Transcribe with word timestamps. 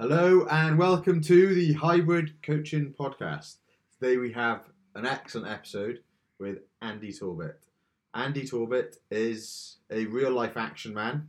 Hello 0.00 0.44
and 0.50 0.76
welcome 0.76 1.20
to 1.20 1.54
the 1.54 1.74
Hybrid 1.74 2.42
Coaching 2.42 2.92
Podcast. 2.98 3.58
Today 3.92 4.16
we 4.16 4.32
have 4.32 4.62
an 4.96 5.06
excellent 5.06 5.48
episode 5.48 6.00
with 6.40 6.58
Andy 6.82 7.12
Torbet. 7.12 7.60
Andy 8.12 8.44
Torbet 8.44 8.96
is 9.12 9.76
a 9.92 10.06
real 10.06 10.32
life 10.32 10.56
action 10.56 10.92
man, 10.92 11.28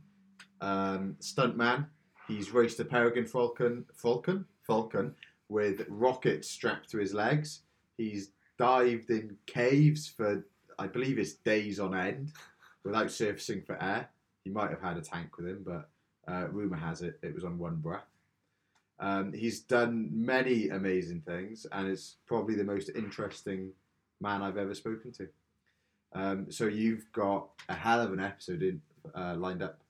um, 0.60 1.14
stunt 1.20 1.56
man. 1.56 1.86
He's 2.26 2.52
raced 2.52 2.80
a 2.80 2.84
peregrine 2.84 3.26
falcon, 3.26 3.84
falcon, 3.94 4.44
falcon 4.66 5.14
with 5.48 5.86
rockets 5.88 6.50
strapped 6.50 6.90
to 6.90 6.98
his 6.98 7.14
legs. 7.14 7.60
He's 7.96 8.32
dived 8.58 9.10
in 9.10 9.36
caves 9.46 10.08
for, 10.08 10.44
I 10.76 10.88
believe, 10.88 11.20
it's 11.20 11.34
days 11.34 11.78
on 11.78 11.94
end 11.94 12.32
without 12.82 13.12
surfacing 13.12 13.62
for 13.62 13.80
air. 13.80 14.10
He 14.42 14.50
might 14.50 14.70
have 14.70 14.82
had 14.82 14.96
a 14.96 15.02
tank 15.02 15.36
with 15.36 15.46
him, 15.46 15.62
but 15.64 15.88
uh, 16.26 16.48
rumor 16.48 16.76
has 16.76 17.02
it 17.02 17.20
it 17.22 17.32
was 17.32 17.44
on 17.44 17.58
one 17.58 17.76
breath. 17.76 18.15
Um, 18.98 19.32
he's 19.32 19.60
done 19.60 20.08
many 20.12 20.70
amazing 20.70 21.22
things, 21.26 21.66
and 21.72 21.88
is 21.88 22.16
probably 22.26 22.54
the 22.54 22.64
most 22.64 22.90
interesting 22.94 23.72
man 24.20 24.42
I've 24.42 24.56
ever 24.56 24.74
spoken 24.74 25.12
to. 25.12 25.28
Um, 26.14 26.50
so 26.50 26.66
you've 26.66 27.10
got 27.12 27.48
a 27.68 27.74
hell 27.74 28.00
of 28.00 28.12
an 28.12 28.20
episode 28.20 28.62
in, 28.62 28.80
uh, 29.14 29.34
lined 29.36 29.62
up. 29.62 29.80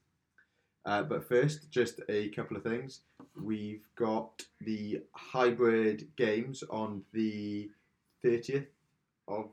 Uh, 0.85 1.03
but 1.03 1.27
first, 1.27 1.69
just 1.69 2.01
a 2.09 2.29
couple 2.29 2.57
of 2.57 2.63
things. 2.63 3.01
We've 3.41 3.83
got 3.95 4.43
the 4.61 5.01
hybrid 5.13 6.07
games 6.15 6.63
on 6.69 7.03
the 7.13 7.69
30th 8.23 8.67
of 9.27 9.49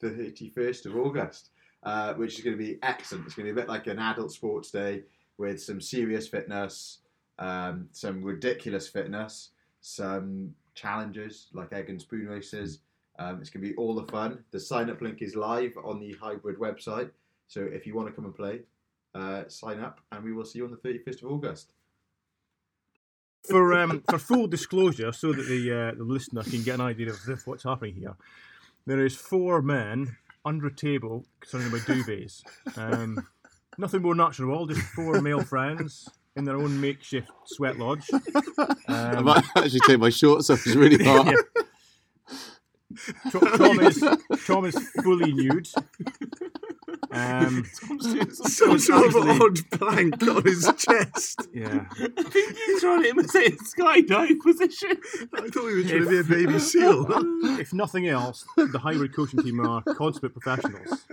the 0.00 0.08
31st 0.08 0.86
of 0.86 0.96
August, 0.96 1.50
uh, 1.82 2.14
which 2.14 2.38
is 2.38 2.44
going 2.44 2.56
to 2.56 2.64
be 2.64 2.78
excellent. 2.82 3.26
It's 3.26 3.34
going 3.34 3.48
to 3.48 3.52
be 3.52 3.60
a 3.60 3.62
bit 3.62 3.68
like 3.68 3.86
an 3.86 3.98
adult 3.98 4.32
sports 4.32 4.70
day 4.70 5.02
with 5.36 5.60
some 5.60 5.80
serious 5.80 6.28
fitness, 6.28 6.98
um, 7.38 7.88
some 7.92 8.22
ridiculous 8.22 8.88
fitness, 8.88 9.50
some 9.80 10.54
challenges 10.74 11.48
like 11.52 11.72
egg 11.72 11.88
and 11.88 12.00
spoon 12.00 12.26
races. 12.26 12.80
Um, 13.18 13.38
it's 13.40 13.50
going 13.50 13.64
to 13.64 13.70
be 13.70 13.76
all 13.76 13.94
the 13.94 14.06
fun. 14.10 14.44
The 14.52 14.60
sign 14.60 14.90
up 14.90 15.00
link 15.00 15.22
is 15.22 15.34
live 15.34 15.72
on 15.82 16.00
the 16.00 16.14
hybrid 16.20 16.58
website. 16.58 17.10
So 17.48 17.62
if 17.62 17.86
you 17.86 17.94
want 17.94 18.08
to 18.08 18.14
come 18.14 18.26
and 18.26 18.34
play, 18.34 18.60
uh, 19.14 19.44
sign 19.48 19.80
up 19.80 20.00
and 20.12 20.22
we 20.22 20.32
will 20.32 20.44
see 20.44 20.58
you 20.58 20.66
on 20.66 20.70
the 20.70 20.88
31st 20.88 21.22
of 21.22 21.32
August. 21.32 21.72
For 23.48 23.72
um, 23.74 24.02
for 24.10 24.18
full 24.18 24.46
disclosure, 24.46 25.12
so 25.12 25.32
that 25.32 25.46
the 25.46 25.72
uh, 25.72 25.94
the 25.96 26.04
listener 26.04 26.42
can 26.42 26.62
get 26.64 26.74
an 26.74 26.80
idea 26.82 27.08
of 27.10 27.22
this, 27.24 27.46
what's 27.46 27.62
happening 27.62 27.94
here, 27.94 28.14
there 28.84 29.06
is 29.06 29.14
four 29.14 29.62
men 29.62 30.16
under 30.44 30.66
a 30.66 30.74
table 30.74 31.24
surrounded 31.44 31.72
by 31.72 31.78
duvets. 31.78 32.42
Um, 32.76 33.26
nothing 33.78 34.02
more 34.02 34.14
natural, 34.14 34.54
all 34.54 34.66
just 34.66 34.80
four 34.80 35.22
male 35.22 35.42
friends 35.42 36.10
in 36.38 36.44
their 36.44 36.56
own 36.56 36.80
makeshift 36.80 37.30
sweat 37.46 37.78
lodge. 37.78 38.08
I 38.88 39.12
Um, 39.16 39.24
might 39.24 39.44
actually 39.56 39.80
take 39.86 39.98
my 39.98 40.10
shorts 40.10 40.48
off. 40.50 40.64
It's 40.66 40.76
really 40.76 41.04
hot. 41.10 41.26
yeah. 41.26 41.62
Tom, 43.30 43.40
Tom 43.58 43.80
is 43.80 44.04
Tom 44.46 44.64
is 44.64 44.74
fully 45.02 45.32
nude. 45.32 45.68
Um, 47.10 47.64
Some 48.32 48.78
sort 48.78 49.14
of 49.14 49.16
actually- 49.16 49.40
odd 49.40 49.58
plank 49.72 50.22
on 50.28 50.42
his 50.44 50.72
chest. 50.78 51.46
yeah, 51.52 51.84
I 52.00 52.22
think 52.22 52.56
he's 52.56 52.80
trying 52.80 53.02
to 53.02 53.08
imitate 53.10 53.54
a 53.54 53.56
skydive 53.64 54.40
position. 54.40 54.96
I 55.34 55.48
thought 55.48 55.68
he 55.68 55.74
was 55.74 55.88
trying 55.90 56.04
to 56.04 56.10
be 56.10 56.18
a 56.18 56.24
baby 56.24 56.58
seal. 56.58 57.06
if 57.60 57.72
nothing 57.74 58.08
else, 58.08 58.44
the 58.56 58.78
hybrid 58.78 59.14
coaching 59.14 59.42
team 59.42 59.60
are 59.66 59.82
consummate 59.82 60.32
professionals. 60.32 61.04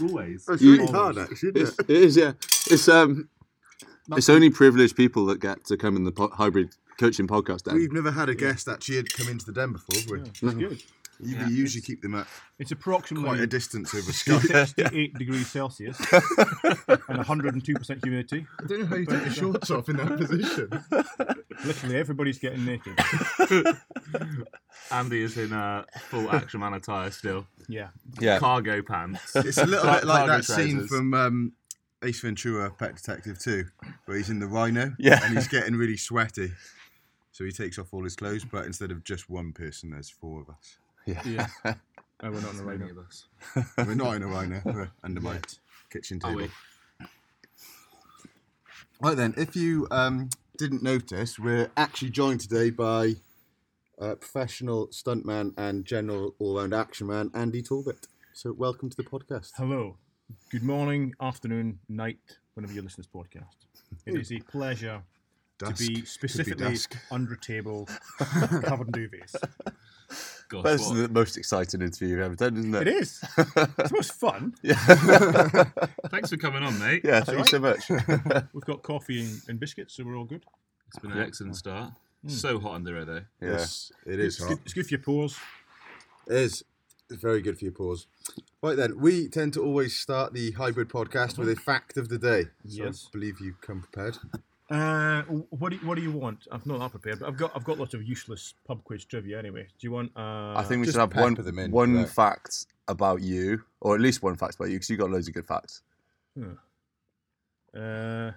Always. 0.00 0.44
That's 0.46 0.62
You- 0.62 0.72
really 0.78 0.92
hard, 0.92 1.18
actually, 1.18 1.50
It's, 1.54 1.70
isn't 1.72 1.90
it 1.90 1.96
is, 1.96 2.16
yeah. 2.16 2.32
It's 2.70 2.88
um, 2.88 3.28
it's 4.16 4.28
only 4.28 4.50
privileged 4.50 4.96
people 4.96 5.26
that 5.26 5.40
get 5.40 5.64
to 5.66 5.76
come 5.76 5.96
in 5.96 6.04
the 6.04 6.12
po- 6.12 6.28
hybrid 6.30 6.70
coaching 6.98 7.26
podcast. 7.28 7.58
it? 7.60 7.64
Den. 7.66 7.74
We've 7.76 7.92
never 7.92 8.10
had 8.10 8.28
a 8.28 8.34
guest 8.34 8.68
actually 8.68 8.96
had 8.96 9.12
come 9.12 9.28
into 9.28 9.44
the 9.46 9.52
den 9.52 9.72
before, 9.72 10.00
have 10.00 10.10
we? 10.10 10.20
It's 10.20 10.40
good. 10.40 10.82
You 11.20 11.36
Yeah. 11.36 11.48
usually 11.48 11.82
keep 11.82 12.00
them 12.02 12.14
at 12.14 12.26
It's 12.58 12.70
approximately 12.70 13.28
quite 13.28 13.40
a 13.40 13.44
approximately 13.44 13.46
distance 13.46 13.94
over 13.94 14.12
Skype. 14.50 14.66
68 14.66 15.14
degrees 15.14 15.46
Celsius 15.50 15.98
and 16.12 17.18
102% 17.18 18.04
humidity. 18.04 18.46
I 18.62 18.66
don't 18.66 18.80
know 18.80 18.86
how 18.86 18.96
you 18.96 19.06
take 19.06 19.22
your 19.24 19.30
shorts 19.34 19.70
off 19.70 19.88
in 19.88 19.96
that 19.96 20.16
position. 20.16 20.70
Literally, 21.64 21.96
everybody's 21.96 22.38
getting 22.38 22.64
naked. 22.64 22.96
Andy 24.90 25.22
is 25.22 25.36
in 25.36 25.52
uh, 25.52 25.84
full 26.08 26.30
action 26.30 26.60
man 26.60 26.74
attire 26.74 27.10
still. 27.10 27.46
Yeah. 27.68 27.88
Yeah. 28.20 28.38
Cargo 28.38 28.82
pants. 28.82 29.34
It's 29.36 29.58
a 29.58 29.66
little 29.66 29.84
bit 29.90 30.04
like 30.04 30.26
cargo 30.26 30.36
that 30.38 30.44
scene 30.44 30.86
from 30.86 31.12
um, 31.14 31.52
Ace 32.02 32.20
Ventura, 32.20 32.70
Pet 32.70 32.96
Detective 32.96 33.38
2, 33.38 33.64
where 34.06 34.16
he's 34.16 34.30
in 34.30 34.38
the 34.38 34.46
rhino 34.46 34.94
Yeah. 34.98 35.20
and 35.24 35.34
he's 35.36 35.48
getting 35.48 35.74
really 35.76 35.96
sweaty. 35.96 36.52
So 37.32 37.44
he 37.44 37.52
takes 37.52 37.78
off 37.78 37.88
all 37.92 38.02
his 38.04 38.16
clothes, 38.16 38.44
but 38.44 38.64
instead 38.66 38.90
of 38.90 39.04
just 39.04 39.28
one 39.30 39.52
person, 39.52 39.90
there's 39.90 40.10
four 40.10 40.40
of 40.40 40.48
us. 40.50 40.78
Yeah. 41.08 41.22
Yeah. 41.64 41.74
Oh, 42.20 42.32
we're 42.32 42.40
not 42.40 42.54
in 42.54 42.58
a 42.58 42.64
right 42.64 42.78
Many 42.80 42.90
of 42.90 42.98
us. 42.98 43.26
We're 43.76 43.94
not 43.94 44.16
in 44.16 44.24
a 44.24 44.26
rhino, 44.26 44.60
we're 44.64 44.90
under 45.04 45.20
my 45.20 45.38
kitchen 45.88 46.18
table. 46.18 46.48
Right 49.00 49.16
then, 49.16 49.34
if 49.36 49.54
you 49.54 49.86
um, 49.92 50.28
didn't 50.56 50.82
notice, 50.82 51.38
we're 51.38 51.70
actually 51.76 52.10
joined 52.10 52.40
today 52.40 52.70
by 52.70 53.14
uh, 54.00 54.16
professional 54.16 54.88
stuntman 54.88 55.54
and 55.56 55.84
general 55.84 56.34
all-round 56.40 56.74
action 56.74 57.06
man 57.06 57.30
Andy 57.34 57.62
Torbet. 57.62 58.08
So 58.32 58.52
welcome 58.52 58.90
to 58.90 58.96
the 58.96 59.04
podcast. 59.04 59.52
Hello. 59.54 59.96
Good 60.50 60.64
morning, 60.64 61.14
afternoon, 61.20 61.78
night, 61.88 62.38
whenever 62.54 62.72
you 62.72 62.82
listen 62.82 63.04
to 63.04 63.08
this 63.08 63.22
podcast. 63.22 63.68
It 64.06 64.16
is 64.16 64.32
a 64.32 64.40
pleasure 64.40 65.02
Dusk. 65.58 65.76
to 65.76 65.78
be 65.78 65.86
Could 65.86 66.00
be 66.00 66.06
specifically 66.06 66.76
under 67.12 67.34
a 67.34 67.40
table 67.40 67.88
covered 68.18 68.88
in 68.88 69.08
duvets. 69.08 69.36
Gosh, 70.48 70.64
That's 70.64 70.86
what- 70.88 70.94
the 70.96 71.08
most 71.08 71.36
exciting 71.36 71.82
interview 71.82 72.08
you've 72.08 72.20
ever 72.20 72.34
done, 72.34 72.56
isn't 72.56 72.74
it? 72.74 72.88
It 72.88 72.94
is. 72.94 73.20
It's 73.36 73.52
the 73.54 73.90
most 73.92 74.12
fun. 74.14 74.54
Yeah. 74.62 74.74
Thanks 76.10 76.30
for 76.30 76.36
coming 76.38 76.62
on, 76.62 76.78
mate. 76.78 77.02
Yeah, 77.04 77.20
thank 77.20 77.38
you 77.38 77.44
so 77.44 77.58
much. 77.58 77.88
We've 78.54 78.64
got 78.64 78.82
coffee 78.82 79.20
and, 79.24 79.40
and 79.48 79.60
biscuits, 79.60 79.94
so 79.94 80.04
we're 80.04 80.16
all 80.16 80.24
good. 80.24 80.44
It's 80.88 80.98
been 81.00 81.12
an 81.12 81.20
excellent 81.20 81.56
start. 81.56 81.92
Mm. 82.26 82.30
So 82.30 82.58
hot 82.58 82.74
under 82.76 82.94
here, 82.96 83.04
though. 83.04 83.22
yeah. 83.42 83.50
Yes, 83.52 83.92
it 84.06 84.18
is 84.20 84.36
It's 84.36 84.38
hot. 84.42 84.48
good, 84.48 84.58
it's 84.64 84.72
good 84.74 84.86
for 84.86 84.94
your 84.94 85.00
pores. 85.02 85.36
It 86.26 86.34
is. 86.36 86.64
It's 87.10 87.20
very 87.22 87.40
good 87.42 87.58
for 87.58 87.64
your 87.64 87.72
pause. 87.72 88.06
Right 88.62 88.76
then, 88.76 88.98
we 88.98 89.28
tend 89.28 89.52
to 89.54 89.62
always 89.62 89.96
start 89.96 90.32
the 90.34 90.50
hybrid 90.52 90.88
podcast 90.88 91.38
with 91.38 91.48
a 91.48 91.56
fact 91.56 91.96
of 91.96 92.08
the 92.08 92.18
day. 92.18 92.44
So 92.66 92.84
Yes. 92.84 93.06
I 93.08 93.10
believe 93.12 93.40
you 93.40 93.54
come 93.60 93.82
prepared. 93.82 94.18
Uh, 94.70 95.22
what 95.22 95.70
do 95.70 95.76
you, 95.76 95.86
what 95.86 95.94
do 95.94 96.02
you 96.02 96.12
want? 96.12 96.46
I'm 96.50 96.60
not 96.66 96.78
that 96.80 96.90
prepared, 96.90 97.20
but 97.20 97.28
I've 97.28 97.38
got 97.38 97.52
I've 97.56 97.64
got 97.64 97.78
lots 97.78 97.94
of 97.94 98.02
useless 98.02 98.52
pub 98.66 98.84
quiz 98.84 99.04
trivia 99.04 99.38
anyway. 99.38 99.62
Do 99.62 99.86
you 99.86 99.92
want? 99.92 100.12
Uh, 100.14 100.54
I 100.56 100.62
think 100.62 100.80
we 100.80 100.86
should 100.86 100.96
have 101.00 101.14
one, 101.14 101.34
pepper 101.34 101.42
them 101.44 101.58
in 101.58 101.70
one 101.70 101.94
for 101.94 102.00
that. 102.02 102.08
fact 102.08 102.66
about 102.86 103.22
you, 103.22 103.62
or 103.80 103.94
at 103.94 104.00
least 104.00 104.22
one 104.22 104.36
fact 104.36 104.56
about 104.56 104.66
you, 104.66 104.74
because 104.74 104.90
you've 104.90 104.98
got 105.00 105.10
loads 105.10 105.26
of 105.26 105.34
good 105.34 105.46
facts. 105.46 105.82
Uh, 107.74 108.32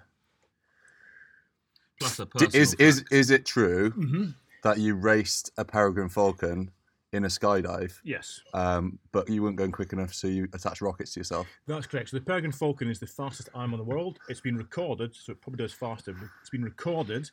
Plus 2.00 2.18
a 2.18 2.24
D- 2.24 2.30
personal 2.32 2.62
is 2.62 2.74
is 2.74 2.98
fact. 3.00 3.12
is 3.12 3.30
it 3.30 3.44
true 3.44 3.90
mhm. 3.90 4.34
that 4.62 4.78
you 4.78 4.94
raced 4.94 5.50
a 5.58 5.64
peregrine 5.66 6.08
falcon 6.08 6.70
in 7.12 7.24
a 7.24 7.28
skydive, 7.28 7.92
Yes, 8.04 8.40
um, 8.54 8.98
but 9.12 9.28
you 9.28 9.42
weren't 9.42 9.56
going 9.56 9.72
quick 9.72 9.92
enough, 9.92 10.14
so 10.14 10.26
you 10.28 10.48
attached 10.54 10.80
rockets 10.80 11.12
to 11.14 11.20
yourself? 11.20 11.46
that's 11.66 11.86
correct. 11.86 12.08
So 12.10 12.16
the 12.16 12.24
Peregrine 12.24 12.52
Falcon 12.52 12.88
is 12.88 12.98
the 12.98 13.06
fastest 13.06 13.50
arm 13.54 13.72
in 13.72 13.78
the 13.78 13.84
world. 13.84 14.18
It's 14.28 14.40
been 14.40 14.56
recorded, 14.56 15.14
so 15.14 15.32
it 15.32 15.40
probably 15.40 15.62
does 15.62 15.72
faster. 15.74 16.12
but 16.12 16.28
It's 16.40 16.50
been 16.50 16.64
recorded 16.64 17.30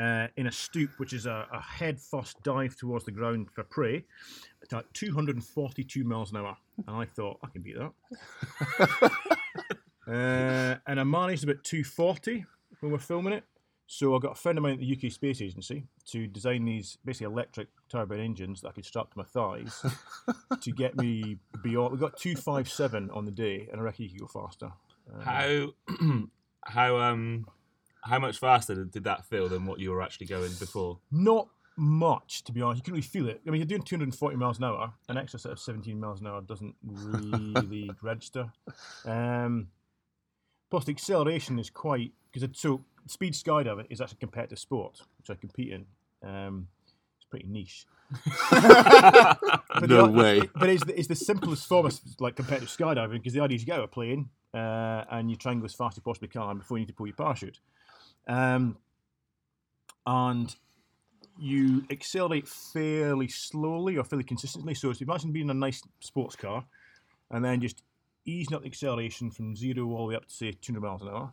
uh, 0.00 0.28
in 0.36 0.46
a 0.46 0.52
stoop, 0.52 0.90
which 0.98 1.12
is 1.12 1.26
a, 1.26 1.46
a 1.52 1.60
head 1.60 2.00
first 2.00 2.42
dive 2.42 2.76
towards 2.76 3.04
the 3.04 3.10
ground 3.12 3.48
for 3.52 3.64
prey, 3.64 4.04
at 4.72 4.94
242 4.94 6.04
miles 6.04 6.30
an 6.30 6.38
hour. 6.38 6.56
And 6.86 6.96
I 6.96 7.04
thought 7.04 7.38
I 7.44 7.48
can 7.48 7.62
beat 7.62 7.76
that. 7.76 9.12
uh, 10.08 10.76
and 10.86 11.00
I 11.00 11.04
managed 11.04 11.44
about 11.44 11.62
240 11.64 12.44
when 12.80 12.92
we're 12.92 12.98
filming 12.98 13.34
it. 13.34 13.44
So 13.90 14.14
I 14.14 14.18
got 14.18 14.32
a 14.32 14.34
friend 14.34 14.58
of 14.58 14.62
mine 14.62 14.74
at 14.74 14.80
the 14.80 14.92
UK 14.94 15.10
Space 15.10 15.40
Agency 15.40 15.86
to 16.08 16.26
design 16.26 16.66
these 16.66 16.98
basically 17.06 17.32
electric 17.32 17.68
turbine 17.88 18.20
engines 18.20 18.60
that 18.60 18.68
I 18.68 18.72
could 18.72 18.84
strap 18.84 19.10
to 19.10 19.18
my 19.18 19.24
thighs 19.24 19.82
to 20.60 20.72
get 20.72 20.94
me 20.98 21.38
beyond. 21.62 21.92
We 21.94 21.98
got 21.98 22.18
two 22.18 22.36
five 22.36 22.68
seven 22.68 23.10
on 23.12 23.24
the 23.24 23.30
day, 23.30 23.66
and 23.72 23.80
I 23.80 23.84
reckon 23.84 24.04
you 24.04 24.10
could 24.10 24.20
go 24.20 24.26
faster. 24.26 24.72
Uh, 25.10 25.20
How, 25.22 25.68
how, 26.66 26.98
um, 26.98 27.46
how 28.02 28.18
much 28.18 28.38
faster 28.38 28.74
did, 28.74 28.90
did 28.90 29.04
that 29.04 29.24
feel 29.24 29.48
than 29.48 29.64
what 29.64 29.80
you 29.80 29.90
were 29.90 30.02
actually 30.02 30.26
going 30.26 30.52
before? 30.60 30.98
Not 31.10 31.48
much, 31.78 32.44
to 32.44 32.52
be 32.52 32.60
honest. 32.60 32.80
You 32.80 32.82
couldn't 32.82 32.96
really 32.96 33.02
feel 33.08 33.28
it. 33.30 33.40
I 33.46 33.50
mean, 33.50 33.60
you're 33.60 33.66
doing 33.66 33.80
240 33.80 34.36
miles 34.36 34.58
an 34.58 34.64
hour. 34.64 34.92
An 35.08 35.16
extra 35.16 35.40
set 35.40 35.52
of 35.52 35.60
17 35.60 35.98
miles 35.98 36.20
an 36.20 36.26
hour 36.26 36.42
doesn't 36.42 36.74
really 36.84 37.90
register. 38.02 38.52
Um, 39.06 39.68
plus, 40.70 40.84
the 40.84 40.92
acceleration 40.92 41.58
is 41.58 41.70
quite 41.70 42.12
because 42.30 42.46
so 42.52 42.84
speed 43.08 43.34
skydiving 43.34 43.86
is 43.90 44.00
actually 44.00 44.16
a 44.18 44.20
competitive 44.20 44.58
sport, 44.58 45.00
which 45.18 45.30
I 45.30 45.34
compete 45.34 45.72
in. 45.72 45.86
Um, 46.28 46.68
it's 47.16 47.26
pretty 47.28 47.46
niche. 47.48 47.86
No 49.80 50.06
the- 50.06 50.12
way. 50.12 50.42
But 50.54 50.70
it's 50.70 50.84
the, 50.84 50.98
it's 50.98 51.08
the 51.08 51.14
simplest 51.14 51.66
form 51.66 51.86
of 51.86 51.98
like 52.20 52.36
competitive 52.36 52.68
skydiving 52.68 53.12
because 53.12 53.32
the 53.32 53.40
idea 53.40 53.56
is 53.56 53.62
you 53.62 53.66
get 53.66 53.78
out 53.78 53.84
a 53.84 53.88
plane 53.88 54.28
uh, 54.54 55.04
and 55.10 55.30
you 55.30 55.36
try 55.36 55.52
and 55.52 55.60
go 55.60 55.66
as 55.66 55.74
fast 55.74 55.94
as 55.94 55.98
you 55.98 56.02
possibly 56.02 56.28
can 56.28 56.58
before 56.58 56.78
you 56.78 56.82
need 56.82 56.88
to 56.88 56.94
pull 56.94 57.06
your 57.06 57.16
parachute. 57.16 57.60
Um, 58.26 58.76
and 60.06 60.54
you 61.38 61.84
accelerate 61.90 62.48
fairly 62.48 63.28
slowly 63.28 63.96
or 63.96 64.04
fairly 64.04 64.24
consistently. 64.24 64.74
So 64.74 64.90
it's 64.90 65.00
imagine 65.00 65.32
being 65.32 65.46
in 65.46 65.50
a 65.50 65.54
nice 65.54 65.82
sports 66.00 66.34
car 66.34 66.64
and 67.30 67.44
then 67.44 67.60
just 67.60 67.82
easing 68.24 68.54
up 68.54 68.62
the 68.62 68.68
acceleration 68.68 69.30
from 69.30 69.54
zero 69.54 69.86
all 69.90 70.06
the 70.06 70.10
way 70.10 70.16
up 70.16 70.26
to 70.26 70.34
say 70.34 70.52
200 70.52 70.80
miles 70.80 71.02
an 71.02 71.08
hour. 71.08 71.32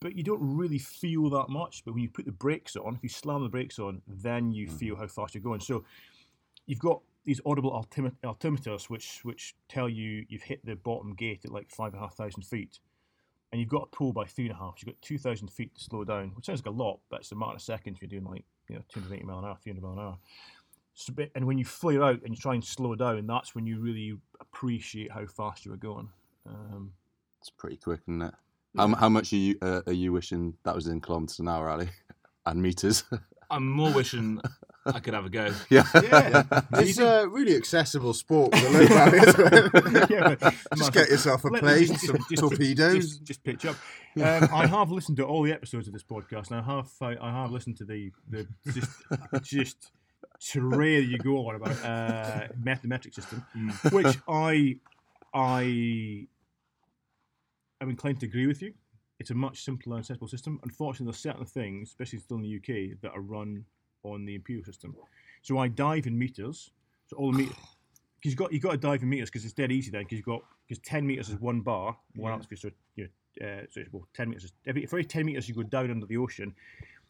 But 0.00 0.16
you 0.16 0.22
don't 0.22 0.40
really 0.56 0.78
feel 0.78 1.28
that 1.30 1.48
much. 1.48 1.84
But 1.84 1.94
when 1.94 2.02
you 2.02 2.08
put 2.08 2.26
the 2.26 2.32
brakes 2.32 2.76
on, 2.76 2.94
if 2.94 3.02
you 3.02 3.08
slam 3.08 3.42
the 3.42 3.48
brakes 3.48 3.78
on, 3.78 4.02
then 4.06 4.52
you 4.52 4.68
feel 4.68 4.96
how 4.96 5.06
fast 5.08 5.34
you're 5.34 5.42
going. 5.42 5.60
So 5.60 5.84
you've 6.66 6.78
got 6.78 7.00
these 7.24 7.40
audible 7.44 7.72
altimi- 7.72 8.14
altimeters 8.24 8.84
which 8.88 9.20
which 9.22 9.54
tell 9.68 9.88
you 9.88 10.24
you've 10.28 10.42
hit 10.42 10.64
the 10.64 10.76
bottom 10.76 11.14
gate 11.14 11.44
at 11.44 11.50
like 11.50 11.70
five 11.70 11.92
and 11.92 12.02
a 12.02 12.06
half 12.06 12.14
thousand 12.14 12.44
feet, 12.44 12.78
and 13.50 13.60
you've 13.60 13.70
got 13.70 13.90
to 13.90 13.96
pull 13.96 14.12
by 14.12 14.24
three 14.24 14.46
and 14.46 14.54
a 14.54 14.58
half. 14.58 14.78
So 14.78 14.84
you've 14.86 14.94
got 14.94 15.02
two 15.02 15.18
thousand 15.18 15.48
feet 15.48 15.74
to 15.74 15.82
slow 15.82 16.04
down, 16.04 16.32
which 16.34 16.46
sounds 16.46 16.60
like 16.64 16.72
a 16.72 16.76
lot, 16.76 17.00
but 17.10 17.20
it's 17.20 17.32
a 17.32 17.36
matter 17.36 17.56
of 17.56 17.62
seconds. 17.62 17.96
If 17.96 18.02
you're 18.02 18.20
doing 18.20 18.30
like 18.30 18.44
you 18.68 18.76
know 18.76 18.82
280 18.88 19.26
mile 19.26 19.40
an 19.40 19.44
hour, 19.46 19.58
300 19.62 19.82
mile 19.82 19.92
an 19.92 19.98
hour. 19.98 20.18
So, 20.94 21.12
and 21.34 21.46
when 21.46 21.58
you 21.58 21.64
flare 21.64 22.02
out 22.02 22.22
and 22.22 22.34
you 22.34 22.36
try 22.36 22.54
and 22.54 22.64
slow 22.64 22.94
down, 22.96 23.26
that's 23.26 23.54
when 23.54 23.66
you 23.66 23.78
really 23.78 24.18
appreciate 24.40 25.12
how 25.12 25.26
fast 25.26 25.64
you 25.64 25.70
were 25.70 25.76
going. 25.76 26.08
Um, 26.44 26.92
It's 27.40 27.50
pretty 27.50 27.76
quick, 27.76 28.00
isn't 28.08 28.22
it? 28.22 28.34
How, 28.76 28.94
how 28.94 29.08
much 29.08 29.32
are 29.32 29.36
you 29.36 29.56
uh, 29.62 29.80
are 29.86 29.92
you 29.92 30.12
wishing 30.12 30.54
that 30.64 30.74
was 30.74 30.86
in 30.86 31.00
kilometres 31.00 31.38
an 31.38 31.48
hour, 31.48 31.68
Ali, 31.68 31.88
and 32.46 32.62
meters? 32.62 33.04
I'm 33.50 33.66
more 33.68 33.92
wishing 33.92 34.40
I 34.86 35.00
could 35.00 35.14
have 35.14 35.26
a 35.26 35.30
go. 35.30 35.52
yeah. 35.70 35.84
Yeah, 35.94 36.42
it's 36.74 36.98
a 36.98 37.26
really 37.28 37.56
accessible 37.56 38.12
sport 38.14 38.52
with 38.52 38.64
a 38.64 38.70
low 38.70 38.86
barrier 38.88 40.06
yeah, 40.10 40.34
but- 40.38 40.54
Just 40.76 40.92
get 40.92 41.08
yourself 41.10 41.44
a 41.44 41.48
Let- 41.48 41.62
plane, 41.62 41.86
just- 41.86 42.06
some 42.06 42.16
just- 42.30 42.40
torpedoes. 42.42 42.94
Just, 43.08 43.24
just 43.24 43.44
pitch 43.44 43.64
up. 43.66 43.76
Um, 44.16 44.48
I 44.52 44.66
have 44.66 44.90
listened 44.90 45.16
to 45.18 45.24
all 45.24 45.42
the 45.42 45.52
episodes 45.52 45.86
of 45.88 45.92
this 45.94 46.02
podcast, 46.04 46.50
and 46.50 46.60
I 46.60 46.62
have 46.62 46.90
I, 47.00 47.16
I 47.20 47.30
have 47.42 47.50
listened 47.50 47.76
to 47.78 47.84
the 47.84 48.10
the 48.28 48.46
just 48.72 48.90
just 49.42 49.92
tirade 50.40 51.08
you 51.08 51.18
go 51.18 51.46
on 51.48 51.54
about 51.56 51.84
uh, 51.84 52.48
mathematic 52.62 53.14
system, 53.14 53.42
which 53.92 54.16
I 54.28 54.76
I 55.34 56.26
am 57.80 57.90
inclined 57.90 58.20
to 58.20 58.26
agree 58.26 58.46
with 58.46 58.62
you. 58.62 58.72
It's 59.18 59.30
a 59.30 59.34
much 59.34 59.64
simpler 59.64 59.96
and 59.96 60.02
accessible 60.02 60.28
system. 60.28 60.60
Unfortunately, 60.62 61.06
there's 61.06 61.20
certain 61.20 61.44
things, 61.44 61.88
especially 61.88 62.20
still 62.20 62.36
in 62.36 62.42
the 62.44 62.56
UK, 62.56 63.00
that 63.02 63.12
are 63.12 63.20
run 63.20 63.64
on 64.04 64.24
the 64.24 64.34
imperial 64.34 64.64
system. 64.64 64.94
So 65.42 65.58
I 65.58 65.68
dive 65.68 66.06
in 66.06 66.18
meters. 66.18 66.70
So 67.06 67.16
all 67.16 67.32
the 67.32 67.38
meters. 67.38 67.56
Because 68.20 68.32
you've 68.32 68.38
got 68.38 68.52
you 68.52 68.58
got 68.58 68.72
to 68.72 68.78
dive 68.78 69.04
in 69.04 69.08
meters 69.08 69.30
because 69.30 69.44
it's 69.44 69.54
dead 69.54 69.70
easy 69.70 69.92
then 69.92 70.02
because 70.02 70.16
you've 70.16 70.26
got 70.26 70.42
because 70.66 70.82
ten 70.82 71.06
meters 71.06 71.28
is 71.28 71.36
one 71.36 71.60
bar 71.60 71.96
one 72.16 72.32
atmosphere 72.32 72.58
so 72.58 72.70
you 72.96 73.08
know, 73.40 73.46
uh, 73.46 73.60
so 73.70 73.80
it's, 73.80 73.92
well 73.92 74.08
ten 74.12 74.28
meters 74.28 74.42
is, 74.42 74.52
every 74.66 74.86
for 74.86 74.96
every 74.96 75.04
ten 75.04 75.24
meters 75.24 75.48
you 75.48 75.54
go 75.54 75.62
down 75.62 75.88
under 75.88 76.04
the 76.04 76.16
ocean 76.16 76.52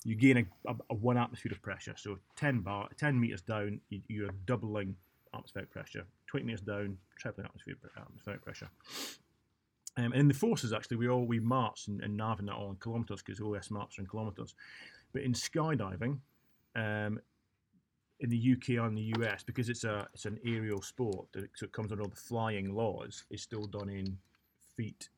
you 0.04 0.14
gain 0.14 0.36
a, 0.36 0.70
a, 0.70 0.76
a 0.90 0.94
one 0.94 1.16
atmosphere 1.16 1.50
of 1.50 1.62
pressure 1.62 1.94
so 1.96 2.18
ten 2.36 2.60
bar 2.60 2.90
ten 2.98 3.18
meters 3.18 3.40
down 3.40 3.80
you, 3.88 4.02
you're 4.08 4.28
doubling 4.44 4.94
atmospheric 5.32 5.70
pressure 5.70 6.04
twenty 6.26 6.44
meters 6.44 6.60
down 6.60 6.98
tripling 7.18 7.46
atmospheric 7.46 7.78
atmospheric 7.96 8.42
pressure 8.44 8.68
um, 9.98 10.12
and 10.12 10.14
in 10.14 10.28
the 10.28 10.34
forces 10.34 10.72
actually 10.72 10.96
we 10.96 11.08
all 11.08 11.26
we 11.26 11.38
march 11.40 11.88
and, 11.88 12.00
and 12.02 12.16
nav 12.16 12.40
in 12.40 12.46
that 12.46 12.54
all 12.54 12.70
in 12.70 12.76
kilometers 12.76 13.22
because 13.22 13.40
OS 13.40 13.70
maps 13.70 13.98
are 13.98 14.02
in 14.02 14.06
kilometers 14.06 14.54
but 15.12 15.22
in 15.22 15.32
skydiving 15.32 16.18
um, 16.76 17.20
in 18.20 18.30
the 18.30 18.52
UK 18.56 18.84
and 18.84 18.96
the 18.96 19.12
US 19.18 19.42
because 19.42 19.68
it's 19.68 19.84
a 19.84 20.06
it's 20.12 20.24
an 20.24 20.38
aerial 20.44 20.82
sport 20.82 21.26
that 21.32 21.48
so 21.54 21.66
it 21.66 21.72
comes 21.72 21.92
under 21.92 22.02
all 22.02 22.08
the 22.08 22.16
flying 22.16 22.74
laws. 22.74 23.24
It's 23.30 23.42
still 23.42 23.66
done 23.66 23.88
in 23.88 24.18
feet. 24.76 25.08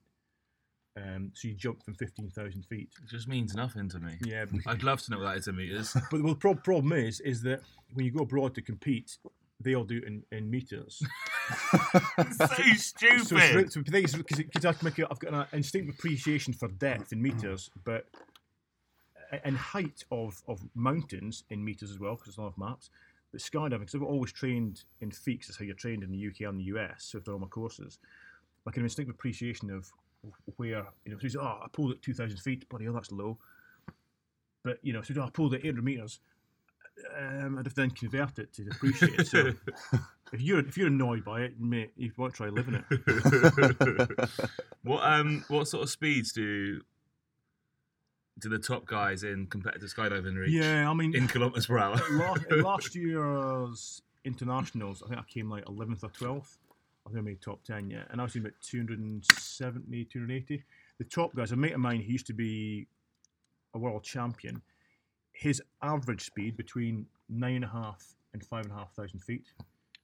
Um, 0.96 1.30
so 1.34 1.48
you 1.48 1.54
jump 1.54 1.82
from 1.84 1.94
fifteen 1.94 2.30
thousand 2.30 2.64
feet. 2.66 2.90
It 3.02 3.08
just 3.08 3.28
means 3.28 3.54
nothing 3.54 3.88
to 3.90 3.98
me. 3.98 4.18
Yeah, 4.24 4.44
I'd 4.66 4.82
love 4.82 5.00
to 5.02 5.12
know 5.12 5.18
what 5.18 5.24
that 5.24 5.36
is 5.38 5.48
in 5.48 5.56
meters. 5.56 5.96
but 6.10 6.22
the 6.22 6.34
prob- 6.34 6.64
problem 6.64 6.92
is 6.92 7.20
is 7.20 7.42
that 7.42 7.60
when 7.94 8.04
you 8.04 8.12
go 8.12 8.24
abroad 8.24 8.54
to 8.56 8.62
compete, 8.62 9.16
they 9.60 9.74
all 9.74 9.84
do 9.84 9.98
it 9.98 10.04
in, 10.04 10.22
in 10.32 10.50
meters. 10.50 11.02
so 11.92 12.46
stupid. 12.76 13.26
So, 13.26 13.36
it's, 13.36 13.54
re- 13.54 13.68
so 13.68 13.80
the 13.82 13.90
thing 13.90 14.22
because 14.24 14.64
I 14.64 14.72
can 14.72 14.84
make 14.86 14.98
it, 14.98 15.06
I've 15.10 15.18
got 15.18 15.32
an 15.32 15.38
uh, 15.40 15.46
instinctive 15.52 15.94
appreciation 15.96 16.52
for 16.54 16.68
depth 16.68 17.12
in 17.12 17.20
meters, 17.20 17.70
but 17.84 18.06
and 19.44 19.56
height 19.56 20.04
of, 20.10 20.42
of 20.48 20.60
mountains 20.74 21.44
in 21.50 21.64
meters 21.64 21.90
as 21.90 21.98
well, 22.00 22.14
because 22.14 22.26
there's 22.26 22.38
a 22.38 22.42
lot 22.42 22.48
of 22.48 22.58
maps. 22.58 22.90
But 23.32 23.40
skydiving, 23.40 23.80
because 23.80 23.94
I've 23.94 24.02
always 24.02 24.32
trained 24.32 24.82
in 25.00 25.10
feet, 25.12 25.40
'cause 25.40 25.48
that's 25.48 25.58
how 25.58 25.64
you're 25.64 25.74
trained 25.76 26.02
in 26.02 26.10
the 26.10 26.18
UK 26.26 26.48
and 26.48 26.58
the 26.58 26.64
US, 26.64 27.04
so 27.04 27.18
I've 27.18 27.24
done 27.24 27.34
all 27.34 27.40
my 27.40 27.46
courses. 27.46 27.98
Like 28.66 28.76
an 28.76 28.82
instinctive 28.82 29.14
appreciation 29.14 29.70
of 29.70 29.90
where, 30.56 30.84
you 31.04 31.12
know, 31.12 31.18
so 31.18 31.22
you 31.24 31.28
say, 31.30 31.38
oh, 31.40 31.60
I 31.62 31.68
pulled 31.72 31.92
at 31.92 32.02
2,000 32.02 32.38
feet, 32.38 32.68
bloody 32.68 32.86
hell, 32.86 32.94
that's 32.94 33.12
low. 33.12 33.38
But, 34.64 34.78
you 34.82 34.92
know, 34.92 35.00
so 35.02 35.14
oh, 35.16 35.22
I 35.22 35.30
pulled 35.30 35.54
at 35.54 35.60
800 35.64 35.84
meters. 35.84 36.20
Um, 37.18 37.58
I'd 37.58 37.66
have 37.66 37.74
then 37.74 37.90
convert 37.90 38.38
it 38.38 38.52
to 38.54 38.66
appreciate 38.70 39.18
it. 39.20 39.26
So 39.26 39.52
if 40.32 40.40
you're 40.40 40.60
if 40.60 40.76
you're 40.76 40.88
annoyed 40.88 41.24
by 41.24 41.42
it, 41.42 41.60
mate, 41.60 41.92
you 41.96 42.12
want 42.16 42.34
to 42.34 42.36
try 42.36 42.48
living 42.48 42.74
it. 42.74 44.30
what 44.82 45.04
um 45.04 45.44
what 45.48 45.68
sort 45.68 45.82
of 45.82 45.90
speeds 45.90 46.32
do 46.32 46.80
do 48.40 48.48
the 48.48 48.58
top 48.58 48.86
guys 48.86 49.22
in 49.22 49.46
competitive 49.46 49.88
skydiving 49.88 50.36
reach? 50.36 50.50
Yeah, 50.50 50.88
I 50.90 50.94
mean, 50.94 51.14
In 51.14 51.28
kilometers 51.28 51.66
per 51.66 51.78
hour. 51.78 52.00
last, 52.12 52.50
last 52.50 52.94
year's 52.94 54.02
internationals, 54.24 55.02
I 55.04 55.08
think 55.08 55.20
I 55.20 55.24
came 55.24 55.50
like 55.50 55.64
11th 55.66 56.04
or 56.04 56.08
12th. 56.08 56.56
I 57.06 57.10
think 57.10 57.18
I 57.18 57.22
made 57.22 57.40
top 57.42 57.62
10, 57.64 57.90
yeah. 57.90 58.02
And 58.10 58.20
I 58.20 58.24
was 58.24 58.34
in 58.36 58.42
about 58.42 58.54
270, 58.62 60.04
280. 60.04 60.64
The 60.98 61.04
top 61.04 61.34
guys, 61.34 61.52
a 61.52 61.56
mate 61.56 61.72
of 61.72 61.80
mine, 61.80 62.00
he 62.00 62.12
used 62.12 62.26
to 62.28 62.32
be 62.34 62.86
a 63.74 63.78
world 63.78 64.04
champion. 64.04 64.62
His 65.40 65.62
average 65.82 66.26
speed 66.26 66.58
between 66.58 67.06
nine 67.30 67.56
and 67.56 67.64
a 67.64 67.68
half 67.68 68.14
and 68.34 68.44
five 68.44 68.64
and 68.66 68.74
a 68.74 68.76
half 68.76 68.92
thousand 68.92 69.20
feet. 69.20 69.46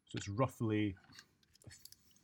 So 0.06 0.16
it's 0.16 0.30
roughly 0.30 0.96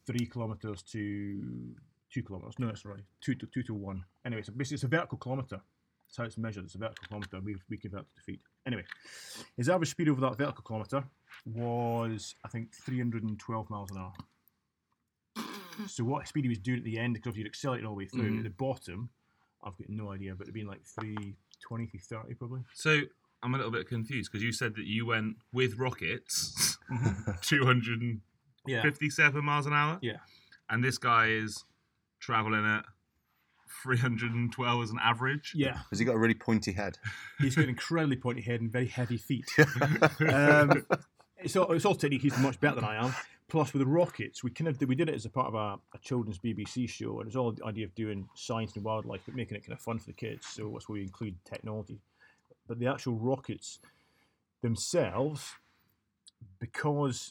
three 0.06 0.24
kilometers 0.24 0.82
to 0.92 1.74
two 2.10 2.22
kilometers. 2.22 2.54
No, 2.58 2.68
that's 2.68 2.86
right. 2.86 3.02
Two 3.20 3.34
to 3.34 3.46
two 3.46 3.62
to 3.64 3.74
one. 3.74 4.02
Anyway, 4.24 4.40
so 4.40 4.54
basically 4.56 4.76
it's 4.76 4.84
a 4.84 4.88
vertical 4.88 5.18
kilometer. 5.18 5.60
That's 6.06 6.16
how 6.16 6.24
it's 6.24 6.38
measured. 6.38 6.64
It's 6.64 6.74
a 6.74 6.78
vertical 6.78 7.06
kilometer. 7.06 7.40
We 7.44 7.56
we 7.68 7.76
convert 7.76 8.00
it 8.00 8.14
to 8.16 8.22
feet. 8.22 8.40
Anyway, 8.66 8.84
his 9.58 9.68
average 9.68 9.90
speed 9.90 10.08
over 10.08 10.22
that 10.22 10.38
vertical 10.38 10.64
kilometer 10.64 11.04
was 11.44 12.34
I 12.46 12.48
think 12.48 12.72
312 12.74 13.68
miles 13.68 13.90
an 13.90 13.98
hour. 13.98 14.12
So 15.86 16.02
what 16.04 16.26
speed 16.26 16.44
he 16.44 16.48
was 16.48 16.58
doing 16.58 16.78
at 16.78 16.84
the 16.84 16.98
end, 16.98 17.12
because 17.12 17.36
you'd 17.36 17.46
accelerate 17.46 17.84
all 17.84 17.92
the 17.92 17.98
way 17.98 18.06
through, 18.06 18.30
mm-hmm. 18.30 18.38
at 18.38 18.44
the 18.44 18.50
bottom, 18.50 19.10
I've 19.62 19.76
got 19.76 19.88
no 19.90 20.12
idea, 20.12 20.34
but 20.34 20.44
it'd 20.44 20.54
been 20.54 20.66
like 20.66 20.80
320, 21.68 21.86
330 21.86 22.34
probably. 22.34 22.60
So 22.74 23.00
I'm 23.42 23.54
a 23.54 23.56
little 23.56 23.72
bit 23.72 23.88
confused 23.88 24.30
because 24.30 24.42
you 24.44 24.52
said 24.52 24.74
that 24.76 24.84
you 24.86 25.06
went 25.06 25.36
with 25.52 25.78
rockets 25.78 26.78
Mm-hmm. 26.92 27.32
257 27.40 29.34
Yeah. 29.34 29.40
miles 29.40 29.66
an 29.66 29.72
hour, 29.72 29.98
Yeah. 30.02 30.18
and 30.68 30.84
this 30.84 30.98
guy 30.98 31.28
is 31.28 31.64
traveling 32.20 32.66
at 32.66 32.84
312 33.82 34.82
as 34.82 34.90
an 34.90 34.98
average. 35.02 35.52
Yeah. 35.56 35.78
Has 35.90 35.98
he 35.98 36.04
got 36.04 36.14
a 36.14 36.18
really 36.18 36.34
pointy 36.34 36.72
head? 36.72 36.98
He's 37.38 37.56
got 37.56 37.62
an 37.64 37.70
incredibly 37.70 38.16
pointy 38.16 38.42
head 38.42 38.60
and 38.60 38.70
very 38.70 38.86
heavy 38.86 39.16
feet. 39.16 39.46
um, 40.28 40.86
it's 41.44 41.56
all, 41.56 41.72
it's 41.72 41.84
all 41.84 41.94
technique. 41.94 42.22
He's 42.22 42.38
much 42.38 42.60
better 42.60 42.76
than 42.76 42.84
I 42.84 43.04
am. 43.04 43.14
Plus, 43.48 43.72
with 43.72 43.80
the 43.80 43.86
rockets, 43.86 44.42
we 44.42 44.50
kind 44.50 44.68
of 44.68 44.78
did, 44.78 44.88
we 44.88 44.94
did 44.94 45.08
it 45.08 45.14
as 45.14 45.26
a 45.26 45.30
part 45.30 45.48
of 45.48 45.54
a, 45.54 45.78
a 45.94 45.98
children's 46.00 46.38
BBC 46.38 46.88
show, 46.88 47.20
and 47.20 47.26
it's 47.26 47.36
all 47.36 47.52
the 47.52 47.64
idea 47.64 47.84
of 47.84 47.94
doing 47.94 48.26
science 48.34 48.74
and 48.76 48.84
wildlife, 48.84 49.20
but 49.26 49.34
making 49.34 49.56
it 49.56 49.60
kind 49.66 49.74
of 49.74 49.80
fun 49.80 49.98
for 49.98 50.06
the 50.06 50.12
kids. 50.14 50.46
So 50.46 50.70
that's 50.72 50.88
where 50.88 50.94
we 50.94 51.02
include 51.02 51.34
technology. 51.44 52.00
But 52.66 52.78
the 52.78 52.86
actual 52.86 53.18
rockets 53.18 53.80
themselves, 54.62 55.52
because 56.60 57.30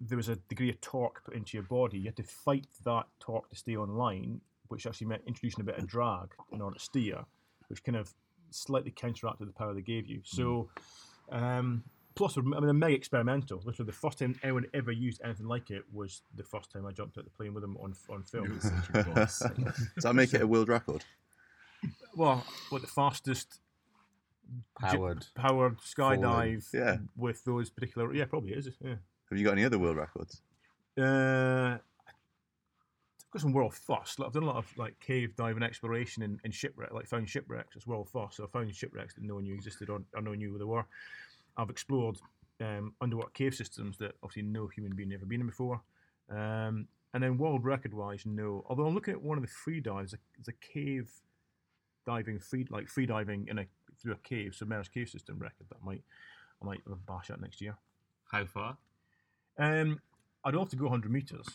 there 0.00 0.16
was 0.16 0.28
a 0.28 0.36
degree 0.48 0.70
of 0.70 0.80
torque 0.80 1.24
put 1.24 1.34
into 1.34 1.56
your 1.56 1.64
body, 1.64 1.98
you 1.98 2.04
had 2.04 2.16
to 2.16 2.22
fight 2.22 2.66
that 2.84 3.06
torque 3.18 3.50
to 3.50 3.56
stay 3.56 3.76
online, 3.76 4.40
which 4.68 4.86
actually 4.86 5.08
meant 5.08 5.22
introducing 5.26 5.62
a 5.62 5.64
bit 5.64 5.78
of 5.78 5.88
drag 5.88 6.28
in 6.52 6.60
order 6.60 6.78
to 6.78 6.84
steer, 6.84 7.24
which 7.68 7.82
kind 7.82 7.96
of 7.96 8.14
slightly 8.50 8.92
counteracted 8.92 9.48
the 9.48 9.52
power 9.52 9.74
they 9.74 9.82
gave 9.82 10.06
you. 10.06 10.20
So, 10.24 10.68
um, 11.30 11.82
plus, 12.18 12.36
I 12.36 12.40
mean, 12.42 12.60
they're 12.60 12.72
mega 12.72 12.94
experimental. 12.94 13.62
Literally, 13.64 13.86
the 13.86 13.96
first 13.96 14.18
time 14.18 14.38
anyone 14.42 14.66
ever 14.74 14.92
used 14.92 15.20
anything 15.24 15.46
like 15.46 15.70
it 15.70 15.84
was 15.92 16.22
the 16.34 16.42
first 16.42 16.70
time 16.70 16.84
I 16.84 16.90
jumped 16.92 17.16
out 17.16 17.24
the 17.24 17.30
plane 17.30 17.54
with 17.54 17.62
them 17.62 17.76
on 17.80 17.94
on 18.10 18.22
film. 18.24 18.58
Does 18.92 19.38
that 20.02 20.14
make 20.14 20.34
it 20.34 20.42
a 20.42 20.46
world 20.46 20.68
record? 20.68 21.04
well, 22.16 22.44
what 22.70 22.80
the 22.82 22.88
fastest 22.88 23.60
Powered. 24.80 25.26
powered 25.34 25.78
skydive 25.78 26.66
Yeah. 26.74 26.96
with 27.16 27.44
those 27.44 27.70
particular? 27.70 28.12
Yeah, 28.12 28.24
probably 28.24 28.52
is. 28.52 28.68
Yeah. 28.80 28.96
Have 29.30 29.38
you 29.38 29.44
got 29.44 29.52
any 29.52 29.64
other 29.64 29.78
world 29.78 29.96
records? 29.96 30.42
Uh, 30.98 31.78
I've 31.78 33.30
got 33.32 33.42
some 33.42 33.52
world 33.52 33.74
first. 33.74 34.18
Like, 34.18 34.26
I've 34.26 34.32
done 34.32 34.42
a 34.42 34.46
lot 34.46 34.56
of 34.56 34.76
like 34.76 34.98
cave 35.00 35.36
diving 35.36 35.62
exploration 35.62 36.22
and, 36.24 36.40
and 36.44 36.52
shipwreck, 36.52 36.92
like 36.92 37.06
found 37.06 37.28
shipwrecks 37.28 37.76
as 37.76 37.86
world 37.86 38.08
first. 38.08 38.38
So 38.38 38.44
I 38.44 38.46
found 38.48 38.74
shipwrecks 38.74 39.14
that 39.14 39.22
no 39.22 39.34
one 39.34 39.44
knew 39.44 39.54
existed 39.54 39.88
or, 39.90 40.00
or 40.14 40.22
no 40.22 40.30
one 40.30 40.38
knew 40.38 40.50
where 40.50 40.58
they 40.58 40.64
were. 40.64 40.86
I've 41.58 41.70
explored 41.70 42.16
um, 42.60 42.94
underwater 43.00 43.30
cave 43.34 43.54
systems 43.54 43.98
that 43.98 44.12
obviously 44.22 44.42
no 44.42 44.68
human 44.68 44.94
being 44.94 45.12
ever 45.12 45.26
been 45.26 45.40
in 45.40 45.46
before. 45.46 45.80
Um, 46.30 46.86
and 47.14 47.22
then 47.22 47.38
world 47.38 47.64
record 47.64 47.92
wise, 47.94 48.24
no. 48.24 48.64
Although 48.68 48.86
I'm 48.86 48.94
looking 48.94 49.14
at 49.14 49.22
one 49.22 49.38
of 49.38 49.42
the 49.42 49.50
free 49.50 49.80
dives, 49.80 50.14
there's 50.36 50.48
a 50.48 50.72
cave 50.72 51.10
diving 52.06 52.38
free 52.38 52.66
like 52.70 52.88
free 52.88 53.04
diving 53.06 53.46
in 53.48 53.58
a 53.58 53.66
through 54.00 54.12
a 54.12 54.16
cave 54.16 54.54
submerged 54.54 54.92
cave 54.92 55.08
system 55.08 55.38
record 55.38 55.66
that 55.68 55.76
I 55.82 55.84
might 55.84 56.02
I 56.62 56.66
might 56.66 56.80
bash 57.06 57.30
out 57.30 57.40
next 57.40 57.60
year. 57.60 57.76
How 58.30 58.44
far? 58.44 58.76
Um, 59.58 60.00
I'd 60.44 60.54
love 60.54 60.70
to 60.70 60.76
go 60.76 60.84
100 60.84 61.10
meters. 61.10 61.46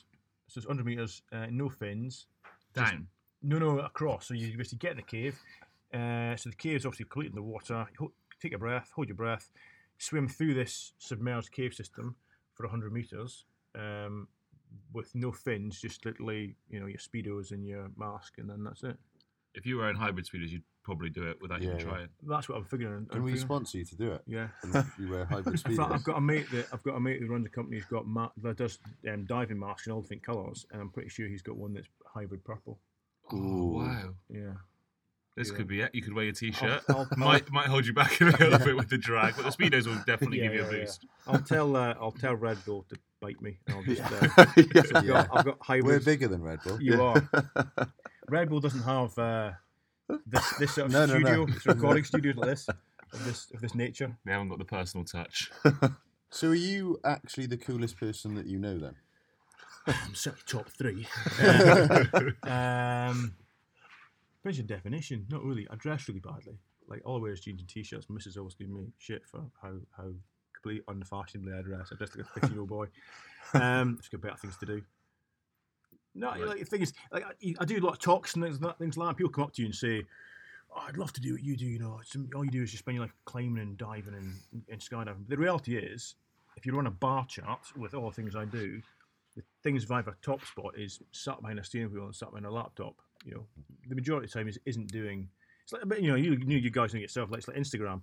So 0.48 0.57
it's 0.60 0.67
100 0.67 0.86
meters, 0.86 1.22
uh, 1.31 1.48
no 1.50 1.69
fins. 1.69 2.27
Just- 2.75 2.91
Down. 2.91 3.07
No, 3.41 3.60
no, 3.60 3.79
across. 3.79 4.27
So 4.27 4.33
you 4.33 4.57
basically 4.57 4.77
get 4.79 4.91
in 4.91 4.98
the 4.98 5.03
cave. 5.03 5.38
Uh, 5.93 6.36
so 6.38 6.50
the 6.50 6.55
cave 6.55 6.77
is 6.77 6.86
obviously 6.86 7.05
completely 7.05 7.29
in 7.31 7.36
the 7.36 7.41
water. 7.41 7.86
You 8.00 8.12
take 8.41 8.53
a 8.53 8.57
breath, 8.57 8.91
hold 8.95 9.10
your 9.10 9.15
breath, 9.17 9.51
swim 9.98 10.28
through 10.28 10.54
this 10.54 10.94
submerged 10.98 11.52
cave 11.52 11.74
system 11.74 12.16
for 12.54 12.64
100 12.66 12.92
meters 12.94 13.46
um, 13.76 14.28
with 14.94 15.14
no 15.16 15.32
fins, 15.32 15.80
just 15.80 16.06
literally, 16.06 16.56
you 16.70 16.80
know, 16.80 16.86
your 16.88 16.98
speedos 17.00 17.52
and 17.52 17.66
your 17.66 17.90
mask, 17.98 18.34
and 18.38 18.50
then 18.50 18.64
that's 18.64 18.84
it. 18.84 18.98
If 19.56 19.66
you 19.66 19.78
were 19.78 19.90
in 19.90 19.96
hybrid 19.96 20.26
speedos, 20.26 20.50
you'd 20.50 20.64
probably 20.84 21.10
do 21.10 21.28
it 21.30 21.38
without 21.42 21.62
even 21.62 21.78
Yeah, 21.78 21.84
yeah. 21.84 21.90
trying. 21.90 22.08
That's 22.28 22.50
what 22.50 22.58
I'm 22.58 22.66
figuring. 22.66 23.06
Can 23.06 23.20
I'm 23.20 23.24
we 23.24 23.32
figuring- 23.34 23.48
sponsor 23.48 23.78
you 23.78 23.86
to 23.86 23.96
do 23.96 24.12
it? 24.14 24.22
Yeah. 24.26 24.48
And 24.64 24.86
you 25.00 25.10
wear 25.10 25.26
hybrid 25.26 25.62
In 25.68 25.76
fact, 25.78 25.92
I've 25.92 26.04
got 26.04 26.18
a 26.18 26.22
mate 26.22 26.50
that 26.52 26.68
I've 26.74 26.84
got 26.84 26.96
a 26.96 27.00
mate 27.00 27.20
who 27.22 27.28
runs 27.28 27.46
a 27.46 27.50
company 27.50 27.78
who's 27.78 27.86
got 27.86 28.06
ma- 28.08 28.30
that 28.42 28.58
does 28.58 28.80
um, 29.08 29.26
diving 29.26 29.60
masks 29.60 29.86
in 29.88 29.94
all 29.94 30.02
different 30.02 30.24
colours, 30.24 30.66
and 30.72 30.82
I'm 30.82 30.90
pretty 30.90 31.10
sure 31.10 31.28
he's 31.28 31.44
got 31.44 31.56
one 31.56 31.74
that's 31.74 31.88
hybrid 32.06 32.44
purple. 32.44 32.80
Oh, 33.32 33.38
Ooh. 33.38 33.78
wow. 33.78 34.10
Yeah. 34.30 34.54
This 35.36 35.50
Yeah. 35.50 35.56
could 35.56 35.68
be 35.68 35.82
it. 35.82 35.96
You 35.96 36.02
could 36.04 36.13
wear 36.13 36.25
your 36.25 36.34
t-shirt. 36.34 36.84
I'll, 36.90 37.08
I'll, 37.12 37.18
might 37.18 37.50
might 37.52 37.68
hold 37.68 37.86
you 37.88 37.94
back 37.94 38.22
a 38.22 38.25
little 38.25 38.60
bit 38.60 38.75
with 38.75 38.90
the 38.90 38.98
drag, 39.00 39.36
but 39.36 39.44
the 39.46 39.50
speedos 39.50 39.88
will 39.88 39.96
definitely 40.06 40.38
Yeah, 40.40 40.44
give 40.46 40.54
you 40.54 40.62
a 40.62 40.66
yeah, 40.66 40.72
yeah. 40.78 40.84
boost. 40.86 41.06
I'll 41.28 41.40
tell 41.42 41.75
uh, 41.75 41.96
I'll 42.00 42.12
tell 42.12 42.36
Red 42.36 42.63
Bull 42.66 42.86
to 42.90 42.96
bite 43.20 43.42
me. 43.42 43.58
I'll 43.70 43.82
just, 43.84 44.02
uh, 44.04 44.46
Yeah. 44.58 44.82
so 44.84 44.96
I've, 44.96 45.08
got, 45.08 45.30
I've 45.34 45.46
got 45.46 45.46
We're 45.46 45.63
hybrid. 45.63 46.06
bigger 46.06 46.28
than 46.28 46.44
Red 46.44 46.60
Bull. 46.63 46.80
You 46.82 47.02
are. 47.02 47.30
Red 48.30 48.50
Bull 48.50 48.60
doesn't 48.60 48.84
have 48.84 49.18
uh, 49.18 49.52
this 50.28 50.54
this 50.60 50.75
sort 50.75 50.88
of 50.88 50.92
No, 50.94 51.06
no, 51.08 51.18
no. 51.18 51.20
studio, 51.20 51.46
this 51.48 51.66
recording 51.66 52.04
studios 52.12 52.36
like 52.36 52.50
this 52.50 52.68
of 52.70 53.25
this 53.25 53.52
of 53.56 53.62
this 53.62 53.74
nature. 53.74 54.16
They 54.25 54.32
haven't 54.34 54.50
got 54.50 54.60
the 54.60 54.66
personal 54.66 55.04
touch. 55.06 55.52
So 56.30 56.50
are 56.50 56.56
you 56.56 57.00
actually 57.04 57.46
the 57.48 57.58
coolest 57.58 57.98
person 58.00 58.36
that 58.36 58.46
you 58.46 58.60
know 58.60 58.78
then? 58.78 58.96
I'm 59.88 60.16
certainly 60.16 60.44
top 60.48 60.70
three. 60.70 61.08
Um, 62.44 63.36
your 64.52 64.66
definition. 64.66 65.26
Not 65.30 65.44
really. 65.44 65.68
I 65.72 65.76
dress 65.76 66.08
really 66.08 66.20
badly. 66.20 66.58
Like 66.88 67.02
all 67.06 67.18
I 67.18 67.22
wear 67.22 67.32
is 67.32 67.40
jeans 67.42 67.62
and 67.62 67.70
t-shirts. 67.70 68.10
Missus 68.10 68.38
always 68.38 68.56
gives 68.56 68.70
me 68.70 68.88
shit 68.98 69.24
for 69.26 69.42
how 69.62 69.74
how 69.96 70.12
completely 70.54 70.84
unfashionably 70.88 71.54
I 71.54 71.62
dress. 71.62 71.90
I 71.92 71.96
dress 71.96 72.16
like 72.16 72.26
a 72.26 72.30
fifteen-year-old 72.30 72.70
boy. 72.78 72.88
Um, 73.54 73.98
just 73.98 74.12
got 74.12 74.22
better 74.22 74.38
things 74.38 74.58
to 74.58 74.66
do. 74.66 74.82
No, 76.16 76.30
Right. 76.30 76.42
like 76.42 76.60
the 76.60 76.66
thing 76.66 76.82
is, 76.82 76.94
like 77.12 77.24
I, 77.26 77.56
I 77.60 77.66
do 77.66 77.78
a 77.78 77.84
lot 77.86 77.94
of 77.94 78.00
talks 78.00 78.36
and 78.36 78.44
things, 78.44 78.62
like- 78.62 78.78
things 78.78 78.98
like 78.98 79.10
that. 79.10 79.18
People 79.18 79.32
come 79.32 79.46
up 79.46 79.54
to 79.54 79.62
you 79.62 79.68
and 79.68 79.76
say, 79.76 80.04
oh, 80.76 80.84
"I'd 80.88 80.98
love 80.98 81.12
to 81.14 81.22
do 81.22 81.34
what 81.34 81.44
you 81.44 81.56
do." 81.58 81.66
You 81.66 81.80
know, 81.80 82.02
all 82.36 82.46
you 82.46 82.52
do 82.52 82.62
is 82.64 82.70
just 82.72 82.84
spend 82.84 82.96
your 82.96 83.06
life 83.06 83.14
climbing 83.26 83.62
and 83.64 83.78
diving 83.78 84.14
and, 84.14 84.34
and 84.70 84.80
skydiving. 84.82 85.28
The 85.28 85.38
reality 85.38 85.76
is, 85.78 86.16
if 86.56 86.66
you 86.66 86.76
run 86.76 86.86
a 86.88 86.92
bar 86.92 87.26
chart 87.28 87.62
with 87.76 87.94
all 87.96 88.10
the 88.10 88.16
things 88.16 88.36
I 88.36 88.46
do, 88.46 88.82
the 89.36 89.42
things 89.64 89.86
Viva 89.86 90.14
top 90.22 90.46
spot 90.46 90.78
is 90.78 91.00
sat 91.12 91.42
behind 91.42 91.58
a 91.60 91.64
steering 91.64 91.92
wheel 91.92 92.06
and 92.06 92.16
sat 92.16 92.30
behind 92.30 92.46
a 92.46 92.52
laptop. 92.52 92.96
You 93.25 93.36
know, 93.36 93.46
the 93.88 93.96
majority 93.96 94.25
of 94.25 94.32
the 94.32 94.39
time 94.39 94.48
is 94.48 94.60
isn't 94.65 94.92
doing. 94.92 95.30
It's 95.63 95.74
like, 95.74 95.84
but 95.86 96.01
you 96.01 96.10
know, 96.10 96.15
you, 96.15 96.34
you, 96.46 96.58
you 96.58 96.70
guys 96.70 96.94
know 96.94 97.00
yourself. 97.00 97.32
Like 97.32 97.39
it's 97.39 97.48
like 97.48 97.58
Instagram. 97.58 98.01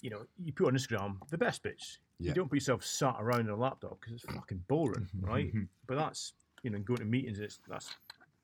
You 0.00 0.10
know, 0.10 0.22
you 0.42 0.52
put 0.52 0.68
on 0.68 0.74
Instagram 0.74 1.16
the 1.30 1.38
best 1.38 1.62
bits. 1.62 1.98
Yeah. 2.18 2.28
You 2.28 2.34
don't 2.34 2.48
put 2.48 2.56
yourself 2.56 2.84
sat 2.84 3.16
around 3.18 3.48
a 3.48 3.56
laptop 3.56 4.00
because 4.00 4.14
it's 4.14 4.24
fucking 4.24 4.64
boring, 4.68 5.08
right? 5.20 5.52
but 5.86 5.96
that's 5.96 6.34
you 6.62 6.70
know, 6.70 6.78
going 6.78 6.98
to 6.98 7.04
meetings. 7.04 7.38
It's 7.38 7.58
that's, 7.68 7.94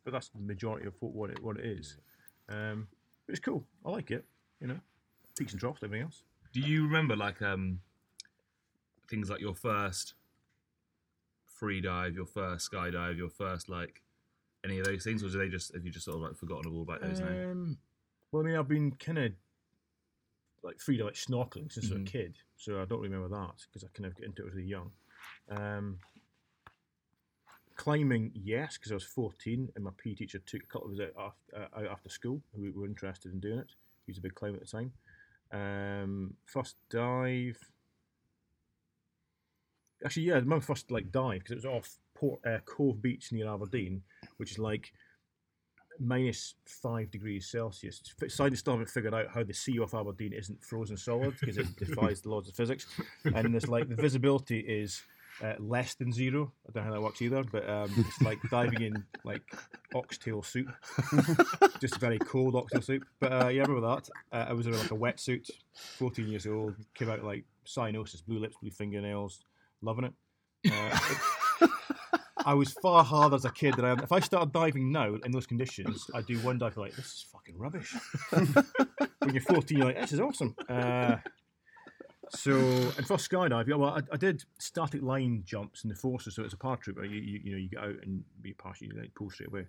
but 0.04 0.12
that's 0.12 0.28
the 0.28 0.40
majority 0.40 0.86
of 0.86 0.94
what, 1.00 1.12
what 1.12 1.30
it 1.30 1.42
what 1.42 1.56
it 1.58 1.64
is. 1.64 1.96
Um, 2.48 2.88
but 3.26 3.32
it's 3.32 3.44
cool. 3.44 3.64
I 3.84 3.90
like 3.90 4.10
it. 4.10 4.24
You 4.60 4.68
know, 4.68 4.80
peaks 5.38 5.52
and 5.52 5.60
troughs, 5.60 5.80
everything 5.82 6.04
else. 6.04 6.22
Do 6.52 6.60
you 6.60 6.84
remember 6.84 7.14
like 7.14 7.40
um 7.42 7.80
things 9.08 9.30
like 9.30 9.40
your 9.40 9.54
first 9.54 10.14
free 11.46 11.80
dive, 11.80 12.14
your 12.14 12.26
first 12.26 12.70
skydive, 12.70 13.16
your 13.16 13.30
first 13.30 13.68
like 13.68 14.02
any 14.64 14.78
of 14.78 14.86
those 14.86 15.04
things, 15.04 15.22
or 15.22 15.28
do 15.28 15.38
they 15.38 15.48
just 15.48 15.74
have 15.74 15.84
you 15.84 15.90
just 15.90 16.04
sort 16.04 16.16
of 16.16 16.22
like 16.22 16.36
forgotten 16.36 16.72
all 16.72 16.82
about 16.82 17.00
those 17.02 17.20
now? 17.20 17.28
Um, 17.28 17.78
well, 18.32 18.42
I 18.42 18.46
mean, 18.46 18.56
I've 18.56 18.68
been 18.68 18.92
kind 18.92 19.18
of 19.18 19.32
like 20.62 20.80
free 20.80 20.98
to 20.98 21.04
like 21.04 21.14
snorkeling 21.14 21.72
since 21.72 21.90
I 21.90 21.94
was 21.94 22.02
a 22.02 22.04
kid, 22.04 22.36
so 22.56 22.80
I 22.80 22.84
don't 22.84 23.00
remember 23.00 23.28
that 23.28 23.64
because 23.66 23.84
I 23.84 23.88
kind 23.94 24.06
of 24.06 24.16
get 24.16 24.26
into 24.26 24.46
it 24.46 24.52
really 24.52 24.68
young. 24.68 24.90
Um, 25.50 25.98
climbing, 27.78 28.32
yes, 28.34 28.76
because 28.76 28.92
I 28.92 28.96
was 28.96 29.04
14 29.04 29.70
and 29.74 29.84
my 29.84 29.92
PE 29.96 30.14
teacher 30.14 30.40
took 30.40 30.62
a 30.62 30.66
couple 30.66 30.88
of 30.88 30.98
us 30.98 31.06
out 31.06 31.32
after, 31.52 31.64
uh, 31.64 31.80
out 31.80 31.92
after 31.92 32.08
school 32.10 32.42
who 32.54 32.70
were 32.74 32.86
interested 32.86 33.32
in 33.32 33.40
doing 33.40 33.60
it. 33.60 33.70
He 34.04 34.10
was 34.10 34.18
a 34.18 34.22
big 34.22 34.34
climber 34.34 34.58
at 34.58 34.66
the 34.66 34.70
time. 34.70 34.92
Um, 35.50 36.34
first 36.44 36.76
dive. 36.90 37.58
Actually, 40.04 40.24
yeah, 40.24 40.40
my 40.40 40.60
first 40.60 40.90
like 40.90 41.10
dive 41.10 41.40
because 41.40 41.52
it 41.52 41.56
was 41.56 41.64
off 41.64 41.98
Port 42.18 42.40
uh, 42.46 42.58
Cove 42.64 43.00
Beach 43.00 43.30
near 43.32 43.48
Aberdeen, 43.48 44.02
which 44.38 44.52
is 44.52 44.58
like 44.58 44.92
minus 46.00 46.54
five 46.64 47.10
degrees 47.10 47.46
Celsius. 47.46 48.02
Scientists 48.28 48.60
still 48.60 48.74
haven't 48.74 48.90
figured 48.90 49.14
out 49.14 49.28
how 49.28 49.42
the 49.42 49.54
sea 49.54 49.78
off 49.78 49.94
Aberdeen 49.94 50.32
isn't 50.32 50.62
frozen 50.62 50.96
solid 50.96 51.34
because 51.40 51.58
it 51.58 51.76
defies 51.78 52.20
the 52.20 52.28
laws 52.30 52.48
of 52.48 52.54
physics. 52.54 52.86
And 53.24 53.52
there's 53.52 53.68
like 53.68 53.88
the 53.88 53.96
visibility 53.96 54.60
is 54.60 55.02
uh, 55.42 55.54
less 55.58 55.94
than 55.94 56.12
zero. 56.12 56.52
I 56.68 56.72
don't 56.72 56.84
know 56.84 56.88
how 56.88 56.94
that 56.94 57.02
works 57.02 57.22
either, 57.22 57.44
but 57.44 57.68
um, 57.68 57.92
it's 57.96 58.20
like 58.22 58.38
diving 58.50 58.82
in 58.82 59.04
like 59.24 59.42
oxtail 59.94 60.42
soup, 60.42 60.68
just 61.80 61.98
very 61.98 62.18
cold 62.18 62.56
oxtail 62.56 62.82
soup. 62.82 63.04
But 63.20 63.32
uh, 63.32 63.48
yeah, 63.48 63.62
I 63.62 63.66
remember 63.66 63.94
that. 63.94 64.08
Uh, 64.32 64.46
I 64.48 64.52
was 64.52 64.66
in 64.66 64.76
like 64.76 64.90
a 64.90 64.96
wetsuit, 64.96 65.50
14 65.74 66.26
years 66.26 66.46
old, 66.46 66.74
came 66.94 67.10
out 67.10 67.24
like 67.24 67.44
cyanosis, 67.66 68.24
blue 68.24 68.38
lips, 68.38 68.56
blue 68.60 68.70
fingernails, 68.70 69.44
loving 69.82 70.04
it. 70.06 70.12
Uh, 70.72 70.98
I 72.48 72.54
was 72.54 72.72
far 72.72 73.04
harder 73.04 73.36
as 73.36 73.44
a 73.44 73.50
kid 73.50 73.74
than 73.74 73.84
I 73.84 73.90
am. 73.90 73.98
If 73.98 74.10
I 74.10 74.20
started 74.20 74.54
diving 74.54 74.90
now 74.90 75.16
in 75.22 75.32
those 75.32 75.46
conditions, 75.46 76.06
I'd 76.14 76.24
do 76.24 76.38
one 76.38 76.56
dive 76.56 76.78
like 76.78 76.96
this 76.96 77.04
is 77.04 77.26
fucking 77.30 77.58
rubbish. 77.58 77.94
when 78.30 79.34
you're 79.34 79.42
14, 79.42 79.76
you're 79.76 79.86
like 79.86 80.00
this 80.00 80.12
is 80.12 80.20
awesome. 80.20 80.56
Uh, 80.66 81.16
so 82.30 82.56
and 82.56 83.06
for 83.06 83.18
skydive, 83.18 83.68
yeah, 83.68 83.74
well, 83.74 83.90
I, 83.90 84.00
I 84.14 84.16
did 84.16 84.44
static 84.58 85.02
line 85.02 85.42
jumps 85.44 85.84
in 85.84 85.90
the 85.90 85.94
forces, 85.94 86.36
so 86.36 86.42
it's 86.42 86.54
a 86.54 86.56
paratrooper. 86.56 87.04
You, 87.04 87.16
you 87.16 87.40
you 87.44 87.52
know 87.52 87.58
you 87.58 87.68
get 87.68 87.80
out 87.80 87.96
and 88.02 88.24
be 88.40 88.54
parachute, 88.54 88.94
you 88.94 88.98
like, 88.98 89.14
pull 89.14 89.28
straight 89.28 89.50
away. 89.50 89.66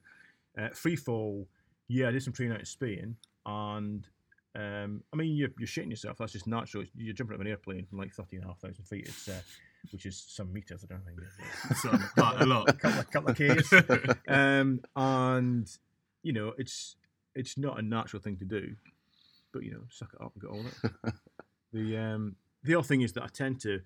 Uh, 0.58 0.70
free 0.70 0.96
fall, 0.96 1.50
yeah, 1.90 2.08
I 2.08 2.12
did 2.12 2.24
some 2.24 2.32
training 2.32 2.54
out 2.54 2.62
in 2.62 2.66
Spain, 2.66 3.18
and 3.46 4.08
um, 4.56 5.04
I 5.12 5.18
mean 5.18 5.36
you're, 5.36 5.50
you're 5.60 5.68
shitting 5.68 5.90
yourself. 5.90 6.18
That's 6.18 6.32
just 6.32 6.48
natural. 6.48 6.86
You're 6.96 7.14
jumping 7.14 7.34
out 7.34 7.42
of 7.42 7.46
an 7.46 7.52
airplane 7.52 7.86
from 7.88 7.98
like 7.98 8.14
13,500 8.14 8.88
feet. 8.88 9.06
It's 9.06 9.28
uh, 9.28 9.42
which 9.92 10.06
is 10.06 10.24
some 10.28 10.52
meters. 10.54 10.84
I 10.84 10.94
don't 10.94 11.06
think. 11.06 11.20
it's- 11.20 11.82
So, 11.82 11.92
but 12.16 12.42
a 12.42 12.46
lot. 12.46 12.78
couple 12.80 13.00
of, 13.00 13.12
couple 13.12 13.30
of 13.32 13.38
Ks. 13.38 13.74
um, 14.28 14.82
and 14.96 15.70
you 16.24 16.34
know, 16.34 16.54
it's 16.58 16.96
it's 17.36 17.58
not 17.58 17.80
a 17.80 17.82
natural 17.82 18.22
thing 18.22 18.38
to 18.38 18.46
do, 18.46 18.76
but 19.54 19.64
you 19.64 19.72
know, 19.72 19.82
suck 19.90 20.14
it 20.14 20.22
up 20.24 20.34
and 20.34 20.42
get 20.42 20.52
on 20.52 20.66
it. 20.66 21.14
the 21.74 21.98
um, 21.98 22.36
the 22.64 22.76
other 22.76 22.84
thing 22.88 23.02
is 23.02 23.14
that 23.14 23.24
I 23.24 23.28
tend 23.28 23.62
to, 23.62 23.80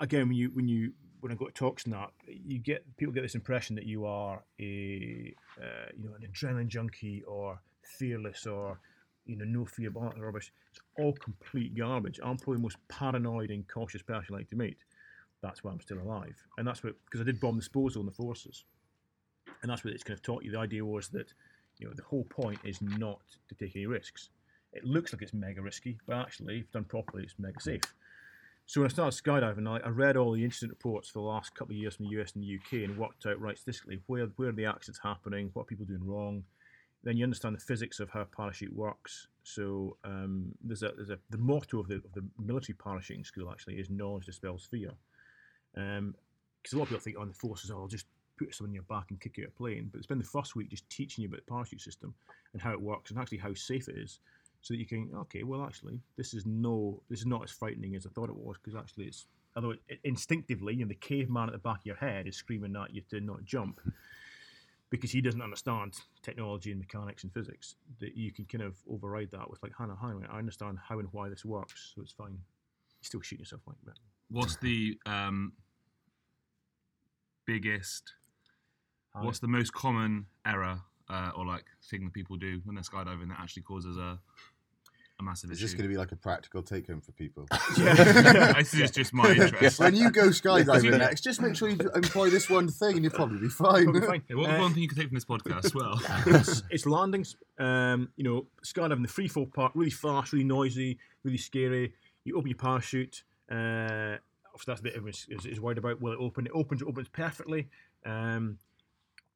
again, 0.00 0.28
when 0.28 0.36
you 0.36 0.50
when 0.54 0.68
you 0.68 0.92
when 1.20 1.32
I 1.32 1.34
go 1.34 1.46
to 1.46 1.52
talks 1.52 1.84
and 1.84 1.92
that, 1.94 2.10
you 2.26 2.58
get 2.58 2.84
people 2.96 3.12
get 3.12 3.22
this 3.22 3.34
impression 3.34 3.76
that 3.76 3.86
you 3.86 4.06
are 4.06 4.42
a 4.60 5.34
uh, 5.60 5.86
you 5.96 6.04
know 6.08 6.14
an 6.14 6.26
adrenaline 6.30 6.68
junkie 6.68 7.22
or 7.26 7.60
fearless 7.98 8.46
or 8.46 8.78
you 9.28 9.36
know 9.36 9.44
no 9.44 9.64
fear, 9.64 9.90
that 9.90 10.18
rubbish. 10.18 10.52
It's 10.70 10.80
all 10.98 11.12
complete 11.12 11.76
garbage. 11.76 12.18
I'm 12.22 12.36
probably 12.36 12.56
the 12.56 12.62
most 12.62 12.78
paranoid 12.88 13.50
and 13.50 13.68
cautious 13.68 14.02
person 14.02 14.34
I 14.34 14.38
like 14.38 14.50
to 14.50 14.56
meet. 14.56 14.78
That's 15.42 15.62
why 15.62 15.70
I'm 15.70 15.80
still 15.80 16.00
alive, 16.00 16.36
and 16.56 16.66
that's 16.66 16.82
what 16.82 16.94
because 17.04 17.20
I 17.20 17.24
did 17.24 17.40
bomb 17.40 17.58
disposal 17.58 18.00
in 18.00 18.06
the 18.06 18.12
forces, 18.12 18.64
and 19.62 19.70
that's 19.70 19.84
what 19.84 19.94
it's 19.94 20.02
kind 20.02 20.16
of 20.16 20.22
taught 20.22 20.42
you. 20.42 20.50
The 20.50 20.58
idea 20.58 20.84
was 20.84 21.08
that 21.10 21.32
you 21.78 21.86
know 21.86 21.92
the 21.94 22.02
whole 22.02 22.24
point 22.24 22.58
is 22.64 22.82
not 22.82 23.20
to 23.48 23.54
take 23.54 23.76
any 23.76 23.86
risks. 23.86 24.30
It 24.72 24.84
looks 24.84 25.12
like 25.12 25.22
it's 25.22 25.32
mega 25.32 25.62
risky, 25.62 25.98
but 26.06 26.16
actually, 26.16 26.58
if 26.58 26.72
done 26.72 26.84
properly, 26.84 27.22
it's 27.22 27.38
mega 27.38 27.60
safe. 27.60 27.82
So 28.68 28.82
when 28.82 28.90
I 28.90 28.92
started 28.92 29.24
skydiving, 29.24 29.66
I, 29.66 29.86
I 29.86 29.88
read 29.88 30.18
all 30.18 30.32
the 30.32 30.44
incident 30.44 30.72
reports 30.72 31.08
for 31.08 31.20
the 31.20 31.24
last 31.24 31.54
couple 31.54 31.74
of 31.74 31.78
years 31.78 31.96
from 31.96 32.04
the 32.04 32.20
US 32.20 32.34
and 32.34 32.44
the 32.44 32.56
UK 32.56 32.84
and 32.86 32.98
worked 32.98 33.24
out 33.24 33.40
right 33.40 33.56
statistically 33.56 34.02
where 34.08 34.26
where 34.36 34.50
are 34.50 34.52
the 34.52 34.66
accidents 34.66 35.00
happening, 35.02 35.48
what 35.54 35.62
are 35.62 35.66
people 35.66 35.86
doing 35.86 36.06
wrong. 36.06 36.44
Then 37.08 37.16
you 37.16 37.24
understand 37.24 37.56
the 37.56 37.60
physics 37.60 38.00
of 38.00 38.10
how 38.10 38.24
parachute 38.24 38.76
works. 38.76 39.28
So 39.42 39.96
um, 40.04 40.52
there's 40.62 40.82
a 40.82 40.92
there's 40.94 41.08
a 41.08 41.18
the 41.30 41.38
motto 41.38 41.80
of 41.80 41.88
the 41.88 41.94
of 41.94 42.12
the 42.12 42.22
military 42.38 42.76
parachuting 42.76 43.24
school 43.24 43.50
actually 43.50 43.76
is 43.76 43.88
knowledge 43.88 44.26
dispels 44.26 44.68
fear. 44.70 44.90
Because 45.72 46.74
a 46.74 46.76
lot 46.76 46.82
of 46.82 46.88
people 46.90 47.00
think 47.00 47.18
on 47.18 47.28
the 47.28 47.32
forces, 47.32 47.70
oh, 47.70 47.78
I'll 47.78 47.88
just 47.88 48.04
put 48.38 48.54
someone 48.54 48.72
in 48.72 48.74
your 48.74 48.82
back 48.82 49.06
and 49.08 49.18
kick 49.18 49.38
you 49.38 49.44
out 49.44 49.48
a 49.48 49.58
plane. 49.58 49.88
But 49.90 49.96
it's 49.96 50.06
been 50.06 50.18
the 50.18 50.24
first 50.24 50.54
week 50.54 50.68
just 50.68 50.86
teaching 50.90 51.22
you 51.22 51.28
about 51.28 51.46
the 51.46 51.50
parachute 51.50 51.80
system 51.80 52.12
and 52.52 52.60
how 52.60 52.72
it 52.72 52.80
works 52.82 53.10
and 53.10 53.18
actually 53.18 53.38
how 53.38 53.54
safe 53.54 53.88
it 53.88 53.96
is, 53.96 54.20
so 54.60 54.74
that 54.74 54.78
you 54.78 54.84
can 54.84 55.10
okay, 55.14 55.44
well 55.44 55.64
actually 55.64 55.98
this 56.18 56.34
is 56.34 56.44
no 56.44 57.00
this 57.08 57.20
is 57.20 57.26
not 57.26 57.42
as 57.42 57.50
frightening 57.50 57.96
as 57.96 58.04
I 58.04 58.10
thought 58.10 58.28
it 58.28 58.36
was 58.36 58.58
because 58.62 58.78
actually 58.78 59.06
it's 59.06 59.24
although 59.56 59.70
it, 59.70 59.80
it 59.88 60.00
instinctively 60.04 60.74
you 60.74 60.84
know, 60.84 60.88
the 60.88 60.94
caveman 60.94 61.48
at 61.48 61.52
the 61.52 61.58
back 61.58 61.78
of 61.78 61.86
your 61.86 61.96
head 61.96 62.26
is 62.26 62.36
screaming 62.36 62.76
at 62.76 62.94
you 62.94 63.00
to 63.08 63.20
not 63.22 63.46
jump. 63.46 63.80
Because 64.90 65.10
he 65.10 65.20
doesn't 65.20 65.42
understand 65.42 65.94
technology 66.22 66.70
and 66.70 66.80
mechanics 66.80 67.22
and 67.22 67.32
physics, 67.32 67.76
that 68.00 68.16
you 68.16 68.32
can 68.32 68.44
kind 68.46 68.62
of 68.62 68.76
override 68.90 69.30
that 69.32 69.48
with 69.50 69.62
like, 69.62 69.72
Hannah, 69.78 69.96
Hannah, 70.00 70.26
I 70.30 70.38
understand 70.38 70.78
how 70.82 70.98
and 70.98 71.08
why 71.12 71.28
this 71.28 71.44
works, 71.44 71.92
so 71.94 72.02
it's 72.02 72.12
fine. 72.12 72.32
You 72.32 73.02
still 73.02 73.20
shoot 73.20 73.38
yourself 73.38 73.62
like 73.66 73.76
that. 73.84 73.98
What's 74.30 74.56
the 74.56 74.98
um, 75.06 75.52
biggest? 77.46 78.14
Hannah. 79.14 79.26
What's 79.26 79.38
the 79.38 79.48
most 79.48 79.72
common 79.72 80.26
error 80.46 80.80
uh, 81.08 81.30
or 81.36 81.46
like 81.46 81.64
thing 81.90 82.04
that 82.04 82.12
people 82.12 82.36
do 82.36 82.60
when 82.64 82.74
they're 82.74 82.82
skydiving 82.82 83.28
that 83.28 83.38
actually 83.40 83.62
causes 83.62 83.96
a 83.96 84.18
a 85.18 85.22
massive 85.22 85.50
Is 85.50 85.58
issue? 85.58 85.66
this 85.66 85.74
going 85.74 85.82
to 85.84 85.88
be 85.88 85.96
like 85.96 86.12
a 86.12 86.16
practical 86.16 86.62
take 86.62 86.86
home 86.86 87.00
for 87.00 87.12
people? 87.12 87.46
yeah, 87.78 88.52
this 88.58 88.74
is 88.74 88.90
just 88.90 89.12
my 89.12 89.30
interest. 89.32 89.80
when 89.80 89.94
you 89.94 90.10
go 90.10 90.28
skydiving 90.28 90.96
next, 90.98 91.22
just 91.22 91.40
make 91.40 91.56
sure 91.56 91.68
you 91.68 91.78
employ 91.94 92.30
this 92.30 92.48
one 92.48 92.68
thing 92.68 92.96
and 92.96 93.04
you'll 93.04 93.12
probably 93.12 93.38
be 93.38 93.48
fine. 93.48 93.84
Probably 93.84 94.06
fine. 94.06 94.22
Yeah, 94.28 94.36
what 94.36 94.50
Uh, 94.50 94.58
one 94.58 94.72
thing 94.72 94.82
you 94.82 94.88
can 94.88 94.98
take 94.98 95.08
from 95.08 95.16
this 95.16 95.24
podcast? 95.24 95.66
as 95.66 95.74
Well, 95.74 96.00
it's, 96.26 96.62
it's 96.70 96.86
landings. 96.86 97.36
Um, 97.58 98.10
you 98.16 98.24
know, 98.24 98.46
skydiving 98.64 99.02
the 99.02 99.08
free 99.08 99.28
fall 99.28 99.46
part, 99.46 99.72
really 99.74 99.90
fast, 99.90 100.32
really 100.32 100.44
noisy, 100.44 100.98
really 101.24 101.38
scary. 101.38 101.94
You 102.24 102.36
open 102.36 102.48
your 102.48 102.58
parachute. 102.58 103.24
Uh, 103.50 104.18
obviously, 104.46 104.64
that's 104.66 104.80
the 104.80 104.84
bit 104.84 104.94
everyone 104.96 105.14
is, 105.28 105.46
is 105.46 105.60
worried 105.60 105.78
about. 105.78 106.00
Will 106.00 106.12
it 106.12 106.18
open? 106.20 106.46
It 106.46 106.52
opens. 106.54 106.82
It 106.82 106.88
opens 106.88 107.08
perfectly. 107.08 107.68
Um, 108.06 108.58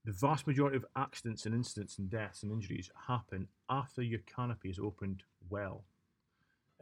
the 0.04 0.12
vast 0.12 0.46
majority 0.46 0.76
of 0.76 0.84
accidents 0.96 1.46
and 1.46 1.54
incidents 1.54 1.98
and 1.98 2.10
deaths 2.10 2.42
and 2.42 2.52
injuries 2.52 2.90
happen 3.06 3.46
after 3.70 4.02
your 4.02 4.20
canopy 4.20 4.70
is 4.70 4.78
opened 4.78 5.22
well. 5.48 5.84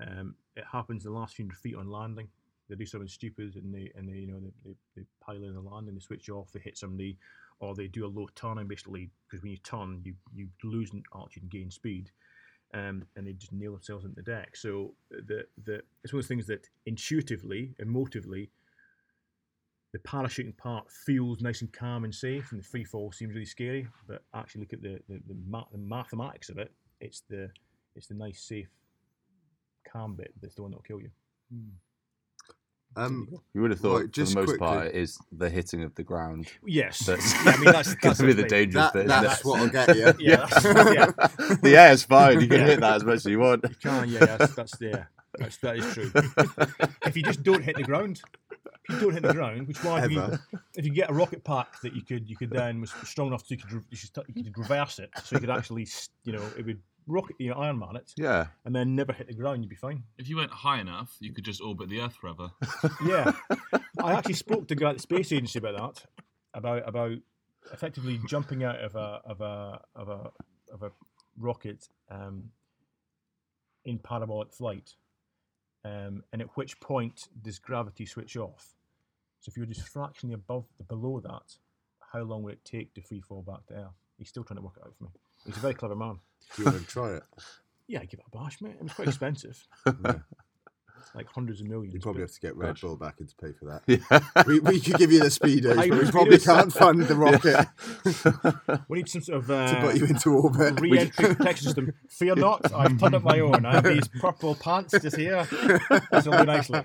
Um, 0.01 0.35
it 0.57 0.65
happens 0.71 1.05
the 1.05 1.11
last 1.11 1.35
few 1.35 1.45
hundred 1.45 1.59
feet 1.59 1.77
on 1.77 1.91
landing. 1.91 2.29
They 2.69 2.77
do 2.77 2.87
something 2.87 3.09
stupid 3.09 3.57
and 3.57 3.75
they 3.75 3.91
and 3.97 4.09
they 4.09 4.19
you 4.19 4.29
know 4.29 4.41
they, 4.41 4.53
they, 4.65 4.77
they 4.97 5.03
pile 5.21 5.37
in 5.37 5.55
the 5.55 5.61
landing, 5.61 5.95
they 5.95 6.01
switch 6.01 6.31
off, 6.31 6.53
they 6.53 6.61
hit 6.61 6.79
somebody, 6.79 7.19
or 7.59 7.75
they 7.75 7.89
do 7.89 8.07
a 8.07 8.09
low 8.09 8.29
turning 8.35 8.69
basically 8.69 9.11
because 9.27 9.43
when 9.43 9.53
you 9.53 9.59
turn 9.59 10.01
you 10.05 10.15
you 10.35 10.49
lose 10.63 10.93
in 10.93 11.03
altitude 11.15 11.43
and 11.43 11.53
gain 11.53 11.71
speed, 11.71 12.11
um, 12.73 13.05
and 13.17 13.27
they 13.27 13.33
just 13.33 13.53
nail 13.53 13.73
themselves 13.73 14.05
into 14.05 14.17
the 14.17 14.23
deck. 14.23 14.57
So 14.57 14.95
the 15.11 15.45
the 15.65 15.83
it's 16.05 16.13
one 16.13 16.21
of 16.21 16.25
those 16.25 16.29
things 16.29 16.47
that 16.47 16.69
intuitively, 16.87 17.75
emotively, 17.83 18.49
the 19.93 19.99
parachuting 20.01 20.57
part 20.57 20.91
feels 20.91 21.41
nice 21.41 21.61
and 21.63 21.73
calm 21.73 22.05
and 22.05 22.15
safe, 22.15 22.53
and 22.53 22.61
the 22.61 22.65
free 22.65 22.85
fall 22.85 23.11
seems 23.13 23.33
really 23.35 23.45
scary. 23.47 23.89
But 24.07 24.23
actually, 24.35 24.61
look 24.63 24.73
at 24.73 24.83
the 24.83 25.01
the, 25.09 25.21
the, 25.27 25.37
ma- 25.47 25.65
the 25.73 25.79
mathematics 25.79 26.49
of 26.49 26.59
it. 26.59 26.71
It's 27.01 27.23
the 27.29 27.51
it's 27.97 28.07
the 28.07 28.15
nice, 28.15 28.41
safe, 28.41 28.69
calm 29.91 30.15
bit 30.15 30.33
that's 30.41 30.55
the 30.55 30.63
one 30.63 30.71
that'll 30.71 30.83
kill 30.83 31.01
you. 31.01 31.11
Um, 32.97 33.29
You 33.55 33.63
would 33.63 33.71
have 33.71 33.79
thought, 33.81 34.01
Right, 34.03 34.11
just 34.11 34.33
for 34.33 34.41
the 34.41 34.47
most 34.47 34.59
quickly- 34.59 34.67
part, 34.67 34.87
it 34.89 34.95
is 34.97 35.19
the 35.31 35.49
hitting 35.49 35.85
of 35.85 35.95
the 35.95 36.03
ground. 36.03 36.49
Yes, 36.67 36.99
That's, 37.01 37.33
yeah, 37.45 37.53
I 37.53 37.57
mean 37.57 37.65
that's 37.73 37.95
going 38.03 38.15
to 38.17 38.27
be 38.27 38.33
the 38.33 38.43
thing. 38.43 38.49
dangerous 38.49 38.85
that, 38.87 38.93
bit. 38.95 39.07
that's 39.07 39.41
isn't 39.41 39.51
what'll 39.51 39.69
get 39.69 39.97
you. 39.97 40.13
Yeah, 40.19 40.47
that's, 40.51 40.65
yeah, 40.65 41.11
it? 41.51 41.63
the 41.63 41.77
air 41.77 41.93
is 41.93 42.03
fine. 42.03 42.41
You 42.41 42.49
can 42.49 42.61
Yeah. 42.61 42.67
hit 42.67 42.81
that 42.81 42.95
as 42.97 43.05
much 43.05 43.15
as 43.17 43.27
you 43.27 43.39
want. 43.39 43.65
you 43.69 43.75
can. 43.77 44.09
Yeah, 44.09 44.25
that's, 44.37 44.55
that's 44.57 44.75
yeah, 44.81 45.05
that's, 45.39 45.57
that 45.59 45.77
is 45.77 45.95
true. 45.95 46.11
if 47.07 47.17
you 47.17 47.23
just 47.23 47.45
don't 47.45 47.63
hit 47.63 47.77
the 47.77 47.85
ground, 47.85 48.21
if 48.25 48.40
you 48.93 49.01
don't 49.01 49.13
hit 49.13 49.23
the 49.23 49.33
ground, 49.33 49.67
which 49.69 49.83
one 49.85 50.05
if 50.05 50.11
you, 50.11 50.39
if 50.77 50.85
you 50.85 50.91
get 50.93 51.11
a 51.11 51.13
rocket 51.15 51.43
pack 51.45 51.81
that 51.83 51.95
you 51.95 52.03
could 52.03 52.29
you 52.29 52.37
could 52.37 52.51
then 52.51 52.81
was 52.81 52.93
strong 53.05 53.29
enough 53.29 53.43
so 53.47 53.55
you 53.55 53.59
could 53.59 53.85
you, 53.91 53.97
should, 53.97 54.11
you 54.35 54.45
could 54.45 54.59
reverse 54.59 54.99
it, 54.99 55.11
so 55.25 55.37
you 55.37 55.41
could 55.41 55.51
actually 55.51 55.87
you 56.25 56.33
know 56.33 56.43
it 56.59 56.65
would 56.67 56.81
rocket 57.07 57.37
you 57.39 57.51
know, 57.51 57.57
Iron 57.57 57.79
Man 57.79 57.97
it 57.97 58.13
Yeah. 58.17 58.47
and 58.65 58.75
then 58.75 58.95
never 58.95 59.13
hit 59.13 59.27
the 59.27 59.35
ground, 59.35 59.63
you'd 59.65 59.71
be 59.71 59.75
fine. 59.77 60.05
if 60.19 60.29
you 60.29 60.37
went 60.37 60.51
high 60.53 60.81
enough, 60.81 61.17
you 61.21 61.33
could 61.33 61.45
just 61.45 61.61
orbit 61.61 61.89
the 61.89 62.01
Earth 62.01 62.15
forever. 62.15 62.51
Yeah, 63.05 63.33
I 64.03 64.13
actually 64.13 64.35
spoke 64.35 64.69
to 64.69 64.75
a 64.75 64.77
guy 64.77 64.91
at 64.91 64.97
the 64.97 65.03
space 65.03 65.33
agency 65.33 65.59
about 65.59 65.77
that, 65.95 66.07
about 66.55 66.89
about 66.89 67.19
effectively 67.73 68.21
jumping 68.29 68.65
out 68.65 68.81
of 68.81 68.95
a 68.95 69.21
of 69.25 69.41
a 69.41 69.81
of 69.95 70.09
a 70.09 70.31
of 70.73 70.83
a 70.83 70.93
rocket 71.39 71.89
um, 72.11 72.51
in 73.85 73.99
parabolic 73.99 74.53
flight, 74.53 74.95
um, 75.85 76.23
and 76.33 76.43
at 76.43 76.57
which 76.57 76.79
point 76.81 77.29
does 77.43 77.59
gravity 77.59 78.07
switch 78.07 78.37
off? 78.37 78.75
So 79.41 79.49
if 79.49 79.57
you 79.57 79.63
were 79.63 79.67
just 79.67 79.89
fractionally 79.89 80.35
above 80.35 80.67
the 80.77 80.85
below 80.85 81.21
that, 81.21 81.57
how 82.13 82.21
long 82.23 82.43
would 82.43 82.55
it 82.55 82.65
take 82.65 82.93
to 82.95 83.01
free 83.03 83.21
fall 83.21 83.43
back 83.43 83.67
to 83.69 83.75
Earth? 83.75 83.95
He's 84.19 84.29
still 84.29 84.45
trying 84.45 84.59
to 84.59 84.63
work 84.63 84.75
it 84.77 84.83
out 84.87 84.95
for 84.99 85.05
me. 85.05 85.11
He's 85.47 85.57
a 85.57 85.61
very 85.61 85.75
clever 85.75 85.97
man. 85.97 86.19
Do 86.57 86.63
you 86.63 86.71
want 86.71 86.81
to 86.81 86.87
try 86.87 87.15
it? 87.15 87.23
Yeah, 87.89 88.05
give 88.05 88.21
it 88.21 88.27
a 88.33 88.39
bash, 88.39 88.61
mate. 88.61 88.77
It 88.79 88.85
was 88.85 88.93
quite 88.93 89.09
expensive, 89.09 89.67
like 91.15 91.27
hundreds 91.29 91.61
of 91.61 91.67
millions. 91.69 91.95
You 91.95 92.01
probably 92.01 92.23
have 92.23 92.33
to 92.33 92.41
get 92.41 92.57
Red 92.57 92.69
Gosh. 92.69 92.81
Bull 92.83 92.97
back 92.97 93.21
in 93.21 93.27
to 93.27 93.35
pay 93.37 93.53
for 93.53 93.65
that. 93.67 93.83
Yeah. 94.11 94.45
We, 94.47 94.61
we 94.61 94.81
could 94.81 94.97
give 94.99 95.13
you 95.13 95.21
the 95.21 95.27
speedos, 95.27 95.77
but 95.89 95.99
we 96.05 96.11
probably 96.11 96.39
can't 96.51 96.73
fund 96.73 97.03
the 97.03 97.15
rocket 97.15 97.67
We 98.89 98.99
need 98.99 99.09
some 99.09 99.23
sort 99.23 99.39
of 99.39 99.51
uh, 99.51 99.75
to 99.75 99.81
put 99.81 99.97
you 99.97 100.07
into 100.07 100.31
orbit. 100.31 100.81
re-entry 100.81 101.35
protection 101.35 101.65
system. 101.67 101.93
Fear 102.09 102.37
not, 102.37 102.73
I've 102.73 102.99
turned 102.99 103.15
up 103.15 103.23
my 103.23 103.41
own. 103.41 103.65
I 103.67 103.75
have 103.75 103.85
these 103.85 104.09
purple 104.09 104.55
pants 104.55 104.95
just 105.01 105.17
here. 105.17 105.45
This 106.13 106.27
will 106.27 106.39
do 106.39 106.45
nicely. 106.45 106.81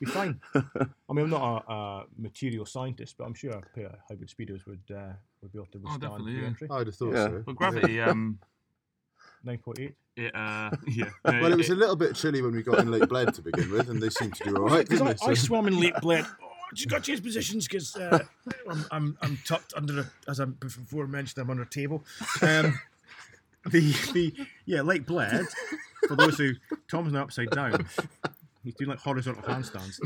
Be 0.00 0.06
fine. 0.06 0.40
I 0.54 1.12
mean, 1.12 1.24
I'm 1.24 1.30
not 1.30 1.64
a, 1.68 1.72
a 1.72 2.04
material 2.16 2.66
scientist, 2.66 3.16
but 3.18 3.24
I'm 3.24 3.34
sure 3.34 3.52
a 3.52 3.62
pair 3.74 3.86
of 3.86 3.94
hybrid 4.08 4.28
speedos 4.30 4.66
would 4.66 4.80
uh, 4.94 5.12
would 5.42 5.52
be 5.52 5.58
able 5.58 5.66
to 5.72 5.78
withstand 5.78 6.02
definitely, 6.02 6.32
yeah. 6.34 6.40
re-entry. 6.40 6.68
I'd 6.70 6.86
have 6.86 6.94
thought 6.94 7.14
Yeah. 7.14 7.24
so. 7.26 7.42
But 7.46 7.56
gravity, 7.56 8.00
um, 8.00 8.38
9.8. 9.46 9.92
it, 10.16 10.34
uh, 10.34 10.70
yeah. 10.86 11.10
Well, 11.24 11.52
it 11.52 11.56
was 11.56 11.70
a 11.70 11.74
little 11.74 11.96
bit 11.96 12.14
chilly 12.14 12.42
when 12.42 12.52
we 12.54 12.62
got 12.62 12.78
in 12.80 12.90
Lake 12.90 13.08
Bled 13.08 13.34
to 13.34 13.42
begin 13.42 13.70
with, 13.70 13.88
and 13.88 14.02
they 14.02 14.10
seemed 14.10 14.34
to 14.36 14.44
do 14.44 14.56
all 14.56 14.62
right, 14.64 14.86
Because 14.86 15.00
didn't 15.00 15.22
I, 15.22 15.26
they? 15.26 15.32
I 15.32 15.34
swam 15.34 15.66
in 15.66 15.80
Lake 15.80 15.94
Bled. 16.02 16.24
Oh, 16.42 16.46
just 16.74 16.88
got 16.90 16.98
to 16.98 17.10
change 17.10 17.22
positions 17.22 17.66
because 17.66 17.96
uh, 17.96 18.18
I'm, 18.68 18.84
I'm 18.90 19.18
I'm 19.22 19.38
tucked 19.46 19.72
under 19.74 20.00
a, 20.00 20.10
as 20.28 20.38
I 20.40 20.44
before 20.44 21.06
mentioned 21.06 21.42
I'm 21.42 21.50
under 21.50 21.62
a 21.62 21.68
table. 21.68 22.04
Um, 22.42 22.78
the 23.70 23.92
the 24.12 24.34
yeah 24.66 24.82
Lake 24.82 25.06
Bled 25.06 25.46
for 26.06 26.16
those 26.16 26.36
who 26.38 26.52
Tom's 26.90 27.12
now 27.12 27.22
upside 27.22 27.50
down. 27.50 27.86
He's 28.68 28.74
doing 28.74 28.90
like 28.90 28.98
horizontal 28.98 29.42
handstands. 29.54 29.98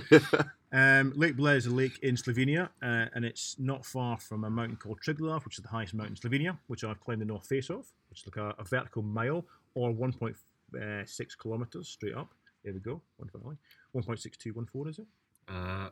Um, 0.73 1.13
lake 1.17 1.37
Bled 1.37 1.57
is 1.57 1.67
a 1.67 1.71
lake 1.71 1.99
in 2.01 2.15
Slovenia, 2.15 2.69
uh, 2.81 3.07
and 3.13 3.25
it's 3.25 3.57
not 3.59 3.85
far 3.85 4.19
from 4.19 4.45
a 4.45 4.51
mountain 4.51 4.77
called 4.77 5.01
Triglav, 5.01 5.45
which 5.45 5.59
is 5.59 5.65
the 5.65 5.69
highest 5.69 5.95
mountain 5.95 6.15
in 6.23 6.31
Slovenia, 6.31 6.57
which 6.69 6.85
I've 6.85 7.01
climbed 7.01 7.23
the 7.23 7.25
north 7.27 7.45
face 7.45 7.71
of, 7.71 7.85
which 8.09 8.21
is 8.21 8.27
like 8.29 8.37
a, 8.37 8.55
a 8.61 8.65
vertical 8.65 9.03
mile 9.03 9.45
or 9.75 9.91
1.6 9.93 10.37
kilometers 11.41 11.89
straight 11.89 12.15
up. 12.15 12.33
There 12.65 12.73
we 12.73 12.79
go. 12.79 13.03
1.6214 13.97 14.89
is 14.89 14.99
it? 15.01 15.07
uh, 15.49 15.89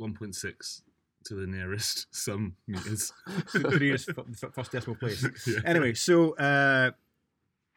1.6 0.00 0.82
to 1.26 1.34
the 1.34 1.46
nearest 1.46 2.06
some 2.14 2.56
meters. 2.66 3.12
F- 3.54 4.18
f- 4.42 4.52
first 4.52 4.72
decimal 4.72 4.96
place. 4.96 5.24
Yeah. 5.46 5.60
Anyway, 5.64 5.94
so 5.94 6.32
uh, 6.36 6.90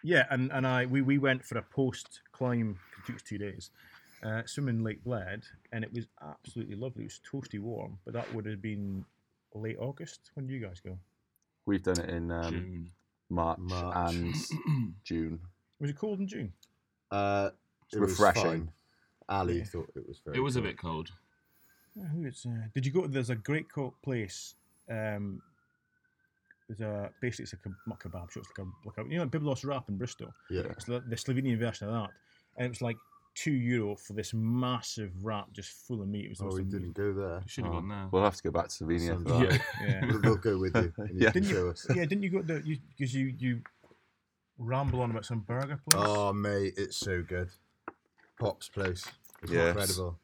yeah, 0.03 0.25
and, 0.31 0.51
and 0.51 0.65
I 0.65 0.87
we, 0.87 1.01
we 1.01 1.19
went 1.19 1.45
for 1.45 1.59
a 1.59 1.61
post 1.61 2.21
climb. 2.31 2.79
It 2.97 3.05
took 3.05 3.15
us 3.17 3.21
two 3.21 3.37
days. 3.37 3.69
Uh, 4.23 4.41
swimming 4.45 4.75
in 4.77 4.83
Lake 4.83 5.03
Bled, 5.03 5.43
and 5.71 5.83
it 5.83 5.93
was 5.93 6.05
absolutely 6.21 6.75
lovely. 6.75 7.03
It 7.03 7.13
was 7.13 7.21
toasty 7.31 7.59
warm, 7.59 7.97
but 8.03 8.13
that 8.13 8.33
would 8.33 8.45
have 8.45 8.61
been 8.61 9.05
late 9.53 9.77
August. 9.79 10.31
When 10.33 10.45
did 10.47 10.53
you 10.53 10.59
guys 10.59 10.81
go? 10.81 10.97
We've 11.65 11.81
done 11.83 11.99
it 11.99 12.09
in 12.09 12.29
um, 12.31 12.51
June. 12.51 12.91
March, 13.29 13.59
March. 13.59 14.13
and 14.13 14.35
June. 15.03 15.39
Was 15.79 15.89
it 15.91 15.97
cold 15.97 16.19
in 16.19 16.27
June? 16.27 16.51
Uh, 17.11 17.51
It's 17.85 17.95
it 17.95 17.99
was 18.01 18.11
refreshing. 18.11 18.43
fine. 18.43 18.71
Ali 19.29 19.59
Yeah. 19.59 19.63
thought 19.65 19.89
it 19.95 20.05
was 20.07 20.19
very. 20.25 20.37
It 20.37 20.41
was 20.41 20.55
a 20.57 20.61
bit 20.61 20.77
cold. 20.77 21.11
Uh, 21.99 22.05
who 22.07 22.27
uh, 22.27 22.31
did 22.73 22.85
you 22.85 22.91
go? 22.91 23.07
There's 23.07 23.29
a 23.29 23.35
great 23.35 23.71
coat 23.71 23.93
place. 24.03 24.55
Um, 24.89 25.41
there's 26.67 26.81
a 26.81 27.09
basically 27.21 27.43
it's 27.43 27.53
like 27.53 27.65
a 27.73 27.89
not 27.89 27.99
kebab 27.99 28.31
shop. 28.31 28.43
It's 28.43 28.49
like 28.57 28.67
a 28.67 28.87
like 28.87 28.97
a 29.07 29.09
you 29.09 29.17
know 29.17 29.23
like 29.23 29.31
Biblos 29.31 29.63
Wrap 29.65 29.87
in 29.89 29.97
Bristol. 29.97 30.33
Yeah. 30.49 30.61
It's 30.71 30.85
the, 30.85 31.01
the 31.07 31.15
Slovenian 31.15 31.57
version 31.59 31.87
of 31.87 31.93
that, 31.93 32.09
and 32.57 32.65
it 32.65 32.69
was 32.69 32.81
like 32.81 32.97
two 33.43 33.51
euro 33.51 33.95
for 33.95 34.13
this 34.13 34.33
massive 34.33 35.11
wrap 35.23 35.51
just 35.53 35.69
full 35.87 36.01
of 36.01 36.07
meat. 36.09 36.25
It 36.25 36.29
was 36.29 36.41
Oh, 36.41 36.45
most 36.45 36.55
we 36.55 36.61
amazing- 36.63 36.79
didn't 36.79 36.93
go 36.95 37.13
there. 37.13 37.43
Should 37.47 37.63
have 37.65 37.73
Oh, 37.73 37.79
gone 37.79 37.87
there. 37.89 38.07
We'll 38.11 38.23
have 38.23 38.35
to 38.35 38.43
go 38.43 38.51
back 38.51 38.67
to 38.69 38.83
Slovenia 38.83 39.17
for 39.23 39.29
that. 39.29 39.49
right. 39.49 39.61
Yeah. 39.81 40.05
We'll, 40.07 40.21
we'll 40.23 40.35
go 40.37 40.57
with 40.57 40.75
you. 40.75 40.93
And 40.97 41.09
you 41.13 41.19
Yeah. 41.25 41.31
can 41.31 41.43
Didn't 41.43 41.55
show 41.55 41.63
you? 41.65 41.69
us. 41.69 41.87
Yeah, 41.89 42.05
didn't 42.05 42.23
you 42.23 42.29
go 42.31 42.41
there? 42.41 42.61
Because 42.97 43.13
you, 43.13 43.33
you 43.37 43.61
ramble 44.57 45.01
on 45.01 45.11
about 45.11 45.25
some 45.25 45.39
burger 45.39 45.79
place. 45.89 46.03
Oh, 46.05 46.33
mate, 46.33 46.73
it's 46.77 46.97
so 46.97 47.21
good. 47.21 47.49
Pop's 48.39 48.67
place. 48.69 49.05
It's 49.41 49.51
Yes. 49.51 49.69
incredible. 49.69 50.19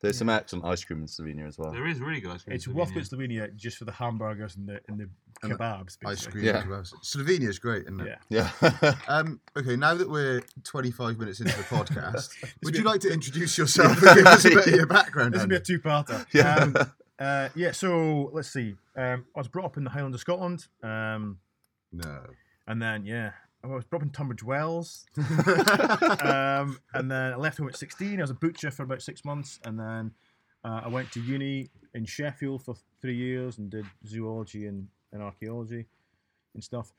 There's 0.00 0.18
some 0.18 0.28
excellent 0.28 0.66
ice 0.66 0.84
cream 0.84 1.00
in 1.00 1.06
Slovenia 1.06 1.46
as 1.48 1.56
well. 1.58 1.72
There 1.72 1.86
is 1.86 1.98
really 2.00 2.20
good 2.20 2.32
ice 2.32 2.42
cream. 2.42 2.54
it's 2.56 2.66
in 2.66 2.74
worth 2.74 2.88
Slovenia. 2.90 2.94
going 2.94 3.04
to 3.04 3.16
Slovenia 3.16 3.56
just 3.56 3.78
for 3.78 3.86
the 3.86 3.92
hamburgers 3.92 4.56
and 4.56 4.68
the 4.68 4.80
and 4.88 4.98
the 5.00 5.08
And 5.42 5.52
the 5.52 5.56
kebabs. 5.56 5.96
Ice 6.04 6.26
basically. 6.26 6.32
cream. 6.42 6.44
Yeah. 6.44 6.60
and 6.62 6.70
kebabs. 6.70 6.92
Slovenia's 7.02 7.58
great, 7.58 7.82
isn't 7.84 8.00
it? 8.00 8.18
Yeah. 8.28 8.50
Yeah. 8.62 8.94
Um, 9.08 9.40
okay, 9.56 9.76
now 9.76 9.94
that 9.94 10.08
we're 10.10 10.42
25 10.64 11.18
minutes 11.18 11.40
into 11.40 11.56
the 11.56 11.62
podcast, 11.64 12.30
would 12.62 12.76
you 12.76 12.82
a- 12.84 12.88
like 12.90 13.00
to 13.02 13.12
introduce 13.12 13.56
yourself 13.56 14.02
and 14.02 14.16
give 14.16 14.26
us 14.26 14.44
a 14.44 14.50
bit 14.50 14.66
of 14.66 14.74
your 14.74 14.86
background? 14.86 15.32
This 15.34 15.40
will 15.42 15.48
be 15.48 15.54
a 15.54 15.58
Andy? 15.58 15.66
two-parter. 15.78 16.26
Yeah. 16.34 16.54
Um, 16.56 16.76
uh, 17.18 17.48
yeah. 17.54 17.72
So 17.72 18.30
let's 18.34 18.50
see. 18.52 18.74
Um, 18.96 19.24
I 19.34 19.40
was 19.40 19.48
brought 19.48 19.66
up 19.66 19.76
in 19.78 19.84
the 19.84 19.90
Highlands 19.90 20.14
of 20.16 20.20
Scotland, 20.20 20.66
um, 20.82 21.38
No. 21.92 22.24
and 22.66 22.82
then 22.82 23.06
yeah, 23.06 23.32
I 23.64 23.66
was 23.68 23.84
brought 23.84 24.02
up 24.02 24.06
in 24.06 24.10
Tunbridge 24.10 24.42
Wells, 24.42 25.06
um, 25.18 26.78
and 26.92 27.10
then 27.10 27.32
I 27.32 27.36
left 27.36 27.58
home 27.58 27.68
at 27.68 27.76
16. 27.76 28.18
I 28.18 28.22
was 28.22 28.30
a 28.30 28.34
butcher 28.34 28.70
for 28.70 28.82
about 28.82 29.00
six 29.02 29.24
months, 29.24 29.58
and 29.64 29.78
then 29.78 30.12
Uh, 30.64 30.80
I 30.86 30.88
went 30.88 31.12
to 31.12 31.20
uni 31.20 31.68
in 31.92 32.06
Sheffield 32.06 32.62
for 32.64 32.74
three 33.02 33.16
years 33.16 33.58
and 33.58 33.68
did 33.70 33.84
zoology 34.06 34.66
and, 34.66 34.88
and 35.12 35.22
archaeology 35.22 35.84
and 36.54 36.64
stuff. 36.64 36.90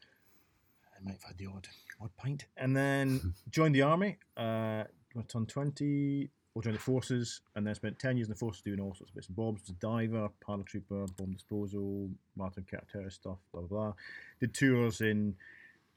I 0.95 1.03
might 1.03 1.13
have 1.13 1.23
had 1.23 1.37
the 1.39 1.47
odd 1.47 1.67
odd 1.99 2.11
pint, 2.15 2.45
and 2.57 2.75
then 2.75 3.33
joined 3.49 3.73
the 3.73 3.81
army. 3.81 4.17
Uh, 4.37 4.83
I 5.17 5.21
turned 5.27 5.49
twenty, 5.49 6.29
or 6.53 6.61
joined 6.61 6.75
the 6.75 6.79
forces, 6.79 7.41
and 7.55 7.65
then 7.65 7.73
spent 7.73 7.97
ten 7.97 8.17
years 8.17 8.27
in 8.27 8.33
the 8.33 8.37
forces 8.37 8.61
doing 8.61 8.79
all 8.79 8.93
sorts 8.93 9.09
of 9.09 9.15
bits 9.15 9.27
and 9.29 9.35
bobs. 9.35 9.61
Was 9.61 9.69
a 9.71 9.73
diver, 9.73 10.29
paratrooper, 10.47 11.07
bomb 11.17 11.33
disposal, 11.33 12.11
Martin 12.35 12.65
Terror 12.91 13.09
stuff, 13.09 13.39
blah 13.51 13.61
blah 13.61 13.67
blah. 13.67 13.93
Did 14.39 14.53
tours 14.53 15.01
in 15.01 15.35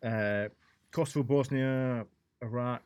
uh, 0.04 0.48
Kosovo, 0.90 1.22
Bosnia, 1.22 2.06
Iraq, 2.42 2.82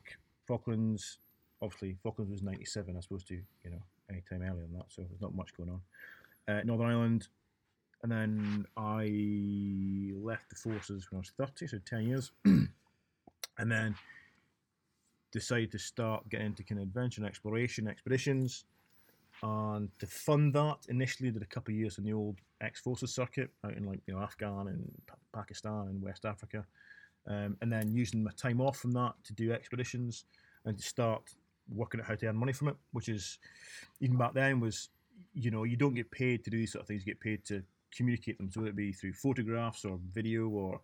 Falklands. 0.46 1.18
Obviously, 1.60 1.96
Falklands 2.02 2.30
was 2.30 2.42
'97. 2.42 2.96
I 2.96 3.00
suppose, 3.00 3.24
to 3.24 3.34
you 3.34 3.70
know 3.70 3.82
any 4.10 4.22
time 4.28 4.42
earlier 4.42 4.62
than 4.62 4.74
that, 4.74 4.86
so 4.88 5.02
there's 5.02 5.20
not 5.20 5.34
much 5.34 5.56
going 5.56 5.70
on. 5.70 5.80
Uh, 6.48 6.60
Northern 6.64 6.88
Ireland, 6.88 7.28
and 8.02 8.10
then 8.10 8.66
I 8.76 10.12
left 10.20 10.50
the 10.50 10.56
forces 10.56 11.08
when 11.10 11.18
I 11.18 11.20
was 11.20 11.32
30, 11.38 11.68
so 11.68 11.78
10 11.84 12.02
years, 12.02 12.32
and 12.44 12.68
then 13.58 13.94
decided 15.30 15.70
to 15.72 15.78
start 15.78 16.28
getting 16.28 16.48
into 16.48 16.64
kind 16.64 16.80
of 16.80 16.86
adventure 16.88 17.20
and 17.20 17.28
exploration 17.28 17.86
expeditions. 17.86 18.64
And 19.42 19.88
to 19.98 20.06
fund 20.06 20.52
that, 20.54 20.78
initially 20.88 21.30
did 21.30 21.42
a 21.42 21.46
couple 21.46 21.72
of 21.72 21.78
years 21.78 21.98
in 21.98 22.04
the 22.04 22.12
old 22.12 22.38
ex-forces 22.60 23.14
circuit 23.14 23.50
out 23.64 23.74
in 23.76 23.84
like 23.84 24.00
you 24.06 24.14
know 24.14 24.20
Afghan 24.20 24.68
and 24.68 24.92
Pa- 25.06 25.16
Pakistan 25.32 25.88
and 25.88 26.02
West 26.02 26.24
Africa, 26.24 26.64
um, 27.26 27.56
and 27.60 27.72
then 27.72 27.94
using 27.94 28.24
my 28.24 28.30
time 28.36 28.60
off 28.60 28.78
from 28.78 28.92
that 28.92 29.14
to 29.24 29.32
do 29.32 29.52
expeditions 29.52 30.24
and 30.64 30.78
to 30.78 30.84
start 30.84 31.22
working 31.68 32.00
out 32.00 32.06
how 32.06 32.14
to 32.14 32.26
earn 32.26 32.36
money 32.36 32.52
from 32.52 32.68
it, 32.68 32.76
which 32.92 33.08
is 33.08 33.38
even 34.00 34.16
back 34.16 34.34
then 34.34 34.60
was 34.60 34.90
you 35.34 35.50
know 35.50 35.64
you 35.64 35.76
don't 35.76 35.94
get 35.94 36.10
paid 36.10 36.44
to 36.44 36.50
do 36.50 36.58
these 36.58 36.72
sort 36.72 36.82
of 36.82 36.88
things. 36.88 37.06
You 37.06 37.12
get 37.12 37.20
paid 37.20 37.44
to 37.46 37.62
communicate 37.96 38.38
them, 38.38 38.50
so 38.50 38.60
whether 38.60 38.70
it 38.70 38.76
be 38.76 38.92
through 38.92 39.12
photographs 39.12 39.84
or 39.84 39.98
video 40.12 40.48
or 40.48 40.80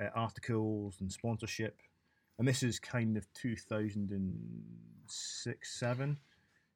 uh, 0.00 0.08
articles 0.14 0.96
and 1.00 1.10
sponsorship. 1.10 1.80
And 2.38 2.46
this 2.48 2.62
is 2.62 2.78
kind 2.80 3.16
of 3.16 3.26
2006, 3.34 5.78
seven. 5.78 6.18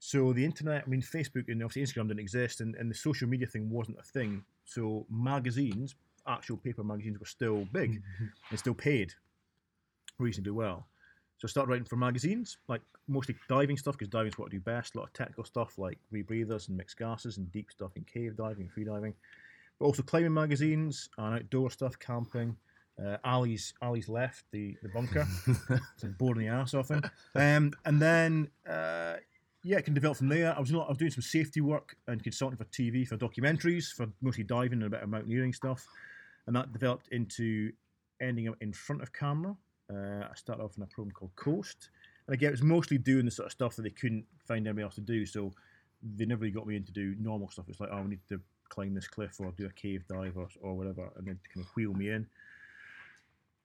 So 0.00 0.32
the 0.32 0.44
internet, 0.44 0.84
I 0.86 0.88
mean, 0.88 1.02
Facebook 1.02 1.48
and 1.48 1.60
obviously 1.62 1.82
Instagram 1.82 2.06
didn't 2.08 2.20
exist, 2.20 2.60
and, 2.60 2.76
and 2.76 2.88
the 2.88 2.94
social 2.94 3.28
media 3.28 3.48
thing 3.48 3.68
wasn't 3.68 3.98
a 3.98 4.02
thing. 4.02 4.44
So 4.64 5.06
magazines, 5.10 5.96
actual 6.28 6.56
paper 6.56 6.84
magazines, 6.84 7.18
were 7.18 7.26
still 7.26 7.66
big 7.72 8.02
and 8.50 8.58
still 8.58 8.74
paid 8.74 9.12
reasonably 10.18 10.52
well. 10.52 10.86
So 11.38 11.46
I 11.46 11.50
started 11.50 11.70
writing 11.70 11.84
for 11.84 11.96
magazines, 11.96 12.58
like 12.68 12.82
mostly 13.06 13.36
diving 13.48 13.76
stuff, 13.76 13.96
because 13.96 14.08
diving's 14.08 14.36
what 14.38 14.46
I 14.46 14.50
do 14.50 14.60
best. 14.60 14.94
A 14.94 14.98
lot 14.98 15.06
of 15.06 15.12
technical 15.12 15.44
stuff 15.44 15.78
like 15.78 15.98
rebreathers 16.12 16.68
and 16.68 16.76
mixed 16.76 16.98
gases 16.98 17.38
and 17.38 17.50
deep 17.52 17.70
stuff 17.70 17.92
in 17.96 18.04
cave 18.04 18.36
diving 18.36 18.62
and 18.62 18.72
free 18.72 18.84
diving. 18.84 19.14
But 19.78 19.86
also 19.86 20.02
climbing 20.02 20.34
magazines 20.34 21.08
and 21.16 21.36
outdoor 21.36 21.70
stuff, 21.70 21.98
camping. 21.98 22.56
Uh, 23.00 23.16
Ali's 23.22 23.72
Ali's 23.80 24.08
left 24.08 24.44
the, 24.50 24.76
the 24.82 24.88
bunker, 24.88 25.24
so 25.96 26.08
boring 26.18 26.40
the 26.40 26.48
ass 26.48 26.74
off 26.74 26.90
him. 26.90 27.02
Um, 27.36 27.72
and 27.84 28.02
then 28.02 28.48
uh, 28.68 29.14
yeah, 29.62 29.78
it 29.78 29.84
can 29.84 29.94
develop 29.94 30.16
from 30.16 30.28
there. 30.28 30.56
I 30.56 30.60
was 30.60 30.70
doing, 30.70 30.82
I 30.82 30.88
was 30.88 30.98
doing 30.98 31.10
some 31.10 31.22
safety 31.22 31.60
work 31.60 31.96
and 32.06 32.22
consulting 32.22 32.56
for 32.56 32.64
TV 32.64 33.06
for 33.06 33.16
documentaries 33.16 33.92
for 33.92 34.08
mostly 34.20 34.44
diving 34.44 34.82
and 34.82 34.84
a 34.84 34.90
bit 34.90 35.02
of 35.02 35.08
mountaineering 35.08 35.52
stuff, 35.52 35.86
and 36.48 36.56
that 36.56 36.72
developed 36.72 37.08
into 37.08 37.70
ending 38.22 38.48
up 38.48 38.56
in 38.62 38.72
front 38.72 39.02
of 39.02 39.12
camera. 39.12 39.54
Uh, 39.92 40.24
I 40.24 40.34
started 40.34 40.62
off 40.62 40.78
in 40.78 40.82
a 40.82 40.87
program 40.87 41.12
called 41.12 41.37
Coast, 41.37 41.90
and 42.26 42.32
again, 42.32 42.48
it 42.48 42.52
was 42.52 42.62
mostly 42.62 42.96
doing 42.96 43.26
the 43.26 43.30
sort 43.30 43.46
of 43.46 43.52
stuff 43.52 43.76
that 43.76 43.82
they 43.82 43.90
couldn't 43.90 44.24
find 44.46 44.66
anybody 44.66 44.82
else 44.82 44.94
to 44.94 45.02
do. 45.02 45.26
So 45.26 45.52
they 46.16 46.24
never 46.24 46.40
really 46.40 46.52
got 46.52 46.66
me 46.66 46.76
in 46.76 46.84
to 46.84 46.92
do 46.92 47.14
normal 47.20 47.50
stuff. 47.50 47.66
It's 47.68 47.80
like, 47.80 47.90
oh, 47.92 48.00
we 48.00 48.08
need 48.08 48.26
to 48.30 48.40
climb 48.70 48.94
this 48.94 49.06
cliff 49.06 49.38
or 49.40 49.52
do 49.58 49.66
a 49.66 49.70
cave 49.70 50.04
dive 50.08 50.38
or, 50.38 50.48
or 50.62 50.74
whatever, 50.74 51.11
and 51.16 51.26
then 51.26 51.38
to 51.42 51.48
kind 51.50 51.66
of 51.66 51.76
wheel 51.76 51.92
me 51.92 52.08
in. 52.08 52.26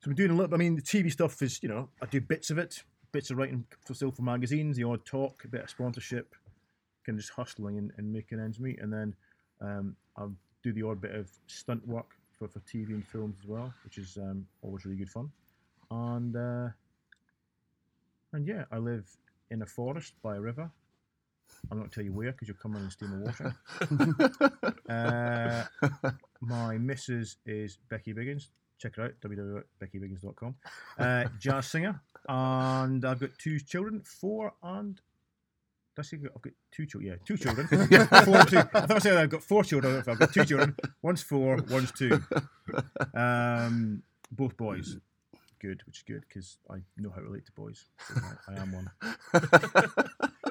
So 0.01 0.11
I'm 0.11 0.15
doing 0.15 0.31
a 0.31 0.35
little. 0.35 0.53
I 0.53 0.57
mean, 0.57 0.75
the 0.75 0.81
TV 0.81 1.09
stuff 1.09 1.41
is, 1.41 1.63
you 1.63 1.69
know, 1.69 1.87
I 2.01 2.05
do 2.07 2.19
bits 2.19 2.49
of 2.49 2.57
it, 2.57 2.83
bits 3.13 3.31
of 3.31 3.37
writing 3.37 3.63
for 3.85 3.93
still 3.93 4.11
for 4.11 4.23
magazines, 4.23 4.75
the 4.75 4.83
odd 4.83 5.05
talk, 5.05 5.45
a 5.45 5.47
bit 5.47 5.63
of 5.63 5.69
sponsorship, 5.69 6.35
kind 7.05 7.17
of 7.17 7.23
just 7.23 7.33
hustling 7.33 7.77
and, 7.77 7.93
and 7.95 8.11
making 8.11 8.41
ends 8.41 8.59
meet, 8.59 8.81
and 8.81 8.91
then 8.91 9.15
um, 9.61 9.95
I'll 10.17 10.35
do 10.63 10.73
the 10.73 10.83
odd 10.83 10.99
bit 10.99 11.15
of 11.15 11.29
stunt 11.47 11.87
work 11.87 12.17
for, 12.47 12.59
for 12.59 12.65
TV 12.65 12.89
and 12.89 13.05
films 13.05 13.35
as 13.41 13.47
well, 13.47 13.73
which 13.83 13.97
is 13.97 14.17
um, 14.17 14.45
always 14.61 14.85
really 14.85 14.97
good 14.97 15.09
fun. 15.09 15.31
And 15.91 16.35
uh, 16.35 16.69
and 18.31 18.47
yeah, 18.47 18.65
I 18.71 18.77
live 18.77 19.05
in 19.49 19.61
a 19.61 19.65
forest 19.65 20.13
by 20.21 20.35
a 20.35 20.41
river. 20.41 20.69
I'm 21.71 21.79
not 21.79 21.91
tell 21.91 22.03
you 22.03 22.11
where 22.11 22.31
because 22.31 22.47
you'll 22.47 22.57
come 22.57 22.75
in 22.75 22.81
and 22.81 22.91
steal 22.91 23.09
my 23.09 23.17
water. 23.17 23.55
uh, 25.99 26.09
my 26.41 26.77
missus 26.77 27.37
is 27.45 27.77
Becky 27.89 28.13
Biggins. 28.13 28.47
Check 28.79 28.95
her 28.97 29.03
out, 29.03 29.13
www.beckybiggins.com. 29.21 30.55
Uh, 30.97 31.25
jazz 31.39 31.67
singer. 31.67 32.01
And 32.27 33.05
I've 33.05 33.19
got 33.19 33.29
two 33.37 33.59
children, 33.59 34.01
four 34.03 34.53
and. 34.61 34.99
Did 35.95 35.99
I 35.99 36.03
say 36.03 36.17
I've 36.35 36.41
got 36.41 36.53
two 36.71 36.85
children? 36.91 37.11
Yeah, 37.11 37.17
two 37.25 37.37
children. 37.37 37.67
four 38.25 38.37
and 38.37 38.49
two. 38.49 38.57
I 38.57 38.63
thought 38.63 38.91
I 38.91 38.99
said 38.99 39.17
I've 39.17 39.29
got 39.29 39.43
four 39.43 39.63
children. 39.63 40.03
I've 40.07 40.19
got 40.19 40.33
two 40.33 40.45
children. 40.45 40.75
One's 41.01 41.21
four, 41.21 41.57
one's 41.69 41.91
two. 41.91 42.19
Um, 43.13 44.03
both 44.31 44.57
boys. 44.57 44.97
Good, 45.59 45.81
which 45.85 45.97
is 45.99 46.03
good 46.03 46.25
because 46.27 46.57
I 46.69 46.77
know 46.97 47.09
how 47.09 47.17
to 47.17 47.23
relate 47.23 47.45
to 47.45 47.51
boys. 47.53 47.85
So 48.07 48.15
I, 48.49 48.53
I 48.53 48.61
am 48.61 48.71
one. 48.73 48.91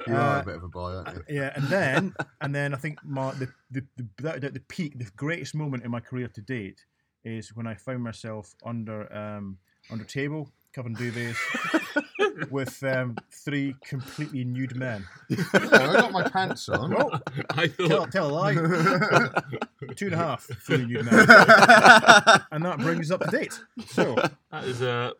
You 0.05 0.15
are 0.15 0.39
Uh, 0.39 0.41
a 0.41 0.43
bit 0.43 0.55
of 0.55 0.63
a 0.63 0.67
boy, 0.67 0.91
aren't 0.95 1.15
you? 1.15 1.23
Yeah, 1.29 1.53
and 1.55 1.65
then 1.69 2.13
and 2.41 2.53
then 2.53 2.73
I 2.73 2.77
think 2.77 2.99
my 3.05 3.31
the 3.31 3.47
the, 3.71 3.85
the 3.95 4.03
doubt, 4.21 4.41
the 4.41 4.59
peak, 4.67 4.97
the 4.99 5.09
greatest 5.15 5.55
moment 5.55 5.85
in 5.85 5.91
my 5.91 6.01
career 6.01 6.27
to 6.27 6.41
date 6.41 6.83
is 7.23 7.55
when 7.55 7.67
I 7.67 7.75
found 7.75 8.03
myself 8.03 8.53
under 8.65 9.07
um 9.15 9.59
under 9.89 10.03
a 10.03 10.07
table, 10.73 10.95
covered 10.95 10.99
in 10.99 11.11
duvets, 11.11 12.51
with 12.51 12.83
um, 12.83 13.17
three 13.31 13.75
completely 13.85 14.43
nude 14.43 14.75
men. 14.75 15.05
Oh, 15.31 15.47
I 15.53 15.93
got 15.93 16.11
my 16.11 16.27
pants 16.27 16.69
on. 16.69 16.91
No, 16.91 17.11
I 17.51 17.67
tell, 17.67 17.87
thought 17.87 18.11
tell 18.11 18.29
a 18.29 18.31
lie. 18.31 18.53
Two 19.95 20.05
and 20.05 20.15
a 20.15 20.17
half 20.17 20.43
fully 20.43 20.85
nude 20.85 21.05
men, 21.05 21.13
and 22.51 22.65
that 22.65 22.77
brings 22.79 23.11
us 23.11 23.15
up 23.15 23.29
to 23.29 23.37
date. 23.37 23.59
So 23.87 24.15
that 24.51 24.63
is 24.63 24.81
a 24.81 25.13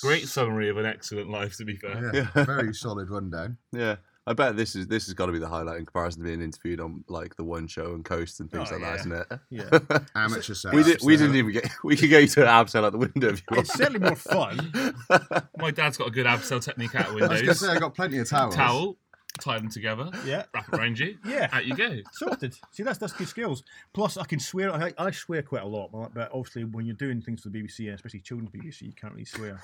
great 0.00 0.28
summary 0.28 0.68
of 0.68 0.76
an 0.76 0.86
excellent 0.86 1.30
life. 1.30 1.56
To 1.58 1.64
be 1.64 1.76
fair, 1.76 2.10
Yeah, 2.14 2.44
very 2.44 2.74
solid 2.74 3.10
rundown. 3.10 3.58
Yeah. 3.72 3.96
I 4.26 4.34
bet 4.34 4.56
this 4.56 4.76
is 4.76 4.86
this 4.86 5.06
has 5.06 5.14
got 5.14 5.26
to 5.26 5.32
be 5.32 5.38
the 5.40 5.48
highlight 5.48 5.78
in 5.80 5.86
comparison 5.86 6.22
to 6.22 6.28
being 6.28 6.40
interviewed 6.42 6.80
on 6.80 7.02
like 7.08 7.34
the 7.36 7.42
One 7.44 7.66
Show 7.66 7.94
and 7.94 8.04
Coast 8.04 8.38
and 8.38 8.48
things 8.50 8.68
Oh, 8.70 8.76
like 8.76 8.82
yeah. 8.82 8.90
that, 8.90 9.00
isn't 9.00 9.12
it? 9.12 9.26
yeah, 9.90 9.98
Amateur 10.14 10.52
setups. 10.54 10.72
we 10.74 10.82
did, 10.84 11.00
we 11.02 11.16
didn't 11.16 11.34
even 11.36 11.52
get. 11.52 11.68
We 11.82 11.96
could 11.96 12.08
get 12.08 12.22
you 12.22 12.28
to 12.28 12.42
an 12.42 12.46
abseil 12.48 12.84
out 12.84 12.92
the 12.92 12.98
window 12.98 13.30
if 13.30 13.40
you 13.40 13.56
want. 13.56 13.66
it's 13.68 13.74
certainly 13.74 13.98
more 14.00 14.14
fun. 14.14 14.72
my 15.58 15.72
dad's 15.72 15.96
got 15.96 16.06
a 16.08 16.10
good 16.12 16.26
abseil 16.26 16.62
technique 16.62 16.94
out 16.94 17.06
of 17.08 17.16
I 17.16 17.26
was 17.26 17.42
going 17.42 17.46
to 17.46 17.54
say 17.54 17.68
I 17.68 17.78
got 17.80 17.94
plenty 17.96 18.18
of 18.18 18.28
towels. 18.28 18.54
Towel, 18.54 18.96
tie 19.40 19.58
them 19.58 19.68
together, 19.70 20.08
Yeah, 20.24 20.44
wrap 20.54 20.68
it 20.72 20.78
around 20.78 21.00
you. 21.00 21.16
yeah. 21.26 21.48
Out 21.52 21.64
you 21.66 21.74
go. 21.74 21.98
Sorted. 22.12 22.54
See, 22.70 22.84
that's 22.84 22.98
that's 22.98 23.12
good 23.14 23.26
skills. 23.26 23.64
Plus, 23.92 24.16
I 24.16 24.24
can 24.24 24.38
swear. 24.38 24.72
I, 24.72 24.92
I 24.98 25.10
swear 25.10 25.42
quite 25.42 25.62
a 25.62 25.66
lot, 25.66 25.90
but- 25.90 26.14
but 26.14 26.30
obviously, 26.32 26.62
when 26.62 26.86
you're 26.86 26.94
doing 26.94 27.20
things 27.22 27.42
for 27.42 27.48
the 27.48 27.60
BBC, 27.60 27.86
and 27.86 27.94
especially 27.96 28.20
children's 28.20 28.50
BBC, 28.52 28.82
you 28.82 28.92
can't 28.92 29.14
really 29.14 29.24
swear. 29.24 29.58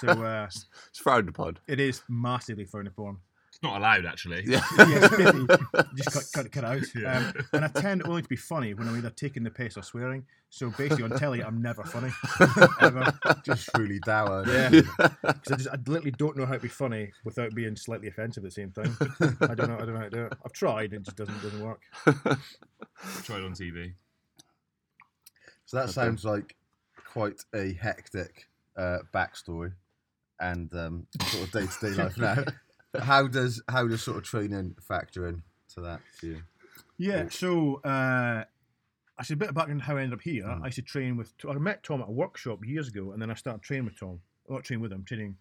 so 0.00 0.08
uh, 0.08 0.46
It's 0.88 0.98
frowned 0.98 1.28
upon. 1.28 1.58
it 1.66 1.78
is 1.78 2.00
massively 2.08 2.64
frowned 2.64 2.88
upon. 2.88 3.18
It's 3.62 3.68
not 3.70 3.78
allowed 3.78 4.06
actually. 4.06 4.42
Yeah. 4.44 4.60
Yeah, 4.78 4.86
it's 5.04 5.16
pity. 5.16 5.46
just 5.94 6.32
cut, 6.34 6.50
cut, 6.50 6.52
cut 6.52 6.64
out. 6.64 6.82
Yeah. 6.96 7.18
Um, 7.18 7.32
and 7.52 7.64
I 7.64 7.68
tend 7.68 8.02
only 8.06 8.22
to 8.22 8.28
be 8.28 8.34
funny 8.34 8.74
when 8.74 8.88
I'm 8.88 8.96
either 8.96 9.10
taking 9.10 9.44
the 9.44 9.50
piss 9.52 9.76
or 9.76 9.82
swearing. 9.82 10.26
So 10.50 10.70
basically, 10.70 11.04
on 11.04 11.10
telly, 11.10 11.44
I'm 11.44 11.62
never 11.62 11.84
funny. 11.84 12.10
Ever. 12.80 13.12
Just 13.44 13.70
truly 13.72 14.00
dour. 14.00 14.44
Yeah. 14.48 14.68
Because 14.70 15.52
I 15.52 15.56
just 15.56 15.68
I 15.68 15.76
literally 15.86 16.10
don't 16.10 16.36
know 16.36 16.44
how 16.44 16.54
to 16.54 16.58
be 16.58 16.66
funny 16.68 17.12
without 17.24 17.54
being 17.54 17.76
slightly 17.76 18.08
offensive 18.08 18.42
at 18.44 18.50
the 18.50 18.50
same 18.50 18.72
time. 18.72 18.96
I 19.40 19.54
don't 19.54 19.68
know. 19.68 19.76
I 19.76 19.84
don't 19.84 19.92
know 19.94 19.98
how 19.98 20.04
to 20.04 20.10
do 20.10 20.24
it. 20.24 20.32
I've 20.44 20.52
tried. 20.52 20.92
It 20.92 21.02
just 21.04 21.16
doesn't 21.16 21.40
doesn't 21.40 21.62
work. 21.62 21.80
Tried 23.22 23.42
on 23.42 23.52
TV. 23.52 23.92
So 25.66 25.76
that 25.76 25.84
Okay. 25.84 25.92
sounds 25.92 26.24
like 26.24 26.56
quite 27.12 27.44
a 27.54 27.74
hectic 27.74 28.48
uh, 28.76 28.98
backstory 29.14 29.72
and 30.40 30.74
um, 30.74 31.06
sort 31.26 31.44
of 31.44 31.52
day 31.52 31.66
to 31.66 31.94
day 31.94 32.02
life 32.02 32.18
now. 32.18 32.44
How 33.00 33.26
does 33.26 33.62
how 33.68 33.86
does 33.86 34.02
sort 34.02 34.18
of 34.18 34.24
training 34.24 34.76
factor 34.80 35.26
in 35.26 35.42
to 35.74 35.80
that 35.80 36.00
for 36.18 36.26
you? 36.26 36.42
Yeah, 36.98 37.28
so 37.30 37.80
uh, 37.84 38.44
I 39.18 39.22
said 39.22 39.34
a 39.34 39.38
bit 39.38 39.48
of 39.48 39.54
background 39.54 39.82
how 39.82 39.96
I 39.96 40.02
ended 40.02 40.18
up 40.18 40.22
here. 40.22 40.44
Mm. 40.44 40.62
I 40.62 40.66
used 40.66 40.76
to 40.76 40.82
train 40.82 41.16
with. 41.16 41.32
I 41.48 41.54
met 41.54 41.82
Tom 41.82 42.02
at 42.02 42.08
a 42.08 42.12
workshop 42.12 42.64
years 42.64 42.88
ago, 42.88 43.12
and 43.12 43.20
then 43.20 43.30
I 43.30 43.34
started 43.34 43.62
training 43.62 43.86
with 43.86 43.98
Tom. 43.98 44.20
Not 44.48 44.64
training 44.64 44.82
with 44.82 44.92
him, 44.92 45.04
training, 45.04 45.36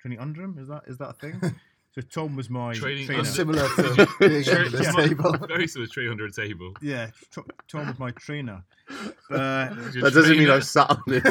training 0.00 0.20
under 0.20 0.42
him. 0.42 0.58
Is 0.58 0.68
that 0.68 0.82
is 0.86 0.98
that 0.98 1.10
a 1.10 1.12
thing? 1.14 1.40
so 1.94 2.00
Tom 2.02 2.36
was 2.36 2.48
my 2.50 2.72
Training 2.74 3.06
trainer. 3.06 3.24
Similar 3.24 3.62
to 3.68 4.08
being 4.20 4.42
Tra- 4.44 4.56
under 4.64 4.70
this 4.70 4.86
yeah. 4.86 4.92
table. 5.06 5.32
Very 5.48 5.66
similar 5.68 5.86
to 5.86 5.92
tree 5.92 6.08
under 6.10 6.24
a 6.26 6.32
table. 6.32 6.72
yeah, 6.80 7.10
Tom, 7.30 7.44
Tom 7.68 7.86
was 7.88 7.98
my 7.98 8.10
trainer. 8.12 8.64
Uh, 9.30 9.68
Your 9.92 10.02
That 10.02 10.12
doesn't 10.14 10.30
mean 10.36 10.46
trainer- 10.46 10.52
I 10.54 10.60
sat 10.60 10.90
on 10.90 11.02
it. 11.06 11.24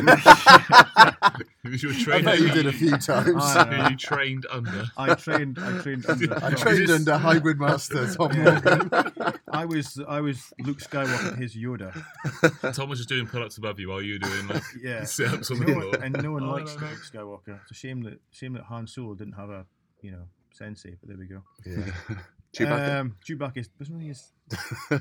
you 1.63 1.89
were 2.07 2.13
I 2.15 2.21
bet 2.21 2.39
you 2.39 2.49
did 2.49 2.65
a 2.65 2.71
few 2.71 2.91
times. 2.97 3.35
I 3.43 3.65
Who 3.65 3.77
know. 3.77 3.89
you 3.89 3.95
trained 3.97 4.45
under. 4.51 4.85
I 4.97 5.13
trained. 5.15 5.57
I 5.59 5.77
trained. 5.79 6.05
Under, 6.09 6.43
I 6.43 6.49
Is 6.49 6.61
trained 6.61 6.79
this- 6.87 6.91
under 6.91 7.17
Hybrid 7.17 7.59
Master 7.59 8.11
Tom 8.13 8.31
Yeah. 8.33 8.59
Morgan. 8.63 9.33
I 9.51 9.65
was. 9.65 9.99
I 10.07 10.21
was 10.21 10.53
Luke 10.59 10.79
Skywalker. 10.79 11.37
His 11.37 11.55
Yoda. 11.55 11.91
Tom 12.73 12.89
was 12.89 12.99
just 12.99 13.09
doing 13.09 13.27
pull-ups 13.27 13.57
above 13.57 13.79
you 13.79 13.89
while 13.89 14.01
you 14.01 14.13
were 14.13 14.19
doing 14.29 14.47
like 14.47 14.63
Yeah. 14.81 15.03
sit-ups 15.03 15.51
on 15.51 15.59
the 15.59 15.65
No 15.65 15.73
floor. 15.73 15.89
one, 15.91 16.03
and 16.03 16.23
no 16.23 16.31
one 16.31 16.43
Oh, 16.43 16.51
likes 16.51 16.75
no, 16.75 16.81
no. 16.81 16.87
Luke 16.87 17.03
Skywalker. 17.45 17.59
It's 17.63 17.71
a 17.71 17.75
shame 17.75 18.01
that 18.03 18.19
shame 18.31 18.53
that 18.53 18.63
Han 18.63 18.87
Solo 18.87 19.13
didn't 19.15 19.33
have 19.33 19.49
a 19.49 19.65
you 20.01 20.11
know 20.11 20.23
sensei. 20.53 20.97
But 20.99 21.09
there 21.09 21.17
we 21.17 21.25
go. 21.25 21.41
Yeah. 21.65 22.17
Chewbacca. 22.55 22.99
Um, 22.99 23.15
Chewbacca 23.25 23.57
is 23.57 23.67
doesn't 23.69 24.01
is. 24.01 24.31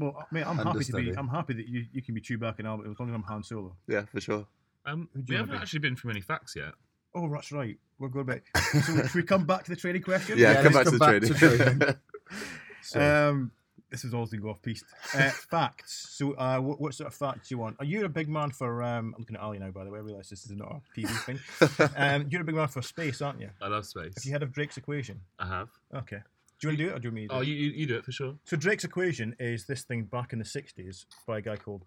Well, 0.00 0.26
mate, 0.30 0.46
I'm 0.46 0.58
happy 0.58 0.84
to 0.84 0.92
be. 0.92 1.10
I'm 1.16 1.28
happy 1.28 1.54
that 1.54 1.66
you, 1.66 1.86
you 1.92 2.02
can 2.02 2.14
be 2.14 2.20
Chewbacca 2.20 2.58
and 2.58 2.68
Albert 2.68 2.90
as 2.90 2.98
long 3.00 3.08
as 3.08 3.14
I'm 3.14 3.22
Han 3.22 3.42
Solo. 3.42 3.76
yeah, 3.88 4.02
for 4.12 4.20
sure. 4.20 4.46
Um, 4.86 5.08
we 5.14 5.22
you 5.28 5.36
haven't 5.36 5.52
be? 5.52 5.58
actually 5.58 5.80
been 5.80 5.96
through 5.96 6.10
any 6.12 6.20
facts 6.20 6.54
yet. 6.56 6.72
Oh, 7.14 7.28
that's 7.32 7.52
right. 7.52 7.76
We're 7.98 8.08
going 8.08 8.26
back. 8.26 8.44
So 8.56 8.80
should 9.02 9.14
we 9.14 9.22
come 9.22 9.44
back 9.44 9.64
to 9.64 9.70
the 9.70 9.76
training 9.76 10.02
question? 10.02 10.38
Yeah, 10.38 10.52
Yeah, 10.52 10.62
come 10.62 10.72
let's 10.74 10.90
back 10.90 10.98
to 10.98 10.98
come 10.98 11.20
the 11.20 11.28
back 11.28 11.38
to 11.38 11.48
training. 11.56 11.78
training. 11.78 11.96
So, 12.82 13.00
Um, 13.30 13.50
this 13.90 14.04
is 14.04 14.14
always 14.14 14.30
going 14.30 14.40
to 14.40 14.44
go 14.44 14.50
off 14.50 14.62
piste. 14.62 14.84
Uh, 15.14 15.30
facts. 15.50 16.08
So, 16.10 16.32
uh, 16.32 16.58
what, 16.58 16.80
what 16.80 16.94
sort 16.94 17.08
of 17.08 17.14
facts 17.14 17.48
do 17.48 17.54
you 17.54 17.58
want? 17.58 17.76
Are 17.78 17.84
you 17.84 18.04
a 18.04 18.08
big 18.08 18.28
man 18.28 18.50
for? 18.50 18.82
Um, 18.82 19.14
I'm 19.16 19.20
looking 19.22 19.36
at 19.36 19.42
Ali 19.42 19.58
now, 19.58 19.70
by 19.70 19.84
the 19.84 19.90
way. 19.90 19.98
I 19.98 20.02
realise 20.02 20.28
this 20.28 20.44
is 20.44 20.52
not 20.52 20.80
a 20.96 21.00
TV 21.00 21.08
thing. 21.24 21.90
Um, 21.96 22.26
you're 22.30 22.42
a 22.42 22.44
big 22.44 22.54
man 22.54 22.68
for 22.68 22.82
space, 22.82 23.20
aren't 23.20 23.40
you? 23.40 23.50
I 23.60 23.68
love 23.68 23.86
space. 23.86 24.14
Have 24.16 24.24
you 24.24 24.32
heard 24.32 24.42
of 24.42 24.52
Drake's 24.52 24.76
equation? 24.76 25.20
I 25.38 25.46
have. 25.46 25.68
Okay. 25.94 26.18
Do 26.60 26.68
you 26.68 26.70
want 26.70 26.78
to 26.78 26.84
do 26.84 26.90
it, 26.90 26.96
or 26.96 26.98
do 26.98 27.08
you 27.08 27.10
want 27.10 27.14
me? 27.14 27.22
To 27.22 27.28
do 27.28 27.34
Oh, 27.36 27.40
it? 27.40 27.48
you, 27.48 27.54
you, 27.54 27.70
you 27.70 27.86
do 27.86 27.96
it 27.96 28.04
for 28.04 28.12
sure. 28.12 28.34
So 28.44 28.56
Drake's 28.56 28.84
equation 28.84 29.34
is 29.38 29.66
this 29.66 29.82
thing 29.82 30.04
back 30.04 30.32
in 30.32 30.38
the 30.38 30.44
'60s 30.44 31.06
by 31.26 31.38
a 31.38 31.40
guy 31.40 31.56
called, 31.56 31.84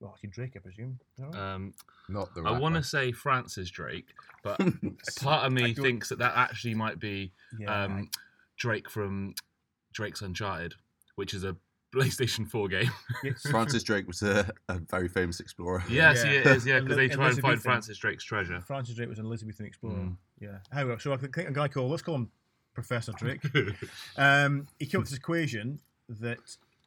well, 0.00 0.12
actually 0.12 0.30
Drake, 0.30 0.52
I 0.56 0.58
presume. 0.58 0.98
Is 1.16 1.24
right? 1.24 1.54
Um, 1.54 1.74
not 2.08 2.34
the 2.34 2.42
I 2.42 2.58
want 2.58 2.74
to 2.74 2.82
say 2.82 3.12
Francis 3.12 3.70
Drake, 3.70 4.08
but 4.42 4.58
part 5.20 5.46
of 5.46 5.52
me 5.52 5.74
thinks 5.74 6.08
that 6.08 6.18
that 6.18 6.32
actually 6.34 6.74
might 6.74 6.98
be 6.98 7.32
yeah. 7.58 7.84
um, 7.84 8.10
Drake 8.58 8.90
from 8.90 9.34
Drake's 9.92 10.22
Uncharted, 10.22 10.74
which 11.20 11.34
is 11.34 11.44
a 11.44 11.54
PlayStation 11.94 12.48
4 12.48 12.68
game. 12.68 12.90
Yeah, 13.22 13.32
Francis 13.50 13.82
Drake 13.82 14.06
was 14.06 14.22
a, 14.22 14.50
a 14.68 14.78
very 14.78 15.08
famous 15.08 15.38
explorer. 15.40 15.84
yes, 15.88 16.24
Yeah. 16.24 16.30
he 16.30 16.36
is. 16.38 16.66
Yeah, 16.66 16.80
because 16.80 16.96
they 16.96 17.08
try 17.08 17.28
and 17.28 17.38
find 17.38 17.60
Francis 17.60 17.98
Drake's 17.98 18.24
treasure. 18.24 18.60
Francis 18.60 18.94
Drake 18.94 19.08
was 19.08 19.18
an 19.18 19.26
Elizabethan 19.26 19.66
explorer. 19.66 19.94
Mm. 19.94 20.16
Yeah. 20.40 20.58
However, 20.72 20.98
so 20.98 21.12
I 21.12 21.16
think 21.16 21.36
a 21.36 21.52
guy 21.52 21.68
called 21.68 21.90
let's 21.90 22.02
call 22.02 22.14
him 22.14 22.30
Professor 22.74 23.12
Drake. 23.12 23.42
um, 24.16 24.66
he 24.78 24.86
came 24.86 25.00
up 25.00 25.02
with 25.02 25.10
this 25.10 25.18
equation 25.18 25.80
that 26.08 26.38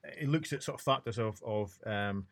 it 0.04 0.28
looks 0.30 0.52
at 0.54 0.64
sort 0.64 0.80
of 0.80 0.84
factors 0.84 1.20
of 1.20 1.42
of 1.44 1.78
um, 1.86 2.26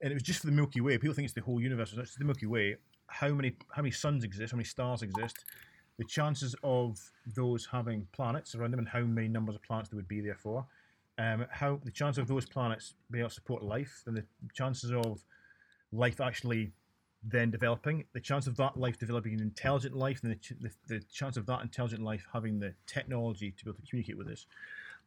and 0.00 0.10
it 0.10 0.14
was 0.14 0.22
just 0.22 0.40
for 0.40 0.46
the 0.46 0.52
Milky 0.52 0.80
Way. 0.80 0.96
People 0.98 1.14
think 1.14 1.24
it's 1.26 1.34
the 1.34 1.40
whole 1.42 1.60
universe, 1.60 1.92
it's 1.92 2.00
just 2.00 2.18
the 2.18 2.24
Milky 2.24 2.46
Way. 2.46 2.76
How 3.08 3.28
many 3.28 3.56
how 3.72 3.82
many 3.82 3.90
suns 3.92 4.22
exist? 4.24 4.52
How 4.52 4.56
many 4.56 4.64
stars 4.64 5.02
exist? 5.02 5.44
The 5.98 6.04
chances 6.04 6.54
of 6.62 6.98
those 7.36 7.66
having 7.70 8.06
planets 8.12 8.54
around 8.54 8.70
them, 8.72 8.78
and 8.80 8.88
how 8.88 9.00
many 9.02 9.28
numbers 9.28 9.54
of 9.56 9.62
planets 9.62 9.88
there 9.90 9.96
would 9.96 10.08
be 10.08 10.20
therefore. 10.20 10.66
Um, 11.16 11.46
how 11.50 11.80
the 11.84 11.92
chance 11.92 12.18
of 12.18 12.26
those 12.26 12.44
planets 12.44 12.94
being 13.10 13.20
able 13.20 13.28
to 13.28 13.34
support 13.34 13.62
life, 13.62 14.02
and 14.06 14.16
the 14.16 14.24
chances 14.52 14.90
of 14.90 15.24
life 15.92 16.20
actually 16.20 16.72
then 17.22 17.50
developing, 17.50 18.04
the 18.12 18.20
chance 18.20 18.46
of 18.46 18.56
that 18.56 18.76
life 18.76 18.98
developing 18.98 19.34
an 19.34 19.40
intelligent 19.40 19.96
life, 19.96 20.20
and 20.22 20.32
the, 20.32 20.36
ch- 20.36 20.52
the, 20.60 20.70
the 20.88 21.00
chance 21.12 21.36
of 21.36 21.46
that 21.46 21.62
intelligent 21.62 22.02
life 22.02 22.26
having 22.32 22.58
the 22.58 22.74
technology 22.86 23.52
to 23.52 23.64
be 23.64 23.70
able 23.70 23.80
to 23.80 23.88
communicate 23.88 24.18
with 24.18 24.28
us. 24.28 24.46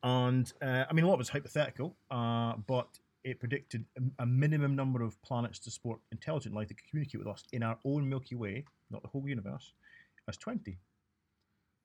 And 0.04 0.52
uh, 0.62 0.86
I 0.90 0.94
mean, 0.94 1.06
a 1.06 1.08
lot 1.08 1.16
of 1.16 1.20
it's 1.22 1.30
hypothetical, 1.30 1.96
uh, 2.10 2.54
but 2.68 2.88
it 3.24 3.40
predicted 3.40 3.86
a, 3.98 4.24
a 4.24 4.26
minimum 4.26 4.76
number 4.76 5.04
of 5.04 5.22
planets 5.22 5.60
to 5.60 5.72
support 5.72 6.00
intelligent 6.12 6.56
life 6.56 6.70
that 6.70 6.76
could 6.76 6.90
communicate 6.90 7.20
with 7.20 7.28
us 7.28 7.44
in 7.52 7.62
our 7.64 7.78
own 7.84 8.08
Milky 8.08 8.36
Way, 8.36 8.64
not 8.90 9.02
the 9.02 9.10
whole 9.10 9.28
universe, 9.28 9.74
as 10.28 10.38
20. 10.38 10.72
Which 10.72 10.78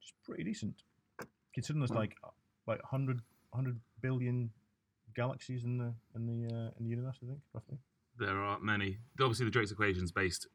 is 0.05 0.13
pretty 0.25 0.45
decent. 0.45 0.83
Considering 1.55 1.81
there's 1.81 1.91
like 1.91 2.17
like 2.67 2.81
100, 2.83 3.21
100 3.53 3.79
billion 4.01 4.51
galaxies 5.15 5.65
in 5.65 5.79
the 5.79 5.95
in 6.15 6.27
the 6.27 6.55
uh, 6.55 6.71
in 6.79 6.85
the 6.85 6.91
universe, 6.91 7.17
I 7.23 7.27
think, 7.27 7.41
roughly. 7.53 7.79
There 8.19 8.43
aren't 8.43 8.63
many. 8.63 8.99
Obviously, 9.21 9.45
the 9.45 9.51
Drake's 9.51 9.71
equation 9.73 10.05
is 10.05 10.13
based 10.13 10.49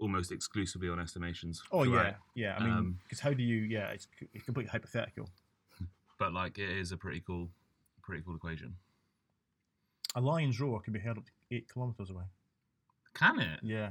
almost 0.00 0.32
exclusively 0.32 0.88
on 0.88 1.00
estimations. 1.00 1.62
Oh 1.72 1.84
throughout, 1.84 2.16
yeah, 2.34 2.50
yeah. 2.50 2.56
I 2.56 2.64
mean, 2.64 2.72
Um, 2.72 2.98
because 3.02 3.20
how 3.20 3.32
do 3.32 3.42
you? 3.42 3.62
Yeah, 3.62 3.90
it's, 3.90 4.06
it's 4.32 4.44
completely 4.44 4.70
hypothetical. 4.70 5.28
but 6.18 6.32
like 6.32 6.58
it 6.58 6.70
is 6.70 6.92
a 6.92 6.96
pretty 6.96 7.20
cool, 7.20 7.50
pretty 8.02 8.22
cool 8.24 8.36
equation. 8.36 8.76
A 10.14 10.20
lion's 10.20 10.58
roar 10.60 10.80
can 10.80 10.92
be 10.92 11.00
heard 11.00 11.18
up 11.18 11.24
to 11.24 11.32
eight 11.50 11.68
kilometers 11.68 12.10
away. 12.10 12.24
Can 13.14 13.38
it? 13.40 13.60
Yeah, 13.62 13.90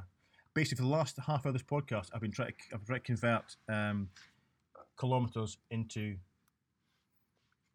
basically, 0.53 0.83
for 0.83 0.89
the 0.89 0.95
last 0.95 1.17
half 1.25 1.45
of 1.45 1.53
this 1.53 1.63
podcast, 1.63 2.09
I've 2.13 2.21
been 2.21 2.31
trying. 2.31 2.49
To, 2.49 2.55
I've 2.73 2.79
been 2.79 2.87
trying 2.87 3.01
to 3.01 3.05
convert 3.05 3.55
um, 3.69 4.09
kilometers 4.97 5.57
into. 5.69 6.17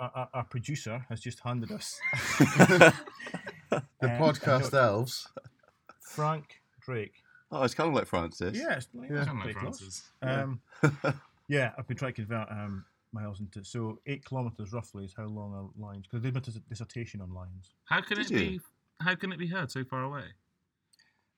Our, 0.03 0.11
our, 0.17 0.29
our 0.35 0.45
producer 0.45 1.07
has 1.09 1.21
just 1.21 1.39
handed 1.41 1.71
us 1.71 1.97
the 2.41 2.93
uh, 3.71 4.09
podcast 4.19 4.75
elves. 4.75 5.29
Frank 6.01 6.61
Drake. 6.81 7.23
Oh, 7.53 7.63
it's 7.63 7.75
kind 7.75 7.89
of 7.89 7.95
like 7.95 8.07
Francis. 8.09 8.59
Yeah, 8.59 8.75
it's, 8.79 8.89
yeah, 8.93 9.01
Kind 9.07 9.17
it's 9.19 9.29
of 9.29 9.35
like 9.35 9.43
pretty 9.45 9.59
close. 9.61 10.03
Francis. 10.21 10.61
Um, 11.05 11.15
yeah, 11.49 11.71
I've 11.79 11.87
been 11.87 11.97
trying 11.97 12.15
to 12.15 12.17
convert 12.17 12.51
um, 12.51 12.85
miles 13.13 13.39
into 13.39 13.63
so 13.65 14.01
eight 14.07 14.25
kilometers 14.25 14.73
roughly 14.73 15.05
is 15.05 15.15
how 15.17 15.27
long 15.27 15.55
a 15.55 15.81
lions 15.81 16.07
because 16.09 16.21
I 16.21 16.23
did 16.25 16.35
my 16.35 16.41
dis- 16.41 16.59
dissertation 16.69 17.21
on 17.21 17.33
lions. 17.33 17.71
How 17.85 18.01
can 18.01 18.17
Did 18.17 18.27
it 18.27 18.31
you? 18.33 18.39
be? 18.39 18.61
How 19.01 19.15
can 19.15 19.31
it 19.31 19.39
be 19.39 19.47
heard 19.47 19.71
so 19.71 19.85
far 19.85 20.03
away? 20.03 20.25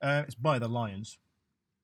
Uh, 0.00 0.22
it's 0.26 0.34
by 0.36 0.58
the 0.58 0.68
lions, 0.68 1.18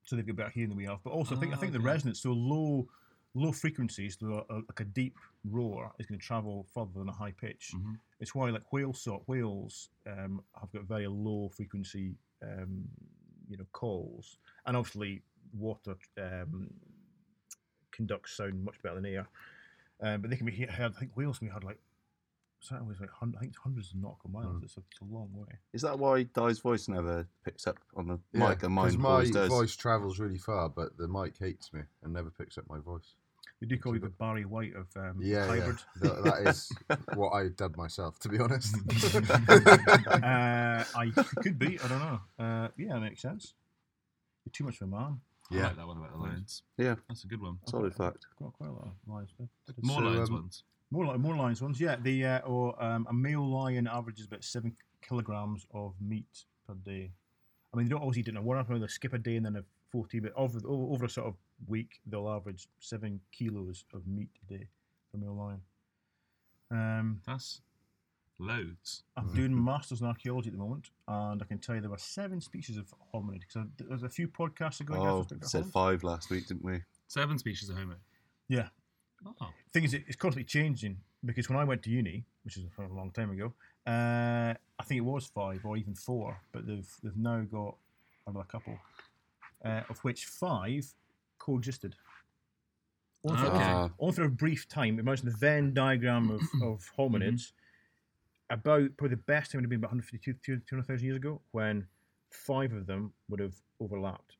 so 0.05 0.17
they've 0.17 0.27
got 0.27 0.37
better 0.37 0.51
hearing 0.51 0.71
than 0.71 0.79
we 0.79 0.87
have. 0.87 1.01
But 1.05 1.11
also, 1.11 1.37
I 1.37 1.41
think 1.41 1.53
I 1.53 1.57
Ah, 1.57 1.59
think 1.61 1.73
the 1.73 1.79
okay. 1.79 1.89
resonance, 1.89 2.21
so 2.23 2.33
low, 2.33 2.89
low 3.35 3.53
frequencies, 3.53 4.17
so 4.19 4.45
a, 4.51 4.55
like 4.55 4.81
a 4.81 4.85
deep 4.85 5.17
roar, 5.45 5.93
is 5.99 6.07
going 6.07 6.19
to 6.19 6.27
travel 6.27 6.67
further 6.75 6.91
than 6.97 7.09
a 7.09 7.13
high 7.13 7.33
pitch. 7.33 7.73
Mhm. 7.77 7.99
It's 8.19 8.35
why 8.35 8.51
like 8.51 8.73
whale 8.73 8.93
sort 8.93 9.27
whales 9.29 9.91
um, 10.07 10.43
have 10.61 10.71
got 10.73 10.85
very 10.85 11.07
low 11.07 11.49
frequency, 11.49 12.15
um, 12.43 12.89
you 13.49 13.57
know, 13.57 13.67
calls, 13.73 14.39
and 14.67 14.77
obviously 14.77 15.23
water 15.53 15.97
um, 16.19 16.71
conducts 17.91 18.37
sound 18.37 18.65
much 18.65 18.81
better 18.83 18.97
than 18.97 19.07
air. 19.07 19.29
Um, 20.01 20.21
but 20.23 20.31
they 20.31 20.37
can 20.37 20.47
be 20.47 20.53
heard. 20.67 20.93
I 20.97 20.99
think 20.99 21.17
whales 21.17 21.39
can 21.39 21.49
be 21.49 21.53
heard 21.53 21.65
like. 21.65 21.79
Certain 22.63 22.87
ways, 22.87 23.01
like 23.01 23.09
hun- 23.09 23.33
I 23.39 23.41
think 23.41 23.53
it's 23.53 23.59
hundreds 23.63 23.91
of 23.91 23.97
nautical 23.97 24.29
miles. 24.29 24.57
Mm. 24.61 24.65
It's, 24.65 24.77
a, 24.77 24.81
it's 24.91 25.01
a 25.01 25.05
long 25.05 25.31
way. 25.33 25.47
Is 25.73 25.81
that 25.81 25.99
why 25.99 26.25
Di's 26.25 26.59
voice 26.59 26.89
never 26.89 27.27
picks 27.43 27.67
up 27.67 27.79
on 27.97 28.07
the 28.07 28.21
Yeah, 28.35 28.51
mic 28.51 28.63
and 28.63 28.77
'cause 28.77 28.99
mine 28.99 29.01
my 29.01 29.09
always 29.09 29.31
does? 29.31 29.49
voice 29.49 29.75
travels 29.75 30.19
really 30.19 30.37
far, 30.37 30.69
but 30.69 30.95
the 30.99 31.09
mic 31.09 31.39
hates 31.39 31.73
me 31.73 31.81
and 32.03 32.13
never 32.13 32.31
picks 32.31 32.59
up 32.59 32.69
my 32.69 32.79
voice. 32.79 33.15
They 33.61 33.67
do 33.67 33.77
call 33.79 33.93
you 33.95 34.01
the 34.01 34.09
Barry 34.09 34.47
White 34.47 34.75
of 34.75 34.87
um, 34.97 35.17
Yeah, 35.21 35.47
hybrid. 35.47 35.77
yeah. 36.03 36.09
That, 36.11 36.25
that 36.25 36.49
is 36.49 36.73
what 37.15 37.33
I 37.33 37.49
dubbed 37.49 37.77
myself, 37.77 38.19
to 38.21 38.29
be 38.31 38.39
honest. 38.39 38.75
uh, 40.09 40.85
I 40.95 41.13
could 41.43 41.59
be. 41.59 41.79
I 41.81 41.89
don't 41.89 41.99
know. 41.99 42.21
Uh, 42.39 42.69
yeah, 42.79 42.95
that 42.95 43.01
makes 43.01 43.21
sense. 43.23 43.55
You're 44.45 44.53
too 44.53 44.65
much 44.65 44.81
of 44.81 44.89
a 44.89 44.91
man. 44.91 45.21
I 45.51 45.57
Yeah. 45.57 45.67
like 45.69 45.77
that 45.77 45.87
one 45.87 45.99
about 45.99 46.13
the 46.13 46.19
lions. 46.19 46.63
Yeah, 46.79 46.95
That's 47.09 47.25
a 47.25 47.27
good 47.27 47.43
one. 47.43 47.59
solid 47.67 47.95
fact. 47.95 48.25
Got 48.39 48.53
quite 48.55 48.69
a 48.71 48.73
lot 48.73 48.85
of 48.87 48.93
lions. 49.07 49.31
but- 49.39 49.49
but 49.67 49.85
More 49.85 49.99
So, 50.01 50.07
lions 50.09 50.29
um, 50.31 50.35
ones. 50.37 50.63
More 50.91 51.07
like 51.07 51.19
more 51.21 51.37
lions 51.37 51.61
ones. 51.63 51.81
Yeah, 51.81 51.97
the 51.97 52.25
uh, 52.25 52.39
or 52.41 52.83
um, 52.83 53.07
a 53.11 53.13
male 53.13 53.47
lion 53.49 53.87
averages 53.87 54.27
about 54.27 54.43
seven 54.43 54.75
kilograms 55.03 55.67
of 55.73 55.95
meat 56.01 56.47
per 56.67 56.75
day. 56.75 57.13
I 57.73 57.77
mean, 57.77 57.87
they 57.87 57.91
don't 57.91 58.01
always 58.01 58.19
eat 58.19 58.27
it 58.27 58.31
in 58.31 58.37
a 58.39 58.43
one. 58.43 58.65
They 58.81 58.87
skip 58.89 59.13
a 59.13 59.19
day 59.19 59.37
and 59.37 59.47
then 59.47 59.63
a 59.91 59.93
fourteen. 59.93 60.23
But 60.23 60.33
over 60.37 60.59
over 60.67 61.05
a 61.05 61.09
sort 61.11 61.27
of 61.27 61.35
week, 61.67 62.01
they'll 62.07 62.29
average 62.29 62.69
seven 62.79 63.21
kilos 63.33 63.85
of 63.95 64.07
meat 64.07 64.31
a 64.49 64.59
day 64.59 64.69
for 65.11 65.17
a 65.17 65.21
male 65.21 65.35
lion. 65.37 65.61
Um, 66.71 67.21
That's 67.27 67.61
loads. 68.39 69.03
I'm 69.17 69.35
doing 69.35 69.65
masters 69.65 70.01
in 70.01 70.07
archaeology 70.07 70.49
at 70.49 70.53
the 70.55 70.59
moment, 70.59 70.91
and 71.09 71.43
I 71.43 71.45
can 71.45 71.59
tell 71.59 71.75
you 71.75 71.81
there 71.81 71.91
were 71.91 71.99
seven 71.99 72.41
species 72.41 72.77
of 72.77 72.93
hominid. 73.15 73.41
Because 73.41 73.67
there's 73.79 74.03
a 74.03 74.09
few 74.09 74.29
podcasts 74.29 74.81
ago. 74.81 74.95
I 74.95 74.99
Oh, 74.99 75.27
I 75.31 75.47
said 75.47 75.65
hominids. 75.65 75.73
five 75.73 76.03
last 76.05 76.31
week, 76.31 76.47
didn't 76.49 76.65
we? 76.65 76.81
Seven 77.09 77.39
species 77.39 77.69
of 77.69 77.77
homo. 77.77 77.97
Yeah. 78.49 78.69
Oh. 79.27 79.51
thing 79.73 79.85
is, 79.85 79.93
it's 79.93 80.17
constantly 80.17 80.45
changing 80.45 80.97
because 81.25 81.51
when 81.51 81.59
I 81.59 81.65
went 81.65 81.83
to 81.83 81.91
uni, 81.91 82.25
which 82.43 82.57
is 82.57 82.65
a 82.79 82.83
long 82.95 83.11
time 83.11 83.31
ago, 83.31 83.53
uh, 83.87 84.55
I 84.79 84.83
think 84.85 84.99
it 84.99 85.05
was 85.05 85.27
five 85.27 85.61
or 85.67 85.77
even 85.77 85.95
four, 85.95 86.41
but 86.53 86.67
they've 86.67 86.89
they've 87.03 87.17
now 87.17 87.43
got 87.43 87.77
another 88.27 88.47
couple, 88.47 88.79
uh, 89.65 89.83
of 89.89 89.99
which 90.05 90.27
five 90.27 90.87
coexisted. 91.39 91.95
Only 93.25 93.39
for, 93.41 93.47
Okay. 93.49 93.59
Ah. 93.61 94.25
a 94.25 94.29
brief 94.29 94.67
time. 94.69 94.99
Imagine 94.99 95.27
the 95.27 95.37
Venn 95.37 95.75
diagram 95.75 96.31
of, 96.31 96.41
of 96.63 96.91
hominids. 96.99 97.53
About 98.49 98.97
probably 98.97 99.15
the 99.17 99.23
best 99.23 99.53
time 99.53 99.59
would 99.61 99.65
have 99.65 99.71
been 99.71 99.79
about 99.79 99.93
152, 99.93 100.61
200,000 100.67 101.05
years 101.05 101.17
ago, 101.17 101.41
when 101.53 101.87
five 102.31 102.73
of 102.73 102.87
them 102.87 103.13
would 103.29 103.39
have 103.41 103.55
overlapped, 103.81 104.37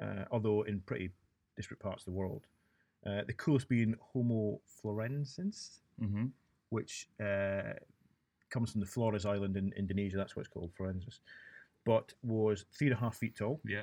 uh, 0.00 0.24
although 0.30 0.62
in 0.62 0.80
pretty 0.80 1.10
disparate 1.56 1.80
parts 1.80 2.02
of 2.02 2.06
the 2.06 2.18
world. 2.18 2.46
Uh, 3.04 3.22
the 3.26 3.32
coolest 3.34 3.68
being 3.68 3.94
Homo 4.12 4.60
florensis, 4.82 5.80
Mm-hmm. 6.00 6.26
which 6.70 7.08
uh, 7.22 7.74
comes 8.48 8.72
from 8.72 8.80
the 8.80 8.86
Flores 8.86 9.26
Island 9.26 9.56
in 9.56 9.72
Indonesia. 9.76 10.16
That's 10.16 10.34
what 10.34 10.40
it's 10.40 10.48
called, 10.48 10.70
Florensis. 10.74 11.18
But 11.84 12.14
was 12.22 12.64
three 12.72 12.86
and 12.88 12.96
a 12.96 13.00
half 13.00 13.16
feet 13.16 13.36
tall, 13.36 13.60
Yeah. 13.66 13.82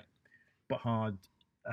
But 0.70 0.80
had 0.82 1.18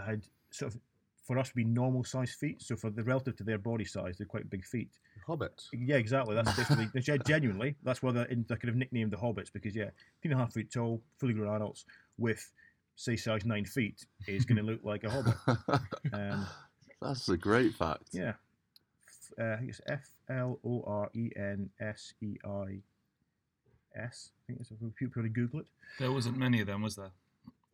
had 0.06 0.22
sort 0.50 0.74
of 0.74 0.80
for 1.26 1.38
us 1.38 1.48
to 1.48 1.54
be 1.54 1.64
normal 1.64 2.04
sized 2.04 2.38
feet. 2.38 2.62
So 2.62 2.76
for 2.76 2.90
the 2.90 3.02
relative 3.02 3.36
to 3.36 3.44
their 3.44 3.58
body 3.58 3.84
size, 3.84 4.16
they're 4.16 4.26
quite 4.26 4.48
big 4.48 4.64
feet. 4.64 4.90
Hobbits. 5.26 5.66
Yeah, 5.72 5.96
exactly. 5.96 6.34
That's 6.34 6.56
basically 6.56 6.88
they're 6.94 7.18
genuinely. 7.18 7.76
That's 7.82 8.02
why 8.02 8.12
they're, 8.12 8.26
in, 8.26 8.44
they're 8.48 8.56
kind 8.56 8.70
of 8.70 8.76
nicknamed 8.76 9.10
the 9.12 9.16
hobbits 9.16 9.52
because 9.52 9.74
yeah, 9.74 9.90
three 10.22 10.30
and 10.30 10.34
a 10.34 10.36
half 10.44 10.52
feet 10.52 10.72
tall, 10.72 11.02
fully 11.18 11.34
grown 11.34 11.54
adults 11.54 11.84
with 12.18 12.50
say 12.94 13.16
size 13.16 13.44
nine 13.44 13.64
feet 13.64 14.06
is 14.26 14.44
going 14.44 14.56
to 14.56 14.62
look 14.62 14.80
like 14.82 15.04
a 15.04 15.10
hobbit. 15.10 15.34
Um, 16.12 16.46
That's 17.02 17.28
a 17.28 17.36
great 17.36 17.74
fact. 17.74 18.04
yeah, 18.12 18.32
F- 19.08 19.32
uh, 19.38 19.52
I 19.52 19.56
think 19.58 19.70
it's 19.70 19.80
F 19.88 20.08
L 20.30 20.58
O 20.64 20.82
R 20.86 21.10
E 21.14 21.30
N 21.36 21.68
S 21.80 22.14
E 22.22 22.36
I 22.44 22.78
S. 23.96 24.30
I 24.30 24.46
think 24.46 24.60
it's 24.60 24.70
if 24.70 24.78
people 24.94 25.12
probably 25.12 25.30
Google 25.30 25.60
it. 25.60 25.66
There 25.98 26.12
wasn't 26.12 26.38
many 26.38 26.60
of 26.60 26.68
them, 26.68 26.82
was 26.82 26.96
there? 26.96 27.10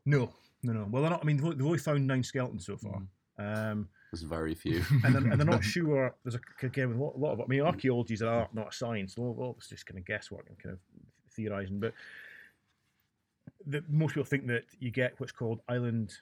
No, 0.06 0.32
no, 0.62 0.72
no. 0.72 0.86
Well, 0.90 1.02
they're 1.02 1.10
not. 1.10 1.22
I 1.22 1.24
mean, 1.24 1.36
they've 1.36 1.44
only- 1.44 1.56
they've 1.56 1.66
only 1.66 1.78
found 1.78 2.06
nine 2.06 2.22
skeletons 2.22 2.66
so 2.66 2.76
far. 2.76 3.00
Mm. 3.40 3.70
Um, 3.72 3.88
There's 4.12 4.22
very 4.22 4.54
few. 4.54 4.82
and 5.04 5.14
they're, 5.14 5.32
and 5.32 5.40
they're 5.40 5.46
not 5.46 5.64
sure. 5.76 6.14
There's 6.24 6.34
a 6.36 6.66
again 6.66 6.88
with 6.88 6.98
a 6.98 7.02
lot, 7.02 7.14
a 7.16 7.18
lot 7.18 7.32
of. 7.32 7.40
I 7.40 7.46
mean, 7.46 7.62
archaeology 7.62 8.14
is 8.14 8.22
an 8.22 8.28
art, 8.28 8.54
not 8.54 8.68
a 8.68 8.72
science. 8.72 9.16
Well, 9.16 9.32
well, 9.34 9.54
it's 9.58 9.68
just 9.68 9.86
kind 9.86 9.98
of 9.98 10.04
guesswork 10.06 10.46
and 10.48 10.58
kind 10.58 10.72
of 10.74 10.78
theorizing. 11.34 11.80
But 11.80 11.94
the, 13.66 13.82
most 13.88 14.14
people 14.14 14.24
think 14.24 14.46
that 14.48 14.64
you 14.80 14.90
get 14.90 15.18
what's 15.18 15.32
called 15.32 15.60
island 15.68 16.12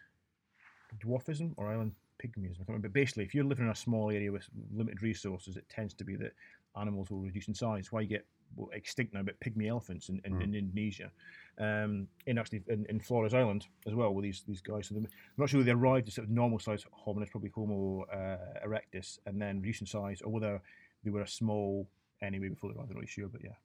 dwarfism 1.05 1.53
or 1.57 1.69
island 1.69 1.93
pygmism. 2.19 2.55
I 2.55 2.59
can't 2.59 2.69
remember. 2.69 2.89
But 2.89 2.95
basically, 2.95 3.25
if 3.25 3.35
you're 3.35 3.45
living 3.45 3.65
in 3.67 3.71
a 3.71 3.77
small 3.77 4.11
area 4.11 4.31
with 4.31 4.47
limited 4.73 5.03
resources, 5.03 5.57
it 5.57 5.65
tends 5.69 5.95
to 5.95 6.05
be 6.05 6.17
that 6.17 6.33
animals 6.81 7.11
will 7.11 7.19
reduce 7.21 7.49
in 7.49 7.55
size. 7.55 7.91
Why 7.93 8.03
you 8.03 8.09
get 8.09 8.25
well, 8.57 8.71
extinct 8.73 9.15
now, 9.15 9.23
but 9.23 9.39
pygmy 9.41 9.69
elephants 9.69 10.09
in, 10.09 10.21
in, 10.25 10.41
in 10.43 10.55
Indonesia, 10.55 11.11
um, 11.59 12.09
in 12.27 12.39
actually 12.39 12.63
in, 12.69 12.87
in 12.89 13.01
Flores 13.01 13.35
Island 13.35 13.67
as 13.87 13.95
well 13.95 14.13
with 14.15 14.25
these 14.25 14.43
these 14.47 14.61
guys. 14.61 14.89
So 14.89 14.97
I'm 14.97 15.07
not 15.37 15.49
sure 15.49 15.59
whether 15.61 15.67
they 15.67 15.79
arrived 15.79 16.09
as 16.09 16.15
sort 16.15 16.27
of 16.27 16.31
normal 16.31 16.59
size 16.59 16.85
hominids, 17.07 17.31
probably 17.31 17.51
Homo 17.51 18.05
uh, 18.13 18.67
erectus, 18.67 19.19
and 19.27 19.41
then 19.41 19.61
reduced 19.61 19.83
in 19.83 19.87
size, 19.87 20.21
or 20.23 20.33
whether 20.33 20.61
they 21.05 21.11
were 21.11 21.23
a 21.23 21.29
small 21.29 21.89
anyway 22.23 22.49
before 22.49 22.71
they 22.71 22.77
arrived. 22.77 22.91
I'm 22.91 22.95
not 22.97 23.01
really 23.01 23.07
sure, 23.07 23.29
but 23.29 23.43
yeah. 23.43 23.57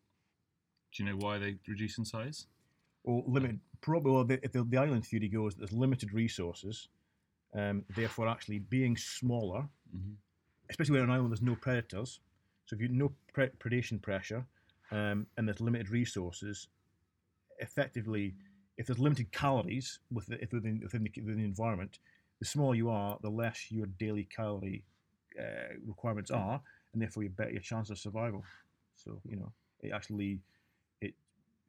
Do 0.93 1.03
you 1.03 1.09
know 1.09 1.17
why 1.17 1.37
they 1.39 1.57
reduce 1.67 1.97
in 1.97 2.05
size? 2.05 2.47
Or 3.03 3.23
limited, 3.27 3.59
probably. 3.81 4.11
Well, 4.11 4.23
the, 4.23 4.39
the, 4.51 4.63
the 4.63 4.77
island 4.77 5.05
theory 5.05 5.27
goes 5.27 5.53
that 5.53 5.59
there's 5.59 5.73
limited 5.73 6.13
resources, 6.13 6.87
um, 7.53 7.83
therefore 7.95 8.27
actually 8.27 8.59
being 8.59 8.97
smaller, 8.97 9.67
Mhm. 9.95 10.15
especially 10.69 10.93
when 10.93 11.03
on 11.03 11.09
an 11.09 11.15
island 11.15 11.31
there's 11.31 11.41
no 11.41 11.55
predators. 11.55 12.19
So 12.65 12.75
if 12.75 12.81
you 12.81 12.87
no 12.87 13.13
pre- 13.33 13.49
predation 13.59 14.01
pressure, 14.01 14.45
um, 14.91 15.27
and 15.37 15.47
there's 15.47 15.61
limited 15.61 15.89
resources, 15.89 16.67
effectively, 17.59 18.35
if 18.77 18.87
there's 18.87 18.99
limited 18.99 19.31
calories 19.31 19.99
with 20.11 20.27
the, 20.27 20.41
if 20.41 20.51
within 20.51 20.79
within 20.83 21.03
the, 21.03 21.21
within 21.21 21.37
the 21.37 21.45
environment, 21.45 21.99
the 22.39 22.45
smaller 22.45 22.75
you 22.75 22.89
are, 22.89 23.17
the 23.21 23.29
less 23.29 23.71
your 23.71 23.87
daily 23.99 24.27
calorie 24.35 24.83
uh, 25.39 25.75
requirements 25.85 26.31
are, 26.31 26.61
and 26.93 27.01
therefore 27.01 27.23
you 27.23 27.29
better 27.29 27.51
your 27.51 27.61
chance 27.61 27.89
of 27.89 27.97
survival. 27.97 28.43
So 28.95 29.19
you 29.27 29.37
know, 29.37 29.51
it 29.81 29.91
actually 29.91 30.39
it, 31.01 31.13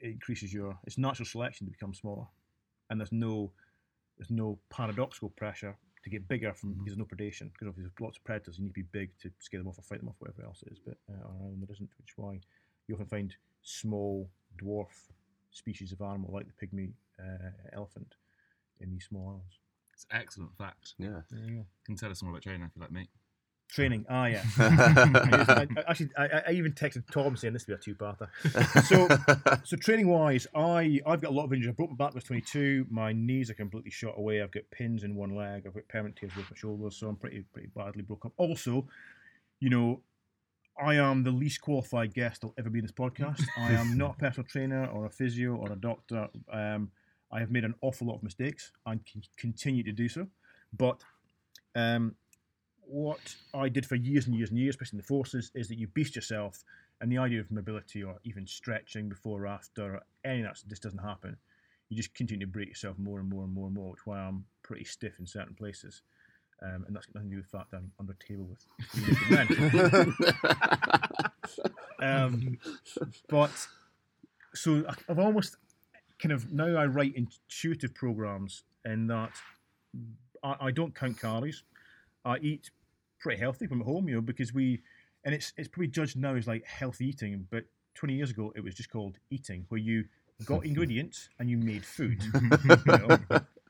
it 0.00 0.12
increases 0.12 0.52
your 0.52 0.76
it's 0.85 0.98
natural 0.98 1.26
selection 1.26 1.66
to 1.66 1.70
become 1.70 1.94
smaller, 1.94 2.26
and 2.90 3.00
there's 3.00 3.12
no 3.12 3.52
there's 4.18 4.31
no 4.31 4.59
paradoxical 4.70 5.31
pressure 5.31 5.76
to 6.02 6.11
get 6.11 6.29
bigger 6.29 6.55
from 6.55 6.72
because 6.72 6.96
there's 6.96 6.98
no 6.98 7.05
predation. 7.05 7.52
Because 7.52 7.68
obviously 7.68 7.83
there's 7.85 8.00
lots 8.00 8.16
of 8.16 8.24
predators, 8.24 8.59
you 8.59 8.64
need 8.64 8.70
to 8.70 8.74
be 8.74 8.88
big 8.92 9.11
to 9.22 9.31
scare 9.38 9.61
them 9.61 9.68
off 9.68 9.79
or 9.79 9.83
fight 9.83 10.00
them 10.00 10.09
off, 10.09 10.14
whatever 10.18 10.44
else 10.44 10.62
it 10.66 10.72
is. 10.72 10.79
But 10.85 10.96
uh, 11.11 11.29
on 11.29 11.37
an 11.37 11.42
island 11.42 11.62
there 11.62 11.74
isn't, 11.74 11.90
which 11.98 12.11
is 12.11 12.16
why 12.16 12.40
you 12.88 12.94
often 12.94 13.07
find 13.07 13.35
small 13.62 14.31
dwarf 14.62 14.87
species 15.51 15.92
of 15.92 16.01
animal 16.01 16.31
like 16.33 16.46
the 16.46 16.66
pygmy 16.66 16.92
uh, 17.18 17.51
elephant 17.72 18.14
in 18.81 18.90
these 18.90 19.07
small 19.09 19.29
islands. 19.29 19.59
It's 19.92 20.07
an 20.11 20.20
excellent 20.20 20.57
fact. 20.57 20.94
Yeah. 20.99 21.20
There 21.31 21.49
you. 21.49 21.64
Can 21.85 21.96
tell 21.96 22.11
us 22.11 22.22
more 22.22 22.33
about 22.33 22.42
training 22.42 22.62
if 22.62 22.70
you 22.77 22.83
like 22.83 22.92
me. 22.92 23.09
Training, 23.68 24.07
ah 24.09 24.27
yeah. 24.27 24.44
I, 24.59 25.66
I, 25.77 25.90
actually, 25.90 26.11
I, 26.16 26.42
I 26.49 26.53
even 26.53 26.72
texted 26.72 27.03
Tom 27.11 27.37
saying 27.37 27.53
this 27.53 27.66
would 27.66 27.81
be 27.81 27.90
a 27.90 27.94
two-parter. 27.94 28.29
So, 28.85 29.09
so 29.64 29.77
training 29.77 30.07
wise, 30.07 30.46
I 30.55 31.01
I've 31.05 31.20
got 31.20 31.31
a 31.31 31.35
lot 31.35 31.46
of 31.46 31.53
injuries. 31.53 31.70
I 31.70 31.75
broke 31.75 31.90
my 31.90 31.96
back 31.96 32.14
when 32.14 32.18
I 32.18 32.22
was 32.22 32.25
22. 32.25 32.87
My 32.90 33.12
knees 33.12 33.51
are 33.51 33.55
completely 33.55 33.90
shot 33.90 34.14
away. 34.16 34.40
I've 34.40 34.53
got 34.53 34.62
pins 34.70 35.03
in 35.03 35.16
one 35.16 35.35
leg. 35.35 35.64
I've 35.66 35.75
got 35.75 35.88
permanent 35.88 36.14
tears 36.16 36.37
with 36.37 36.49
my 36.49 36.57
shoulders, 36.57 36.96
so 36.96 37.09
I'm 37.09 37.16
pretty 37.16 37.44
pretty 37.53 37.68
badly 37.75 38.03
broken 38.03 38.29
up. 38.29 38.35
Also, 38.37 38.87
you 39.59 39.68
know, 39.68 40.01
I 40.79 40.95
am 40.95 41.23
the 41.23 41.31
least 41.31 41.61
qualified 41.61 42.12
guest 42.12 42.43
that'll 42.43 42.55
ever 42.59 42.69
be 42.69 42.81
in 42.81 42.85
this 42.85 42.93
podcast. 42.93 43.43
I 43.57 43.73
am 43.73 43.97
not 43.97 44.17
a 44.17 44.19
personal 44.19 44.47
trainer 44.47 44.87
or 44.87 45.07
a 45.07 45.11
physio 45.11 45.55
or 45.55 45.73
a 45.73 45.77
doctor. 45.77 46.29
Um, 46.53 46.91
I 47.33 47.41
have 47.41 47.51
made 47.51 47.65
an 47.65 47.75
awful 47.81 48.07
lot 48.07 48.17
of 48.17 48.23
mistakes 48.23 48.73
and 48.85 49.05
can 49.07 49.23
continue 49.37 49.83
to 49.85 49.93
do 49.93 50.09
so. 50.09 50.27
But 50.77 51.01
um, 51.75 52.15
what 52.81 53.37
I 53.55 53.69
did 53.69 53.87
for 53.87 53.95
years 53.95 54.27
and 54.27 54.37
years 54.37 54.51
and 54.51 54.59
years, 54.59 54.75
especially 54.75 54.99
in 54.99 55.03
the 55.03 55.07
forces, 55.07 55.51
is 55.55 55.69
that 55.69 55.79
you 55.79 55.87
beast 55.89 56.15
yourself, 56.15 56.62
and 57.01 57.11
the 57.11 57.19
idea 57.19 57.41
of 57.41 57.51
mobility 57.51 58.03
or 58.03 58.17
even 58.25 58.47
stretching 58.47 59.09
before 59.09 59.43
or 59.43 59.47
after, 59.47 59.97
or 59.97 60.03
any 60.25 60.41
of 60.41 60.47
that 60.47 60.62
just 60.69 60.83
doesn't 60.83 60.99
happen. 60.99 61.37
You 61.89 61.97
just 61.97 62.15
continue 62.15 62.47
to 62.47 62.53
break 62.53 62.69
yourself 62.69 62.99
more 62.99 63.21
and 63.21 63.29
more 63.29 63.45
and 63.45 63.53
more 63.53 63.67
and 63.67 63.75
more, 63.75 63.91
which 63.91 64.01
is 64.01 64.07
why 64.07 64.19
I'm 64.19 64.45
pretty 64.62 64.85
stiff 64.85 65.19
in 65.19 65.27
certain 65.27 65.55
places. 65.55 66.03
Um, 66.62 66.85
and 66.87 66.97
that's 66.97 67.07
got 67.07 67.16
nothing 67.16 67.31
to 67.31 67.37
do 67.37 67.42
with 67.42 67.51
the 67.51 67.59
fact 67.59 67.71
that 67.71 67.77
I'm 67.79 67.92
under 68.01 68.14
table 68.14 68.49
with 68.49 68.64
men. 69.31 70.16
um, 72.01 72.59
but 73.29 73.69
so 74.55 74.85
I've 75.09 75.19
almost 75.19 75.57
kind 76.19 76.33
of 76.33 76.53
now 76.53 76.77
I 76.77 76.87
write 76.87 77.14
intuitive 77.14 77.95
programs 77.95 78.64
in 78.85 79.07
that 79.09 79.33
I, 80.42 80.57
I 80.61 80.71
don't 80.71 80.95
count 80.95 81.21
calories. 81.21 81.62
I 82.25 82.38
eat 82.38 82.71
pretty 83.21 83.38
healthy 83.38 83.66
from 83.66 83.81
home, 83.81 84.09
you 84.09 84.16
know, 84.16 84.21
because 84.21 84.55
we, 84.55 84.83
and 85.25 85.35
it's 85.35 85.53
it's 85.57 85.69
probably 85.69 85.88
judged 85.88 86.16
now 86.16 86.35
as 86.35 86.47
like 86.47 86.64
healthy 86.64 87.09
eating, 87.09 87.47
but 87.51 87.64
20 87.95 88.14
years 88.14 88.31
ago 88.31 88.53
it 88.57 88.62
was 88.62 88.75
just 88.75 88.90
called 88.90 89.19
eating, 89.31 89.66
where 89.69 89.81
you 89.81 90.05
got 90.45 90.64
ingredients 90.64 91.29
and 91.38 91.51
you 91.51 91.59
made 91.59 91.85
food. 91.85 92.23
you 92.23 92.79
know? 92.87 93.19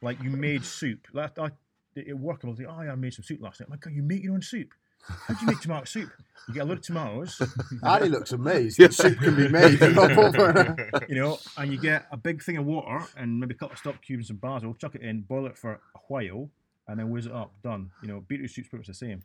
Like 0.03 0.23
you 0.23 0.31
made 0.31 0.65
soup. 0.65 1.07
That 1.15 1.39
I, 1.39 1.51
at 1.97 2.19
work, 2.19 2.41
I 2.45 2.49
was 2.49 2.59
like, 2.59 2.69
oh 2.69 2.83
yeah, 2.83 2.93
I 2.93 2.95
made 2.95 3.15
some 3.15 3.25
soup 3.25 3.41
last 3.41 3.61
night. 3.61 3.67
I'm 3.67 3.73
like, 3.73 3.81
God, 3.81 3.93
you 3.93 4.03
make 4.03 4.23
your 4.23 4.35
own 4.35 4.43
soup. 4.43 4.73
How 5.09 5.35
do 5.35 5.41
you 5.41 5.47
make 5.47 5.61
tomato 5.61 5.85
soup? 5.85 6.11
You 6.49 6.55
get 6.55 6.63
a 6.63 6.67
load 6.67 6.79
of 6.79 6.85
tomatoes, 6.85 7.41
Annie 7.83 8.09
looks 8.09 8.33
amazed 8.33 8.77
soup 8.93 9.19
can 9.19 9.37
be 9.37 9.49
made. 9.49 9.81
I'm 9.83 9.95
not 9.95 10.15
bothered. 10.15 10.91
you 11.09 11.17
know, 11.17 11.39
and 11.57 11.73
you 11.73 11.79
get 11.79 12.07
a 12.11 12.17
big 12.17 12.43
thing 12.43 12.57
of 12.57 12.65
water 12.65 13.05
and 13.17 13.39
maybe 13.39 13.55
a 13.55 13.59
couple 13.59 13.75
of 13.75 13.79
stock 13.79 14.03
cubes 14.03 14.31
and 14.31 14.41
basil, 14.41 14.75
chuck 14.75 14.95
it 14.95 15.03
in, 15.03 15.23
boil 15.23 15.47
it 15.47 15.57
for 15.57 15.73
a 15.73 15.99
while, 16.09 16.51
and 16.89 16.99
then 16.99 17.11
whiz 17.11 17.27
it 17.27 17.33
up. 17.33 17.53
Done. 17.63 17.91
You 18.03 18.09
know, 18.09 18.21
beetroot 18.27 18.51
soup's 18.51 18.69
pretty 18.69 18.81
much 18.81 18.87
the 18.89 18.95
same. 18.95 19.23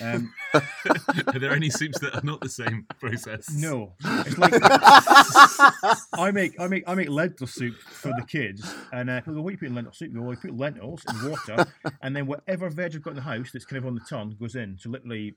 Um, 0.00 0.32
Are 0.54 1.38
there 1.38 1.52
any 1.52 1.70
soups 1.70 1.98
that 2.00 2.14
are 2.14 2.24
not 2.24 2.40
the 2.40 2.48
same 2.48 2.86
process? 3.00 3.50
no, 3.54 3.94
it's 4.04 4.38
like 4.38 4.52
I 6.14 6.30
make 6.32 6.58
I 6.60 6.66
make 6.66 6.84
I 6.86 6.94
make 6.94 7.08
lentil 7.08 7.46
soup 7.46 7.76
for 7.76 8.08
the 8.08 8.24
kids, 8.26 8.74
and 8.92 9.10
uh, 9.10 9.20
people 9.20 9.34
go, 9.34 9.40
"What 9.42 9.50
do 9.50 9.52
you 9.54 9.58
put 9.58 9.68
in 9.68 9.74
lentil 9.74 9.92
soup?" 9.92 10.10
You 10.10 10.18
go, 10.18 10.22
"Well, 10.22 10.32
you 10.32 10.38
put 10.38 10.56
lentils 10.56 11.04
in 11.08 11.30
water, 11.30 11.66
and 12.02 12.14
then 12.14 12.26
whatever 12.26 12.68
veg 12.70 12.94
I've 12.94 13.02
got 13.02 13.10
in 13.10 13.16
the 13.16 13.22
house 13.22 13.50
that's 13.52 13.64
kind 13.64 13.78
of 13.78 13.86
on 13.86 13.94
the 13.94 14.00
ton 14.08 14.36
goes 14.40 14.54
in." 14.54 14.78
So 14.78 14.90
literally, 14.90 15.34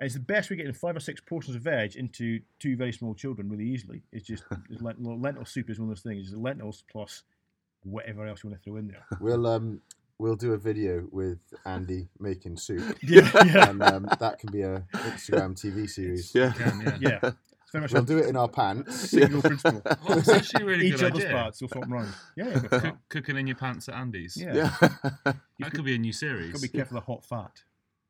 it's 0.00 0.14
the 0.14 0.20
best 0.20 0.50
way 0.50 0.54
of 0.54 0.58
getting 0.58 0.72
five 0.72 0.96
or 0.96 1.00
six 1.00 1.20
portions 1.20 1.56
of 1.56 1.62
veg 1.62 1.96
into 1.96 2.40
two 2.58 2.76
very 2.76 2.92
small 2.92 3.14
children 3.14 3.48
really 3.48 3.66
easily. 3.66 4.02
It's 4.12 4.26
just 4.26 4.44
it's 4.70 4.82
lentil, 4.82 5.18
lentil 5.20 5.44
soup 5.44 5.70
is 5.70 5.78
one 5.78 5.88
of 5.88 5.96
those 5.96 6.02
things. 6.02 6.28
It's 6.28 6.36
lentils 6.36 6.84
plus 6.90 7.22
whatever 7.84 8.26
else 8.26 8.42
you 8.42 8.50
want 8.50 8.62
to 8.62 8.64
throw 8.64 8.76
in 8.78 8.88
there. 8.88 9.04
We'll 9.20 9.46
um 9.46 9.80
we'll 10.22 10.36
do 10.36 10.52
a 10.54 10.58
video 10.58 11.06
with 11.10 11.38
Andy 11.66 12.08
making 12.20 12.56
soup, 12.56 12.96
Yeah, 13.02 13.28
yeah, 13.44 13.70
and 13.70 13.82
um, 13.82 14.08
that 14.20 14.38
can 14.38 14.50
be 14.52 14.62
a 14.62 14.84
Instagram 14.94 15.54
TV 15.60 15.90
series. 15.90 16.32
yeah. 16.34 16.52
Can, 16.52 16.80
yeah. 17.00 17.18
yeah. 17.22 17.30
It's 17.62 17.72
very 17.72 17.82
much 17.82 17.92
We'll 17.92 18.02
do 18.04 18.18
it 18.18 18.26
in 18.26 18.36
our 18.36 18.48
pants. 18.48 19.10
single 19.10 19.42
principle. 19.42 19.82
Oh, 20.08 20.18
it's 20.18 20.28
actually 20.28 20.62
a 20.62 20.66
really 20.66 20.86
Each 20.88 20.98
good 20.98 21.10
other's 21.12 21.24
idea. 21.24 21.36
parts 21.36 21.60
will 21.60 21.68
swap 21.68 21.90
round. 21.90 22.08
Yeah, 22.36 22.48
yeah, 22.50 22.58
Cook, 22.60 22.96
cooking 23.08 23.36
in 23.36 23.46
your 23.46 23.56
pants 23.56 23.88
at 23.88 23.94
Andy's. 23.96 24.36
yeah. 24.36 24.54
Yeah. 24.80 24.88
That 25.58 25.72
could 25.72 25.84
be 25.84 25.94
a 25.94 25.98
new 25.98 26.12
series. 26.12 26.52
Got 26.52 26.60
to 26.62 26.68
be 26.70 26.78
careful 26.78 26.98
of 26.98 27.04
hot 27.04 27.24
fat. 27.24 27.62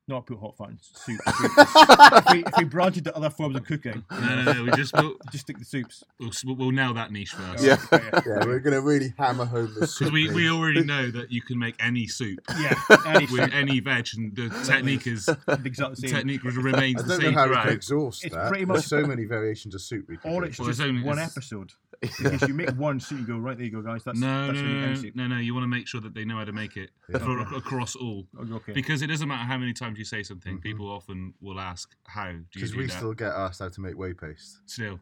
Not 0.05 0.25
put 0.25 0.37
hot 0.37 0.57
fat 0.57 0.67
in 0.69 0.77
soup. 0.81 1.21
if, 1.27 2.31
we, 2.33 2.43
if 2.45 2.53
we 2.57 2.63
branch 2.65 2.97
into 2.97 3.15
other 3.15 3.29
forms 3.29 3.55
of 3.55 3.63
cooking, 3.63 4.03
No, 4.11 4.43
no, 4.43 4.51
no. 4.53 4.63
We 4.65 4.71
just 4.71 4.93
we'll, 4.93 5.15
just 5.31 5.45
stick 5.45 5.57
to 5.59 5.63
soups. 5.63 6.03
we'll, 6.19 6.55
we'll 6.57 6.71
nail 6.71 6.93
that 6.95 7.13
niche 7.13 7.31
first. 7.31 7.63
Yeah. 7.63 7.77
yeah. 7.91 8.19
Yeah, 8.25 8.45
we're 8.45 8.59
gonna 8.59 8.81
really 8.81 9.13
hammer 9.17 9.45
home 9.45 9.73
the 9.79 9.87
soup. 9.87 9.99
Because 10.11 10.11
we, 10.11 10.29
we 10.33 10.49
already 10.49 10.83
know 10.83 11.09
that 11.09 11.31
you 11.31 11.41
can 11.41 11.57
make 11.57 11.75
any 11.79 12.07
soup 12.07 12.39
Yeah, 12.59 12.73
any 13.05 13.27
with 13.27 13.43
soup. 13.43 13.55
any 13.55 13.79
veg, 13.79 14.07
and 14.17 14.35
the 14.35 14.49
technique 14.65 15.07
is 15.07 15.29
exactly 15.47 16.01
the 16.01 16.07
same. 16.09 16.15
technique 16.17 16.43
remains 16.43 17.01
I 17.03 17.07
don't 17.07 17.23
know 17.23 17.31
how 17.31 17.47
we 17.47 17.53
can 17.53 17.61
throughout. 17.63 17.69
exhaust 17.69 18.25
It's 18.25 18.35
that. 18.35 18.49
pretty 18.49 18.65
There's 18.65 18.77
much- 18.79 18.85
so 18.87 19.05
many 19.07 19.23
variations 19.23 19.73
of 19.73 19.81
soup 19.81 20.09
we 20.09 20.17
can 20.17 20.33
Or 20.33 20.41
do. 20.41 20.47
it's 20.47 20.59
Well, 20.59 20.67
just 20.67 20.81
only- 20.81 21.01
one 21.01 21.17
it's- 21.17 21.31
episode. 21.31 21.71
Because 22.17 22.41
you 22.47 22.53
make 22.53 22.69
one 22.71 22.99
soup, 22.99 23.19
you 23.19 23.25
go 23.25 23.37
right 23.37 23.55
there. 23.57 23.65
You 23.65 23.71
go, 23.71 23.81
guys. 23.81 24.03
That's 24.03 24.19
No, 24.19 24.47
that's 24.47 24.59
no, 24.59 24.65
you 24.67 24.73
no, 24.73 24.93
no, 24.93 25.11
no, 25.15 25.27
no. 25.35 25.37
You 25.41 25.53
want 25.53 25.63
to 25.63 25.67
make 25.69 25.87
sure 25.87 26.01
that 26.01 26.13
they 26.13 26.25
know 26.25 26.37
how 26.37 26.45
to 26.45 26.51
make 26.51 26.75
it 26.77 26.91
Yeah. 27.09 27.17
for, 27.19 27.39
across 27.55 27.95
all. 27.95 28.27
Okay. 28.51 28.73
Because 28.73 29.01
it 29.01 29.07
doesn't 29.07 29.27
matter 29.27 29.43
how 29.45 29.57
many 29.57 29.73
times 29.73 29.97
you 29.97 30.05
say 30.05 30.21
something, 30.23 30.57
Mhm. 30.57 30.61
people 30.61 30.89
often 30.91 31.33
will 31.41 31.59
ask, 31.59 31.95
"How 32.07 32.31
do 32.31 32.37
you 32.37 32.45
Because 32.53 32.75
we 32.75 32.87
that?" 32.87 32.91
still 32.97 33.13
get 33.13 33.31
asked 33.33 33.59
how 33.59 33.69
to 33.69 33.81
make 33.81 33.97
whey 33.97 34.13
paste. 34.13 34.59
Still, 34.65 34.99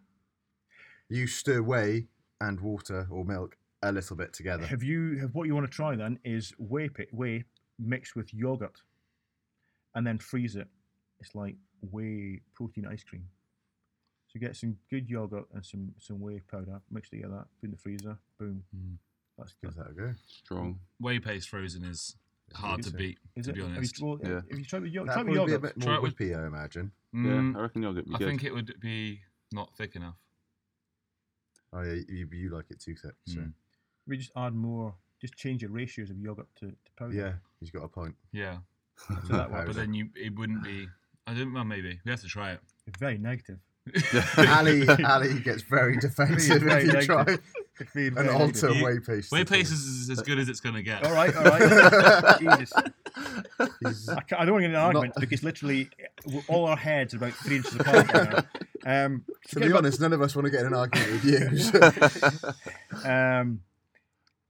You 1.10 1.28
stir 1.28 1.62
whey 1.62 2.08
and 2.40 2.60
water 2.62 3.08
or 3.10 3.26
milk 3.26 3.58
a 3.84 3.92
little 3.92 4.16
bit 4.16 4.32
together. 4.34 4.66
Have 4.66 4.84
you? 4.84 5.18
Have 5.20 5.34
what 5.36 5.48
you 5.48 5.56
want 5.56 5.66
to 5.70 5.76
try 5.76 5.96
then 5.96 6.20
is 6.24 6.54
whey 6.58 6.88
pi- 6.88 7.08
whey 7.12 7.44
mixed 7.80 8.16
with 8.16 8.34
yogurt, 8.34 8.82
and 9.96 10.06
then 10.06 10.20
freeze 10.20 10.56
it. 10.56 10.68
It's 11.20 11.36
like 11.36 11.58
whey 11.82 12.42
protein 12.54 12.86
ice 12.86 13.04
cream. 13.04 13.28
So 14.32 14.40
get 14.40 14.56
some 14.56 14.78
good 14.90 15.10
yogurt 15.10 15.46
and 15.54 15.66
some 15.66 15.94
some 16.00 16.20
whey 16.22 16.40
powder, 16.50 16.80
mix 16.90 17.10
together, 17.10 17.46
put 17.60 17.66
in 17.66 17.72
the 17.72 17.78
freezer, 17.78 18.18
boom. 18.40 18.64
Mm. 18.76 18.96
That's 19.38 19.54
Give 19.62 19.76
good. 19.76 19.84
that 19.84 19.92
a 19.92 19.94
go. 19.94 20.14
Strong. 20.44 20.80
Whey 21.00 21.20
paste 21.20 21.50
frozen 21.50 21.84
is 21.84 22.16
hard 22.54 22.84
to 22.84 22.92
beat. 22.94 23.18
Is 23.36 23.46
to 23.46 23.52
it? 23.52 23.56
be 23.56 23.62
Have 23.62 23.72
honest. 23.72 24.00
you, 24.00 24.06
well, 24.06 24.20
Yeah. 24.24 24.42
If 24.50 24.58
you 24.60 24.64
try 24.66 24.80
with 24.80 24.92
yogurt, 24.92 25.16
That'd 25.16 25.24
try 25.26 25.32
with 25.32 25.36
probably 25.36 25.46
be 25.46 25.52
a 25.52 25.56
yogurt. 25.56 25.76
bit 25.76 25.82
Try 25.84 25.92
more 25.92 25.98
it 25.98 26.02
with- 26.04 26.18
whippy, 26.18 26.44
I 26.44 26.48
imagine. 26.48 26.92
Mm, 27.16 27.54
Yeah, 27.54 27.60
I 27.60 27.62
reckon 27.64 27.84
yogurt 27.84 28.06
would 28.08 28.16
I 28.16 28.20
good. 28.20 28.28
think 28.30 28.44
it 28.46 28.54
would 28.54 28.74
be 28.80 29.22
not 29.52 29.76
thick 29.76 29.96
enough. 29.96 30.16
Oh 31.74 31.82
yeah, 31.82 32.02
you, 32.08 32.28
you 32.32 32.50
like 32.50 32.66
it 32.70 32.80
too 32.80 32.96
thick. 32.96 33.16
So. 33.26 33.40
Mm. 33.40 33.54
We 34.08 34.18
just 34.18 34.32
add 34.36 34.54
more. 34.54 34.96
Just 35.20 35.36
change 35.36 35.62
your 35.62 35.72
ratios 35.72 36.10
of 36.10 36.18
yogurt 36.20 36.48
to, 36.60 36.68
to 36.68 36.92
powder. 36.98 37.14
Yeah, 37.14 37.34
he's 37.60 37.70
got 37.70 37.84
a 37.84 37.88
point. 37.88 38.16
Yeah, 38.32 38.58
So 38.98 39.14
that 39.14 39.30
Powder. 39.30 39.52
works. 39.54 39.66
but 39.68 39.76
then 39.76 39.94
you 39.94 40.10
it 40.16 40.36
wouldn't 40.38 40.64
be. 40.64 40.88
I 41.28 41.34
don't. 41.34 41.54
Well, 41.54 41.64
maybe 41.64 42.00
we 42.04 42.12
have 42.12 42.22
to 42.22 42.28
try 42.28 42.52
it. 42.52 42.60
It's 42.88 42.98
very 43.00 43.18
negative. 43.18 43.60
Ali, 44.38 44.88
Ali 44.88 45.40
gets 45.40 45.64
very 45.64 45.98
defensive 45.98 46.62
Very 46.62 46.88
if 46.88 46.94
you 46.94 47.02
try 47.02 47.22
an 47.24 48.14
very 48.14 48.30
alter 48.30 48.70
negative. 48.70 48.76
You- 48.76 48.86
whey 48.86 49.00
paste. 49.00 49.32
Whey 49.32 49.42
at 49.42 49.52
all. 49.52 49.58
paste 49.58 49.74
is, 49.74 49.80
is 49.86 50.10
as 50.12 50.22
good 50.22 50.38
as 50.38 50.50
it's 50.50 50.60
gonna 50.60 50.84
get. 50.84 51.04
All 51.04 51.14
right, 51.14 51.36
all 51.36 51.44
right. 51.44 52.40
Jesus. 52.40 54.10
I, 54.10 54.22
I 54.38 54.46
don't 54.46 54.54
want 54.54 54.64
to 54.64 54.70
get 54.70 54.70
an 54.70 54.76
argument 54.76 55.14
because 55.20 55.44
literally 55.44 55.90
all 56.48 56.66
our 56.68 56.78
heads 56.78 57.14
are 57.14 57.18
about 57.18 57.34
three 57.34 57.58
inches 57.58 57.76
apart 57.76 58.14
right 58.14 58.32
now. 58.86 59.06
Um, 59.06 59.26
to 59.50 59.60
be 59.60 59.72
honest, 59.72 60.00
none 60.00 60.14
of 60.14 60.22
us 60.22 60.36
want 60.36 60.46
to 60.46 60.52
get 60.52 60.62
in 60.62 60.68
an 60.68 60.74
argument 60.76 61.12
with 61.12 61.26
you. 61.26 61.58
so- 63.04 63.10
um, 63.10 63.62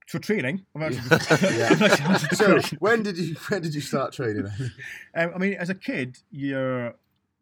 for 0.08 0.20
training, 0.20 0.66
I'm 0.76 0.84
actually, 0.84 1.58
Yeah. 1.58 1.70
I'm 1.72 1.84
actually 1.84 2.06
answering 2.06 2.56
the 2.56 2.62
so 2.64 2.76
when 2.80 3.02
did 3.02 3.18
you 3.18 3.36
when 3.48 3.62
did 3.62 3.74
you 3.74 3.80
start 3.80 4.12
training? 4.12 4.46
Um, 5.16 5.32
I 5.34 5.38
mean, 5.38 5.54
as 5.54 5.70
a 5.70 5.76
kid, 5.76 6.18
you're. 6.32 6.96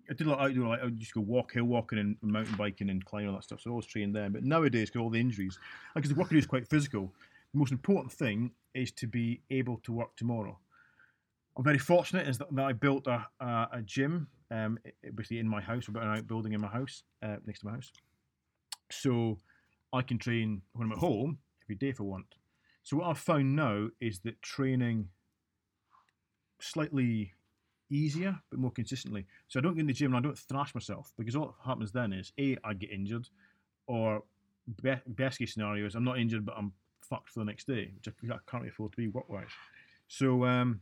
I 0.10 0.14
did 0.14 0.26
a 0.26 0.30
lot 0.32 0.40
of 0.40 0.50
outdoor, 0.50 0.70
like 0.70 0.82
I 0.82 0.88
used 0.88 1.14
to 1.14 1.20
go 1.20 1.26
walk, 1.26 1.54
hill 1.54 1.66
walking, 1.66 2.00
and 2.00 2.18
mountain 2.22 2.56
biking, 2.56 2.90
and 2.90 3.06
climbing 3.06 3.30
all 3.30 3.36
that 3.36 3.44
stuff. 3.44 3.62
So 3.62 3.72
I 3.72 3.76
was 3.76 3.86
trained 3.86 4.16
then. 4.16 4.32
But 4.32 4.44
nowadays, 4.44 4.90
because 4.90 5.02
all 5.02 5.10
the 5.10 5.20
injuries, 5.20 5.60
because 5.94 6.10
the 6.10 6.16
work 6.16 6.30
I 6.30 6.32
do 6.32 6.38
is 6.40 6.48
quite 6.48 6.68
physical, 6.68 7.14
the 7.54 7.60
most 7.60 7.72
important 7.72 8.12
thing 8.12 8.52
is 8.74 8.92
to 8.94 9.08
be 9.08 9.42
able 9.52 9.78
to 9.84 9.94
work 9.94 10.16
tomorrow. 10.16 10.58
I'm 11.58 11.64
very 11.64 11.78
fortunate 11.78 12.28
is 12.28 12.38
that, 12.40 12.54
that 12.56 12.66
I 12.66 12.74
built 12.74 13.06
a, 13.08 13.28
a, 13.40 13.68
a 13.74 13.82
gym, 13.84 14.28
um, 14.50 14.80
basically 15.14 15.40
in 15.40 15.48
my 15.48 15.62
house. 15.62 15.86
I've 15.88 15.94
got 15.94 16.04
an 16.04 16.18
outbuilding 16.18 16.54
in 16.54 16.62
my 16.62 16.68
house, 16.68 17.04
uh, 17.22 17.36
next 17.46 17.60
to 17.60 17.68
my 17.68 17.74
house, 17.74 17.92
so 18.90 19.38
I 19.94 20.02
can 20.02 20.18
train 20.18 20.62
when 20.74 20.88
I'm 20.88 20.94
at 20.94 21.00
home 21.00 21.40
every 21.66 21.76
day 21.76 21.90
if 21.90 22.00
I 22.00 22.04
want. 22.04 22.36
So 22.84 22.98
what 22.98 23.08
I've 23.08 23.20
found 23.20 23.56
now 23.56 23.90
is 24.00 24.20
that 24.22 24.42
training 24.42 25.10
slightly 26.60 27.34
easier 27.90 28.38
but 28.50 28.60
more 28.60 28.72
consistently. 28.72 29.26
So 29.48 29.60
I 29.60 29.64
don't 29.64 29.76
get 29.76 29.82
in 29.82 29.88
the 29.88 29.94
gym 29.94 30.14
and 30.14 30.26
I 30.26 30.28
don't 30.28 30.38
thrash 30.38 30.74
myself 30.74 31.12
because 31.18 31.36
all 31.36 31.48
that 31.48 31.70
happens 31.70 31.92
then 31.92 32.14
is 32.14 32.32
a 32.40 32.58
I 32.64 32.74
get 32.74 32.92
injured, 32.92 33.28
or 33.88 34.24
be- 34.82 35.02
best 35.08 35.40
case 35.40 35.54
scenario 35.54 35.86
is 35.86 35.96
I'm 35.96 36.04
not 36.04 36.20
injured 36.20 36.46
but 36.46 36.56
I'm 36.58 36.74
fucked 37.02 37.30
for 37.30 37.40
the 37.40 37.46
next 37.46 37.66
day, 37.68 37.92
which 37.96 38.14
I, 38.32 38.38
can't 38.50 38.64
really 38.64 38.70
afford 38.70 38.92
to 38.92 38.98
be 38.98 39.08
work 39.08 39.30
wise. 39.30 39.48
So 40.08 40.46
um, 40.46 40.82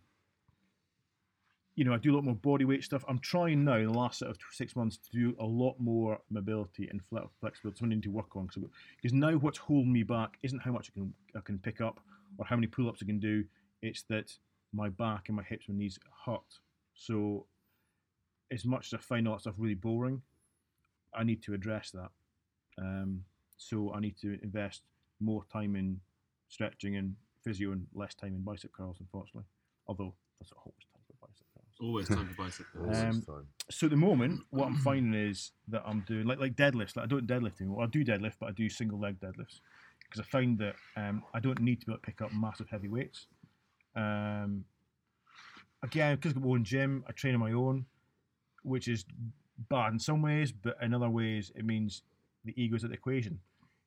you 1.76 1.86
know 1.86 1.94
I 1.94 1.98
do 1.98 2.14
a 2.14 2.16
lot 2.16 2.26
more 2.26 2.36
body 2.36 2.66
weight 2.66 2.84
stuff. 2.84 3.06
I'm 3.08 3.20
trying 3.20 3.64
now 3.64 3.78
in 3.78 3.88
the 3.88 3.98
last 3.98 4.20
sort 4.20 4.32
of 4.32 4.38
six 4.52 4.76
months 4.76 4.98
to 4.98 5.12
do 5.12 5.36
a 5.40 5.46
lot 5.46 5.76
more 5.80 6.20
mobility 6.30 6.88
and 6.90 7.02
fle- 7.04 7.30
flexibility. 7.40 7.80
Something 7.80 8.02
to 8.02 8.10
work 8.10 8.36
on 8.36 8.48
because 8.48 9.14
now 9.14 9.32
what's 9.34 9.58
holding 9.58 9.94
me 9.94 10.04
back 10.04 10.38
isn't 10.44 10.60
how 10.60 10.72
much 10.72 10.92
I 10.92 11.00
can 11.00 11.14
I 11.36 11.40
can 11.42 11.60
pick 11.60 11.82
up 11.82 12.00
or 12.38 12.46
how 12.46 12.56
many 12.56 12.68
pull 12.68 12.90
ups 12.90 13.00
I 13.02 13.06
can 13.06 13.20
do. 13.20 13.44
It's 13.82 14.04
that 14.10 14.32
my 14.74 14.90
back 14.90 15.26
and 15.28 15.38
my 15.38 15.44
hips 15.44 15.68
and 15.68 15.78
knees 15.78 16.00
hurt. 16.26 16.60
So, 16.98 17.46
as 18.52 18.66
much 18.66 18.88
as 18.88 18.94
I 18.96 19.02
find 19.02 19.28
all 19.28 19.36
that 19.36 19.42
stuff 19.42 19.54
really 19.58 19.76
boring, 19.76 20.22
I 21.14 21.24
need 21.24 21.44
to 21.44 21.54
address 21.54 21.92
that. 21.92 22.10
Um, 22.80 23.24
so 23.58 23.94
I 23.94 24.00
need 24.00 24.18
to 24.22 24.40
invest 24.44 24.82
more 25.20 25.44
time 25.52 25.76
in 25.76 26.00
stretching 26.50 26.96
and 26.96 27.16
physio 27.44 27.72
and 27.72 27.88
less 27.94 28.14
time 28.14 28.34
in 28.36 28.42
bicep 28.42 28.72
curls, 28.72 28.98
unfortunately. 29.00 29.46
Although 29.88 30.14
that's 30.40 30.52
always 30.54 30.86
time 30.92 31.02
for 31.08 31.28
bicep 31.28 31.46
curls. 31.54 31.76
Always 31.80 32.08
time 32.08 32.28
for 32.28 32.44
bicep. 32.44 32.66
curls. 32.74 32.98
Um, 32.98 33.22
Time. 33.22 33.48
So 33.70 33.88
at 33.88 33.92
the 33.92 33.98
moment, 33.98 34.42
what 34.50 34.68
I'm 34.68 34.78
finding 34.78 35.14
is 35.14 35.52
that 35.70 35.84
I'm 35.86 36.02
doing 36.08 36.26
like 36.26 36.40
like 36.40 36.56
deadlifts. 36.56 36.96
Like 36.96 37.06
I 37.06 37.08
don't 37.08 37.28
deadlift 37.28 37.62
anymore. 37.62 37.84
I 37.84 37.88
do 37.88 38.04
deadlift, 38.04 38.34
but 38.40 38.50
I 38.50 38.52
do 38.52 38.70
single 38.70 39.00
leg 39.00 39.20
deadlifts 39.20 39.60
because 40.04 40.20
I 40.20 40.24
find 40.24 40.58
that 40.60 40.76
um, 40.96 41.24
I 41.34 41.40
don't 41.40 41.60
need 41.60 41.82
to 41.82 41.86
be 41.86 41.92
able 41.92 42.00
to 42.00 42.06
pick 42.06 42.22
up 42.22 42.32
massive 42.34 42.70
heavy 42.70 42.88
weights. 42.88 43.28
Um, 43.96 44.66
again, 45.84 46.16
because 46.16 46.32
I've 46.32 46.36
got 46.36 46.46
my 46.46 46.52
own 46.52 46.64
gym, 46.64 47.04
I 47.08 47.12
train 47.12 47.34
on 47.34 47.40
my 47.40 47.52
own, 47.52 47.86
which 48.64 48.88
is 48.88 49.06
bad 49.70 49.94
in 49.94 50.00
some 50.00 50.22
ways, 50.22 50.52
but 50.52 50.78
in 50.82 50.94
other 50.94 51.10
ways 51.10 51.52
it 51.56 51.66
means 51.66 52.04
the 52.46 52.54
ego's 52.62 52.84
at 52.84 52.90
the 52.90 52.96
equation. 52.96 53.40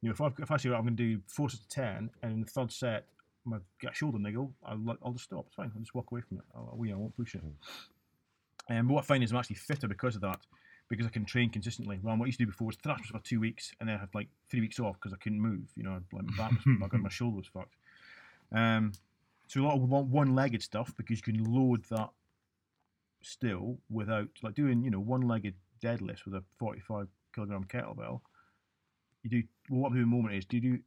You 0.03 0.09
know, 0.09 0.13
if, 0.13 0.21
I've, 0.21 0.35
if 0.39 0.51
I 0.51 0.57
say 0.57 0.71
"Right, 0.71 0.79
I'm 0.79 0.85
going 0.85 0.97
to 0.97 1.03
do 1.03 1.21
four 1.27 1.51
sets 1.51 1.63
of 1.63 1.69
ten, 1.69 2.11
and 2.23 2.33
in 2.33 2.41
the 2.41 2.47
third 2.47 2.73
set 2.73 3.05
my 3.45 3.59
get 3.81 3.93
a 3.93 3.95
shoulder 3.95 4.19
niggle, 4.19 4.53
I'll, 4.65 4.97
I'll 5.05 5.13
just 5.13 5.25
stop. 5.25 5.47
It's 5.47 5.55
fine. 5.55 5.71
I'll 5.75 5.81
just 5.81 5.95
walk 5.95 6.11
away 6.13 6.21
from 6.21 6.39
it. 6.39 6.45
I'll, 6.55 6.79
you 6.83 6.91
know, 6.91 6.97
I 6.97 7.01
won't 7.01 7.17
push 7.17 7.35
it. 7.35 7.43
Um, 8.69 8.87
but 8.87 8.95
what 8.95 9.05
I 9.05 9.07
find 9.07 9.25
is 9.25 9.33
I'm 9.33 9.39
actually 9.39 9.57
fitter 9.57 9.89
because 9.89 10.15
of 10.15 10.21
that, 10.23 10.41
because 10.89 11.07
I 11.07 11.09
can 11.11 11.25
train 11.25 11.51
consistently. 11.51 11.99
Well, 12.03 12.17
what 12.17 12.25
I 12.25 12.27
used 12.27 12.39
to 12.39 12.45
do 12.45 12.51
before 12.51 12.67
was 12.67 12.77
thrash 12.77 13.09
for 13.11 13.19
two 13.21 13.41
weeks 13.41 13.73
and 13.81 13.89
then 13.89 13.97
I 13.97 14.01
had 14.01 14.09
like 14.15 14.29
three 14.51 14.61
weeks 14.61 14.79
off 14.79 14.97
because 14.97 15.13
I 15.13 15.17
couldn't 15.17 15.41
move. 15.41 15.69
You 15.77 15.85
know, 15.85 16.01
like 16.13 16.25
my 16.25 16.37
back 16.37 16.53
was 16.53 16.93
my 17.03 17.09
shoulder 17.09 17.39
was 17.39 17.47
fucked. 17.47 17.75
Um, 18.53 18.93
so 19.51 19.63
a 19.63 19.65
lot 19.65 19.75
of 19.75 20.11
one-legged 20.11 20.63
stuff 20.63 20.95
because 20.97 21.19
you 21.19 21.33
can 21.33 21.43
load 21.43 21.85
that 21.91 22.11
still 23.21 23.79
without 23.91 24.29
like 24.45 24.55
doing 24.55 24.85
you 24.85 24.91
know 24.93 25.01
one-legged 25.01 25.55
deadlifts 25.83 26.25
with 26.25 26.35
a 26.35 26.45
45 26.59 27.09
kilogram 27.35 27.65
kettlebell. 27.65 28.21
You 29.25 29.31
do 29.31 29.43
well, 29.69 29.81
what 29.81 29.89
I'm 29.89 29.95
doing 29.95 30.05
at 30.05 30.11
the 30.11 30.17
moment 30.17 30.35
is 30.37 30.45
do 30.45 30.59
you 30.59 30.77
do 30.77 30.79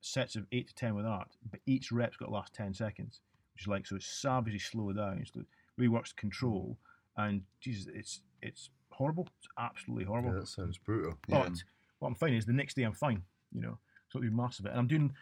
sets 0.00 0.36
of 0.36 0.46
eight 0.52 0.68
to 0.68 0.74
ten 0.74 0.94
with 0.94 1.04
that, 1.04 1.28
but 1.50 1.60
each 1.66 1.92
rep's 1.92 2.16
got 2.16 2.26
to 2.26 2.32
last 2.32 2.54
ten 2.54 2.72
seconds, 2.72 3.20
which 3.52 3.64
is 3.64 3.68
like 3.68 3.86
so 3.86 3.96
it's 3.96 4.06
savagely 4.06 4.58
slow 4.58 4.90
down. 4.92 5.22
So 5.30 5.40
it 5.40 5.46
really 5.76 5.88
works 5.88 6.12
control, 6.14 6.78
and 7.18 7.42
Jesus, 7.60 7.92
it's 7.94 8.22
it's 8.40 8.70
horrible. 8.90 9.28
It's 9.38 9.48
absolutely 9.58 10.04
horrible. 10.04 10.32
Yeah, 10.32 10.40
that 10.40 10.48
sounds 10.48 10.78
brutal. 10.78 11.18
But 11.28 11.62
what 11.98 12.08
I'm 12.08 12.14
finding 12.14 12.38
is 12.38 12.46
the 12.46 12.54
next 12.54 12.74
day 12.74 12.84
I'm 12.84 12.94
fine, 12.94 13.22
you 13.52 13.60
know. 13.60 13.78
So 14.08 14.18
it'll 14.18 14.30
be 14.30 14.34
massive. 14.34 14.64
And 14.64 14.78
I'm 14.78 14.86
doing 14.86 15.12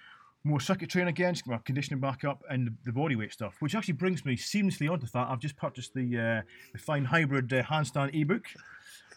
more 0.46 0.60
circuit 0.60 0.88
training 0.90 1.08
again, 1.08 1.34
just 1.34 1.44
get 1.44 1.50
my 1.52 1.58
conditioning 1.58 2.00
back 2.00 2.24
up 2.24 2.42
and 2.50 2.66
the, 2.68 2.72
the 2.84 2.92
body 2.92 3.16
weight 3.16 3.32
stuff, 3.32 3.56
which 3.60 3.74
actually 3.74 3.94
brings 3.94 4.24
me 4.24 4.36
seamlessly 4.36 4.90
onto 4.90 5.06
that. 5.06 5.28
I've 5.28 5.40
just 5.40 5.56
purchased 5.56 5.92
the 5.94 6.16
uh, 6.18 6.42
the 6.72 6.78
Fine 6.78 7.04
Hybrid 7.06 7.52
uh, 7.52 7.62
Handstand 7.62 8.14
ebook, 8.14 8.46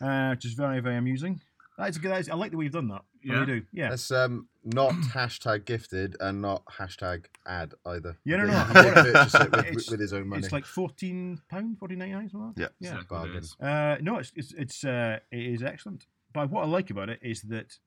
uh, 0.01 0.29
which 0.31 0.45
is 0.45 0.53
very, 0.53 0.79
very 0.79 0.97
amusing. 0.97 1.41
That's 1.77 1.95
a 1.95 1.99
good. 2.01 2.11
That's, 2.11 2.29
I 2.29 2.35
like 2.35 2.51
the 2.51 2.57
way 2.57 2.65
you've 2.65 2.73
done 2.73 2.89
that. 2.89 3.03
I 3.29 3.33
really 3.33 3.45
do. 3.45 3.61
Yeah. 3.71 3.89
That's 3.89 4.11
um, 4.11 4.47
not 4.65 4.91
hashtag 5.13 5.63
gifted 5.65 6.17
and 6.19 6.41
not 6.41 6.63
hashtag 6.65 7.25
ad 7.45 7.73
either. 7.85 8.17
Yeah, 8.25 8.37
no, 8.37 8.45
He 8.47 8.51
no. 8.73 8.83
did- 8.83 8.97
he 8.97 9.03
did 9.03 9.13
purchase 9.13 9.35
it 9.35 9.51
with, 9.51 9.65
It's- 9.65 9.89
with 9.91 9.99
his 10.01 10.13
own 10.13 10.27
money. 10.27 10.43
It's 10.43 10.51
like 10.51 10.65
fourteen 10.65 11.39
pound, 11.49 11.77
fourteen 11.79 11.99
ninety 11.99 12.15
nine, 12.15 12.29
something. 12.29 12.47
Like 12.47 12.55
that. 12.55 12.71
Yeah. 12.79 12.89
Yeah. 12.91 12.95
Exactly 12.99 13.17
it 13.17 13.57
bargain. 13.59 13.67
Uh, 13.69 13.97
no, 14.01 14.17
it's 14.19 14.31
it's 14.35 14.53
it's 14.57 14.83
uh, 14.83 15.19
it 15.31 15.39
is 15.39 15.63
excellent. 15.63 16.05
But 16.33 16.49
what 16.49 16.63
I 16.63 16.67
like 16.67 16.89
about 16.89 17.09
it 17.09 17.19
is 17.23 17.41
that, 17.43 17.77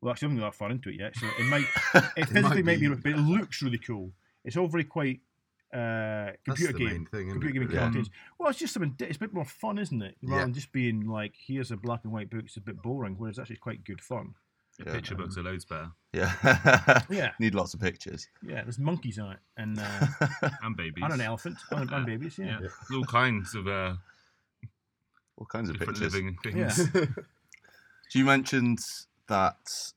well, 0.00 0.12
actually, 0.12 0.26
I 0.26 0.30
haven't 0.30 0.40
got 0.44 0.52
that 0.52 0.58
far 0.58 0.70
into 0.70 0.88
it 0.88 0.96
yet, 0.98 1.16
so 1.16 1.26
it 1.38 1.44
might 1.46 1.64
it 2.16 2.26
physically 2.28 2.62
might 2.62 2.64
might 2.64 2.80
be, 2.80 2.88
be. 2.88 2.94
but 2.94 3.12
it 3.12 3.18
looks 3.18 3.62
really 3.62 3.78
cool. 3.78 4.12
It's 4.44 4.56
all 4.56 4.68
very 4.68 4.84
quite 4.84 5.20
uh, 5.74 6.30
computer 6.44 6.72
the 6.72 6.78
game, 6.78 6.88
main 6.88 7.06
thing, 7.06 7.28
isn't 7.28 7.40
computer 7.40 7.48
it, 7.48 7.52
gaming 7.52 7.68
really? 7.68 7.78
cartoons. 7.78 8.10
Well, 8.38 8.48
it's 8.50 8.58
just 8.58 8.72
something. 8.74 8.94
It's 8.98 9.16
a 9.16 9.20
bit 9.20 9.32
more 9.34 9.44
fun, 9.44 9.78
isn't 9.78 10.02
it? 10.02 10.16
Rather 10.22 10.36
Yeah. 10.40 10.44
than 10.46 10.54
just 10.54 10.72
being 10.72 11.06
like, 11.06 11.34
here's 11.36 11.70
a 11.70 11.76
black 11.76 12.00
and 12.04 12.12
white 12.12 12.30
book. 12.30 12.44
It's 12.46 12.56
a 12.56 12.60
bit 12.60 12.80
boring. 12.82 13.14
Whereas 13.18 13.38
actually, 13.38 13.54
it's 13.54 13.62
quite 13.62 13.84
good 13.84 14.00
fun. 14.00 14.34
The 14.78 14.86
Yeah. 14.86 14.92
picture 14.94 15.14
books 15.14 15.36
are 15.36 15.42
loads 15.42 15.64
better. 15.66 15.90
Yeah. 16.12 17.02
Yeah. 17.10 17.32
Need 17.38 17.54
lots 17.54 17.74
of 17.74 17.80
pictures. 17.80 18.26
Yeah, 18.42 18.62
there's 18.62 18.78
monkeys 18.78 19.18
on 19.18 19.32
it, 19.32 19.38
and 19.58 19.78
uh, 19.78 20.06
And 20.62 20.76
babies. 20.76 21.04
and 21.04 21.12
an 21.12 21.20
elephant, 21.20 21.58
and, 21.70 21.90
and 21.90 22.06
babies. 22.06 22.38
Yeah. 22.38 22.46
Yeah. 22.46 22.58
There's 22.60 22.72
all 22.94 23.04
kinds 23.04 23.54
of 23.54 23.68
uh, 23.68 23.94
All 25.36 25.46
kinds 25.46 25.68
of 25.70 25.76
pictures. 25.78 26.00
living 26.14 26.36
Yeah. 26.44 26.68
things. 26.70 26.88
So 28.08 28.18
you 28.18 28.24
mentioned 28.24 28.78
that 29.30 29.92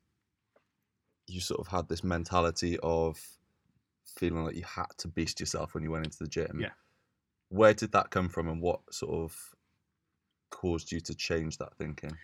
you 1.26 1.40
sort 1.40 1.60
of 1.60 1.68
had 1.68 1.88
this 1.88 2.04
mentality 2.04 2.78
of 2.82 3.18
feeling 4.06 4.44
like 4.44 4.54
you 4.54 4.62
had 4.64 4.86
to 4.98 5.08
beast 5.08 5.40
yourself 5.40 5.74
when 5.74 5.82
you 5.82 5.90
went 5.90 6.06
into 6.06 6.18
the 6.18 6.28
gym. 6.28 6.58
Yeah. 6.60 6.70
Where 7.48 7.74
did 7.74 7.92
that 7.92 8.10
come 8.10 8.28
from, 8.28 8.48
and 8.48 8.60
what 8.60 8.80
sort 8.92 9.12
of 9.12 9.36
caused 10.50 10.92
you 10.92 11.00
to 11.00 11.14
change 11.14 11.58
that 11.58 11.76
thinking? 11.76 12.16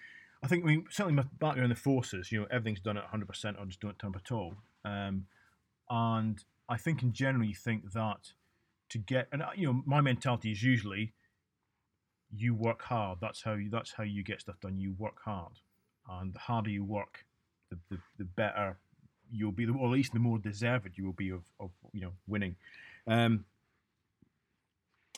I 0.43 0.47
think 0.47 0.65
I 0.65 0.69
mean 0.69 0.85
certainly 0.91 1.15
my 1.15 1.29
background 1.39 1.65
in 1.65 1.71
the 1.71 1.77
forces, 1.77 2.33
you 2.33 2.41
know, 2.41 2.47
everything's 2.51 2.81
done 2.81 2.97
at 2.97 3.05
100 3.05 3.29
percent 3.29 3.57
or 3.59 3.67
just 3.67 3.81
don't 3.81 3.99
turn 3.99 4.11
up 4.11 4.23
at 4.25 4.33
all. 4.33 4.55
Um, 4.85 5.27
and 5.91 6.43
I 6.69 6.77
think 6.79 7.03
in 7.03 7.13
general 7.13 7.45
you 7.45 7.55
think 7.55 7.93
that 7.93 8.33
to 8.91 8.99
get 8.99 9.29
and 9.33 9.43
you 9.57 9.67
know 9.67 9.83
my 9.85 10.01
mentality 10.01 10.53
is 10.53 10.63
usually 10.63 11.13
you 12.35 12.55
work 12.55 12.83
hard. 12.83 13.19
That's 13.21 13.43
how 13.43 13.55
you 13.55 13.69
that's 13.71 13.93
how 13.93 14.05
you 14.05 14.23
get 14.23 14.41
stuff 14.41 14.61
done. 14.61 14.79
You 14.79 14.95
work 14.99 15.21
hard, 15.25 15.53
and 16.11 16.33
the 16.33 16.39
harder 16.39 16.71
you 16.71 16.85
work, 16.85 17.25
the 17.71 17.79
the, 17.91 17.99
the 18.19 18.25
better 18.25 18.77
you'll 19.33 19.53
be, 19.53 19.67
or 19.67 19.87
at 19.87 19.93
least 19.93 20.13
the 20.13 20.19
more 20.19 20.39
deserved 20.39 20.91
you 20.97 21.05
will 21.05 21.13
be 21.13 21.31
of, 21.31 21.43
of 21.59 21.71
you 21.93 22.01
know 22.01 22.13
winning. 22.27 22.57
Um, 23.07 23.45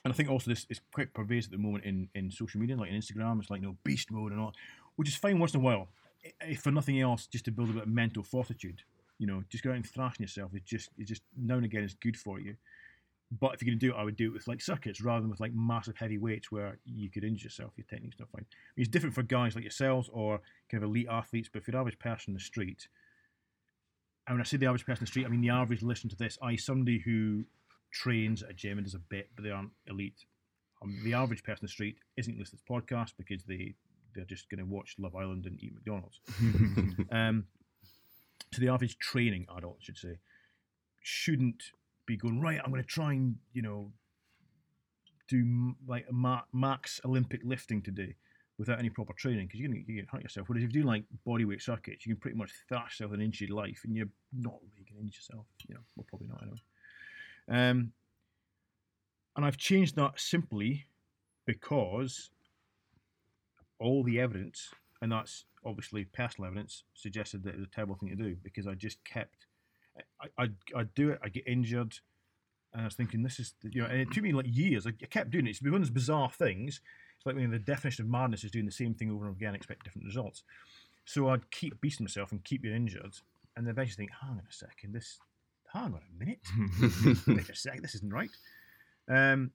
and 0.05 0.13
I 0.13 0.17
think 0.17 0.31
also 0.31 0.51
this 0.51 0.67
is 0.69 0.81
quite 0.93 1.15
pervasive 1.15 1.53
at 1.53 1.59
the 1.59 1.63
moment 1.63 1.85
in, 1.85 2.09
in 2.15 2.31
social 2.31 2.61
media, 2.61 2.77
like 2.77 2.91
in 2.91 2.97
Instagram. 2.97 3.41
It's 3.41 3.51
like 3.51 3.61
you 3.61 3.69
know 3.69 3.77
beast 3.85 4.11
mode 4.11 4.33
and 4.33 4.41
all, 4.41 4.53
which 4.97 5.09
is 5.09 5.15
fine 5.15 5.39
once 5.39 5.55
in 5.55 5.61
a 5.61 5.63
while, 5.63 5.89
if 6.41 6.61
for 6.61 6.71
nothing 6.71 7.01
else, 7.01 7.27
just 7.27 7.45
to 7.47 7.51
build 7.53 7.71
a 7.71 7.73
bit 7.73 7.83
of 7.85 7.89
mental 7.89 8.23
fortitude. 8.23 8.83
You 9.19 9.27
know, 9.29 9.45
just 9.49 9.63
go 9.63 9.71
out 9.71 9.77
and 9.77 9.87
thrashing 9.87 10.25
yourself. 10.25 10.55
It 10.55 10.65
just 10.65 10.91
it 10.99 11.07
just 11.07 11.23
now 11.37 11.55
and 11.55 11.65
again 11.65 11.85
is 11.85 11.95
good 11.95 12.17
for 12.17 12.41
you. 12.41 12.57
But 13.41 13.55
if 13.55 13.63
you're 13.63 13.71
going 13.71 13.79
to 13.79 13.87
do 13.87 13.93
it, 13.93 13.99
I 13.99 14.05
would 14.05 14.17
do 14.17 14.27
it 14.27 14.35
with 14.35 14.47
like 14.47 14.61
circuits 14.61 15.01
rather 15.01 15.23
than 15.23 15.31
with 15.31 15.41
like 15.41 15.55
massive 15.55 15.97
heavy 15.97 16.19
weights 16.19 16.53
where 16.53 16.79
you 16.85 17.09
could 17.09 17.25
injure 17.25 17.45
yourself. 17.45 17.73
Your 17.77 17.87
technique's 17.89 18.19
not 18.21 18.29
fine. 18.31 18.45
It's 18.77 18.89
different 18.89 19.15
for 19.15 19.23
guys 19.23 19.55
like 19.55 19.65
yourselves 19.65 20.11
or 20.13 20.41
kind 20.71 20.83
of 20.83 20.91
elite 20.91 21.07
athletes. 21.11 21.49
But 21.51 21.63
if 21.63 21.69
you're 21.69 21.73
the 21.73 21.79
average 21.79 21.99
person 21.99 22.33
in 22.33 22.35
the 22.35 22.41
street, 22.41 22.89
and 24.27 24.35
when 24.35 24.41
I 24.43 24.45
say 24.45 24.59
the 24.59 24.67
average 24.67 24.85
person 24.85 25.03
in 25.03 25.05
the 25.05 25.11
street, 25.11 25.27
I 25.27 25.29
mean 25.31 25.41
the 25.41 25.49
average 25.49 25.83
listen 25.83 26.11
to 26.11 26.17
this. 26.17 26.39
I 26.43 26.57
somebody 26.57 26.99
who 26.99 27.45
trains 27.91 28.43
at 28.43 28.51
a 28.51 28.55
gym 28.55 28.79
and 28.79 28.85
does 28.85 28.95
a 28.95 28.99
bit, 28.99 29.31
but 29.35 29.45
they 29.45 29.51
aren't 29.51 29.73
elite. 29.87 30.27
Um, 30.83 31.01
the 31.05 31.15
average 31.15 31.43
person 31.43 31.63
in 31.63 31.67
the 31.67 31.73
street 31.73 31.97
isn't 32.17 32.39
listening 32.39 32.59
to 32.59 32.65
this 32.65 32.85
podcast 32.85 33.13
because 33.17 33.45
they 33.45 33.75
they're 34.15 34.25
just 34.25 34.51
going 34.51 34.59
to 34.59 34.67
watch 34.67 34.97
Love 34.99 35.17
Island 35.17 35.47
and 35.47 35.63
eat 35.63 35.73
McDonald's. 35.75 36.21
um, 37.11 37.45
so 38.53 38.61
the 38.61 38.69
average 38.69 38.99
training 38.99 39.47
adult, 39.57 39.79
I 39.81 39.85
should 39.85 39.97
say, 39.97 40.19
shouldn't 41.01 41.73
be 42.13 42.17
going 42.17 42.41
right. 42.41 42.61
I'm 42.63 42.71
going 42.71 42.83
to 42.83 42.89
try 42.89 43.13
and 43.13 43.37
you 43.53 43.63
know 43.63 43.91
do 45.29 45.75
like 45.87 46.11
ma- 46.11 46.43
max 46.53 47.01
Olympic 47.05 47.41
lifting 47.45 47.83
today 47.83 48.17
without 48.59 48.79
any 48.79 48.91
proper 48.91 49.13
training 49.15 49.47
because 49.47 49.61
you're 49.61 49.69
going 49.69 49.85
to 49.85 50.03
hurt 50.13 50.23
yourself. 50.23 50.49
Whereas 50.49 50.63
if 50.63 50.75
you 50.75 50.83
do 50.83 50.87
like 50.87 51.05
bodyweight 51.27 51.63
circuits, 51.63 52.07
you 52.07 52.15
can 52.15 52.21
pretty 52.21 52.37
much 52.37 52.53
thrash 52.69 53.01
yourself 53.01 53.13
an 53.13 53.21
inch 53.21 53.41
of 53.41 53.49
your 53.49 53.57
life 53.57 53.81
and 53.85 53.97
you're 53.97 54.09
not 54.33 54.55
really 54.63 54.85
going 54.85 54.99
to 54.99 55.01
injure 55.01 55.19
yourself. 55.19 55.47
You 55.67 55.75
know, 55.75 55.81
well, 55.97 56.07
probably 56.09 56.29
not 56.29 56.43
anyway. 56.43 56.61
Um, 57.49 57.93
and 59.35 59.45
I've 59.45 59.57
changed 59.57 59.97
that 59.97 60.21
simply 60.21 60.87
because 61.47 62.31
all 63.81 64.05
the 64.05 64.21
evidence, 64.21 64.71
and 65.01 65.11
that's 65.11 65.45
obviously 65.65 66.05
personal 66.05 66.47
evidence, 66.47 66.85
suggested 66.95 67.43
that 67.45 67.55
it 67.55 67.59
was 67.59 67.67
a 67.67 67.75
terrible 67.75 67.97
thing 67.97 68.11
to 68.11 68.17
do 68.17 68.37
because 68.43 68.67
I 68.67 68.75
just 68.75 69.03
kept, 69.05 69.47
I, 70.21 70.27
I, 70.39 70.49
I'd 70.77 70.95
do 70.95 71.11
it, 71.11 71.21
I 71.23 71.29
get 71.29 71.47
injured, 71.47 71.95
and 72.73 72.83
I 72.83 72.85
was 72.85 72.95
thinking, 72.95 73.23
this 73.23 73.39
is, 73.39 73.55
you 73.63 73.83
know, 73.83 73.89
and 73.89 74.01
it 74.01 74.11
took 74.13 74.23
me 74.23 74.33
like 74.33 74.47
years. 74.49 74.87
I, 74.87 74.91
I 74.91 75.07
kept 75.07 75.31
doing 75.31 75.47
it. 75.47 75.51
It's 75.51 75.63
one 75.63 75.75
of 75.75 75.81
those 75.81 75.91
bizarre 75.91 76.31
things. 76.31 76.81
It's 77.17 77.27
like 77.27 77.37
when 77.37 77.51
the 77.51 77.59
definition 77.59 78.05
of 78.05 78.11
madness 78.11 78.45
is 78.45 78.51
doing 78.51 78.67
the 78.67 78.73
same 78.73 78.95
thing 78.95 79.11
over 79.11 79.25
and 79.25 79.31
over 79.31 79.37
again, 79.37 79.49
and 79.49 79.57
expect 79.57 79.85
different 79.85 80.07
results. 80.07 80.43
So 81.05 81.29
I'd 81.29 81.51
keep 81.51 81.81
beasting 81.81 82.03
myself 82.03 82.33
and 82.33 82.43
keep 82.45 82.63
getting 82.63 82.77
injured, 82.77 83.15
and 83.57 83.67
then 83.67 83.73
eventually 83.73 84.07
think, 84.07 84.11
hang 84.21 84.31
on 84.31 84.43
a 84.49 84.53
second, 84.53 84.95
this, 84.95 85.19
hang 85.73 85.95
on 85.95 86.01
a 86.01 86.19
minute, 86.19 86.41
wait 87.27 87.49
a 87.49 87.55
sec, 87.55 87.83
this 87.83 87.95
isn't 87.97 88.13
right. 88.13 88.31
Um, 89.09 89.51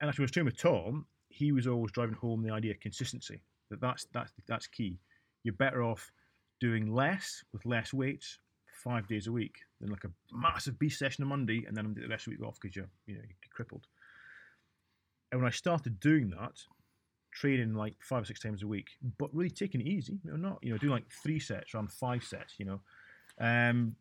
and 0.00 0.08
actually, 0.08 0.22
when 0.22 0.24
I 0.24 0.28
was 0.28 0.30
training 0.30 0.46
with 0.46 0.58
Tom, 0.58 1.06
he 1.28 1.52
was 1.52 1.66
always 1.66 1.92
driving 1.92 2.14
home 2.14 2.42
the 2.42 2.52
idea 2.52 2.72
of 2.72 2.80
consistency. 2.80 3.42
That 3.70 3.80
that's 3.80 4.06
that's 4.12 4.32
that's 4.46 4.66
key. 4.66 4.98
You're 5.44 5.54
better 5.54 5.82
off 5.82 6.12
doing 6.60 6.92
less 6.92 7.42
with 7.52 7.64
less 7.64 7.92
weights 7.92 8.38
five 8.82 9.06
days 9.06 9.26
a 9.26 9.32
week 9.32 9.56
than 9.80 9.90
like 9.90 10.04
a 10.04 10.10
massive 10.32 10.78
beast 10.78 10.98
session 10.98 11.22
on 11.22 11.28
Monday 11.28 11.64
and 11.66 11.76
then 11.76 11.84
I'm 11.86 11.94
the 11.94 12.06
rest 12.08 12.26
of 12.26 12.32
the 12.32 12.38
week 12.38 12.48
off 12.48 12.58
because 12.60 12.76
you're 12.76 12.90
you 13.06 13.14
know 13.14 13.22
you're 13.22 13.54
crippled. 13.54 13.86
And 15.30 15.40
when 15.40 15.48
I 15.48 15.52
started 15.52 15.98
doing 16.00 16.30
that, 16.30 16.60
training 17.32 17.74
like 17.74 17.94
five 18.00 18.22
or 18.22 18.26
six 18.26 18.40
times 18.40 18.62
a 18.62 18.66
week, 18.66 18.90
but 19.18 19.34
really 19.34 19.50
taking 19.50 19.80
it 19.80 19.86
easy, 19.86 20.18
you 20.24 20.30
know, 20.30 20.36
not 20.36 20.58
you 20.62 20.72
know 20.72 20.78
doing 20.78 20.92
like 20.92 21.10
three 21.10 21.40
sets 21.40 21.74
around 21.74 21.90
five 21.90 22.22
sets, 22.22 22.54
you 22.58 22.66
know. 22.66 22.80
Um, 23.40 23.96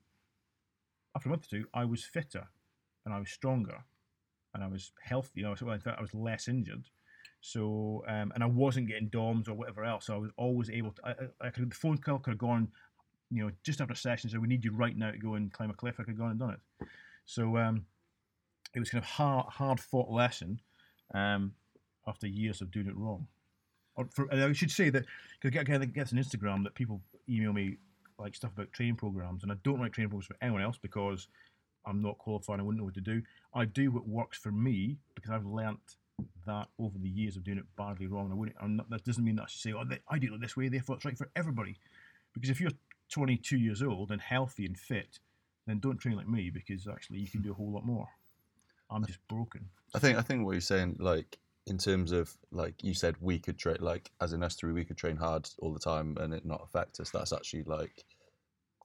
after 1.16 1.30
a 1.30 1.32
month 1.32 1.46
or 1.46 1.50
two, 1.50 1.66
I 1.74 1.86
was 1.86 2.04
fitter 2.04 2.48
and 3.06 3.14
I 3.14 3.20
was 3.20 3.30
stronger 3.30 3.84
and 4.54 4.64
I 4.64 4.68
was 4.68 4.92
healthy. 5.02 5.32
You 5.36 5.44
know, 5.44 5.52
in 5.52 5.58
fact, 5.58 5.88
I 5.88 6.02
was 6.02 6.14
less 6.14 6.48
injured. 6.48 6.86
So, 7.42 8.04
um, 8.08 8.32
and 8.36 8.44
I 8.44 8.46
wasn't 8.46 8.88
getting 8.88 9.10
DOMs 9.10 9.48
or 9.48 9.56
whatever 9.56 9.84
else. 9.84 10.06
So 10.06 10.14
I 10.14 10.18
was 10.18 10.32
always 10.38 10.70
able 10.70 10.92
to. 10.92 11.08
I, 11.08 11.48
I 11.48 11.50
could 11.50 11.72
the 11.72 11.76
phone 11.76 11.98
call 11.98 12.20
could 12.20 12.32
have 12.32 12.38
gone, 12.38 12.68
you 13.32 13.44
know, 13.44 13.52
just 13.64 13.82
after 13.82 13.94
a 13.94 13.98
session. 13.98 14.30
So 14.30 14.40
we 14.40 14.48
need 14.48 14.64
you 14.64 14.72
right 14.72 14.96
now 14.96 15.12
to 15.12 15.18
go 15.18 15.36
and 15.36 15.52
climb 15.52 15.70
a 15.70 15.74
cliff. 15.74 15.96
I 16.00 16.04
could 16.04 16.18
go 16.18 16.26
and 16.26 16.38
done 16.40 16.52
it. 16.52 16.88
So 17.26 17.58
um, 17.58 17.86
it 18.76 18.80
was 18.80 18.90
kind 18.90 19.04
of 19.04 19.10
hard, 19.10 19.46
hard 19.48 19.80
fought 19.80 20.10
lesson 20.10 20.60
um, 21.14 21.54
after 22.08 22.28
years 22.28 22.62
of 22.62 22.72
doing 22.72 22.88
it 22.88 22.96
wrong. 22.96 23.28
Or 23.96 24.08
for, 24.12 24.34
I 24.34 24.52
should 24.54 24.72
say 24.72 24.90
that 24.90 25.06
because 25.42 25.58
I 25.60 25.64
get, 25.64 26.12
on 26.12 26.20
Instagram 26.20 26.64
that 26.64 26.76
people 26.76 27.02
email 27.30 27.54
me 27.54 27.78
like 28.20 28.36
stuff 28.36 28.52
about 28.54 28.72
training 28.72 28.96
programs, 28.96 29.44
and 29.44 29.52
I 29.52 29.56
don't 29.64 29.80
write 29.80 29.94
training 29.94 30.10
programs 30.10 30.28
for 30.28 30.36
anyone 30.42 30.62
else 30.62 30.78
because 30.78 31.28
I'm 31.86 32.02
not 32.02 32.18
qualified. 32.18 32.60
I 32.60 32.64
wouldn't 32.64 32.80
know 32.80 32.86
what 32.86 32.94
to 32.96 33.02
do. 33.02 33.22
I 33.54 33.66
do 33.66 33.92
what 33.92 34.08
works 34.08 34.38
for 34.38 34.52
me 34.52 34.98
because 35.16 35.32
I've 35.32 35.46
learnt 35.46 35.80
that 36.46 36.68
over 36.80 36.98
the 37.00 37.10
years 37.10 37.36
of 37.36 37.44
doing 37.44 37.58
it 37.58 37.66
badly 37.78 38.08
wrong. 38.08 38.32
I 38.32 38.36
wouldn't. 38.36 38.58
I'm 38.62 38.76
not, 38.78 38.90
that 38.90 39.04
doesn't 39.04 39.24
mean 39.24 39.36
that 39.38 39.44
I 39.44 39.48
should 39.48 39.62
say, 39.62 39.74
"Oh, 39.74 39.84
they- 39.84 40.02
I 40.08 40.20
do 40.20 40.34
it 40.34 40.42
this 40.42 40.56
way." 40.56 40.70
Therefore, 40.70 40.96
it's 40.96 41.06
right 41.06 41.18
for 41.18 41.30
everybody. 41.36 41.78
Because 42.34 42.50
if 42.50 42.62
you're 42.62 42.72
22 43.12 43.58
years 43.58 43.82
old 43.84 44.12
and 44.12 44.22
healthy 44.22 44.66
and 44.66 44.78
fit, 44.78 45.20
then 45.68 45.80
don't 45.80 45.98
train 45.98 46.16
like 46.18 46.28
me 46.28 46.50
because 46.50 46.88
actually 46.88 47.20
you 47.20 47.28
can 47.28 47.42
do 47.42 47.52
a 47.52 47.54
whole 47.56 47.72
lot 47.72 47.86
more. 47.86 48.08
I'm 48.90 49.06
just 49.06 49.26
broken. 49.28 49.70
I 49.94 50.00
think 50.00 50.18
I 50.18 50.22
think 50.22 50.46
what 50.46 50.52
you're 50.54 50.62
saying, 50.62 50.98
like 51.00 51.38
in 51.68 51.78
terms 51.78 52.12
of 52.12 52.34
like 52.52 52.84
you 52.84 52.94
said, 52.94 53.16
we 53.22 53.40
could 53.40 53.58
train 53.58 53.78
like 53.80 54.12
as 54.22 54.34
in 54.34 54.44
us 54.44 54.56
three, 54.56 54.74
we 54.74 54.84
could 54.86 54.98
train 54.98 55.16
hard 55.18 55.48
all 55.60 55.74
the 55.74 55.80
time 55.80 56.18
and 56.20 56.34
it 56.34 56.46
not 56.46 56.62
affect 56.64 57.00
us. 57.00 57.10
That's 57.12 57.32
actually 57.34 57.64
like 57.64 58.04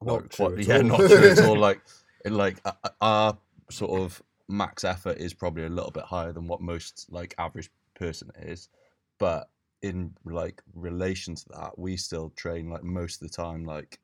Not 0.02 0.30
quite- 0.30 0.30
true 0.30 0.58
at 0.58 0.66
yeah, 0.66 0.76
all. 0.76 0.82
not 0.82 0.98
true 1.10 1.30
at 1.30 1.44
all. 1.44 1.58
Like, 1.68 1.80
it, 2.24 2.32
like 2.32 2.58
our 3.00 3.36
sort 3.70 4.00
of 4.00 4.22
max 4.48 4.84
effort 4.84 5.18
is 5.18 5.34
probably 5.34 5.64
a 5.64 5.68
little 5.68 5.90
bit 5.90 6.04
higher 6.04 6.32
than 6.32 6.46
what 6.46 6.60
most 6.60 7.06
like 7.10 7.34
average 7.38 7.70
person 7.94 8.30
is, 8.42 8.68
but 9.18 9.48
in 9.82 10.14
like 10.24 10.62
relation 10.74 11.34
to 11.34 11.44
that, 11.50 11.78
we 11.78 11.96
still 11.96 12.30
train 12.30 12.68
like 12.70 12.84
most 12.84 13.20
of 13.22 13.28
the 13.28 13.34
time, 13.34 13.64
like 13.64 13.98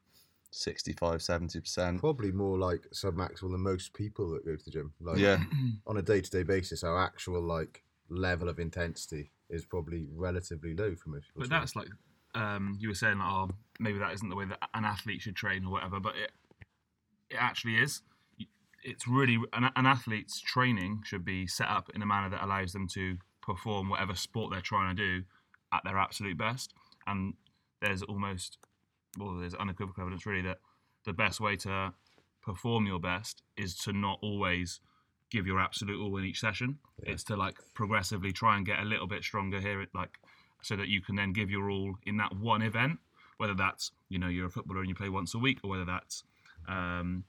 65, 0.52 1.22
70 1.22 1.60
percent. 1.60 2.00
Probably 2.00 2.30
more 2.30 2.58
like 2.58 2.86
submaximal 2.94 3.52
than 3.52 3.60
most 3.60 3.94
people 3.94 4.30
that 4.30 4.44
go 4.44 4.54
to 4.54 4.64
the 4.64 4.70
gym. 4.70 4.92
Like 5.00 5.18
Yeah, 5.18 5.38
on 5.86 5.96
a 5.96 6.02
day-to-day 6.02 6.44
basis, 6.44 6.84
our 6.84 7.02
actual 7.02 7.42
like 7.42 7.82
level 8.08 8.48
of 8.48 8.58
intensity 8.58 9.30
is 9.50 9.64
probably 9.64 10.06
relatively 10.14 10.74
low 10.74 10.94
for 10.94 11.10
most 11.10 11.28
people. 11.28 11.42
But 11.42 11.50
that's 11.50 11.74
like 11.74 11.88
um, 12.34 12.76
you 12.78 12.88
were 12.88 12.94
saying, 12.94 13.18
like, 13.18 13.28
oh, 13.28 13.50
maybe 13.78 13.98
that 13.98 14.12
isn't 14.14 14.28
the 14.28 14.36
way 14.36 14.44
that 14.44 14.58
an 14.74 14.84
athlete 14.84 15.22
should 15.22 15.36
train 15.36 15.64
or 15.64 15.72
whatever. 15.72 16.00
But 16.00 16.16
it 16.16 16.30
it 17.30 17.36
actually 17.38 17.76
is. 17.76 18.02
It's 18.84 19.06
really 19.06 19.38
an, 19.52 19.70
an 19.76 19.86
athlete's 19.86 20.40
training 20.40 21.02
should 21.04 21.24
be 21.24 21.46
set 21.46 21.68
up 21.68 21.90
in 21.94 22.02
a 22.02 22.06
manner 22.06 22.30
that 22.30 22.44
allows 22.44 22.72
them 22.72 22.88
to 22.88 23.16
perform 23.40 23.88
whatever 23.88 24.14
sport 24.14 24.50
they're 24.52 24.60
trying 24.60 24.94
to 24.94 25.02
do 25.02 25.24
at 25.72 25.82
their 25.84 25.98
absolute 25.98 26.36
best. 26.36 26.74
And 27.06 27.34
there's 27.80 28.02
almost 28.02 28.58
well, 29.18 29.34
there's 29.34 29.54
unequivocal 29.54 30.02
evidence 30.02 30.26
really 30.26 30.42
that 30.42 30.58
the 31.04 31.12
best 31.12 31.40
way 31.40 31.56
to 31.56 31.92
perform 32.42 32.86
your 32.86 32.98
best 32.98 33.42
is 33.56 33.76
to 33.76 33.92
not 33.92 34.18
always 34.22 34.80
give 35.30 35.46
your 35.46 35.60
absolute 35.60 36.00
all 36.00 36.16
in 36.18 36.24
each 36.24 36.40
session. 36.40 36.78
It's 37.02 37.24
to 37.24 37.36
like 37.36 37.56
progressively 37.74 38.32
try 38.32 38.56
and 38.56 38.66
get 38.66 38.80
a 38.80 38.84
little 38.84 39.06
bit 39.06 39.22
stronger 39.22 39.60
here, 39.60 39.86
like 39.94 40.18
so 40.62 40.76
that 40.76 40.88
you 40.88 41.00
can 41.00 41.16
then 41.16 41.32
give 41.32 41.50
your 41.50 41.70
all 41.70 41.94
in 42.06 42.18
that 42.18 42.36
one 42.36 42.62
event. 42.62 42.98
Whether 43.38 43.54
that's 43.54 43.90
you 44.08 44.18
know 44.18 44.28
you're 44.28 44.46
a 44.46 44.50
footballer 44.50 44.80
and 44.80 44.88
you 44.88 44.94
play 44.94 45.08
once 45.08 45.34
a 45.34 45.38
week, 45.38 45.58
or 45.64 45.70
whether 45.70 45.84
that's 45.84 46.22
um, 46.68 47.24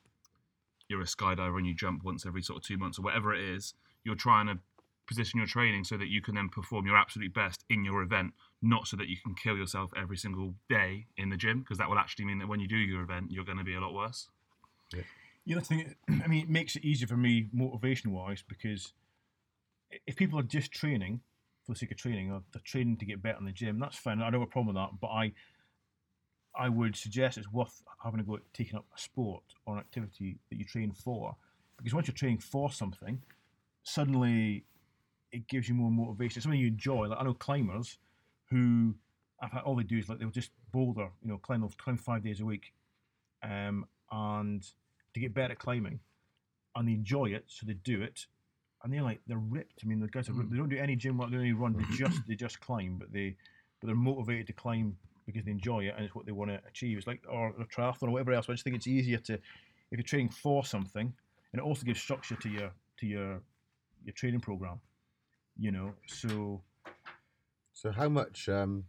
you're 0.90 1.02
a 1.02 1.06
skydiver 1.06 1.58
and 1.58 1.66
you 1.66 1.74
jump 1.74 2.04
once 2.04 2.26
every 2.26 2.42
sort 2.42 2.58
of 2.58 2.64
two 2.64 2.78
months, 2.78 3.00
or 3.00 3.04
whatever 3.04 3.34
it 3.34 3.42
is. 3.42 3.74
You're 4.04 4.16
trying 4.16 4.48
to 4.48 4.60
position 5.08 5.40
your 5.40 5.48
training 5.48 5.84
so 5.84 5.98
that 5.98 6.08
you 6.08 6.22
can 6.22 6.36
then 6.36 6.50
perform 6.50 6.86
your 6.86 6.98
absolute 6.98 7.34
best 7.34 7.64
in 7.70 7.84
your 7.84 8.02
event, 8.02 8.34
not 8.64 8.88
so 8.88 8.98
that 8.98 9.08
you 9.08 9.18
can 9.24 9.36
kill 9.36 9.58
yourself 9.58 9.92
every 9.96 10.18
single 10.18 10.56
day 10.70 11.08
in 11.18 11.30
the 11.30 11.38
gym, 11.38 11.60
because 11.60 11.78
that 11.78 11.90
will 11.90 12.00
actually 12.00 12.26
mean 12.26 12.40
that 12.40 12.48
when 12.48 12.60
you 12.60 12.68
do 12.68 12.78
your 12.78 13.02
event, 13.04 13.30
you're 13.30 13.46
going 13.46 13.58
to 13.58 13.64
be 13.64 13.76
a 13.76 13.82
lot 13.82 13.94
worse. 13.94 14.30
Yeah, 15.46 15.56
that's 15.56 15.68
the 15.68 15.76
thing. 15.76 15.96
I 16.24 16.28
mean, 16.28 16.44
it 16.44 16.50
makes 16.50 16.76
it 16.76 16.86
easier 16.86 17.08
for 17.08 17.18
me 17.18 17.50
motivation 17.52 18.12
wise 18.12 18.44
because 18.48 18.94
if 20.08 20.16
people 20.16 20.40
are 20.40 20.44
just 20.44 20.72
training 20.72 21.20
for 21.66 21.74
the 21.74 21.80
sake 21.80 21.92
of 21.92 21.98
training 21.98 22.32
or 22.32 22.42
they're 22.52 22.62
training 22.64 22.98
to 22.98 23.06
get 23.06 23.22
better 23.22 23.40
in 23.40 23.46
the 23.46 23.52
gym, 23.52 23.80
that's 23.80 23.98
fine. 23.98 24.22
I 24.22 24.26
don't 24.26 24.40
have 24.40 24.42
a 24.44 24.48
problem 24.48 24.76
with 24.76 24.82
that. 24.82 25.00
But 25.02 25.08
I, 25.08 25.34
I 26.56 26.70
would 26.70 26.96
suggest 26.96 27.38
it's 27.38 27.52
worth 27.52 27.84
having 28.04 28.22
a 28.22 28.24
go 28.24 28.36
at 28.36 28.42
taking 28.54 28.78
up 28.78 28.86
a 28.96 29.00
sport 29.00 29.44
or 29.66 29.74
an 29.76 29.80
activity 29.80 30.38
that 30.50 30.58
you 30.58 30.64
train 30.64 30.94
for, 30.94 31.36
because 31.78 31.94
once 31.94 32.08
you're 32.08 32.16
training 32.16 32.40
for 32.40 32.72
something, 32.72 33.22
suddenly 33.84 34.64
it 35.32 35.48
gives 35.48 35.68
you 35.68 35.76
more 35.76 35.92
motivation. 35.92 36.38
It's 36.38 36.44
something 36.44 36.60
you 36.60 36.68
enjoy. 36.68 37.08
Like 37.08 37.20
I 37.20 37.24
know 37.24 37.34
climbers 37.34 37.98
who 38.54 38.96
I've 39.42 39.52
had, 39.52 39.64
all 39.64 39.76
they 39.76 39.84
do 39.84 39.98
is 39.98 40.08
like 40.08 40.20
they'll 40.20 40.30
just 40.30 40.52
boulder, 40.72 41.10
you 41.22 41.30
know, 41.30 41.38
climb 41.38 41.68
climb 41.78 41.98
five 41.98 42.24
days 42.24 42.40
a 42.40 42.46
week, 42.46 42.74
um, 43.44 43.86
and 44.12 44.64
to 45.14 45.20
get 45.20 45.34
better 45.34 45.54
at 45.54 45.60
climbing, 45.60 46.00
and 46.76 46.88
they 46.88 46.94
enjoy 46.94 47.26
it, 47.26 47.46
so 47.48 47.66
they 47.66 47.74
do 47.74 48.02
it, 48.02 48.26
and 48.84 48.94
they're 48.94 49.02
like 49.02 49.22
they're 49.28 49.38
ripped. 49.38 49.82
I 49.84 49.88
mean, 49.88 50.00
the 50.00 50.08
guys 50.08 50.30
are 50.30 50.34
ripped. 50.34 50.52
They 50.52 50.58
don't 50.58 50.70
do 50.70 50.78
any 50.78 50.96
gym 50.96 51.18
work, 51.18 51.32
they 51.32 51.38
don't 51.38 51.58
run. 51.58 51.74
They 51.74 51.98
just 51.98 52.22
they 52.28 52.36
just 52.36 52.60
climb, 52.60 52.98
but 53.00 53.12
they 53.12 53.36
but 53.82 53.88
they're 53.88 53.96
motivated 53.96 54.48
to 54.48 54.54
climb 54.54 54.96
because 55.26 55.46
they 55.46 55.52
enjoy 55.52 55.86
it 55.86 55.94
and 55.96 56.06
it's 56.06 56.16
what 56.16 56.26
they 56.26 56.32
want 56.32 56.52
to 56.52 56.62
achieve. 56.68 56.98
It's 56.98 57.08
like 57.08 57.24
or 57.30 57.50
a 57.60 57.66
triathlon 57.66 58.10
or 58.10 58.12
whatever 58.12 58.34
else. 58.34 58.48
I 58.50 58.54
just 58.54 58.64
think 58.64 58.76
it's 58.76 58.88
easier 58.88 59.18
to 59.18 59.34
if 59.34 59.42
you're 59.92 60.04
training 60.04 60.30
for 60.30 60.66
something, 60.66 61.14
and 61.52 61.60
it 61.60 61.64
also 61.64 61.84
gives 61.84 62.02
structure 62.02 62.36
to 62.36 62.50
your 62.50 62.72
to 63.00 63.06
your 63.06 63.42
your 64.04 64.14
training 64.14 64.42
program. 64.42 64.80
You 65.58 65.72
know, 65.72 65.94
so 66.08 66.62
So 67.84 67.92
how 67.92 68.08
much 68.08 68.48
um, 68.48 68.86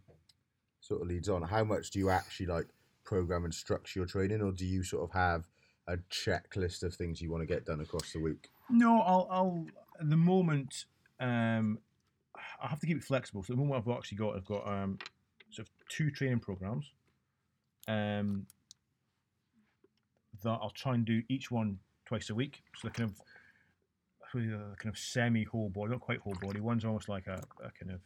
sort 0.79 1.01
of 1.01 1.07
leads 1.09 1.27
on? 1.27 1.41
How 1.41 1.65
much 1.65 1.91
do 1.91 1.99
you 1.99 2.09
actually 2.09 2.45
like 2.45 2.67
program 3.03 3.43
and 3.43 3.53
structure 3.53 3.99
your 3.99 4.07
training, 4.07 4.41
or 4.41 4.53
do 4.53 4.65
you 4.65 4.83
sort 4.83 5.03
of 5.03 5.11
have 5.11 5.47
a 5.87 5.97
checklist 6.09 6.81
of 6.81 6.95
things 6.95 7.21
you 7.21 7.29
want 7.29 7.41
to 7.41 7.45
get 7.45 7.65
done 7.65 7.81
across 7.81 8.13
the 8.13 8.21
week? 8.21 8.49
No, 8.69 9.01
I'll, 9.01 9.27
I'll 9.29 9.65
at 9.99 10.09
the 10.09 10.15
moment, 10.15 10.85
um, 11.19 11.79
I 12.61 12.67
have 12.67 12.79
to 12.79 12.87
keep 12.87 12.97
it 12.97 13.03
flexible. 13.03 13.43
So 13.43 13.53
the 13.53 13.57
moment, 13.57 13.83
I've 13.85 13.97
actually 13.97 14.17
got, 14.17 14.37
I've 14.37 14.45
got 14.45 14.65
um, 14.65 14.97
sort 15.51 15.67
of 15.67 15.73
two 15.89 16.09
training 16.09 16.39
programs, 16.39 16.93
um, 17.89 18.47
that 20.41 20.57
I'll 20.61 20.71
try 20.71 20.95
and 20.95 21.03
do 21.05 21.21
each 21.27 21.51
one 21.51 21.79
twice 22.05 22.29
a 22.29 22.35
week. 22.35 22.63
So 22.77 22.89
kind 22.89 23.09
of, 23.09 23.19
kind 24.31 24.93
of 24.93 24.97
semi 24.97 25.43
whole 25.43 25.69
body, 25.69 25.91
not 25.91 26.01
quite 26.01 26.19
whole 26.19 26.35
body. 26.41 26.61
One's 26.61 26.85
almost 26.85 27.09
like 27.09 27.27
a, 27.27 27.41
a 27.59 27.71
kind 27.77 27.91
of 27.91 27.99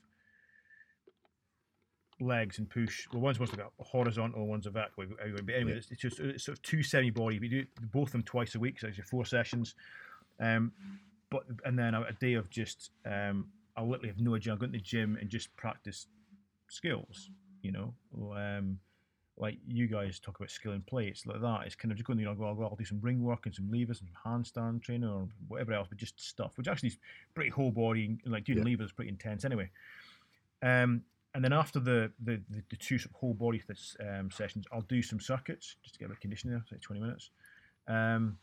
legs 2.22 2.58
and 2.60 2.70
push. 2.70 3.08
Well, 3.12 3.22
one's 3.22 3.40
like 3.40 3.54
a 3.60 3.84
horizontal, 3.84 4.48
one's 4.48 4.66
a 4.66 4.70
vertical. 4.70 5.06
But 5.08 5.26
anyway, 5.26 5.72
Yeah. 5.72 5.78
it's, 5.78 5.92
it's 5.92 6.02
just 6.02 6.20
it's 6.20 6.46
sort 6.46 6.58
of 6.58 6.62
two 6.62 6.84
semi 6.84 7.10
body. 7.10 7.40
We 7.40 7.48
do 7.50 7.66
both 7.92 8.10
of 8.10 8.12
them 8.14 8.24
twice 8.24 8.56
a 8.56 8.60
week, 8.60 8.80
so 8.80 8.88
it's 8.88 8.98
your 8.98 9.06
four 9.06 9.26
sessions. 9.26 9.76
Um, 10.40 10.72
but 11.30 11.44
and 11.66 11.78
then 11.78 11.94
a, 11.94 12.02
a 12.04 12.14
day 12.14 12.34
of 12.34 12.50
just 12.50 12.92
um, 13.06 13.48
I'll 13.76 13.88
literally 13.88 14.10
have 14.10 14.20
no 14.20 14.36
agenda. 14.36 14.56
I'll 14.56 14.60
go 14.60 14.66
to 14.66 14.72
the 14.72 14.80
gym 14.80 15.18
and 15.20 15.30
just 15.30 15.56
practice 15.56 16.08
skills. 16.70 17.30
You 17.62 17.72
know, 17.74 17.94
um, 18.36 18.80
like 19.38 19.58
you 19.68 19.88
guys 19.88 20.20
talk 20.20 20.38
about 20.38 20.50
skill 20.50 20.72
and 20.74 20.86
play. 20.86 21.08
It's 21.08 21.26
like 21.26 21.42
that. 21.42 21.62
It's 21.66 21.76
kind 21.76 21.92
of 21.92 21.98
just 21.98 22.08
going. 22.08 22.20
You 22.20 22.26
know, 22.26 22.32
I'll, 22.32 22.56
go, 22.56 22.64
I'll, 22.64 22.76
do 22.76 22.86
some 22.86 23.00
ring 23.02 23.22
work 23.22 23.46
and 23.46 23.56
some 23.56 23.70
levers 23.72 24.02
and 24.02 24.10
handstand 24.26 24.82
training 24.82 25.10
or 25.10 25.28
whatever 25.48 25.74
else, 25.74 25.88
but 25.90 25.98
just 25.98 26.20
stuff, 26.20 26.58
which 26.58 26.68
actually 26.68 26.90
is 26.90 26.98
pretty 27.34 27.50
whole 27.50 27.72
body. 27.72 28.18
Like 28.26 28.44
doing 28.46 28.60
Yeah. 28.60 28.64
levers 28.66 28.88
is 28.88 28.92
pretty 28.92 29.10
intense 29.10 29.46
anyway. 29.46 29.70
Um, 30.62 31.04
and 31.34 31.44
then 31.44 31.54
after 31.54 31.80
the 31.80 32.12
the, 32.24 32.42
the, 32.50 32.64
the 32.70 32.76
two 32.76 32.98
sort 32.98 33.12
of 33.12 33.20
whole 33.20 33.34
body 33.34 33.62
this, 33.68 33.96
um, 34.00 34.32
sessions, 34.32 34.66
I'll 34.72 34.82
do 34.82 35.02
some 35.02 35.20
circuits 35.20 35.76
just 35.84 35.96
to 35.96 36.00
get 36.00 36.06
a 36.06 36.10
bit 36.10 36.22
conditioning 36.22 36.56
there, 36.56 36.66
say 36.70 36.78
twenty 36.82 37.02
minutes. 37.02 37.30
Um, 37.88 38.38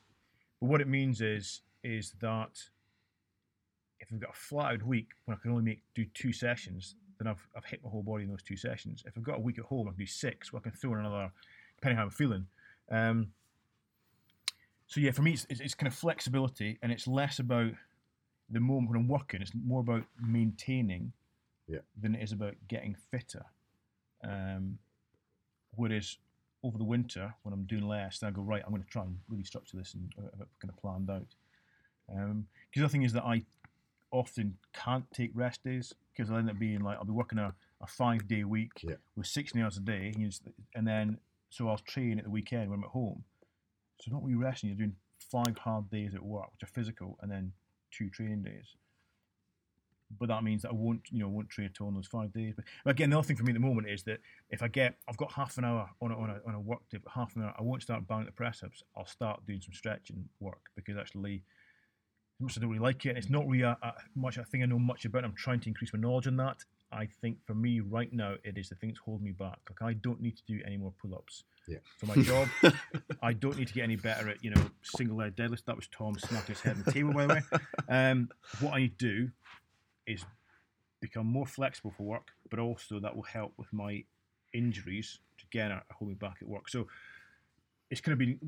but 0.60 0.68
what 0.68 0.80
it 0.80 0.88
means 0.88 1.20
is 1.20 1.62
is 1.84 2.12
that 2.20 2.60
if 4.00 4.08
I've 4.12 4.20
got 4.20 4.30
a 4.30 4.38
flat 4.38 4.72
out 4.72 4.82
week 4.82 5.08
when 5.24 5.36
I 5.36 5.40
can 5.40 5.50
only 5.50 5.64
make 5.64 5.82
do 5.94 6.04
two 6.14 6.32
sessions, 6.32 6.96
then 7.18 7.26
I've, 7.26 7.46
I've 7.56 7.64
hit 7.64 7.82
my 7.82 7.90
whole 7.90 8.02
body 8.02 8.24
in 8.24 8.30
those 8.30 8.42
two 8.42 8.56
sessions. 8.56 9.02
If 9.06 9.16
I've 9.16 9.24
got 9.24 9.38
a 9.38 9.40
week 9.40 9.58
at 9.58 9.64
home, 9.64 9.88
I 9.88 9.92
can 9.92 9.98
do 9.98 10.06
six. 10.06 10.52
Well, 10.52 10.60
I 10.60 10.68
can 10.68 10.76
throw 10.76 10.92
in 10.94 11.00
another, 11.00 11.30
depending 11.76 11.96
how 11.96 12.04
I'm 12.04 12.10
feeling. 12.10 12.46
Um, 12.90 13.28
so 14.86 15.00
yeah, 15.00 15.12
for 15.12 15.22
me, 15.22 15.32
it's, 15.32 15.46
it's, 15.48 15.60
it's 15.60 15.74
kind 15.74 15.88
of 15.88 15.94
flexibility, 15.94 16.78
and 16.82 16.92
it's 16.92 17.06
less 17.06 17.38
about 17.38 17.72
the 18.50 18.60
moment 18.60 18.90
when 18.90 19.00
I'm 19.00 19.08
working. 19.08 19.40
It's 19.40 19.52
more 19.54 19.80
about 19.80 20.04
maintaining 20.20 21.12
Yeah. 21.68 21.80
than 22.00 22.14
it 22.14 22.22
is 22.22 22.32
about 22.32 22.54
getting 22.68 22.94
fitter. 23.10 23.44
Um, 24.24 24.78
whereas 25.74 26.16
over 26.62 26.78
the 26.78 26.84
winter, 26.84 27.34
when 27.42 27.52
I'm 27.52 27.64
doing 27.64 27.86
less, 27.86 28.18
then 28.18 28.28
I 28.28 28.32
go 28.32 28.42
right. 28.42 28.62
I'm 28.64 28.70
going 28.72 28.82
to 28.82 28.88
try 28.88 29.02
and 29.02 29.18
really 29.28 29.44
structure 29.44 29.76
this 29.76 29.94
and 29.94 30.12
uh, 30.18 30.44
kind 30.60 30.70
of 30.70 30.76
planned 30.76 31.10
out. 31.10 31.26
Because 32.08 32.44
the 32.74 32.80
other 32.82 32.88
thing 32.88 33.02
is 33.02 33.12
that 33.12 33.24
I 33.24 33.42
often 34.12 34.56
can't 34.72 35.04
take 35.12 35.30
rest 35.34 35.64
days 35.64 35.92
because 36.12 36.30
I'll 36.30 36.38
end 36.38 36.48
up 36.50 36.58
being 36.58 36.80
like 36.80 36.96
I'll 36.98 37.04
be 37.04 37.12
working 37.12 37.38
a, 37.38 37.52
a 37.82 37.86
five 37.86 38.26
day 38.28 38.44
week 38.44 38.72
Yeah. 38.82 38.94
with 39.16 39.26
16 39.26 39.60
hours 39.60 39.76
a 39.76 39.80
day, 39.80 40.12
you 40.16 40.22
know, 40.22 40.28
s- 40.28 40.40
and 40.74 40.86
then 40.86 41.18
so 41.50 41.68
I'll 41.68 41.78
train 41.78 42.18
at 42.18 42.24
the 42.24 42.30
weekend 42.30 42.70
when 42.70 42.78
I'm 42.78 42.84
at 42.84 42.90
home. 42.90 43.24
So 44.00 44.12
not 44.12 44.22
really 44.22 44.36
resting. 44.36 44.70
You're 44.70 44.78
doing 44.78 44.96
five 45.30 45.58
hard 45.58 45.90
days 45.90 46.14
at 46.14 46.22
work, 46.22 46.52
which 46.52 46.62
are 46.62 46.72
physical, 46.72 47.18
and 47.20 47.30
then 47.30 47.52
two 47.90 48.08
training 48.10 48.42
days. 48.42 48.74
But 50.18 50.28
that 50.28 50.44
means 50.44 50.62
that 50.62 50.70
I 50.70 50.74
won't, 50.74 51.02
you 51.10 51.18
know, 51.20 51.28
won't 51.28 51.48
train 51.48 51.66
at 51.74 51.80
all 51.80 51.88
in 51.88 51.94
those 51.94 52.06
five 52.06 52.32
days. 52.32 52.54
But, 52.54 52.64
again, 52.90 53.10
the 53.10 53.18
other 53.18 53.26
thing 53.26 53.36
for 53.36 53.42
me 53.42 53.50
at 53.50 53.54
the 53.54 53.60
moment 53.66 53.88
is 53.88 54.04
that 54.04 54.18
if 54.50 54.62
I 54.62 54.68
get, 54.68 54.94
I've 55.08 55.16
got 55.16 55.32
half 55.32 55.58
an 55.58 55.64
hour 55.64 55.90
on 56.00 56.12
a, 56.12 56.16
on 56.18 56.30
a, 56.30 56.40
on 56.48 56.54
a 56.54 56.60
work 56.60 56.88
day, 56.90 56.98
but 57.02 57.10
half 57.12 57.34
an 57.34 57.42
hour, 57.42 57.54
I 57.58 57.62
won't 57.62 57.82
start 57.82 58.06
banging 58.06 58.26
the 58.26 58.32
press 58.32 58.62
ups. 58.62 58.82
I'll 58.96 59.06
start 59.06 59.44
doing 59.46 59.60
some 59.60 59.72
stretching 59.74 60.28
work 60.38 60.70
because 60.76 60.96
actually, 60.96 61.42
as 62.38 62.42
much 62.42 62.52
as 62.52 62.58
I 62.58 62.60
don't 62.60 62.70
really 62.70 62.82
like 62.84 63.04
it, 63.04 63.10
and 63.10 63.18
it's 63.18 63.30
not 63.30 63.48
really 63.48 63.64
a, 63.64 63.76
a, 63.82 63.92
much 64.14 64.36
a 64.36 64.44
thing 64.44 64.62
I 64.62 64.66
know 64.66 64.78
much 64.78 65.04
about. 65.06 65.24
I'm 65.24 65.34
trying 65.34 65.60
to 65.60 65.68
increase 65.68 65.92
my 65.92 65.98
knowledge 65.98 66.26
on 66.28 66.36
that. 66.36 66.58
I 66.92 67.08
think 67.20 67.38
for 67.44 67.54
me 67.54 67.80
right 67.80 68.12
now, 68.12 68.34
it 68.44 68.56
is 68.56 68.68
the 68.68 68.76
thing 68.76 68.90
that's 68.90 69.00
holding 69.00 69.24
me 69.24 69.32
back. 69.32 69.58
Like 69.68 69.82
I 69.90 69.94
don't 69.94 70.20
need 70.20 70.36
to 70.36 70.42
do 70.46 70.60
any 70.64 70.76
more 70.76 70.92
pull-ups 71.02 71.42
Yeah. 71.66 71.78
for 71.98 72.06
my 72.06 72.14
job. 72.22 72.48
I 73.22 73.32
don't 73.32 73.58
need 73.58 73.66
to 73.68 73.74
get 73.74 73.82
any 73.82 73.96
better 73.96 74.28
at 74.28 74.44
you 74.44 74.50
know 74.50 74.62
single 74.82 75.16
leg 75.16 75.34
deadlifts. 75.34 75.64
That 75.64 75.74
was 75.74 75.88
Tom 75.88 76.16
smacking 76.16 76.54
his 76.54 76.60
head 76.60 76.76
on 76.76 76.82
the 76.84 76.92
table, 76.92 77.12
by 77.12 77.26
the 77.26 77.34
way. 77.34 77.42
Um, 77.88 78.28
what 78.60 78.74
I 78.74 78.80
need 78.82 78.98
to 79.00 79.04
do 79.24 79.30
is 80.06 80.24
become 81.00 81.26
more 81.26 81.46
flexible 81.46 81.92
for 81.96 82.04
work, 82.04 82.28
but 82.50 82.58
also 82.58 82.98
that 83.00 83.14
will 83.14 83.22
help 83.22 83.52
with 83.56 83.72
my 83.72 84.04
injuries. 84.52 85.18
which 85.34 85.44
Again, 85.44 85.70
are 85.72 85.82
holding 85.90 86.14
me 86.14 86.18
back 86.18 86.38
at 86.40 86.48
work. 86.48 86.68
So 86.68 86.86
it's 87.90 88.00
going 88.00 88.18
to 88.18 88.24
be 88.24 88.38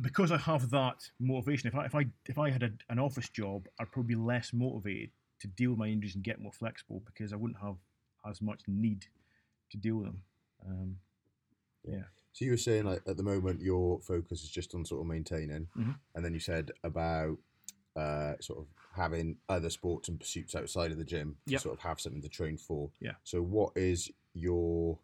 because 0.00 0.32
I 0.32 0.38
have 0.38 0.70
that 0.70 1.08
motivation. 1.20 1.68
If 1.68 1.74
I 1.76 1.84
if 1.84 1.94
I 1.94 2.06
if 2.26 2.38
I 2.38 2.50
had 2.50 2.62
a, 2.62 2.72
an 2.88 2.98
office 2.98 3.28
job, 3.28 3.66
I'd 3.78 3.92
probably 3.92 4.14
be 4.14 4.20
less 4.20 4.52
motivated 4.52 5.10
to 5.40 5.48
deal 5.48 5.70
with 5.70 5.78
my 5.78 5.86
injuries 5.88 6.14
and 6.14 6.24
get 6.24 6.40
more 6.40 6.52
flexible 6.52 7.02
because 7.06 7.32
I 7.32 7.36
wouldn't 7.36 7.60
have 7.60 7.76
as 8.28 8.42
much 8.42 8.60
need 8.66 9.06
to 9.70 9.76
deal 9.76 9.96
with 9.96 10.06
them. 10.06 10.22
Um, 10.66 10.96
yeah. 11.84 12.02
So 12.32 12.44
you 12.44 12.50
were 12.52 12.56
saying 12.56 12.84
like 12.84 13.02
at 13.06 13.16
the 13.16 13.22
moment 13.22 13.60
your 13.60 14.00
focus 14.00 14.42
is 14.42 14.50
just 14.50 14.74
on 14.74 14.84
sort 14.84 15.00
of 15.00 15.06
maintaining, 15.06 15.68
Mhm. 15.76 15.96
and 16.14 16.24
then 16.24 16.34
you 16.34 16.40
said 16.40 16.70
about 16.84 17.38
uh, 18.00 18.34
sort 18.40 18.60
of 18.60 18.66
having 18.96 19.36
other 19.48 19.70
sports 19.70 20.08
and 20.08 20.18
pursuits 20.18 20.54
outside 20.54 20.90
of 20.90 20.98
the 20.98 21.04
gym 21.04 21.36
to 21.46 21.52
Yep. 21.52 21.60
sort 21.60 21.76
of 21.76 21.82
have 21.82 22.00
something 22.00 22.22
to 22.22 22.28
train 22.28 22.56
for. 22.56 22.90
Yeah. 23.00 23.12
So 23.24 23.42
what 23.42 23.72
is 23.76 24.10
your 24.32 24.98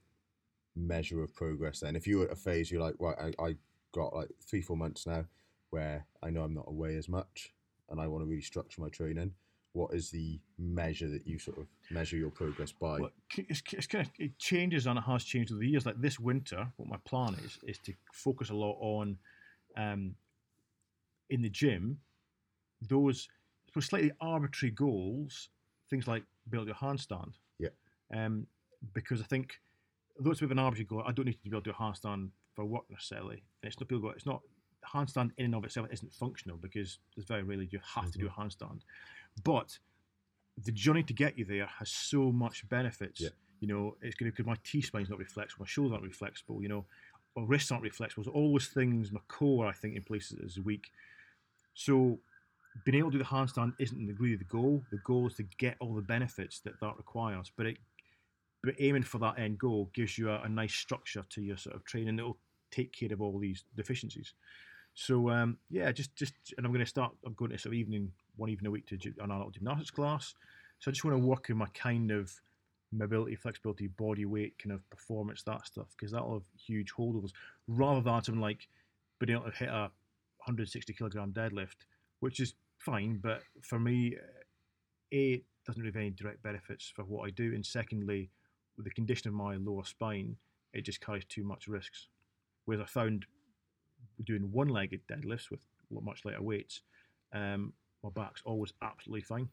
measure 0.75 1.23
of 1.23 1.35
progress 1.35 1.81
then? 1.81 1.97
If 1.97 2.07
you're 2.07 2.25
at 2.25 2.33
a 2.33 2.37
phase 2.37 2.71
you're 2.71 2.81
like, 2.81 2.95
right, 2.99 3.17
I, 3.39 3.45
I 3.45 3.57
got 3.93 4.15
like 4.15 4.31
three 4.41 4.63
four 4.63 4.77
months 4.77 5.07
now 5.07 5.25
where 5.71 6.07
I 6.23 6.31
know 6.31 6.43
I'm 6.43 6.55
not 6.55 6.69
away 6.69 6.97
as 6.97 7.09
much, 7.09 7.53
and 7.91 8.01
I 8.01 8.07
want 8.07 8.23
to 8.23 8.29
really 8.29 8.43
structure 8.43 8.81
my 8.81 8.89
training. 8.89 9.33
What 9.73 9.93
is 9.93 10.11
the 10.11 10.41
measure 10.59 11.09
that 11.09 11.27
you 11.27 11.39
sort 11.39 11.59
of 11.59 11.67
measure 11.91 12.17
your 12.17 12.31
progress 12.31 12.73
by? 12.73 13.01
Well, 13.01 13.11
it's, 13.37 13.63
it's 13.73 13.87
kind 13.87 14.07
of 14.07 14.13
it 14.19 14.39
changes 14.39 14.87
and 14.87 14.99
it 14.99 15.03
has 15.03 15.25
changed 15.25 15.53
over 15.53 15.61
the 15.61 15.69
years. 15.69 15.85
Like 15.85 16.01
this 16.01 16.19
winter, 16.19 16.73
what 16.77 16.89
my 16.89 16.97
plan 17.05 17.35
is 17.45 17.59
is 17.63 17.79
to 17.81 17.93
focus 18.13 18.49
a 18.49 18.55
lot 18.55 18.79
on 18.81 19.19
um, 19.77 20.15
in 21.29 21.43
the 21.43 21.51
gym 21.51 21.99
those 22.83 23.29
slightly 23.81 24.13
arbitrary 24.21 24.71
goals, 24.71 25.51
things 25.91 26.07
like 26.07 26.25
build 26.49 26.67
your 26.67 26.77
handstand. 26.77 27.33
Yeah. 27.59 27.69
Um, 28.15 28.47
because 28.95 29.21
I 29.21 29.25
think 29.25 29.61
though 30.19 30.31
it's 30.31 30.41
a 30.41 30.45
bit 30.45 30.47
of 30.47 30.53
an 30.53 30.59
arbitrary 30.59 30.87
goal, 30.87 31.03
I 31.07 31.13
don't 31.13 31.27
need 31.27 31.35
to 31.35 31.39
be 31.43 31.51
able 31.51 31.63
to 31.63 31.71
do 31.71 31.77
a 31.79 31.83
handstand 31.83 32.31
for 32.55 32.65
work 32.65 32.85
necessarily. 32.91 33.43
And 33.63 33.69
it's 33.69 33.79
not 33.79 33.89
people 33.89 34.03
go, 34.03 34.11
it's 34.11 34.27
not 34.27 34.41
handstand 34.95 35.31
in 35.37 35.47
and 35.47 35.55
of 35.55 35.65
itself 35.65 35.89
isn't 35.91 36.13
functional 36.13 36.57
because 36.57 36.99
there's 37.15 37.27
very 37.27 37.43
rarely 37.43 37.69
you 37.71 37.81
have 37.95 38.11
to 38.13 38.19
do 38.19 38.27
a 38.27 38.31
handstand. 38.31 38.81
But 39.45 39.79
the 40.65 40.73
journey 40.73 41.03
to 41.03 41.13
get 41.13 41.39
you 41.39 41.45
there 41.45 41.67
has 41.67 41.91
so 41.91 42.33
much 42.33 42.69
benefits. 42.69 43.21
Yeah. 43.21 43.29
You 43.61 43.69
know, 43.69 43.97
it's 44.03 44.15
going 44.15 44.31
to 44.31 44.37
because 44.37 44.47
my 44.47 44.57
T 44.65 44.81
spine's 44.81 45.09
not 45.09 45.19
really 45.19 45.29
flexible, 45.29 45.65
my 45.65 45.69
shoulders 45.69 45.93
aren't 45.93 46.03
really 46.03 46.15
flexible. 46.15 46.63
You 46.63 46.69
know, 46.69 46.85
my 47.37 47.45
wrists 47.47 47.71
aren't 47.71 47.83
really 47.83 47.95
flexible. 47.95 48.25
So 48.25 48.31
all 48.31 48.53
those 48.53 48.69
things, 48.69 49.13
my 49.13 49.21
core, 49.29 49.67
I 49.67 49.73
think, 49.73 49.97
in 49.97 50.03
places 50.03 50.39
is 50.39 50.61
weak. 50.61 50.91
So 51.75 52.19
being 52.85 52.99
able 52.99 53.11
to 53.11 53.19
do 53.19 53.25
the 53.25 53.29
handstand 53.29 53.75
isn't 53.79 54.17
really 54.19 54.37
the 54.37 54.45
goal. 54.45 54.83
The 54.91 54.99
goal 54.99 55.27
is 55.27 55.35
to 55.35 55.45
get 55.59 55.77
all 55.81 55.95
the 55.95 56.03
benefits 56.03 56.61
that 56.61 56.79
that 56.81 56.97
requires. 56.97 57.51
But 57.57 57.67
it, 57.67 57.79
but 58.63 58.75
aiming 58.79 59.03
for 59.03 59.19
that 59.19 59.39
end 59.39 59.59
goal 59.59 59.91
gives 59.95 60.19
you 60.19 60.31
a, 60.31 60.41
a 60.43 60.49
nice 60.49 60.75
structure 60.75 61.25
to 61.31 61.43
your 61.43 61.57
sort 61.57 61.77
of 61.77 61.85
training 61.85 62.17
that 62.17 62.25
will 62.25 62.39
take 62.71 62.93
care 62.93 63.13
of 63.13 63.21
all 63.21 63.39
these 63.39 63.65
deficiencies. 63.77 64.35
So 64.95 65.31
um, 65.31 65.59
yeah, 65.71 65.93
just 65.93 66.15
just 66.17 66.35
and 66.57 66.67
I'm 66.67 66.73
going 66.73 66.85
to 66.85 66.89
start. 66.89 67.13
I'm 67.25 67.35
going 67.35 67.51
to 67.51 67.59
sort 67.59 67.75
of 67.75 67.79
evening 67.79 68.13
one 68.37 68.51
evening 68.51 68.69
a 68.69 68.71
week 68.71 68.87
to 68.87 68.99
an 69.21 69.31
adult 69.31 69.55
gymnastics 69.55 69.91
class. 69.91 70.35
So 70.79 70.91
I 70.91 70.93
just 70.93 71.05
want 71.05 71.17
to 71.17 71.27
work 71.27 71.49
in 71.49 71.57
my 71.57 71.67
kind 71.75 72.11
of 72.11 72.33
mobility, 72.93 73.35
flexibility, 73.35 73.89
body 73.89 74.25
weight, 74.25 74.59
kind 74.59 74.73
of 74.73 74.89
performance, 74.91 75.43
that 75.43 75.67
stuff, 75.67 75.87
because 75.97 76.13
that'll 76.13 76.35
have 76.35 76.43
huge 76.59 76.93
holdovers. 76.93 77.33
Rather 77.69 78.01
than 78.01 78.23
something 78.23 78.41
like 78.41 78.69
being 79.19 79.37
able 79.37 79.51
to 79.51 79.57
hit 79.57 79.69
a 79.69 79.91
160 80.45 80.93
kilogram 80.93 81.33
deadlift, 81.33 81.77
which 82.21 82.41
is 82.41 82.55
fine, 82.87 83.19
but 83.23 83.43
for 83.63 83.79
me, 83.79 84.17
a 85.13 85.35
it 85.35 85.45
doesn't 85.67 85.83
really 85.83 85.93
have 85.93 86.01
any 86.01 86.11
direct 86.11 86.43
benefits 86.43 86.93
for 86.95 87.05
what 87.05 87.27
I 87.27 87.31
do, 87.31 87.53
and 87.55 87.65
secondly, 87.67 88.31
with 88.77 88.87
the 88.87 88.93
condition 89.01 89.29
of 89.29 89.35
my 89.35 89.57
lower 89.57 89.85
spine, 89.85 90.37
it 90.73 90.83
just 90.83 91.01
carries 91.01 91.25
too 91.25 91.45
much 91.45 91.67
risks. 91.67 92.09
Whereas 92.65 92.83
I 92.83 92.87
found 92.87 93.27
doing 94.25 94.51
one-legged 94.53 95.01
deadlifts 95.11 95.51
with 95.51 95.61
much 95.91 96.25
lighter 96.25 96.43
weights, 96.43 96.83
um, 97.33 97.73
my 98.05 98.11
back's 98.11 98.43
always 98.45 98.73
absolutely 98.83 99.23
fine. 99.23 99.49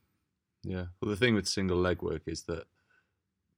Yeah. 0.63 0.85
Well, 1.01 1.09
the 1.11 1.17
thing 1.17 1.35
with 1.35 1.47
single 1.47 1.77
leg 1.77 2.01
work 2.01 2.23
is 2.27 2.43
that 2.43 2.65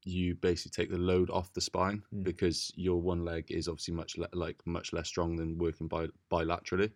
you 0.03 0.35
basically 0.35 0.71
take 0.83 0.91
the 0.91 0.97
load 1.11 1.29
off 1.29 1.53
the 1.53 1.61
spine 1.61 2.03
Mm. 2.13 2.23
because 2.23 2.71
your 2.75 3.01
one 3.01 3.25
leg 3.25 3.51
is 3.51 3.67
obviously 3.67 3.95
much 3.95 4.17
le- 4.17 4.29
like 4.33 4.57
much 4.65 4.93
less 4.93 5.07
strong 5.07 5.35
than 5.35 5.57
working 5.57 5.87
bi- 5.87 6.15
bilaterally, 6.31 6.91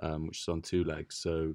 um, 0.00 0.26
which 0.26 0.40
is 0.40 0.48
on 0.48 0.62
two 0.62 0.82
legs. 0.84 1.16
So 1.16 1.54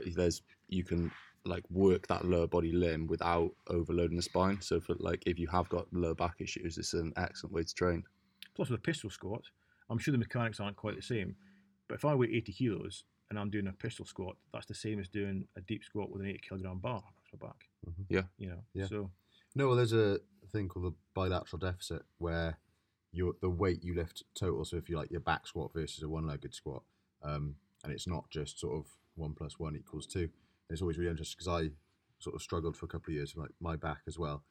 th- 0.00 0.14
there's 0.14 0.42
you 0.68 0.84
can 0.84 1.10
like 1.44 1.64
work 1.70 2.06
that 2.06 2.24
lower 2.24 2.46
body 2.46 2.72
limb 2.72 3.06
without 3.06 3.50
overloading 3.68 4.16
the 4.16 4.22
spine. 4.22 4.60
So 4.60 4.80
for 4.80 4.94
like 4.98 5.22
if 5.26 5.38
you 5.38 5.48
have 5.48 5.68
got 5.68 5.86
lower 5.92 6.14
back 6.14 6.36
issues, 6.40 6.78
it's 6.78 6.94
an 6.94 7.12
excellent 7.16 7.52
way 7.54 7.62
to 7.64 7.74
train. 7.74 8.04
Plus, 8.54 8.68
with 8.70 8.78
a 8.78 8.82
pistol 8.82 9.10
squat, 9.10 9.42
I'm 9.90 9.98
sure 9.98 10.12
the 10.12 10.18
mechanics 10.18 10.60
aren't 10.60 10.76
quite 10.76 10.96
the 10.96 11.02
same. 11.02 11.34
But 11.88 11.96
if 11.96 12.04
I 12.04 12.14
weigh 12.14 12.28
80 12.32 12.52
kilos 12.52 13.04
and 13.30 13.38
I'm 13.38 13.50
doing 13.50 13.66
a 13.66 13.72
pistol 13.72 14.04
squat, 14.04 14.36
that's 14.52 14.66
the 14.66 14.74
same 14.74 15.00
as 15.00 15.08
doing 15.08 15.46
a 15.56 15.60
deep 15.62 15.82
squat 15.84 16.10
with 16.10 16.22
an 16.22 16.28
80 16.28 16.38
kilogram 16.48 16.78
bar 16.78 16.98
across 16.98 17.40
my 17.40 17.46
back. 17.48 17.68
Mhm. 17.86 18.06
Yeah. 18.08 18.22
You 18.38 18.48
know. 18.50 18.64
Yeah. 18.74 18.86
So 18.86 19.10
No, 19.54 19.66
well, 19.68 19.76
there's 19.76 19.92
a 19.92 20.20
thing 20.50 20.68
called 20.68 20.86
the 20.86 20.96
bilateral 21.14 21.58
deficit 21.58 22.02
where 22.18 22.58
your 23.10 23.34
the 23.40 23.50
weight 23.50 23.82
you 23.82 23.94
lift 23.94 24.22
total. 24.34 24.64
So 24.64 24.76
if 24.76 24.88
you 24.88 24.96
like 24.96 25.10
your 25.10 25.20
back 25.20 25.46
squat 25.46 25.72
versus 25.74 26.02
a 26.02 26.08
one-legged 26.08 26.54
squat, 26.54 26.82
um, 27.22 27.56
and 27.84 27.92
it's 27.92 28.06
not 28.06 28.30
just 28.30 28.58
sort 28.58 28.76
of 28.78 28.86
one 29.14 29.34
plus 29.34 29.58
one 29.58 29.76
equals 29.76 30.06
two. 30.06 30.20
And 30.20 30.30
it's 30.70 30.82
always 30.82 30.98
really 30.98 31.10
interesting 31.10 31.36
because 31.38 31.64
I 31.64 31.70
sort 32.18 32.36
of 32.36 32.42
struggled 32.42 32.76
for 32.76 32.86
a 32.86 32.88
couple 32.88 33.10
of 33.10 33.16
years 33.16 33.34
with 33.34 33.50
my 33.60 33.76
back 33.76 34.00
as 34.06 34.18
well. 34.18 34.44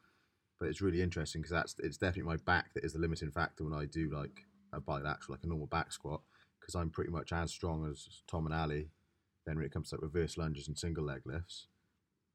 But 0.59 0.69
it's 0.69 0.81
really 0.81 1.01
interesting 1.01 1.41
because 1.41 1.51
that's 1.51 1.75
it's 1.79 1.97
definitely 1.97 2.29
my 2.29 2.37
back 2.37 2.73
that 2.73 2.85
is 2.85 2.93
the 2.93 2.99
limiting 2.99 3.31
factor 3.31 3.63
when 3.63 3.73
I 3.73 3.85
do 3.85 4.09
like 4.13 4.45
a 4.73 4.79
bilateral, 4.79 5.35
like 5.35 5.43
a 5.43 5.47
normal 5.47 5.67
back 5.67 5.91
squat, 5.91 6.21
because 6.59 6.75
I'm 6.75 6.89
pretty 6.89 7.11
much 7.11 7.33
as 7.33 7.51
strong 7.51 7.89
as 7.89 8.07
Tom 8.27 8.45
and 8.45 8.53
Ali. 8.53 8.89
Then 9.45 9.55
when 9.55 9.65
it 9.65 9.71
comes 9.71 9.89
to 9.89 9.95
like 9.95 10.03
reverse 10.03 10.37
lunges 10.37 10.67
and 10.67 10.77
single 10.77 11.03
leg 11.03 11.21
lifts, 11.25 11.67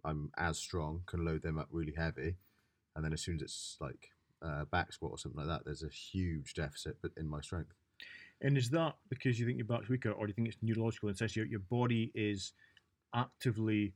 I'm 0.04 0.30
as 0.36 0.58
strong, 0.58 1.02
can 1.06 1.24
load 1.24 1.42
them 1.42 1.58
up 1.58 1.68
really 1.70 1.94
heavy, 1.96 2.36
and 2.96 3.04
then 3.04 3.12
as 3.12 3.22
soon 3.22 3.36
as 3.36 3.42
it's 3.42 3.76
like 3.80 4.10
uh, 4.42 4.64
back 4.64 4.92
squat 4.92 5.12
or 5.12 5.18
something 5.18 5.38
like 5.38 5.48
that, 5.48 5.64
there's 5.64 5.84
a 5.84 5.88
huge 5.88 6.54
deficit 6.54 6.96
but 7.00 7.12
in 7.16 7.28
my 7.28 7.40
strength. 7.40 7.74
And 8.42 8.56
is 8.58 8.70
that 8.70 8.96
because 9.08 9.38
you 9.40 9.46
think 9.46 9.58
your 9.58 9.66
back's 9.66 9.88
weaker, 9.88 10.10
or 10.10 10.26
do 10.26 10.30
you 10.30 10.34
think 10.34 10.48
it's 10.48 10.58
neurological 10.62 11.08
the 11.08 11.14
sense 11.16 11.36
your, 11.36 11.46
your 11.46 11.60
body 11.60 12.12
is 12.14 12.52
actively 13.14 13.94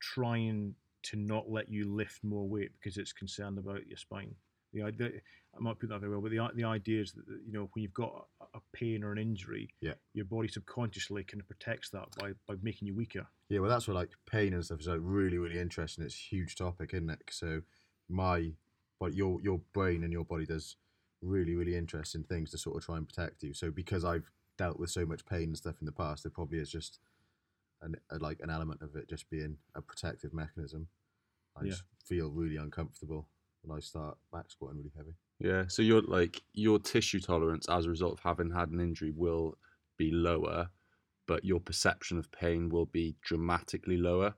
trying 0.00 0.74
to 1.02 1.16
not 1.16 1.50
let 1.50 1.68
you 1.68 1.84
lift 1.92 2.22
more 2.24 2.46
weight 2.48 2.70
because 2.78 2.96
it's 2.96 3.12
concerned 3.12 3.58
about 3.58 3.86
your 3.86 3.96
spine? 3.96 4.34
The 4.72 4.82
idea, 4.82 5.10
I 5.56 5.60
might 5.60 5.78
put 5.78 5.88
that 5.90 6.00
very 6.00 6.10
well, 6.10 6.20
but 6.20 6.30
the 6.30 6.40
the 6.54 6.64
idea 6.64 7.00
is 7.02 7.12
that 7.12 7.24
you 7.46 7.52
know 7.52 7.68
when 7.72 7.82
you've 7.82 7.94
got 7.94 8.26
a, 8.40 8.58
a 8.58 8.60
pain 8.72 9.04
or 9.04 9.12
an 9.12 9.18
injury, 9.18 9.68
Yeah. 9.80 9.94
your 10.12 10.24
body 10.24 10.48
subconsciously 10.48 11.22
kind 11.24 11.40
of 11.40 11.46
protects 11.48 11.90
that 11.90 12.08
by, 12.18 12.32
by 12.48 12.54
making 12.62 12.88
you 12.88 12.94
weaker. 12.94 13.26
Yeah, 13.48 13.60
well, 13.60 13.70
that's 13.70 13.86
where 13.86 13.94
like 13.94 14.10
pain 14.30 14.52
and 14.54 14.64
stuff 14.64 14.80
is 14.80 14.88
like 14.88 14.98
really, 15.02 15.38
really 15.38 15.60
interesting. 15.60 16.04
It's 16.04 16.14
a 16.14 16.34
huge 16.34 16.56
topic, 16.56 16.90
isn't 16.92 17.10
it? 17.10 17.20
So 17.30 17.62
my, 18.08 18.52
but 18.98 19.14
your 19.14 19.40
your 19.42 19.60
brain 19.72 20.02
and 20.02 20.12
your 20.12 20.24
body 20.24 20.44
does 20.46 20.76
really, 21.24 21.54
really 21.54 21.76
interesting 21.76 22.24
things 22.24 22.50
to 22.50 22.58
sort 22.58 22.76
of 22.76 22.84
try 22.84 22.96
and 22.96 23.08
protect 23.08 23.42
you. 23.42 23.54
So 23.54 23.70
because 23.70 24.04
I've 24.04 24.30
dealt 24.58 24.78
with 24.78 24.90
so 24.90 25.04
much 25.04 25.24
pain 25.26 25.44
and 25.44 25.56
stuff 25.56 25.76
in 25.80 25.86
the 25.86 25.92
past, 25.92 26.22
there 26.22 26.30
probably 26.30 26.58
is 26.58 26.70
just 26.70 27.00
an 27.82 27.96
a, 28.10 28.18
like 28.18 28.40
an 28.40 28.50
element 28.50 28.82
of 28.82 28.94
it 28.96 29.08
just 29.08 29.28
being 29.30 29.58
a 29.74 29.82
protective 29.82 30.32
mechanism. 30.32 30.88
I 31.56 31.64
Yeah. 31.64 31.70
just 31.70 31.84
feel 32.04 32.30
really 32.30 32.56
uncomfortable 32.56 33.28
when 33.62 33.76
I 33.76 33.80
start 33.80 34.18
back 34.32 34.50
squatting 34.50 34.78
really 34.78 34.92
heavy. 34.96 35.14
Yeah. 35.38 35.66
So 35.68 35.82
your 35.82 36.02
like 36.02 36.42
your 36.52 36.78
tissue 36.78 37.20
tolerance 37.20 37.68
as 37.68 37.86
a 37.86 37.90
result 37.90 38.12
of 38.14 38.20
having 38.20 38.50
had 38.50 38.70
an 38.70 38.80
injury 38.80 39.10
will 39.10 39.58
be 39.96 40.10
lower, 40.10 40.70
but 41.26 41.44
your 41.44 41.60
perception 41.60 42.18
of 42.18 42.30
pain 42.30 42.68
will 42.68 42.86
be 42.86 43.16
dramatically 43.22 43.96
lower 43.96 44.34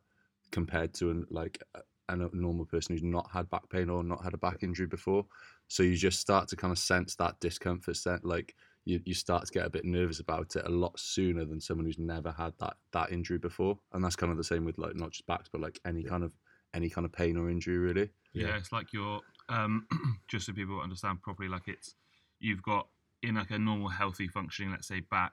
compared 0.53 0.95
to 0.95 1.11
an 1.11 1.27
like 1.31 1.63
a, 2.09 2.15
a 2.15 2.31
normal 2.33 2.65
person 2.65 2.95
who's 2.95 3.03
not 3.03 3.29
had 3.33 3.49
back 3.51 3.69
pain 3.69 3.91
or 3.91 4.03
not 4.03 4.23
had 4.23 4.35
a 4.35 4.39
back 4.39 4.63
injury 4.63 4.87
before. 4.87 5.27
So 5.69 5.83
you 5.83 5.97
just 5.97 6.21
start 6.21 6.49
to 6.49 6.57
kind 6.57 6.73
of 6.73 6.79
sense 6.79 7.15
that 7.17 7.39
discomfort, 7.41 7.97
sen- 7.97 8.21
like 8.23 8.55
you, 8.85 9.01
you 9.05 9.15
start 9.15 9.47
to 9.47 9.53
get 9.53 9.67
a 9.67 9.71
bit 9.71 9.85
nervous 9.85 10.21
about 10.21 10.55
it 10.57 10.65
a 10.65 10.71
lot 10.71 10.99
sooner 10.99 11.45
than 11.45 11.61
someone 11.61 11.87
who's 11.87 11.99
never 11.99 12.31
had 12.31 12.53
that 12.61 12.77
that 12.93 13.11
injury 13.13 13.39
before. 13.39 13.79
And 13.93 14.05
that's 14.05 14.17
kind 14.17 14.31
of 14.31 14.39
the 14.39 14.45
same 14.45 14.65
with 14.65 14.79
like 14.79 14.95
not 14.95 15.11
just 15.11 15.27
backs, 15.27 15.49
but 15.51 15.61
like 15.61 15.81
any 15.85 16.03
Yeah. 16.03 16.11
kind 16.11 16.25
of 16.25 16.33
any 16.75 16.89
kind 16.89 17.05
of 17.05 17.13
pain 17.13 17.37
or 17.37 17.51
injury 17.51 17.79
really. 17.79 18.11
Yeah, 18.33 18.49
Yeah. 18.49 18.57
it's 18.57 18.73
like 18.73 18.93
you're 18.93 19.21
um, 19.49 19.87
just 20.29 20.47
so 20.47 20.53
people 20.53 20.81
understand 20.81 21.23
properly. 21.23 21.49
Like 21.49 21.69
it's 21.69 21.95
you've 22.39 22.63
got 22.63 22.89
in 23.23 23.35
like 23.35 23.51
a 23.51 23.59
normal 23.59 23.89
healthy 23.89 24.29
functioning, 24.29 24.71
let's 24.71 24.87
say 24.87 25.01
back, 25.01 25.33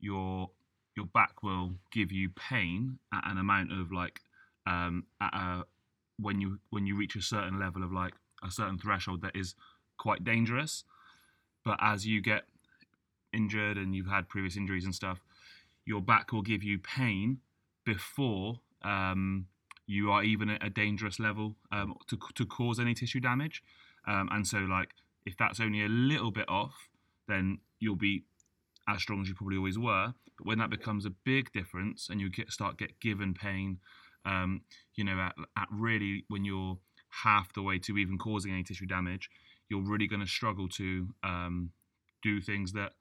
your 0.00 0.50
your 0.96 1.06
back 1.06 1.42
will 1.42 1.74
give 1.92 2.10
you 2.10 2.28
pain 2.30 2.98
at 3.12 3.30
an 3.30 3.38
amount 3.38 3.72
of 3.72 3.92
like 3.92 4.20
um, 4.66 5.04
at 5.20 5.32
a, 5.34 5.64
when 6.18 6.40
you 6.40 6.58
when 6.70 6.86
you 6.86 6.96
reach 6.96 7.16
a 7.16 7.22
certain 7.22 7.58
level 7.58 7.82
of 7.82 7.92
like 7.92 8.14
a 8.44 8.50
certain 8.50 8.78
threshold 8.78 9.22
that 9.22 9.36
is 9.36 9.54
quite 9.98 10.24
dangerous. 10.24 10.84
But 11.64 11.78
as 11.80 12.06
you 12.06 12.22
get 12.22 12.44
injured 13.32 13.76
and 13.76 13.94
you've 13.94 14.08
had 14.08 14.28
previous 14.28 14.56
injuries 14.56 14.84
and 14.84 14.94
stuff, 14.94 15.20
your 15.84 16.00
back 16.00 16.32
will 16.32 16.42
give 16.42 16.62
you 16.62 16.78
pain 16.78 17.38
before 17.84 18.60
um, 18.82 19.46
you 19.86 20.10
are 20.10 20.22
even 20.22 20.50
at 20.50 20.64
a 20.64 20.70
dangerous 20.70 21.18
level 21.18 21.56
um, 21.72 21.96
to, 22.06 22.18
to 22.34 22.46
cause 22.46 22.78
any 22.78 22.94
tissue 22.94 23.20
damage. 23.20 23.62
Um, 24.06 24.28
and 24.30 24.46
so, 24.46 24.58
like, 24.58 24.90
if 25.26 25.36
that's 25.36 25.60
only 25.60 25.84
a 25.84 25.88
little 25.88 26.30
bit 26.30 26.48
off, 26.48 26.88
then 27.26 27.58
you'll 27.80 27.96
be 27.96 28.24
as 28.88 29.00
strong 29.02 29.22
as 29.22 29.28
you 29.28 29.34
probably 29.34 29.56
always 29.56 29.78
were. 29.78 30.14
But 30.36 30.46
when 30.46 30.58
that 30.58 30.70
becomes 30.70 31.04
a 31.04 31.10
big 31.10 31.52
difference 31.52 32.08
and 32.08 32.20
you 32.20 32.30
get 32.30 32.50
start 32.52 32.78
get 32.78 33.00
given 33.00 33.34
pain, 33.34 33.78
um, 34.28 34.60
you 34.94 35.04
know, 35.04 35.18
at, 35.18 35.34
at 35.56 35.68
really 35.72 36.24
when 36.28 36.44
you're 36.44 36.78
half 37.24 37.52
the 37.54 37.62
way 37.62 37.78
to 37.78 37.96
even 37.96 38.18
causing 38.18 38.52
any 38.52 38.62
tissue 38.62 38.86
damage, 38.86 39.30
you're 39.68 39.82
really 39.82 40.06
going 40.06 40.20
to 40.20 40.26
struggle 40.26 40.68
to 40.68 41.08
um, 41.22 41.70
do 42.22 42.40
things 42.40 42.72
that 42.72 42.92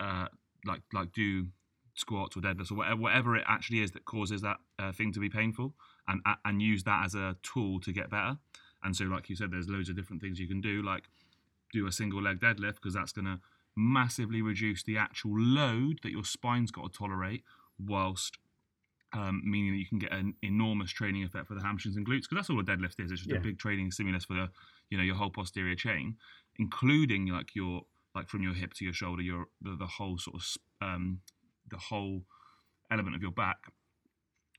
uh, 0.00 0.26
like 0.66 0.82
like 0.92 1.12
do 1.12 1.46
squats 1.94 2.36
or 2.36 2.40
deadlifts 2.40 2.72
or 2.72 2.74
whatever, 2.74 3.00
whatever 3.00 3.36
it 3.36 3.44
actually 3.46 3.80
is 3.80 3.92
that 3.92 4.04
causes 4.04 4.42
that 4.42 4.56
uh, 4.78 4.90
thing 4.92 5.12
to 5.12 5.20
be 5.20 5.28
painful, 5.28 5.74
and 6.08 6.20
and 6.44 6.60
use 6.60 6.82
that 6.82 7.04
as 7.04 7.14
a 7.14 7.36
tool 7.42 7.80
to 7.80 7.92
get 7.92 8.10
better. 8.10 8.36
And 8.82 8.94
so, 8.94 9.04
like 9.04 9.30
you 9.30 9.36
said, 9.36 9.50
there's 9.50 9.68
loads 9.68 9.88
of 9.88 9.96
different 9.96 10.20
things 10.20 10.38
you 10.38 10.48
can 10.48 10.60
do, 10.60 10.82
like 10.82 11.04
do 11.72 11.86
a 11.86 11.92
single 11.92 12.22
leg 12.22 12.40
deadlift 12.40 12.76
because 12.76 12.94
that's 12.94 13.12
going 13.12 13.24
to 13.24 13.40
massively 13.76 14.42
reduce 14.42 14.82
the 14.82 14.96
actual 14.96 15.38
load 15.38 15.98
that 16.02 16.12
your 16.12 16.24
spine's 16.24 16.70
got 16.70 16.92
to 16.92 16.98
tolerate, 16.98 17.42
whilst 17.78 18.38
um, 19.14 19.42
meaning 19.44 19.72
that 19.72 19.78
you 19.78 19.86
can 19.86 19.98
get 19.98 20.12
an 20.12 20.34
enormous 20.42 20.90
training 20.90 21.24
effect 21.24 21.46
for 21.48 21.54
the 21.54 21.62
hamstrings 21.62 21.96
and 21.96 22.06
glutes 22.06 22.22
because 22.22 22.36
that's 22.36 22.50
all 22.50 22.60
a 22.60 22.64
deadlift 22.64 22.98
is. 23.02 23.10
It's 23.12 23.22
just 23.22 23.30
Yeah. 23.30 23.38
a 23.38 23.40
big 23.40 23.58
training 23.58 23.90
stimulus 23.92 24.24
for 24.24 24.34
the 24.34 24.50
you 24.90 24.98
know 24.98 25.04
your 25.04 25.14
whole 25.16 25.30
posterior 25.30 25.76
chain, 25.76 26.16
including 26.58 27.26
like 27.28 27.54
your 27.54 27.82
like 28.14 28.28
from 28.28 28.42
your 28.42 28.54
hip 28.54 28.74
to 28.74 28.84
your 28.84 28.94
shoulder, 28.94 29.22
your 29.22 29.46
the, 29.62 29.76
the 29.76 29.86
whole 29.86 30.18
sort 30.18 30.36
of 30.36 30.46
um, 30.86 31.20
the 31.70 31.78
whole 31.78 32.24
element 32.90 33.16
of 33.16 33.22
your 33.22 33.30
back, 33.30 33.58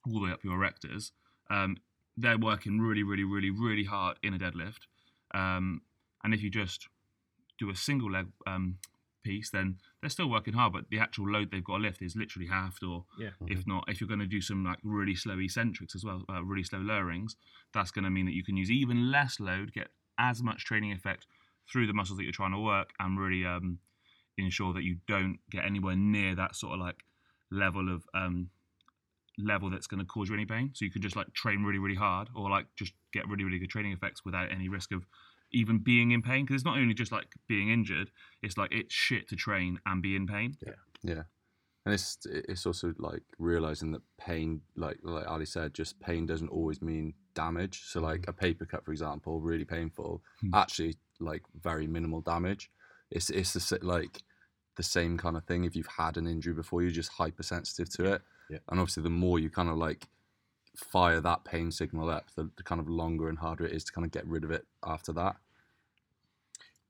all 0.08 0.20
the 0.20 0.26
way 0.26 0.32
up 0.32 0.44
your 0.44 0.58
erectors. 0.58 1.12
Um, 1.50 1.78
they're 2.18 2.38
working 2.38 2.80
really, 2.80 3.04
really, 3.04 3.24
really, 3.26 3.50
really 3.52 3.84
hard 3.84 4.18
in 4.24 4.34
a 4.34 4.40
deadlift. 4.40 4.88
Um, 5.34 5.82
and 6.24 6.34
if 6.34 6.42
you 6.42 6.50
just 6.50 6.88
do 7.60 7.70
a 7.70 7.76
single 7.76 8.10
leg 8.12 8.28
um, 8.48 8.78
piece, 9.26 9.50
then 9.52 9.78
they're 10.00 10.10
still 10.18 10.30
working 10.30 10.54
hard, 10.54 10.74
but 10.74 10.86
the 10.90 11.00
actual 11.00 11.28
load 11.30 11.52
they've 11.52 11.64
got 11.64 11.78
to 11.78 11.84
lift 11.84 12.02
is 12.02 12.16
literally 12.16 12.48
halved, 12.48 12.84
or 12.84 13.06
Yeah. 13.18 13.32
if 13.48 13.66
not, 13.68 13.84
if 13.90 14.00
you're 14.00 14.08
going 14.08 14.20
to 14.28 14.36
do 14.38 14.42
some 14.42 14.64
like 14.64 14.80
really 14.84 15.16
slow 15.16 15.38
eccentrics 15.40 15.96
as 15.96 16.04
well, 16.06 16.24
uh, 16.30 16.44
really 16.44 16.64
slow 16.64 16.80
lowerings, 16.80 17.32
that's 17.74 17.92
going 17.92 18.06
to 18.06 18.12
mean 18.18 18.26
that 18.28 18.34
you 18.40 18.44
can 18.44 18.58
use 18.58 18.72
even 18.72 19.12
less 19.12 19.40
load, 19.40 19.74
get 19.74 19.90
as 20.18 20.42
much 20.42 20.64
training 20.66 20.92
effect 20.94 21.28
through 21.70 21.88
the 21.88 21.94
muscles 21.94 22.18
that 22.18 22.24
you're 22.24 22.32
trying 22.42 22.54
to 22.54 22.60
work, 22.60 22.90
and 23.00 23.20
really 23.20 23.46
um, 23.46 23.80
ensure 24.38 24.74
that 24.74 24.84
you 24.84 24.98
don't 25.08 25.40
get 25.50 25.66
anywhere 25.66 25.96
near 25.96 26.36
that 26.36 26.56
sort 26.56 26.74
of 26.74 26.80
like 26.80 27.04
level 27.52 27.94
of 27.94 28.04
um, 28.14 28.50
level 29.38 29.70
that's 29.70 29.88
going 29.88 30.00
to 30.00 30.06
cause 30.06 30.30
you 30.30 30.36
any 30.36 30.46
pain. 30.46 30.72
So 30.74 30.86
you 30.86 30.92
could 30.92 31.02
just 31.02 31.16
like 31.16 31.34
train 31.34 31.64
really, 31.64 31.80
really 31.80 31.96
hard, 31.96 32.30
or 32.36 32.50
like 32.50 32.68
just 32.78 32.94
get 33.12 33.28
really, 33.28 33.44
really 33.44 33.60
good 33.60 33.70
training 33.70 33.92
effects 33.92 34.24
without 34.26 34.52
any 34.52 34.70
risk 34.70 34.92
of 34.92 35.06
even 35.56 35.80
being 35.80 36.12
in 36.12 36.22
pain. 36.22 36.46
Because 36.46 36.56
it's 36.62 36.66
not 36.66 36.78
only 36.78 36.94
just 36.94 37.12
like 37.12 37.28
being 37.48 37.70
injured; 37.70 38.12
it's 38.44 38.58
like 38.58 38.72
it's 38.72 38.94
shit 38.94 39.28
to 39.30 39.36
train 39.36 39.80
and 39.86 40.02
be 40.02 40.16
in 40.16 40.28
pain. 40.28 40.58
Yeah, 40.66 40.74
yeah, 41.02 41.24
and 41.86 41.94
it's 41.94 42.18
it's 42.26 42.66
also 42.66 42.94
like 43.00 43.24
realizing 43.40 43.92
that 43.94 44.02
pain, 44.20 44.62
like 44.76 45.00
like 45.04 45.28
Ali 45.28 45.46
said, 45.46 45.74
just 45.74 46.00
pain 46.00 46.26
doesn't 46.26 46.50
always 46.50 46.82
mean 46.82 47.14
damage. 47.34 47.84
So 47.86 48.00
like 48.02 48.26
a 48.28 48.34
paper 48.34 48.66
cut, 48.66 48.86
for 48.86 48.92
example, 48.92 49.40
really 49.42 49.66
painful, 49.66 50.22
Hmm. 50.42 50.54
actually 50.54 50.98
like 51.20 51.44
very 51.62 51.88
minimal 51.88 52.22
damage. 52.22 52.70
It's 53.10 53.30
it's 53.30 53.54
the, 53.54 53.60
sa- 53.60 53.78
like 53.82 54.22
the 54.76 54.84
same 54.84 55.18
kind 55.18 55.38
of 55.38 55.44
thing. 55.46 55.64
If 55.64 55.76
you've 55.76 55.96
had 55.98 56.18
an 56.18 56.28
injury 56.28 56.54
before, 56.54 56.82
you're 56.82 56.92
just 56.92 57.12
hypersensitive 57.14 57.90
to 57.98 58.14
it, 58.14 58.22
Yeah. 58.50 58.60
and 58.70 58.80
obviously 58.80 59.04
the 59.04 59.10
more 59.10 59.40
you 59.40 59.50
kind 59.50 59.70
of 59.70 59.78
like 59.78 60.08
fire 60.76 61.22
that 61.22 61.46
pain 61.46 61.72
signal 61.72 62.10
up, 62.10 62.26
the, 62.36 62.50
the 62.58 62.64
kind 62.64 62.82
of 62.82 62.90
longer 62.90 63.30
and 63.30 63.38
harder 63.38 63.66
it 63.66 63.72
is 63.72 63.84
to 63.86 63.94
kind 63.94 64.04
of 64.06 64.12
get 64.12 64.28
rid 64.28 64.44
of 64.44 64.52
it 64.52 64.66
after 64.84 65.14
that. 65.14 65.38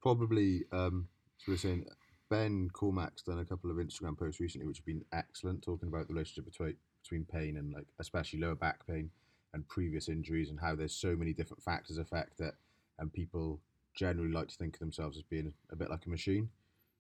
Probably, 0.05 0.65
um, 0.71 1.07
so 1.39 1.51
we're 1.51 1.57
saying 1.57 1.87
Ben 2.29 2.69
Cormack's 2.71 3.23
done 3.23 3.39
a 3.39 3.43
couple 3.43 3.71
of 3.71 3.77
Instagram 3.77 4.15
posts 4.15 4.39
recently, 4.39 4.67
which 4.67 4.77
have 4.77 4.85
been 4.85 5.03
excellent, 5.11 5.63
talking 5.63 5.89
about 5.89 6.07
the 6.07 6.13
relationship 6.13 6.45
between 6.45 6.75
between 7.01 7.25
pain 7.25 7.57
and 7.57 7.73
like 7.73 7.87
especially 7.99 8.39
lower 8.39 8.53
back 8.53 8.85
pain 8.85 9.09
and 9.55 9.67
previous 9.67 10.07
injuries, 10.07 10.51
and 10.51 10.59
how 10.59 10.75
there's 10.75 10.93
so 10.93 11.15
many 11.15 11.33
different 11.33 11.63
factors 11.63 11.97
affect 11.97 12.39
it, 12.39 12.53
and 12.99 13.11
people 13.13 13.59
generally 13.95 14.31
like 14.31 14.47
to 14.49 14.55
think 14.55 14.75
of 14.75 14.79
themselves 14.79 15.17
as 15.17 15.23
being 15.23 15.51
a 15.71 15.75
bit 15.75 15.89
like 15.89 16.05
a 16.05 16.09
machine, 16.11 16.49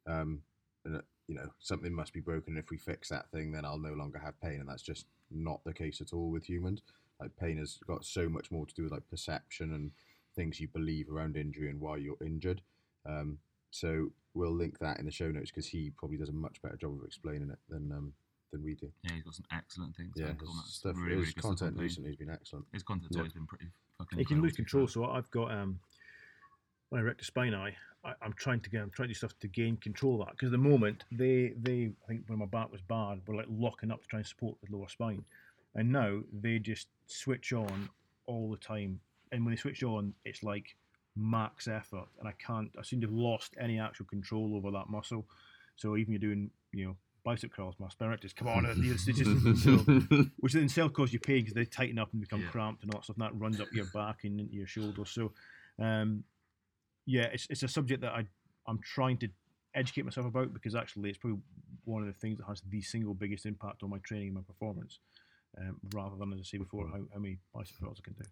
um, 0.07 0.41
and 0.83 0.97
uh, 0.97 1.01
you 1.27 1.35
know 1.35 1.49
something 1.59 1.93
must 1.93 2.11
be 2.11 2.21
broken. 2.21 2.55
And 2.55 2.63
if 2.63 2.71
we 2.71 2.79
fix 2.79 3.09
that 3.09 3.29
thing, 3.29 3.51
then 3.51 3.65
I'll 3.65 3.77
no 3.77 3.93
longer 3.93 4.17
have 4.17 4.41
pain, 4.41 4.61
and 4.61 4.67
that's 4.67 4.81
just 4.81 5.05
not 5.29 5.63
the 5.63 5.73
case 5.73 6.01
at 6.01 6.11
all 6.11 6.31
with 6.31 6.49
humans. 6.49 6.81
like 7.21 7.37
pain 7.37 7.59
has 7.59 7.77
got 7.85 8.03
so 8.03 8.27
much 8.27 8.49
more 8.49 8.65
to 8.65 8.73
do 8.73 8.81
with 8.81 8.91
like 8.91 9.07
perception 9.11 9.73
and 9.75 9.91
things 10.35 10.59
you 10.59 10.67
believe 10.67 11.07
around 11.07 11.37
injury 11.37 11.69
and 11.69 11.79
why 11.79 11.97
you're 11.97 12.17
injured. 12.25 12.63
Um, 13.05 13.37
so 13.71 14.11
we'll 14.33 14.55
link 14.55 14.79
that 14.79 14.99
in 14.99 15.05
the 15.05 15.11
show 15.11 15.29
notes 15.31 15.51
because 15.51 15.67
he 15.67 15.91
probably 15.97 16.17
does 16.17 16.29
a 16.29 16.33
much 16.33 16.61
better 16.61 16.77
job 16.77 16.97
of 16.99 17.05
explaining 17.05 17.49
it 17.49 17.59
than 17.69 17.91
um, 17.91 18.13
than 18.51 18.63
we 18.63 18.75
do. 18.75 18.89
Yeah, 19.03 19.11
he's 19.15 19.23
got 19.23 19.35
some 19.35 19.45
excellent 19.51 19.95
things. 19.95 20.13
Yeah, 20.15 20.33
his 20.39 20.73
stuff, 20.73 20.95
Really, 20.95 21.09
his 21.09 21.09
really 21.09 21.25
good 21.25 21.31
stuff 21.31 21.43
content 21.43 21.77
recently 21.77 22.09
has 22.09 22.17
been 22.17 22.29
excellent. 22.29 22.65
His 22.73 22.83
content's 22.83 23.15
Yeah. 23.15 23.21
always 23.21 23.33
been 23.33 23.47
pretty 23.47 23.67
fucking. 23.97 24.17
He 24.17 24.25
can 24.25 24.41
lose 24.41 24.55
control. 24.55 24.87
So 24.87 25.05
I've 25.05 25.29
got 25.31 25.51
um, 25.51 25.79
when 26.89 27.01
I 27.01 27.03
erector 27.03 27.25
spinae, 27.25 27.73
I, 28.03 28.13
I'm 28.21 28.33
trying 28.33 28.61
to 28.61 28.69
get, 28.69 28.81
I'm 28.81 28.91
trying 28.91 29.07
to 29.07 29.13
do 29.13 29.17
stuff 29.17 29.37
to 29.39 29.47
gain 29.47 29.77
control 29.77 30.21
of 30.21 30.27
that 30.27 30.31
because 30.31 30.47
at 30.47 30.51
the 30.51 30.57
moment 30.57 31.03
they, 31.11 31.53
they, 31.61 31.91
I 32.03 32.07
think 32.07 32.23
when 32.27 32.39
my 32.39 32.45
back 32.45 32.71
was 32.71 32.81
bad, 32.81 33.21
were 33.27 33.35
like 33.35 33.47
locking 33.49 33.91
up 33.91 34.01
to 34.01 34.07
try 34.07 34.19
and 34.19 34.27
support 34.27 34.57
the 34.63 34.75
lower 34.75 34.87
spine, 34.87 35.25
and 35.73 35.91
now 35.91 36.21
they 36.41 36.59
just 36.59 36.87
switch 37.07 37.51
on 37.51 37.89
all 38.27 38.49
the 38.51 38.57
time, 38.57 38.99
and 39.31 39.43
when 39.43 39.53
they 39.53 39.59
switch 39.59 39.83
on, 39.83 40.13
it's 40.23 40.43
like 40.43 40.75
max 41.15 41.67
effort, 41.67 42.07
and 42.19 42.27
I 42.27 42.33
can't, 42.33 42.69
I 42.77 42.83
seem 42.83 43.01
to 43.01 43.07
have 43.07 43.13
lost 43.15 43.55
any 43.59 43.79
actual 43.79 44.05
control 44.05 44.55
over 44.55 44.71
that 44.71 44.89
muscle. 44.89 45.25
So 45.75 45.97
even 45.97 46.13
you're 46.13 46.19
doing, 46.19 46.51
you 46.71 46.85
know. 46.85 46.95
Bicep 47.23 47.51
curls, 47.51 47.73
my 47.79 47.89
spine 47.89 48.15
come 48.35 48.47
on, 48.47 48.65
it's 48.67 49.03
just, 49.03 49.63
so, 49.63 49.77
which 50.41 50.53
then 50.53 50.69
self 50.69 50.93
cause 50.93 51.11
you 51.11 51.17
pain 51.19 51.37
because 51.37 51.55
they 51.55 51.65
tighten 51.65 51.97
up 51.97 52.09
and 52.11 52.21
become 52.21 52.41
Yeah. 52.41 52.51
cramped 52.51 52.83
and 52.83 52.93
all 52.93 52.99
that 52.99 53.05
stuff. 53.05 53.15
And 53.15 53.25
that 53.25 53.35
runs 53.39 53.59
up 53.59 53.67
your 53.73 53.85
back 53.85 54.25
and 54.25 54.39
into 54.39 54.53
your 54.53 54.67
shoulders. 54.67 55.09
So, 55.09 55.31
um, 55.79 56.23
yeah, 57.07 57.23
it's, 57.23 57.47
it's 57.49 57.63
a 57.63 57.67
subject 57.67 58.01
that 58.01 58.11
I 58.11 58.27
I'm 58.67 58.79
trying 58.79 59.17
to 59.17 59.29
educate 59.73 60.05
myself 60.05 60.27
about 60.27 60.53
because 60.53 60.75
actually 60.75 61.09
it's 61.09 61.17
probably 61.17 61.39
one 61.83 62.03
of 62.03 62.07
the 62.07 62.13
things 62.13 62.37
that 62.37 62.45
has 62.45 62.61
the 62.69 62.81
single 62.81 63.15
biggest 63.15 63.47
impact 63.47 63.81
on 63.81 63.89
my 63.89 63.97
training 64.03 64.27
and 64.27 64.35
my 64.35 64.41
performance, 64.41 64.99
um, 65.59 65.77
rather 65.95 66.15
than 66.17 66.31
as 66.31 66.39
I 66.39 66.43
say 66.43 66.57
before 66.59 66.87
how, 66.89 66.99
how 67.11 67.19
many 67.19 67.39
bicep 67.55 67.77
curls 67.79 67.99
I 67.99 68.03
can 68.03 68.13
do. 68.13 68.25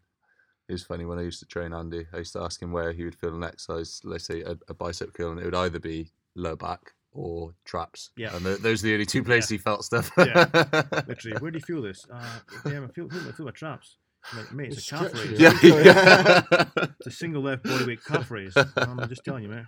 It 0.69 0.73
was 0.73 0.83
funny 0.83 1.05
when 1.05 1.19
I 1.19 1.23
used 1.23 1.39
to 1.39 1.45
train 1.45 1.73
Andy. 1.73 2.05
I 2.13 2.17
used 2.19 2.33
to 2.33 2.41
ask 2.41 2.61
him 2.61 2.71
where 2.71 2.93
he 2.93 3.03
would 3.03 3.15
feel 3.15 3.35
an 3.35 3.43
exercise, 3.43 3.99
let's 4.03 4.25
say 4.25 4.41
a, 4.41 4.57
a 4.69 4.73
bicep 4.73 5.13
curl, 5.13 5.31
and 5.31 5.39
it 5.39 5.45
would 5.45 5.55
either 5.55 5.79
be 5.79 6.11
low 6.35 6.55
back 6.55 6.93
or 7.11 7.53
traps. 7.65 8.09
Yeah. 8.15 8.35
and 8.35 8.43
th- 8.45 8.59
those 8.59 8.83
are 8.83 8.87
the 8.87 8.93
only 8.93 9.05
two 9.05 9.23
places 9.23 9.49
he 9.49 9.57
felt 9.57 9.83
stuff. 9.85 10.09
Yeah. 10.17 10.45
Literally, 11.07 11.37
where 11.39 11.51
do 11.51 11.57
you 11.59 11.65
feel 11.65 11.81
this? 11.81 12.05
Uh, 12.11 12.23
yeah, 12.65 12.83
I 12.83 12.87
feel, 12.87 13.07
I 13.11 13.31
feel 13.33 13.45
my 13.45 13.51
traps. 13.51 13.97
Like, 14.37 14.53
mate, 14.53 14.67
it's, 14.69 14.77
It's 14.77 14.91
a 14.93 14.95
calf 14.95 15.13
raise. 15.13 15.37
yeah, 15.39 15.53
yeah. 15.63 16.65
It's 16.97 17.07
a 17.07 17.11
single 17.11 17.41
left 17.43 17.63
bodyweight 17.65 18.05
calf 18.05 18.31
raise. 18.31 18.53
I'm 18.77 19.09
just 19.09 19.25
telling 19.25 19.43
you, 19.43 19.49
mate. 19.49 19.65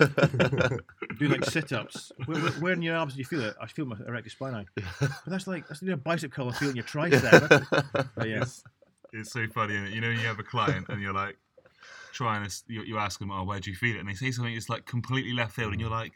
Do 1.18 1.28
like 1.28 1.44
sit-ups. 1.44 2.10
Where, 2.24 2.38
where, 2.40 2.52
where 2.52 2.72
in 2.72 2.80
your 2.80 2.96
abs 2.96 3.12
do 3.14 3.18
you 3.18 3.26
feel 3.26 3.42
it? 3.44 3.54
I 3.60 3.66
feel 3.66 3.84
my 3.84 3.96
erected 4.08 4.32
spine. 4.32 4.64
But 5.00 5.10
that's 5.26 5.46
like 5.46 5.68
that's 5.68 5.82
a 5.82 5.96
bicep 5.96 6.32
curl. 6.32 6.48
I 6.48 6.52
feel 6.52 6.70
in 6.70 6.76
your 6.76 6.86
tricep. 6.86 8.08
But 8.16 8.28
yeah, 8.28 8.44
It's, 9.12 9.28
it's 9.28 9.32
so 9.32 9.46
funny, 9.52 9.74
is 9.74 9.92
You 9.94 10.00
know, 10.00 10.10
you 10.10 10.26
have 10.26 10.38
a 10.38 10.42
client 10.42 10.86
and 10.88 11.00
you're 11.00 11.12
like 11.12 11.36
trying 12.12 12.48
to, 12.48 12.56
you, 12.66 12.82
you 12.82 12.98
ask 12.98 13.18
them, 13.18 13.30
"Oh, 13.30 13.44
where 13.44 13.60
do 13.60 13.70
you 13.70 13.76
feel 13.76 13.96
it?" 13.96 14.00
And 14.00 14.08
they 14.08 14.14
say 14.14 14.30
something 14.30 14.54
that's 14.54 14.68
like 14.68 14.86
completely 14.86 15.32
left 15.32 15.54
field, 15.54 15.72
and 15.72 15.80
you're 15.80 15.90
like, 15.90 16.12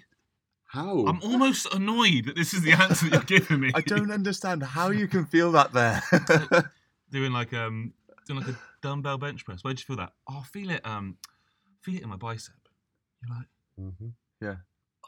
How? 0.67 1.05
"I'm 1.07 1.21
almost 1.23 1.73
annoyed 1.75 2.27
that 2.27 2.37
this 2.37 2.55
is 2.55 2.63
the 2.63 2.73
answer 2.73 3.09
that 3.09 3.29
you're 3.31 3.41
giving 3.41 3.61
me." 3.61 3.71
I 3.75 3.81
don't 3.81 4.11
understand 4.11 4.63
how 4.63 4.91
you 4.91 5.09
can 5.09 5.25
feel 5.25 5.53
that 5.53 5.73
there. 5.73 6.03
doing 7.11 7.33
like 7.33 7.53
um 7.53 7.93
doing 8.27 8.41
like 8.41 8.49
a 8.49 8.57
dumbbell 8.83 9.19
bench 9.19 9.45
press. 9.45 9.63
Where 9.63 9.75
do 9.75 9.81
you 9.81 9.85
feel 9.85 9.97
that? 9.97 10.13
Oh, 10.29 10.41
I 10.41 10.45
feel 10.45 10.71
it. 10.71 10.87
Um, 10.87 11.17
feel 11.83 11.97
it 11.97 12.03
in 12.03 12.09
my 12.09 12.17
bicep. 12.17 12.55
You're 13.23 13.37
like, 13.37 13.49
Mhm. 13.81 14.13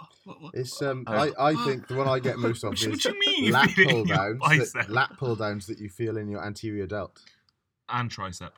oh, 0.00 0.06
what, 0.24 0.40
what, 0.40 0.54
It's 0.54 0.80
um, 0.82 1.04
Oh. 1.06 1.12
I, 1.12 1.50
I 1.50 1.64
think 1.64 1.86
the 1.88 1.94
one 1.94 2.08
I 2.08 2.18
get 2.18 2.38
most 2.38 2.64
of 2.64 2.70
What, 2.70 2.80
is 2.80 2.88
what 2.88 3.00
do 3.00 3.08
you 3.10 3.20
mean 3.20 3.44
you 3.44 3.52
lat 3.52 3.70
feel 3.70 3.90
pull 3.90 4.04
downs, 4.04 4.72
that, 4.72 4.90
lat 4.90 5.16
pull 5.16 5.36
downs 5.36 5.66
that 5.66 5.78
you 5.78 5.88
feel 5.88 6.16
in 6.16 6.28
your 6.28 6.44
anterior 6.44 6.86
delt. 6.86 7.20
And 7.88 8.10
tricep? 8.10 8.50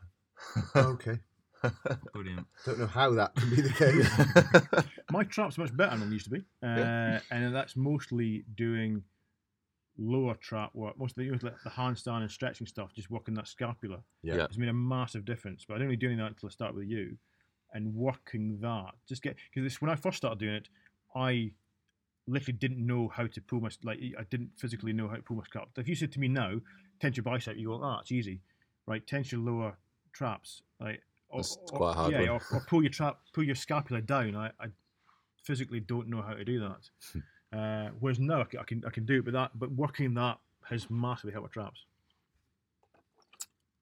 Okay, 0.77 1.19
Brilliant. 2.13 2.47
don't 2.65 2.79
know 2.79 2.87
how 2.87 3.13
that 3.15 3.35
can 3.37 3.51
be 3.51 3.61
the 3.61 3.71
case. 3.71 4.85
my 5.13 5.25
trap's 5.25 5.59
much 5.59 5.77
better 5.77 5.97
than 5.99 6.09
it 6.09 6.13
used 6.13 6.25
to 6.27 6.31
be, 6.31 6.39
uh, 6.63 6.67
Yeah. 6.77 7.21
and 7.31 7.55
that's 7.55 7.77
mostly 7.77 8.45
doing 8.55 9.03
lower 9.99 10.35
trap 10.37 10.71
work. 10.75 10.99
Most 10.99 11.17
of 11.19 11.25
the, 11.25 11.31
like 11.47 11.63
the 11.63 11.71
handstand 11.71 12.23
and 12.23 12.31
stretching 12.31 12.67
stuff, 12.67 12.93
just 12.95 13.11
working 13.11 13.35
that 13.35 13.49
scapula. 13.49 13.99
Yeah. 14.23 14.37
Yeah. 14.37 14.45
It's 14.45 14.57
made 14.57 14.69
a 14.71 14.73
massive 14.73 15.25
difference. 15.25 15.65
But 15.67 15.75
I 15.75 15.77
didn't 15.79 15.89
really 15.89 15.97
do 15.99 16.07
any 16.07 16.15
of 16.15 16.21
that 16.21 16.29
until 16.35 16.49
I 16.49 16.51
started 16.53 16.77
with 16.77 16.89
you, 16.89 17.17
and 17.75 17.95
working 17.95 18.59
that 18.63 18.93
just 19.09 19.23
get 19.23 19.37
because 19.55 19.81
when 19.81 19.91
I 19.91 19.97
first 19.97 20.17
started 20.17 20.39
doing 20.39 20.55
it, 20.55 20.69
I 21.15 21.53
literally 22.27 22.57
didn't 22.59 22.85
know 22.87 23.09
how 23.09 23.27
to 23.27 23.41
pull 23.43 23.61
my 23.61 23.69
like 23.83 23.99
I 24.19 24.23
didn't 24.31 24.51
physically 24.57 24.93
know 24.93 25.09
how 25.09 25.17
to 25.17 25.23
pull 25.23 25.37
my 25.37 25.43
scap. 25.45 25.67
If 25.77 25.89
you 25.89 25.95
said 25.95 26.13
to 26.13 26.21
me 26.21 26.29
now, 26.29 26.61
tense 27.01 27.17
your 27.17 27.25
bicep, 27.25 27.57
you 27.57 27.69
go, 27.69 27.81
ah, 27.83 28.01
it's 28.01 28.13
easy, 28.13 28.41
right? 28.91 29.07
Tension 29.07 29.45
your 29.45 29.53
lower 29.55 29.77
traps, 30.13 30.63
like. 30.81 31.03
or- 31.31 31.41
or- 31.73 31.79
quite 31.79 31.95
hard 31.95 32.13
yeah. 32.13 32.29
Or, 32.31 32.41
or 32.53 32.61
pull 32.69 32.83
your 32.83 32.91
trap, 32.91 33.21
pull 33.33 33.45
your 33.45 33.55
scapula 33.55 34.01
down. 34.03 34.35
I, 34.37 34.49
I 34.61 34.67
physically 35.45 35.81
don't 35.81 36.09
know 36.09 36.21
how 36.23 36.35
to 36.35 36.45
do 36.45 36.59
that. 36.61 36.91
uh, 37.57 37.91
whereas 38.01 38.19
now 38.19 38.41
I 38.41 38.45
can, 38.45 38.59
I 38.61 38.65
can 38.65 38.85
I 38.87 38.91
can 38.91 39.07
do 39.07 39.19
it, 39.21 39.25
but 39.25 39.33
that 39.35 39.51
but 39.55 39.71
working 39.73 40.13
that 40.15 40.39
has 40.69 40.91
massively 40.91 41.33
helped 41.33 41.57
my 41.57 41.63
traps. 41.63 41.85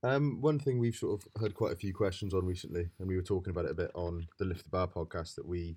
Um, 0.03 0.41
one 0.41 0.59
thing 0.61 0.79
we've 0.79 0.95
sort 0.95 1.21
of 1.21 1.41
heard 1.41 1.55
quite 1.55 1.73
a 1.73 1.77
few 1.77 1.93
questions 1.93 2.33
on 2.33 2.45
recently, 2.47 2.89
and 2.99 3.09
we 3.09 3.17
were 3.17 3.23
talking 3.23 3.51
about 3.51 3.65
it 3.65 3.73
a 3.73 3.75
bit 3.75 3.91
on 3.95 4.29
the 4.39 4.45
Lift 4.45 4.65
the 4.65 4.71
Bar 4.71 4.87
podcast 4.87 5.35
that 5.37 5.47
we 5.47 5.77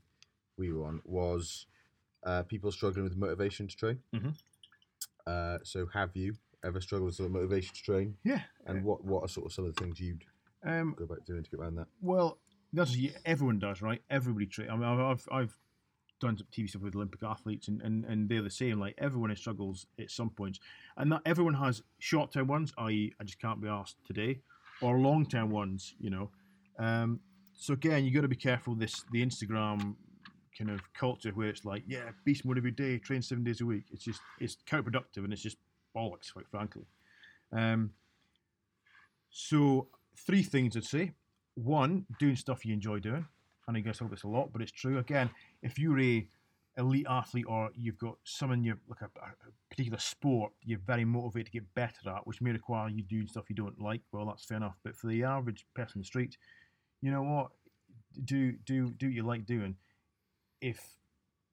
we 0.58 0.72
were 0.72 0.86
on, 0.86 1.02
was 1.06 1.66
uh, 2.24 2.44
people 2.44 2.72
struggling 2.72 3.04
with 3.04 3.18
motivation 3.18 3.68
to 3.68 3.76
train. 3.76 4.00
Mhm. 4.14 4.36
Uh, 5.26 5.58
so, 5.64 5.88
have 5.94 6.16
you 6.16 6.36
ever 6.64 6.82
struggled 6.82 7.08
with 7.08 7.16
sort 7.16 7.28
of 7.28 7.34
motivation 7.34 7.74
to 7.74 7.84
train? 7.84 8.16
Yeah. 8.24 8.42
And 8.66 8.84
what 8.84 9.04
what 9.04 9.24
are 9.24 9.28
sort 9.28 9.46
of 9.48 9.54
some 9.54 9.66
of 9.66 9.76
the 9.76 9.82
things 9.82 10.00
you'd 10.00 10.24
Um, 10.66 10.96
go 10.98 11.06
about 11.06 11.26
doing 11.26 11.44
to 11.44 11.50
get 11.50 11.60
around 11.60 11.76
that? 11.76 11.88
Well, 12.02 12.40
that's 12.74 12.96
everyone 13.26 13.60
does, 13.60 13.82
right? 13.82 14.02
Everybody 14.10 14.46
train. 14.46 14.70
I 14.70 14.76
mean, 14.76 14.84
I've, 14.84 15.00
I've 15.00 15.28
I've 15.32 15.58
done 16.20 16.38
some 16.38 16.48
TV 16.56 16.70
stuff 16.70 16.84
with 16.84 16.96
Olympic 16.96 17.24
athletes, 17.24 17.68
and, 17.68 17.82
and, 17.82 18.06
and 18.06 18.30
they're 18.30 18.42
the 18.42 18.50
same. 18.50 18.80
Like 18.80 18.96
everyone 18.98 19.36
struggles 19.36 19.88
at 20.00 20.10
some 20.12 20.30
points, 20.30 20.60
and 20.98 21.12
that 21.12 21.22
everyone 21.26 21.56
has 21.56 21.82
short 22.00 22.32
term 22.32 22.48
ones, 22.48 22.72
i.e., 22.78 23.14
I 23.20 23.24
just 23.24 23.42
can't 23.42 23.62
be 23.62 23.68
asked 23.68 23.98
today, 24.06 24.40
or 24.82 25.00
long 25.00 25.26
term 25.26 25.50
ones, 25.50 25.96
you 26.00 26.10
know. 26.10 26.30
Um, 26.80 27.20
so 27.54 27.74
again, 27.74 28.06
you 28.06 28.12
got 28.12 28.22
to 28.22 28.28
be 28.28 28.36
careful. 28.36 28.76
This 28.76 29.04
the 29.12 29.26
Instagram 29.26 29.96
kind 30.58 30.70
of 30.70 30.82
culture 30.94 31.32
where 31.32 31.50
it's 31.50 31.66
like, 31.66 31.84
yeah, 31.88 32.12
beast 32.24 32.46
mode 32.46 32.58
every 32.58 32.72
day, 32.72 32.98
train 33.00 33.22
seven 33.22 33.44
days 33.44 33.62
a 33.62 33.66
week. 33.66 33.86
It's 33.92 34.04
just 34.04 34.22
it's 34.40 34.58
counterproductive, 34.70 35.24
and 35.24 35.34
it's 35.34 35.42
just 35.42 35.58
bollocks, 35.96 36.34
quite 36.34 36.48
frankly. 36.50 36.86
Um, 37.52 37.92
so 39.30 39.88
three 40.16 40.44
things 40.44 40.76
I'd 40.76 40.84
say 40.84 41.12
one, 41.56 42.06
doing 42.20 42.36
stuff 42.36 42.66
you 42.66 42.74
enjoy 42.74 43.00
doing. 43.00 43.26
And 43.68 43.78
I 43.78 43.80
guess 43.82 43.98
I 43.98 44.06
talk 44.06 44.12
this 44.12 44.24
a 44.24 44.28
lot, 44.28 44.52
but 44.52 44.62
it's 44.62 44.72
true. 44.72 44.98
Again, 44.98 45.30
if 45.62 45.78
you're 45.78 46.00
a 46.00 46.28
elite 46.78 47.06
athlete 47.10 47.46
or 47.48 47.70
you've 47.76 47.98
got 47.98 48.16
some 48.24 48.52
in 48.52 48.64
your 48.64 48.78
like 48.88 49.02
a, 49.02 49.06
a 49.20 49.52
particular 49.70 50.00
sport 50.00 50.54
you're 50.64 50.80
very 50.80 51.04
motivated 51.04 51.48
to 51.48 51.52
get 51.52 51.76
better 51.76 52.10
at, 52.10 52.26
which 52.26 52.42
may 52.42 52.52
require 52.52 52.90
you 52.90 53.04
doing 53.04 53.28
stuff 53.28 53.50
you 53.50 53.56
don't 53.56 53.80
like, 53.80 54.02
well, 54.12 54.26
that's 54.26 54.46
fair 54.46 54.58
enough. 54.58 54.78
But 54.84 54.96
for 54.96 55.08
the 55.08 55.24
average 55.24 55.66
person 55.76 55.98
in 55.98 56.02
the 56.02 56.06
street, 56.06 56.38
you 57.02 57.12
know 57.12 57.24
what? 57.24 57.52
Do 58.26 58.54
do 58.66 58.92
do 58.92 59.08
what 59.08 59.16
you 59.16 59.24
like 59.24 59.46
doing. 59.46 59.76
If 60.62 60.82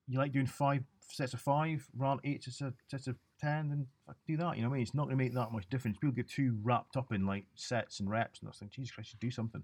you 0.06 0.18
like 0.18 0.32
doing 0.32 0.46
five 0.46 0.84
sets 1.10 1.34
of 1.34 1.40
five, 1.40 1.86
rather 1.96 2.20
eight 2.24 2.44
sets 2.44 2.60
of, 2.60 2.74
sets 2.88 3.06
of 3.06 3.16
ten, 3.38 3.68
then 3.68 3.86
fuck, 4.06 4.16
do 4.26 4.36
that. 4.36 4.56
You 4.56 4.62
know 4.62 4.68
what 4.68 4.74
I 4.74 4.78
mean? 4.78 4.82
It's 4.82 4.94
not 4.94 5.04
going 5.04 5.16
to 5.16 5.24
make 5.24 5.34
that 5.34 5.52
much 5.52 5.68
difference. 5.70 5.96
People 5.98 6.14
get 6.14 6.28
too 6.28 6.56
wrapped 6.62 6.96
up 6.96 7.12
in 7.12 7.26
like 7.26 7.44
sets 7.54 8.00
and 8.00 8.10
reps 8.10 8.40
and 8.40 8.48
I 8.48 8.52
think, 8.52 8.72
Jesus 8.72 8.92
Christ, 8.92 9.12
you 9.12 9.18
do 9.20 9.30
something. 9.30 9.62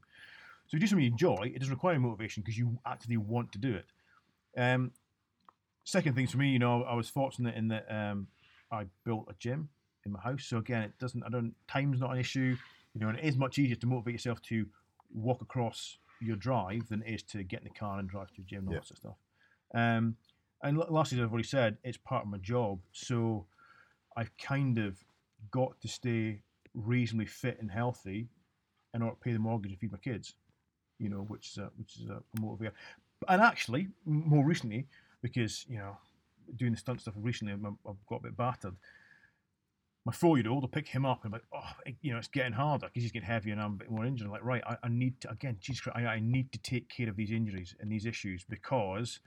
So 0.67 0.77
you 0.77 0.81
do 0.81 0.87
something 0.87 1.05
you 1.05 1.11
enjoy, 1.11 1.53
it 1.55 1.59
doesn't 1.59 1.75
require 1.75 1.99
motivation 1.99 2.43
because 2.43 2.57
you 2.57 2.79
actively 2.87 3.19
want 3.19 3.53
to 3.53 3.59
do 3.59 3.75
it. 3.75 3.87
Um, 4.57 4.93
second 5.85 6.15
thing 6.15 6.27
for 6.27 6.39
me, 6.39 6.49
you 6.49 6.59
know, 6.59 6.83
I 6.85 6.95
was 6.95 7.09
fortunate 7.09 7.55
in 7.55 7.69
that 7.69 7.87
um, 7.91 8.29
I 8.73 8.87
built 9.05 9.27
a 9.29 9.35
gym 9.39 9.69
in 10.07 10.13
my 10.13 10.21
house. 10.21 10.45
So 10.45 10.59
again, 10.59 10.83
it 10.83 10.99
doesn't. 10.99 11.23
I 11.23 11.29
don't. 11.29 11.55
Time's 11.69 12.01
not 12.01 12.13
an 12.13 12.19
issue. 12.19 12.57
You 12.95 13.01
know, 13.01 13.09
and 13.09 13.19
it 13.19 13.25
is 13.25 13.37
much 13.37 13.59
easier 13.59 13.77
to 13.77 13.87
motivate 13.87 14.15
yourself 14.15 14.41
to 14.43 14.67
walk 15.13 15.43
across 15.43 15.99
your 16.21 16.37
drive 16.37 16.89
than 16.89 17.03
it 17.03 17.13
is 17.13 17.23
to 17.25 17.43
get 17.43 17.61
in 17.61 17.65
the 17.65 17.79
car 17.79 17.99
and 17.99 18.09
drive 18.09 18.29
to 18.29 18.37
the 18.37 18.43
gym 18.45 18.61
and 18.61 18.69
all 18.69 18.75
Yeah. 18.75 18.81
that 18.81 18.87
sort 18.87 18.99
of 18.99 18.99
stuff. 18.99 19.17
Um, 19.75 20.17
and 20.63 20.79
lastly, 20.79 21.19
as 21.19 21.25
I've 21.25 21.33
already 21.33 21.47
said, 21.47 21.77
it's 21.83 21.99
part 21.99 22.25
of 22.25 22.31
my 22.31 22.39
job. 22.39 22.79
So 22.93 23.47
I've 24.17 24.37
kind 24.39 24.79
of 24.79 24.97
got 25.51 25.81
to 25.81 25.89
stay 25.89 26.43
reasonably 26.75 27.27
fit 27.27 27.59
and 27.61 27.71
healthy 27.71 28.29
in 28.95 29.03
order 29.03 29.15
to 29.15 29.21
pay 29.21 29.33
the 29.33 29.39
mortgage 29.39 29.73
and 29.73 29.81
feed 29.81 29.93
my 29.93 29.99
kids. 29.99 30.35
You 30.99 31.09
know, 31.09 31.25
which 31.29 31.51
is 31.51 31.59
a 31.59 31.71
which 31.77 31.97
is 31.97 32.09
a 32.09 32.23
motivator. 32.41 32.73
And 33.29 33.43
actually, 33.43 33.89
more 34.05 34.45
recently, 34.45 34.87
because 35.23 35.67
you 35.69 35.79
know, 35.79 35.97
doing 36.57 36.73
the 36.73 36.79
stunt 36.79 37.01
stuff 37.01 37.15
recently, 37.17 37.55
I've 37.55 38.07
got 38.09 38.21
a 38.21 38.23
bit 38.23 38.37
battered. 38.37 38.77
My 40.07 40.13
four-year-old, 40.13 40.65
I 40.65 40.69
pick 40.69 40.87
him 40.87 41.07
up 41.07 41.25
and 41.25 41.35
I'm 41.35 41.41
like, 41.41 41.49
oh, 41.55 41.93
you 42.03 42.13
know, 42.13 42.19
it's 42.19 42.29
getting 42.29 42.53
harder 42.53 42.87
because 42.87 43.03
he's 43.03 43.11
getting 43.11 43.27
heavier 43.27 43.55
and 43.55 43.63
I'm 43.63 43.73
a 43.73 43.77
bit 43.77 43.91
more 43.91 44.05
injured. 44.05 44.27
I'm 44.27 44.33
like, 44.33 44.45
right, 44.45 44.63
I, 44.67 44.77
I 44.83 44.89
need 44.89 45.19
to 45.23 45.31
again, 45.31 45.57
Jesus 45.61 45.81
Christ, 45.81 45.99
I, 45.99 46.07
I 46.07 46.21
need 46.21 46.53
to 46.53 46.59
take 46.59 46.91
care 46.91 47.09
of 47.09 47.17
these 47.17 47.31
injuries 47.31 47.75
and 47.81 47.91
these 47.91 48.05
issues 48.05 48.45
because 48.49 49.21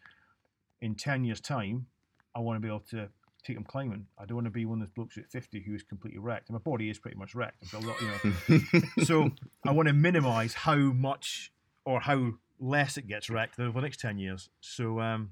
in 0.81 0.95
ten 0.95 1.25
years' 1.25 1.41
time, 1.41 1.87
I 2.35 2.39
want 2.39 2.57
to 2.57 2.61
be 2.61 2.67
able 2.67 2.85
to 2.91 3.09
take 3.47 3.55
them 3.55 3.63
climbing. 3.63 4.05
I 4.19 4.25
don't 4.25 4.35
want 4.35 4.45
to 4.45 4.51
be 4.51 4.65
one 4.65 4.81
of 4.81 4.87
those 4.87 4.93
blokes 4.93 5.17
at 5.17 5.29
50 5.31 5.61
who 5.61 5.73
is 5.73 5.83
completely 5.83 6.19
wrecked. 6.19 6.49
And 6.49 6.53
my 6.53 6.59
body 6.59 6.89
is 6.89 6.99
pretty 6.99 7.17
much 7.17 7.33
wrecked. 7.33 7.63
I've 7.63 7.71
got 7.71 7.83
a 7.83 7.87
lot, 7.87 8.01
you 8.01 8.59
know. 8.99 9.03
so 9.05 9.31
I 9.65 9.71
want 9.71 9.87
to 9.87 9.93
minimise 9.93 10.53
how 10.53 10.75
much 10.75 11.51
or 11.85 12.01
how 12.01 12.33
less 12.59 12.97
it 12.97 13.07
gets 13.07 13.29
wrecked 13.29 13.59
over 13.59 13.79
the 13.79 13.81
next 13.81 13.99
10 13.99 14.17
years. 14.19 14.49
So 14.61 14.99
um, 14.99 15.31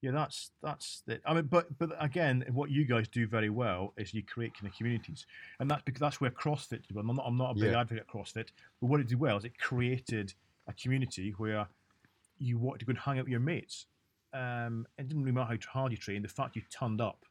yeah, 0.00 0.12
that's 0.12 0.52
that's 0.62 1.02
it. 1.08 1.20
I 1.26 1.34
mean, 1.34 1.46
but 1.50 1.76
but 1.78 1.90
again, 1.98 2.44
what 2.52 2.70
you 2.70 2.84
guys 2.84 3.08
do 3.08 3.26
very 3.26 3.50
well 3.50 3.92
is 3.96 4.14
you 4.14 4.22
create 4.22 4.54
kind 4.54 4.70
of 4.70 4.76
communities, 4.76 5.26
and 5.58 5.68
that's 5.68 5.82
because 5.82 5.98
that's 6.00 6.20
where 6.20 6.30
CrossFit 6.30 6.86
did 6.86 6.94
well. 6.94 7.04
I'm 7.08 7.16
not 7.16 7.24
I'm 7.26 7.36
not 7.36 7.50
a 7.50 7.54
big 7.54 7.72
Yeah. 7.72 7.80
advocate 7.80 8.04
of 8.08 8.14
CrossFit, 8.14 8.48
but 8.80 8.86
what 8.86 9.00
it 9.00 9.08
did 9.08 9.18
well 9.18 9.36
is 9.38 9.44
it 9.44 9.58
created 9.58 10.34
a 10.68 10.72
community 10.72 11.34
where 11.38 11.66
you 12.38 12.58
wanted 12.58 12.78
to 12.80 12.84
go 12.84 12.90
and 12.90 12.98
hang 13.00 13.18
out 13.18 13.24
with 13.24 13.32
your 13.32 13.40
mates. 13.40 13.86
Um, 14.32 14.86
it 14.98 15.08
didn't 15.08 15.22
really 15.24 15.32
matter 15.32 15.58
how 15.72 15.80
hard 15.80 15.92
you 15.92 15.98
trained; 15.98 16.24
the 16.24 16.28
fact 16.28 16.56
you 16.56 16.62
turned 16.70 17.00
up 17.00 17.24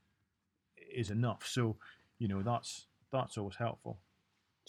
is 0.78 1.12
enough. 1.12 1.46
So, 1.46 1.78
you 2.20 2.28
know, 2.28 2.42
that's 2.44 2.88
that's 3.12 3.38
always 3.38 3.56
helpful. 3.58 4.00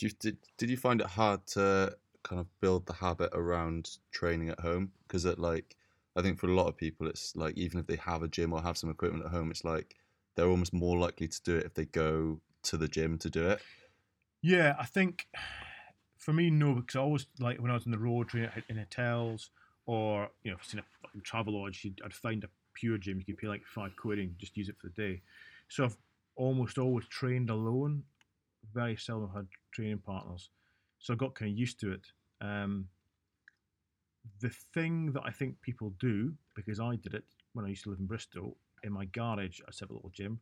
You, 0.01 0.11
did 0.11 0.39
did 0.57 0.71
you 0.71 0.77
find 0.77 1.01
it 1.01 1.09
hard 1.09 1.47
to 1.49 1.99
kind 2.23 2.41
of 2.41 2.61
build 2.61 2.87
the 2.87 2.93
habit 2.95 3.31
around 3.33 3.99
training 4.13 4.49
at 4.49 4.61
home? 4.61 4.93
Because 5.07 5.25
it 5.25 5.39
like 5.39 5.77
I 6.17 6.23
think 6.23 6.39
for 6.39 6.49
a 6.49 6.55
lot 6.55 6.69
of 6.69 6.77
people, 6.77 7.09
it's 7.09 7.35
like 7.37 7.57
even 7.57 7.81
if 7.81 7.87
they 7.87 7.97
have 7.97 8.23
a 8.23 8.29
gym 8.29 8.53
or 8.53 8.63
have 8.63 8.79
some 8.79 8.91
equipment 8.91 9.25
at 9.25 9.33
home, 9.33 9.51
it's 9.51 9.65
like 9.65 9.97
they're 10.35 10.49
almost 10.49 10.73
more 10.73 10.99
likely 10.99 11.29
to 11.29 11.43
do 11.43 11.57
it 11.57 11.67
if 11.67 11.75
they 11.75 11.85
go 11.87 12.41
to 12.65 12.77
the 12.77 12.89
gym 12.89 13.19
to 13.19 13.31
do 13.31 13.49
it. 13.51 13.63
Yeah, 14.43 14.77
I 14.79 14.85
think 14.87 15.29
for 16.19 16.33
me, 16.33 16.51
no, 16.51 16.75
because 16.75 16.97
I 16.97 17.01
always 17.01 17.27
like 17.39 17.61
when 17.61 17.71
I 17.71 17.75
was 17.75 17.87
on 17.87 17.93
the 17.93 17.99
road 17.99 18.29
training 18.29 18.51
in 18.69 18.77
hotels 18.77 19.51
or 19.89 20.29
you 20.45 20.51
know, 20.51 20.57
if 20.57 20.65
it's 20.65 20.75
in 20.75 20.81
a 20.81 20.85
fucking 21.03 21.23
Travelodge, 21.23 21.83
you'd, 21.83 22.01
I'd 22.05 22.13
find 22.13 22.45
a 22.45 22.49
PureGym 22.79 23.19
you 23.19 23.25
could 23.25 23.39
pay 23.39 23.49
like 23.49 23.65
five 23.67 23.97
quid 23.97 24.19
and 24.19 24.39
just 24.39 24.57
use 24.57 24.69
it 24.69 24.77
for 24.79 24.89
the 24.89 25.03
day. 25.03 25.23
So 25.69 25.83
I've 25.83 25.97
almost 26.37 26.77
always 26.79 27.07
trained 27.09 27.49
alone. 27.49 28.05
Very 28.73 28.97
seldom 28.97 29.31
had 29.35 29.47
training 29.73 30.03
partners, 30.05 30.51
so 30.99 31.15
I 31.15 31.17
got 31.17 31.35
kind 31.35 31.51
of 31.51 31.59
used 31.59 31.81
to 31.81 31.93
it. 31.93 32.07
Um, 32.43 32.89
the 34.41 34.51
thing 34.75 35.13
that 35.13 35.23
I 35.25 35.31
think 35.31 35.61
people 35.63 35.95
do 35.99 36.35
because 36.55 36.79
I 36.81 36.97
did 36.97 37.15
it 37.15 37.25
when 37.55 37.65
I 37.65 37.69
used 37.69 37.85
to 37.85 37.91
live 37.91 37.99
in 37.99 38.07
Bristol 38.07 38.59
in 38.85 38.93
my 38.93 39.07
garage, 39.07 39.61
I 39.67 39.73
have 39.81 39.91
a 39.91 39.95
little 39.95 40.13
gym, 40.15 40.39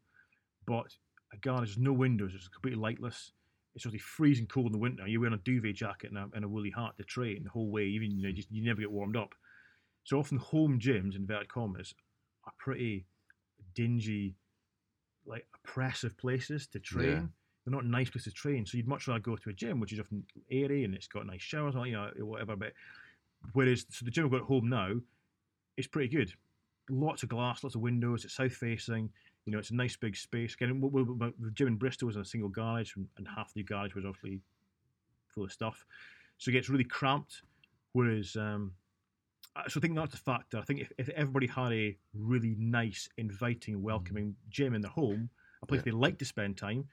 but 0.67 0.97
a 1.33 1.37
garage 1.37 1.69
has 1.69 1.79
no 1.79 1.93
windows, 1.93 2.33
it's 2.35 2.49
completely 2.49 2.81
lightless 2.81 3.31
it's 3.77 3.87
really 3.87 3.99
freezing 3.99 4.47
cold 4.47 4.67
in 4.67 4.73
the 4.73 4.79
winter. 4.79 5.07
You're 5.07 5.21
wearing 5.21 5.35
a 5.35 5.43
duvet 5.43 5.77
jacket 5.77 6.11
and 6.11 6.19
a, 6.19 6.29
and 6.35 6.45
a 6.45 6.49
woolly 6.49 6.73
hat 6.75 6.97
to 6.97 7.05
train 7.05 7.45
the 7.45 7.51
whole 7.51 7.71
way. 7.71 7.85
Even 7.85 8.11
you 8.11 8.27
know, 8.27 8.33
just, 8.33 8.51
you 8.51 8.65
never 8.65 8.81
get 8.81 8.91
warmed 8.91 9.17
up. 9.17 9.35
So 10.05 10.19
often 10.19 10.39
home 10.39 10.81
gyms, 10.81 11.15
inverted 11.15 11.49
commas, 11.49 11.95
are 12.45 12.53
pretty 12.59 13.07
dingy, 13.75 14.35
like 15.27 15.47
oppressive 15.55 16.17
places 16.17 16.67
to 16.69 16.81
train. 16.81 17.09
Yeah. 17.09 17.23
They're 17.65 17.75
not 17.75 17.85
nice 17.85 18.11
places 18.11 18.33
to 18.33 18.39
train. 18.39 18.67
So 18.67 18.77
you'd 18.77 18.89
much 18.89 19.07
rather 19.07 19.21
go 19.21 19.37
to 19.37 19.51
a 19.51 19.53
gym, 19.53 19.79
which 19.79 19.93
is 19.93 20.01
often 20.01 20.25
airy 20.51 20.85
and 20.85 20.95
it's 20.95 21.09
got 21.09 21.27
nice 21.27 21.43
showers, 21.43 21.75
you 21.85 21.93
know, 21.93 22.11
whatever. 22.21 22.57
But 22.57 22.73
whereas, 23.53 23.87
so 23.91 24.05
the 24.05 24.11
gym 24.11 24.25
I've 24.25 24.31
got 24.31 24.41
at 24.41 24.47
home 24.47 24.69
now 24.69 24.95
it's 25.77 25.87
pretty 25.87 26.09
good. 26.09 26.33
Lots 26.89 27.23
of 27.23 27.29
glass, 27.29 27.63
lots 27.63 27.75
of 27.75 27.83
windows. 27.83 28.25
It's 28.25 28.35
south 28.35 28.55
facing. 28.55 29.11
You 29.47 29.53
know, 29.53 29.59
it's 29.59 29.71
a 29.71 29.75
nice 29.75 29.97
big 29.97 30.17
space. 30.17 30.55
Again, 30.55 30.81
w- 30.81 30.91
w- 30.91 31.19
w- 31.19 31.35
the 31.39 31.51
gym 31.53 31.69
in 31.69 31.77
Bristol 31.77 32.07
was 32.07 32.17
in 32.17 32.23
a 32.23 32.27
single 32.27 32.49
garage, 32.49 32.97
and, 32.97 33.07
and 33.17 33.27
half 33.27 33.55
the 33.55 33.63
garage 33.63 33.95
was 33.95 34.05
obviously 34.05 34.41
full 35.29 35.45
of 35.45 35.53
stuff. 35.53 35.87
So 36.39 36.51
it 36.51 36.53
gets 36.53 36.69
really 36.69 36.85
cramped. 36.85 37.43
Whereas, 37.93 38.37
um, 38.37 38.73
so 39.69 39.79
I 39.79 39.81
think 39.81 39.95
that's 39.95 40.15
a 40.15 40.19
factor. 40.19 40.59
I 40.59 40.63
think 40.63 40.81
if, 40.81 40.93
if 40.99 41.09
everybody 41.11 41.47
had 41.47 41.73
a 41.73 41.97
really 42.13 42.57
nice, 42.59 43.09
inviting, 43.17 43.81
welcoming 43.81 44.35
gym 44.51 44.75
in 44.75 44.83
their 44.83 44.91
home, 44.91 45.31
a 45.63 45.67
place 45.67 45.83
they 45.83 45.93
like 45.93 46.19
to 46.19 46.25
spend 46.25 46.59
time, 46.59 46.85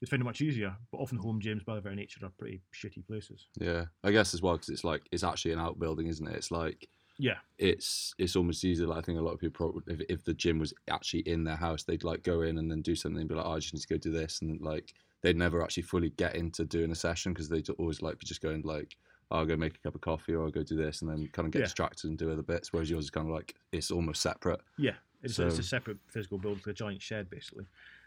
they'd 0.00 0.08
find 0.08 0.22
it 0.22 0.24
much 0.24 0.40
easier. 0.40 0.76
But 0.92 0.98
often 0.98 1.18
home 1.18 1.40
gyms, 1.40 1.64
by 1.64 1.72
their 1.72 1.82
very 1.82 1.96
nature, 1.96 2.24
are 2.24 2.30
pretty 2.38 2.60
shitty 2.74 3.06
places. 3.06 3.48
Yeah, 3.58 3.86
I 4.04 4.12
guess 4.12 4.34
as 4.34 4.42
well 4.42 4.54
because 4.54 4.68
it's 4.68 4.84
like 4.84 5.02
it's 5.10 5.24
actually 5.24 5.52
an 5.52 5.60
outbuilding, 5.60 6.06
isn't 6.06 6.28
it? 6.28 6.36
It's 6.36 6.50
like 6.50 6.88
Yeah, 7.22 7.38
it's 7.56 8.16
it's 8.18 8.34
almost 8.34 8.64
easier. 8.64 8.88
Like 8.88 8.98
I 8.98 9.02
think 9.02 9.20
a 9.20 9.22
lot 9.22 9.34
of 9.34 9.38
people 9.38 9.70
probably, 9.70 9.94
if, 9.94 10.00
if 10.08 10.24
the 10.24 10.34
gym 10.34 10.58
was 10.58 10.74
actually 10.90 11.20
in 11.20 11.44
their 11.44 11.54
house, 11.54 11.84
they'd 11.84 12.02
like 12.02 12.24
go 12.24 12.40
in 12.42 12.58
and 12.58 12.68
then 12.68 12.82
do 12.82 12.96
something 12.96 13.20
and 13.20 13.28
be 13.28 13.36
like, 13.36 13.46
oh, 13.46 13.52
I 13.52 13.60
just 13.60 13.74
need 13.74 13.82
to 13.82 13.86
go 13.94 13.96
do 13.96 14.10
this, 14.10 14.42
and 14.42 14.60
like 14.60 14.92
they'd 15.20 15.36
never 15.36 15.62
actually 15.62 15.84
fully 15.84 16.10
get 16.10 16.34
into 16.34 16.64
doing 16.64 16.90
a 16.90 16.96
session 16.96 17.32
because 17.32 17.48
they'd 17.48 17.70
always 17.78 18.02
like 18.02 18.18
be 18.18 18.26
just 18.26 18.42
going 18.42 18.62
like, 18.62 18.96
oh, 19.30 19.38
I'll 19.38 19.46
go 19.46 19.54
make 19.56 19.76
a 19.76 19.78
cup 19.78 19.94
of 19.94 20.00
coffee 20.00 20.34
or 20.34 20.42
I'll 20.42 20.50
go 20.50 20.64
do 20.64 20.74
this, 20.74 21.02
and 21.02 21.08
then 21.08 21.28
kind 21.28 21.46
of 21.46 21.52
get 21.52 21.60
Yeah. 21.60 21.66
distracted 21.66 22.08
and 22.10 22.18
do 22.18 22.32
other 22.32 22.42
bits. 22.42 22.72
Whereas 22.72 22.90
yours 22.90 23.04
is 23.04 23.10
kind 23.10 23.28
of 23.28 23.32
like 23.32 23.54
it's 23.70 23.92
almost 23.92 24.20
separate. 24.20 24.60
Yeah, 24.78 24.96
it's, 25.22 25.38
a, 25.38 25.46
it's 25.46 25.60
a 25.60 25.62
separate 25.62 25.98
physical 26.08 26.38
build, 26.38 26.58
it's 26.58 26.66
a 26.66 26.72
giant 26.72 27.00
shed 27.00 27.30
basically. 27.30 27.66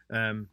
Um, 0.09 0.49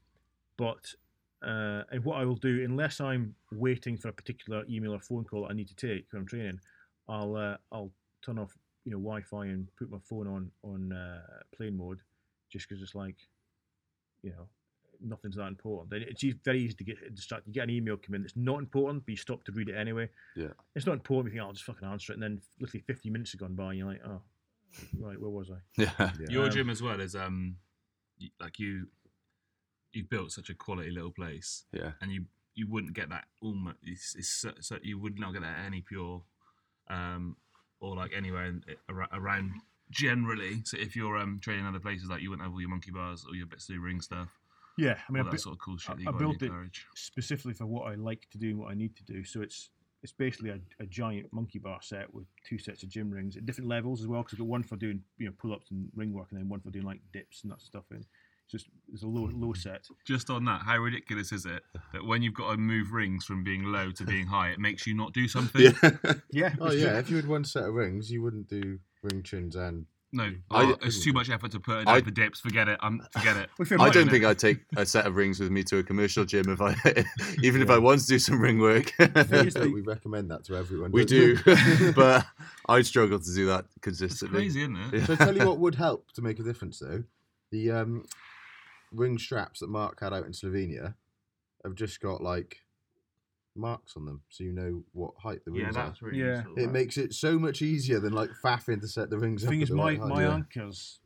but 0.57 0.95
uh, 1.43 1.83
and 1.91 2.05
what 2.05 2.21
I 2.21 2.25
will 2.25 2.37
do, 2.37 2.63
unless 2.63 3.01
I'm 3.01 3.35
waiting 3.51 3.97
for 3.97 4.07
a 4.07 4.13
particular 4.13 4.65
email 4.71 4.95
or 4.95 5.01
phone 5.01 5.25
call 5.25 5.43
that 5.43 5.51
I 5.51 5.55
need 5.55 5.67
to 5.67 5.75
take 5.75 6.07
when 6.13 6.23
I'm 6.23 6.29
training, 6.29 6.61
I'll 7.09 7.35
uh, 7.35 7.57
I'll 7.73 7.91
turn 8.25 8.39
off 8.39 8.57
you 8.85 8.93
know 8.93 8.99
Wi-Fi 8.99 9.47
and 9.47 9.69
put 9.77 9.91
my 9.91 9.99
phone 10.09 10.27
on 10.27 10.51
on 10.63 10.93
uh, 10.93 11.21
plane 11.57 11.77
mode, 11.77 12.01
just 12.51 12.69
because 12.69 12.83
it's 12.83 12.95
like, 12.95 13.17
you 14.23 14.31
know, 14.31 14.49
nothing's 15.01 15.37
that 15.37 15.47
important. 15.49 15.91
Then 15.91 16.03
it's 16.09 16.23
very 16.45 16.61
easy 16.63 16.75
to 16.75 16.85
get 16.85 17.15
distracted. 17.15 17.49
You 17.49 17.55
get 17.55 17.65
an 17.65 17.71
email 17.71 17.97
come 17.97 18.15
in 18.15 18.23
that's 18.23 18.37
not 18.37 18.59
important, 18.59 19.05
but 19.05 19.11
you 19.11 19.17
stop 19.17 19.45
to 19.45 19.53
read 19.53 19.69
it 19.69 19.75
anyway. 19.77 20.09
Yeah. 20.37 20.49
it's 20.75 20.87
not 20.87 20.95
important. 20.95 21.33
You 21.35 21.39
think 21.39 21.45
"Oh, 21.45 21.47
I'll 21.49 21.53
just 21.53 21.65
fucking 21.65 21.87
answer 21.89 22.13
it, 22.13 22.17
and 22.17 22.23
then 22.23 22.41
literally 22.61 22.83
50 22.87 23.11
minutes 23.11 23.33
have 23.33 23.41
gone 23.41 23.55
by, 23.55 23.71
and 23.71 23.79
you're 23.79 23.89
like, 23.89 24.01
oh, 24.07 24.21
right, 24.99 25.21
where 25.21 25.31
was 25.31 25.51
I? 25.51 25.59
Yeah, 25.83 25.93
Yeah. 25.99 26.11
Your 26.29 26.45
Um, 26.47 26.51
gym 26.51 26.71
as 26.71 26.83
well 26.83 27.01
is 27.01 27.15
um, 27.15 27.57
like 28.41 28.59
you, 28.59 28.89
you've 29.93 30.09
built 30.09 30.33
such 30.33 30.51
a 30.51 30.55
quality 30.55 30.91
little 30.91 31.11
place, 31.13 31.65
yeah, 31.73 31.93
and 32.01 32.11
you 32.13 32.25
you 32.55 32.69
wouldn't 32.69 32.93
get 32.95 33.09
that 33.11 33.25
almost. 33.41 33.79
It's, 33.83 34.15
it's 34.15 34.29
so, 34.29 34.53
so 34.61 34.79
you 34.83 34.99
would 34.99 35.19
not 35.19 35.33
get 35.33 35.41
that 35.43 35.59
at 35.61 35.67
any 35.67 35.81
pure, 35.81 36.23
um, 36.91 37.37
or 37.83 37.97
like 37.97 38.13
anywhere 38.17 38.47
in, 38.47 38.63
around 39.13 39.53
generally. 39.91 40.63
So 40.65 40.79
if 40.79 40.97
you're 40.97 41.19
um 41.19 41.41
training 41.43 41.67
other 41.67 41.81
places, 41.81 42.09
like 42.09 42.23
you 42.23 42.31
wouldn't 42.31 42.47
have 42.47 42.55
all 42.55 42.61
your 42.61 42.71
monkey 42.71 42.93
bars 42.93 43.27
or 43.29 43.35
your 43.35 43.47
bits 43.47 43.69
of 43.69 43.77
ring 43.81 44.01
stuff, 44.01 44.31
Yeah, 44.79 44.99
I 45.07 45.13
mean, 45.13 45.27
I 45.27 45.31
bu- 45.31 45.37
sort 45.37 45.55
of 45.57 45.61
cool 45.61 45.77
shit 45.77 45.97
I- 46.07 46.09
I 46.09 46.13
built 46.13 46.43
it- 46.43 46.49
garage. 46.51 46.81
specifically 46.95 47.53
for 47.55 47.67
what 47.67 47.93
I 47.93 47.97
like 47.97 48.31
to 48.31 48.39
do 48.39 48.49
and 48.51 48.59
what 48.59 48.71
I 48.71 48.75
need 48.75 48.97
to 48.97 49.05
do. 49.05 49.25
So 49.25 49.43
it's 49.43 49.71
it's 50.03 50.13
basically 50.13 50.51
a, 50.51 50.59
a 50.81 50.87
giant 50.87 51.33
monkey 51.33 51.61
bar 51.61 51.79
set 51.81 52.13
with 52.13 52.27
two 52.45 52.59
sets 52.59 52.83
of 52.83 52.89
gym 52.89 53.09
rings 53.11 53.37
at 53.37 53.47
different 53.47 53.69
levels 53.69 54.01
as 54.01 54.09
well. 54.09 54.23
Because 54.23 54.35
I've 54.35 54.39
got 54.41 54.49
one 54.49 54.63
for 54.65 54.77
doing 54.77 55.03
you 55.19 55.27
know 55.27 55.33
pull 55.39 55.53
ups 55.53 55.71
and 55.71 55.89
ring 55.95 56.13
work, 56.13 56.29
and 56.31 56.41
then 56.41 56.49
one 56.49 56.61
for 56.61 56.71
doing 56.71 56.85
like 56.87 57.01
dips 57.13 57.43
and 57.43 57.53
that 57.53 57.61
stuff. 57.61 57.85
In 57.91 57.99
it's 57.99 58.09
just 58.53 58.67
it's 58.93 59.03
a 59.03 59.07
low 59.09 59.29
low 59.33 59.53
set. 59.55 59.87
Just 60.07 60.31
on 60.31 60.45
that, 60.45 60.61
how 60.63 60.77
ridiculous 60.79 61.33
is 61.33 61.47
it 61.47 61.63
that 61.93 62.05
when 62.07 62.23
you've 62.23 62.35
got 62.35 62.53
to 62.53 62.57
move 62.59 62.93
rings 62.93 63.25
from 63.25 63.43
being 63.43 63.65
low 63.65 63.91
to 63.91 64.05
being 64.05 64.27
high, 64.27 64.51
it 64.51 64.61
makes 64.61 64.87
you 64.87 64.95
not 64.95 65.13
do 65.13 65.27
something? 65.27 65.61
yeah. 65.83 65.91
Yeah. 66.31 66.55
Oh 66.61 66.71
yeah, 66.71 66.91
true. 66.91 66.99
if 66.99 67.11
you 67.11 67.17
had 67.17 67.27
one 67.27 67.45
set 67.45 67.65
of 67.65 67.75
rings, 67.75 68.11
you 68.13 68.23
wouldn't 68.23 68.49
do 68.49 68.79
ring 69.03 69.23
chins 69.25 69.57
and 69.57 69.87
No, 70.13 70.25
I- 70.51 70.65
oh, 70.73 70.77
it's 70.83 71.03
too 71.03 71.13
much 71.15 71.31
effort 71.31 71.51
to 71.53 71.61
put 71.61 71.79
it 71.79 71.89
I- 71.89 71.95
down 71.95 72.05
for 72.05 72.11
dips. 72.11 72.41
Forget 72.41 72.69
it. 72.69 72.79
I'm 72.83 73.01
forget 73.13 73.37
it. 73.39 73.49
Well, 73.59 73.65
if 73.65 73.71
you're 73.71 73.81
I 73.81 73.89
don't 73.89 74.11
think 74.11 74.25
I'd 74.25 74.39
take 74.39 74.59
a 74.77 74.85
set 74.85 75.07
of 75.07 75.17
rings 75.17 75.41
with 75.41 75.51
me 75.51 75.63
to 75.65 75.79
a 75.79 75.83
commercial 75.83 76.25
gym 76.27 76.51
if 76.51 76.61
I, 76.61 76.75
even 77.43 77.63
if 77.63 77.71
I 77.71 77.79
want 77.79 78.01
to 78.03 78.07
do 78.07 78.19
some 78.19 78.39
ring 78.41 78.59
work. 78.59 78.93
we 78.99 79.81
recommend 79.81 80.31
that 80.31 80.45
to 80.45 80.57
everyone. 80.57 80.93
we 80.93 81.05
don't 81.07 81.95
but 81.97 82.27
I'd 82.69 82.85
struggle 82.87 83.19
to 83.19 83.35
do 83.35 83.47
that 83.47 83.65
It's 83.65 83.79
consistently. 83.81 84.41
crazy, 84.41 84.61
isn't 84.63 84.77
it? 84.77 84.95
Yeah. 84.95 85.07
So 85.07 85.13
I 85.15 85.17
tell 85.17 85.37
you 85.37 85.47
what 85.47 85.59
would 85.59 85.75
help 85.75 86.13
to 86.13 86.23
make 86.23 86.39
a 86.39 86.43
difference 86.43 86.79
though, 86.79 87.03
the 87.51 87.71
um, 87.71 88.05
ring 88.93 89.19
straps 89.19 89.61
that 89.61 89.69
Mark 89.71 90.01
had 90.01 90.13
out 90.13 90.27
in 90.27 90.33
Slovenia 90.33 90.95
have 91.65 91.75
just 91.75 92.01
got 92.01 92.23
like 92.23 92.59
marks 93.55 93.97
on 93.97 94.05
them, 94.07 94.23
so 94.31 94.45
you 94.45 94.53
know 94.53 94.83
what 94.93 95.13
height 95.19 95.41
the 95.45 95.53
Yeah, 95.53 95.65
rings 95.65 95.77
are. 95.77 95.95
really 96.01 96.19
Yeah. 96.21 96.37
useful. 96.39 96.59
It 96.59 96.71
makes 96.71 96.97
it 96.97 97.13
so 97.13 97.39
much 97.39 97.61
easier 97.63 98.01
than 98.01 98.13
like 98.15 98.31
faffing 98.43 98.81
to 98.81 98.89
set 98.89 99.11
the 99.11 99.19
rings 99.19 99.43
The 99.43 99.49
up. 99.49 99.51
thing 99.53 99.63
at 99.63 99.69
is, 99.69 99.75
my 99.75 99.85
right 99.85 99.99
height. 100.01 100.09
my 100.09 100.23
Yeah. 100.23 100.35
anchors 100.35 101.01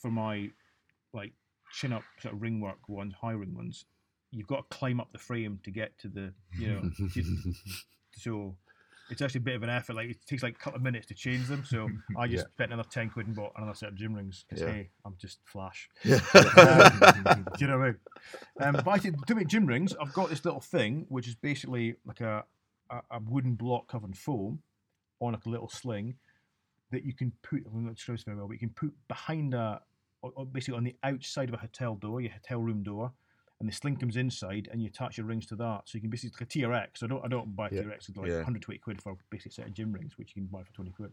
for 0.00 0.10
my 0.10 0.50
like 1.12 1.32
chin 1.72 1.92
up 1.92 2.04
sort 2.20 2.34
of 2.34 2.42
ring 2.42 2.60
work 2.60 2.88
ones, 2.88 3.14
high 3.14 3.32
ring 3.32 3.54
ones, 3.54 3.84
you've 4.30 4.46
got 4.46 4.70
to 4.70 4.76
climb 4.76 5.00
up 5.00 5.10
the 5.12 5.18
frame 5.18 5.58
to 5.64 5.70
get 5.70 5.98
to 5.98 6.08
the 6.08 6.32
you 6.58 6.68
know. 6.68 6.90
to- 6.90 7.08
so 8.12 8.56
it's 9.10 9.22
actually 9.22 9.38
a 9.38 9.42
bit 9.42 9.56
of 9.56 9.62
an 9.62 9.70
effort. 9.70 9.94
Like 9.96 10.10
it 10.10 10.18
takes 10.26 10.42
like 10.42 10.54
a 10.56 10.58
couple 10.58 10.76
of 10.76 10.82
minutes 10.82 11.06
to 11.06 11.14
change 11.14 11.46
them. 11.46 11.64
So 11.64 11.88
I 12.18 12.26
just 12.26 12.44
Yeah. 12.44 12.48
spent 12.54 12.72
another 12.72 12.88
ten 12.90 13.08
quid 13.10 13.26
and 13.26 13.34
bought 13.36 13.52
another 13.56 13.74
set 13.74 13.88
of 13.90 13.94
gym 13.94 14.14
rings 14.14 14.44
because 14.48 14.62
Yeah. 14.62 14.72
hey, 14.72 14.90
I'm 15.04 15.16
just 15.18 15.38
flash. 15.44 15.88
Yeah. 16.04 16.20
Um, 16.34 17.44
do 17.56 17.64
you 17.64 17.66
know 17.66 17.78
what 17.78 17.84
I 17.84 17.90
mean? 17.90 17.96
Um, 18.76 18.82
but 18.84 18.88
I 18.88 18.98
did, 18.98 19.16
to 19.26 19.34
make 19.34 19.48
gym 19.48 19.66
rings, 19.66 19.94
I've 20.00 20.12
got 20.12 20.28
this 20.30 20.44
little 20.44 20.60
thing 20.60 21.06
which 21.08 21.26
is 21.28 21.34
basically 21.34 21.94
like 22.04 22.20
a, 22.20 22.44
a, 22.90 23.00
a 23.12 23.20
wooden 23.20 23.54
block 23.54 23.88
covered 23.88 24.08
in 24.08 24.14
foam 24.14 24.62
on 25.20 25.32
like 25.32 25.46
a 25.46 25.48
little 25.50 25.68
sling 25.68 26.16
that 26.90 27.04
you 27.04 27.12
can 27.14 27.32
put. 27.42 27.64
I'm 27.66 27.86
not 27.86 27.98
sure 27.98 28.14
this 28.14 28.24
very 28.24 28.36
well, 28.36 28.46
but 28.46 28.54
you 28.54 28.58
can 28.60 28.70
put 28.70 28.92
behind 29.08 29.54
a, 29.54 29.80
or- 30.22 30.32
or 30.36 30.46
basically 30.46 30.76
on 30.78 30.84
the 30.84 30.96
outside 31.02 31.48
of 31.48 31.54
a 31.54 31.58
hotel 31.58 31.94
door, 31.94 32.20
your 32.20 32.32
hotel 32.32 32.60
room 32.60 32.82
door, 32.82 33.12
and 33.60 33.68
the 33.68 33.72
sling 33.72 33.96
comes 33.96 34.16
inside, 34.16 34.68
and 34.70 34.80
you 34.80 34.88
attach 34.88 35.18
your 35.18 35.26
rings 35.26 35.46
to 35.46 35.56
that. 35.56 35.82
So 35.86 35.96
you 35.96 36.00
can 36.00 36.10
basically 36.10 36.36
like 36.40 36.54
a 36.54 36.58
TRX. 36.58 37.02
I 37.02 37.06
don't, 37.08 37.24
I 37.24 37.28
don't 37.28 37.56
buy 37.56 37.68
Yeah. 37.72 37.82
TRX. 37.82 38.08
It's 38.08 38.16
like 38.16 38.28
Yeah. 38.28 38.36
120 38.36 38.78
quid 38.78 39.02
for 39.02 39.12
a 39.12 39.16
basic 39.30 39.52
set 39.52 39.66
of 39.66 39.74
gym 39.74 39.92
rings, 39.92 40.16
which 40.16 40.30
you 40.34 40.42
can 40.42 40.46
buy 40.46 40.62
for 40.62 40.72
20 40.74 40.90
quid. 40.92 41.12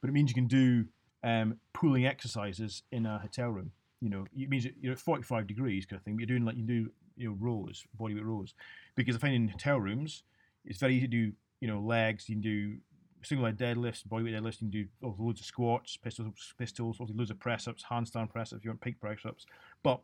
But 0.00 0.08
it 0.10 0.12
means 0.12 0.30
you 0.30 0.34
can 0.34 0.46
do 0.46 0.86
um, 1.24 1.58
pulling 1.72 2.06
exercises 2.06 2.82
in 2.92 3.06
a 3.06 3.18
hotel 3.18 3.50
room. 3.50 3.72
you 4.00 4.08
know, 4.10 4.24
it 4.36 4.48
means 4.48 4.66
you're 4.80 4.92
at 4.92 4.98
45 4.98 5.46
degrees 5.46 5.86
kind 5.86 5.98
of 5.98 6.04
thing. 6.04 6.14
But 6.16 6.20
you're 6.20 6.26
doing 6.38 6.44
like 6.44 6.56
you 6.56 6.64
do, 6.64 6.90
you 7.16 7.28
know, 7.28 7.36
rows, 7.38 7.84
bodyweight 8.00 8.24
rows, 8.24 8.52
because 8.96 9.14
I 9.14 9.18
find 9.20 9.34
in 9.34 9.48
hotel 9.48 9.78
rooms 9.78 10.24
it's 10.64 10.78
very 10.80 10.96
easy 10.96 11.06
to 11.06 11.10
do, 11.10 11.32
you 11.60 11.68
know, 11.68 11.78
legs. 11.80 12.28
You 12.28 12.34
can 12.36 12.42
do 12.42 12.76
single 13.22 13.44
leg 13.44 13.56
deadlifts, 13.58 14.04
bodyweight 14.06 14.32
deadlifts. 14.34 14.60
You 14.60 14.70
can 14.70 14.70
do 14.70 14.86
oh, 15.04 15.14
loads 15.18 15.40
of 15.40 15.46
squats, 15.46 15.96
pistols, 15.96 16.52
pistols, 16.58 16.98
loads 17.00 17.30
of 17.30 17.38
press 17.38 17.68
ups, 17.68 17.84
handstand 17.88 18.30
press 18.30 18.52
ups. 18.52 18.58
If 18.60 18.64
you 18.64 18.70
want 18.70 18.80
peak 18.80 19.00
press 19.00 19.18
ups, 19.24 19.46
but 19.84 20.00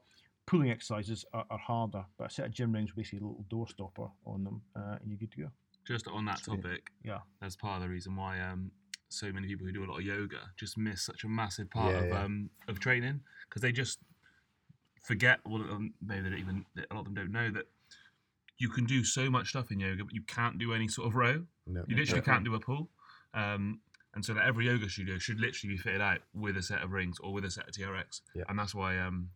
pulling 0.48 0.70
exercises 0.70 1.24
are, 1.34 1.44
are 1.50 1.58
harder. 1.58 2.04
But 2.16 2.28
a 2.28 2.30
set 2.30 2.46
of 2.46 2.52
gym 2.52 2.72
rings 2.72 2.90
basically 2.92 3.18
a 3.20 3.22
little 3.22 3.44
door 3.50 3.68
stopper 3.68 4.08
on 4.26 4.44
them, 4.44 4.62
uh, 4.74 4.96
and 5.00 5.10
you're 5.10 5.18
good 5.18 5.30
to 5.32 5.42
go. 5.42 5.48
Just 5.86 6.08
on 6.08 6.24
that 6.24 6.40
Yeah. 6.46 6.54
topic, 6.56 6.90
Yeah. 7.04 7.20
that's 7.40 7.54
part 7.56 7.76
of 7.76 7.82
the 7.82 7.88
reason 7.88 8.16
why 8.16 8.40
um, 8.40 8.70
so 9.10 9.30
many 9.32 9.46
people 9.46 9.66
who 9.66 9.72
do 9.72 9.84
a 9.84 9.88
lot 9.90 9.98
of 9.98 10.04
yoga 10.04 10.50
just 10.56 10.76
miss 10.78 11.02
such 11.02 11.24
a 11.24 11.28
massive 11.28 11.70
part 11.70 11.92
Yeah, 11.94 12.00
of 12.02 12.08
yeah. 12.08 12.24
um, 12.24 12.50
of 12.66 12.80
training 12.80 13.20
because 13.48 13.62
they 13.62 13.72
just 13.72 13.98
forget. 15.02 15.40
Well, 15.46 15.62
um, 15.70 15.92
maybe 16.00 16.22
they 16.22 16.30
don't 16.30 16.38
even 16.38 16.64
a 16.90 16.94
lot 16.94 17.00
of 17.00 17.04
them 17.06 17.14
don't 17.14 17.30
know 17.32 17.50
that 17.50 17.66
you 18.58 18.68
can 18.68 18.86
do 18.86 19.04
so 19.04 19.30
much 19.30 19.50
stuff 19.50 19.70
in 19.70 19.78
yoga, 19.80 20.04
but 20.04 20.14
you 20.14 20.22
can't 20.22 20.58
do 20.58 20.72
any 20.72 20.88
sort 20.88 21.06
of 21.08 21.14
row. 21.14 21.46
No. 21.66 21.84
You 21.86 21.96
literally 21.96 22.20
Yeah. 22.26 22.32
can't 22.32 22.44
do 22.44 22.54
a 22.54 22.60
pull. 22.60 22.90
Um, 23.34 23.80
and 24.14 24.24
so 24.24 24.34
that 24.34 24.44
every 24.46 24.66
yoga 24.66 24.88
studio 24.88 25.18
should 25.18 25.38
literally 25.38 25.74
be 25.74 25.78
fitted 25.78 26.00
out 26.00 26.22
with 26.32 26.56
a 26.56 26.62
set 26.62 26.82
of 26.82 26.90
rings 26.90 27.18
or 27.20 27.32
with 27.32 27.44
a 27.44 27.50
set 27.50 27.68
of 27.68 27.74
TRX. 27.74 28.22
Yeah. 28.34 28.44
And 28.48 28.58
that's 28.58 28.74
why 28.74 28.98
um, 28.98 29.30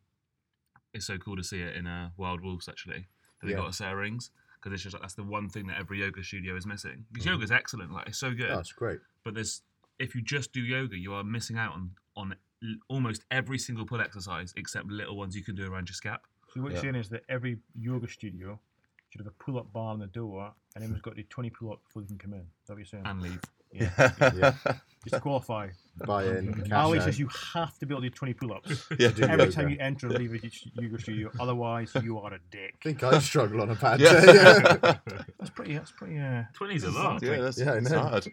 it's 0.94 1.06
so 1.06 1.18
cool 1.18 1.36
to 1.36 1.42
see 1.44 1.60
it 1.60 1.76
in 1.76 1.86
uh, 1.86 2.10
Wild 2.16 2.40
Wolves 2.42 2.68
actually. 2.68 3.06
That 3.40 3.46
they 3.46 3.52
Yeah. 3.52 3.58
got 3.58 3.70
a 3.70 3.72
set 3.72 3.92
of 3.92 3.98
rings 3.98 4.30
because 4.56 4.72
it's 4.72 4.82
just 4.82 4.94
like 4.94 5.02
that's 5.02 5.14
the 5.14 5.24
one 5.24 5.48
thing 5.48 5.66
that 5.66 5.78
every 5.78 6.00
yoga 6.00 6.22
studio 6.22 6.54
is 6.56 6.66
missing. 6.66 7.04
Because 7.12 7.26
Mhm. 7.26 7.30
yoga's 7.32 7.50
excellent, 7.50 7.92
like 7.92 8.08
it's 8.08 8.18
so 8.18 8.32
good. 8.32 8.50
Oh, 8.50 8.56
that's 8.56 8.72
great. 8.72 9.00
But 9.24 9.34
there's 9.34 9.62
if 9.98 10.14
you 10.14 10.22
just 10.22 10.52
do 10.52 10.60
yoga, 10.60 10.96
you 10.96 11.12
are 11.14 11.24
missing 11.24 11.56
out 11.58 11.72
on 11.74 11.92
on 12.16 12.34
l- 12.62 12.74
almost 12.88 13.24
every 13.30 13.58
single 13.58 13.86
pull 13.86 14.00
exercise 14.00 14.52
except 14.56 14.86
little 14.88 15.16
ones 15.16 15.34
you 15.36 15.42
can 15.42 15.54
do 15.54 15.70
around 15.72 15.88
your 15.88 15.94
scap. 15.94 16.20
So 16.52 16.60
what 16.60 16.68
Yeah. 16.68 16.74
you're 16.76 16.82
saying 16.82 16.94
is 16.96 17.08
that 17.08 17.24
every 17.28 17.58
yoga 17.74 18.06
studio 18.08 18.60
should 19.08 19.20
have 19.20 19.26
a 19.26 19.30
pull-up 19.44 19.72
bar 19.72 19.92
on 19.92 19.98
the 19.98 20.06
door, 20.06 20.54
and 20.74 20.84
everyone's 20.84 21.02
got 21.02 21.16
to 21.16 21.22
do 21.22 21.28
20 21.28 21.50
pull-ups 21.50 21.82
before 21.84 22.02
they 22.02 22.08
can 22.08 22.18
come 22.18 22.34
in. 22.34 22.40
Is 22.40 22.46
that 22.66 22.74
what 22.74 22.78
you're 22.78 22.84
saying? 22.86 23.06
And 23.06 23.20
leave. 23.22 23.40
Yeah. 23.72 23.90
Yeah. 24.20 24.54
Just 25.04 25.14
to 25.14 25.20
qualify. 25.20 25.68
Buy 26.06 26.24
in. 26.26 26.54
Cash 26.54 26.72
Ali 26.72 27.00
says 27.00 27.18
you 27.18 27.28
have 27.54 27.76
to 27.80 27.86
be 27.86 27.92
able 27.92 28.02
to 28.02 28.08
do 28.08 28.14
20 28.14 28.34
pull-ups 28.34 28.86
yeah. 28.98 29.08
Do 29.08 29.24
every 29.24 29.44
yoga. 29.46 29.52
time 29.52 29.68
you 29.68 29.76
enter 29.80 30.06
or 30.06 30.10
leave 30.10 30.32
a 30.32 30.80
yoga 30.80 30.98
studio. 31.00 31.30
Otherwise, 31.40 31.92
you 32.02 32.18
are 32.20 32.32
a 32.34 32.38
dick. 32.52 32.76
I 32.80 32.84
think 32.84 33.02
I 33.02 33.18
struggle 33.18 33.60
on 33.62 33.70
a 33.70 33.74
bad 33.74 34.00
Yeah. 34.00 34.20
day. 34.20 34.32
Yeah. 34.34 34.98
That's 35.38 35.50
pretty. 35.50 35.74
That's 35.74 35.90
pretty. 35.90 36.18
Uh, 36.18 36.44
Twenty's 36.54 36.84
a 36.84 36.90
lot. 36.92 37.20
Yeah, 37.22 37.40
that's, 37.40 37.58
Yeah, 37.58 37.72
I 37.72 37.76
it's 37.78 37.90
know. 37.90 37.98
hard. 38.00 38.28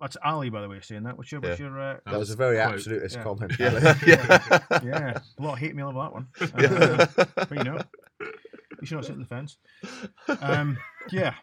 that's 0.00 0.16
Ali, 0.24 0.50
by 0.50 0.60
the 0.62 0.68
way, 0.68 0.78
saying 0.80 1.02
that. 1.02 1.16
What's 1.18 1.32
your? 1.32 1.40
What's 1.40 1.58
your? 1.58 1.78
Uh, 1.80 1.96
that 2.06 2.18
was 2.18 2.30
a 2.30 2.36
very 2.36 2.56
quote. 2.56 2.74
absolutist 2.74 3.16
Yeah. 3.16 3.22
comment. 3.22 3.52
Yeah. 3.58 3.94
Yeah. 4.06 4.80
yeah, 4.84 5.18
a 5.38 5.42
lot 5.42 5.54
of 5.54 5.58
hate 5.58 5.74
mail 5.74 5.90
about 5.90 6.12
that 6.38 6.50
one. 6.60 6.60
Yeah. 6.62 7.16
Uh, 7.18 7.24
but 7.48 7.58
you 7.58 7.64
know, 7.64 7.80
you 8.80 8.86
should 8.86 8.94
not 8.96 9.04
sit 9.04 9.14
in 9.14 9.20
the 9.20 9.26
fence. 9.26 9.56
Um, 10.40 10.78
yeah. 11.10 11.34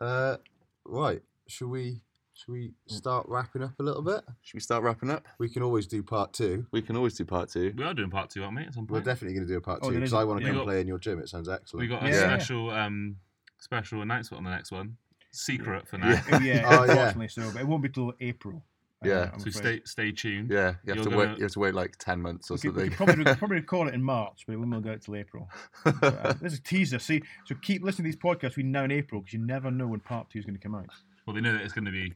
Uh, 0.00 0.36
right. 0.84 1.22
Should 1.48 1.68
we? 1.68 2.00
Should 2.34 2.52
we 2.52 2.72
start 2.86 3.26
wrapping 3.28 3.62
up 3.62 3.72
a 3.78 3.82
little 3.82 4.00
bit? 4.02 4.22
Should 4.40 4.54
we 4.54 4.60
start 4.60 4.82
wrapping 4.82 5.10
up? 5.10 5.26
We 5.38 5.48
can 5.50 5.62
always 5.62 5.86
do 5.86 6.02
part 6.02 6.32
two. 6.32 6.66
We 6.72 6.80
can 6.80 6.96
always 6.96 7.14
do 7.14 7.24
part 7.26 7.50
two. 7.50 7.74
We 7.76 7.84
are 7.84 7.92
doing 7.92 8.10
part 8.10 8.30
two, 8.30 8.42
aren't 8.42 8.56
we? 8.56 8.62
At 8.64 8.72
some 8.74 8.86
We're 8.86 8.96
point. 8.96 9.04
definitely 9.04 9.34
going 9.34 9.46
to 9.46 9.52
do 9.52 9.58
a 9.58 9.60
part 9.60 9.80
Oh, 9.82 9.88
two 9.88 9.92
there 9.92 10.00
because 10.00 10.10
is 10.10 10.14
a- 10.14 10.16
I 10.16 10.24
want 10.24 10.40
to 10.40 10.44
yeah. 10.46 10.48
come 10.48 10.56
We 10.56 10.60
got- 10.60 10.66
play 10.66 10.80
in 10.80 10.86
your 10.88 10.98
gym. 10.98 11.18
It 11.18 11.28
sounds 11.28 11.48
excellent. 11.48 11.82
we 11.82 11.88
got 11.88 12.04
a 12.04 12.08
Yeah. 12.08 12.20
special 12.20 12.70
um 12.70 13.16
special 13.58 14.00
announcement 14.02 14.38
on 14.38 14.44
the 14.44 14.50
next 14.50 14.72
one. 14.72 14.96
Secret 15.30 15.86
for 15.86 15.98
now. 15.98 16.08
Yeah. 16.10 16.22
Oh, 16.32 16.38
yeah, 16.40 16.62
Oh, 16.66 16.84
yeah. 16.84 17.08
unfortunately 17.08 17.28
so, 17.28 17.50
but 17.52 17.60
it 17.60 17.66
won't 17.66 17.82
be 17.82 17.90
till 17.90 18.12
April. 18.20 18.64
Uh, 19.04 19.08
Yeah. 19.08 19.30
I'm 19.32 19.40
So 19.40 19.48
afraid. 19.48 19.54
stay 19.54 19.80
stay 19.84 20.12
tuned. 20.12 20.50
Yeah, 20.50 20.56
you 20.58 20.64
have 20.64 20.78
You're 20.84 20.94
to 20.96 21.04
gonna- 21.04 21.16
wait. 21.16 21.38
You 21.38 21.42
have 21.44 21.52
to 21.52 21.58
wait 21.60 21.74
like 21.74 21.96
ten 21.98 22.20
months 22.20 22.50
or 22.50 22.54
We 22.54 22.58
something. 22.58 22.88
could 22.88 22.92
probably, 22.96 23.16
we 23.18 23.24
could 23.24 23.38
probably 23.38 23.62
call 23.72 23.88
it 23.88 23.94
in 23.94 24.02
March, 24.02 24.44
but 24.46 24.52
it 24.54 24.56
won't 24.56 24.82
go 24.84 24.90
out 24.92 25.00
till 25.02 25.16
April. 25.16 25.48
But, 25.84 26.02
uh, 26.04 26.32
this 26.40 26.52
is 26.54 26.58
a 26.58 26.62
teaser. 26.62 26.98
See, 26.98 27.22
so 27.46 27.54
keep 27.62 27.82
listening 27.82 28.10
to 28.10 28.16
these 28.16 28.22
podcasts 28.22 28.56
We 28.56 28.62
now 28.62 28.84
in 28.84 28.90
April 28.92 29.20
because 29.20 29.32
you 29.32 29.40
never 29.40 29.70
know 29.70 29.86
when 29.86 30.00
part 30.00 30.30
two 30.30 30.38
is 30.38 30.44
going 30.44 30.56
to 30.56 30.62
come 30.62 30.74
out. 30.74 30.86
Well, 31.26 31.34
they 31.34 31.40
know 31.40 31.52
that 31.52 31.62
it's 31.62 31.72
going 31.72 31.84
to 31.84 31.90
be 31.92 32.14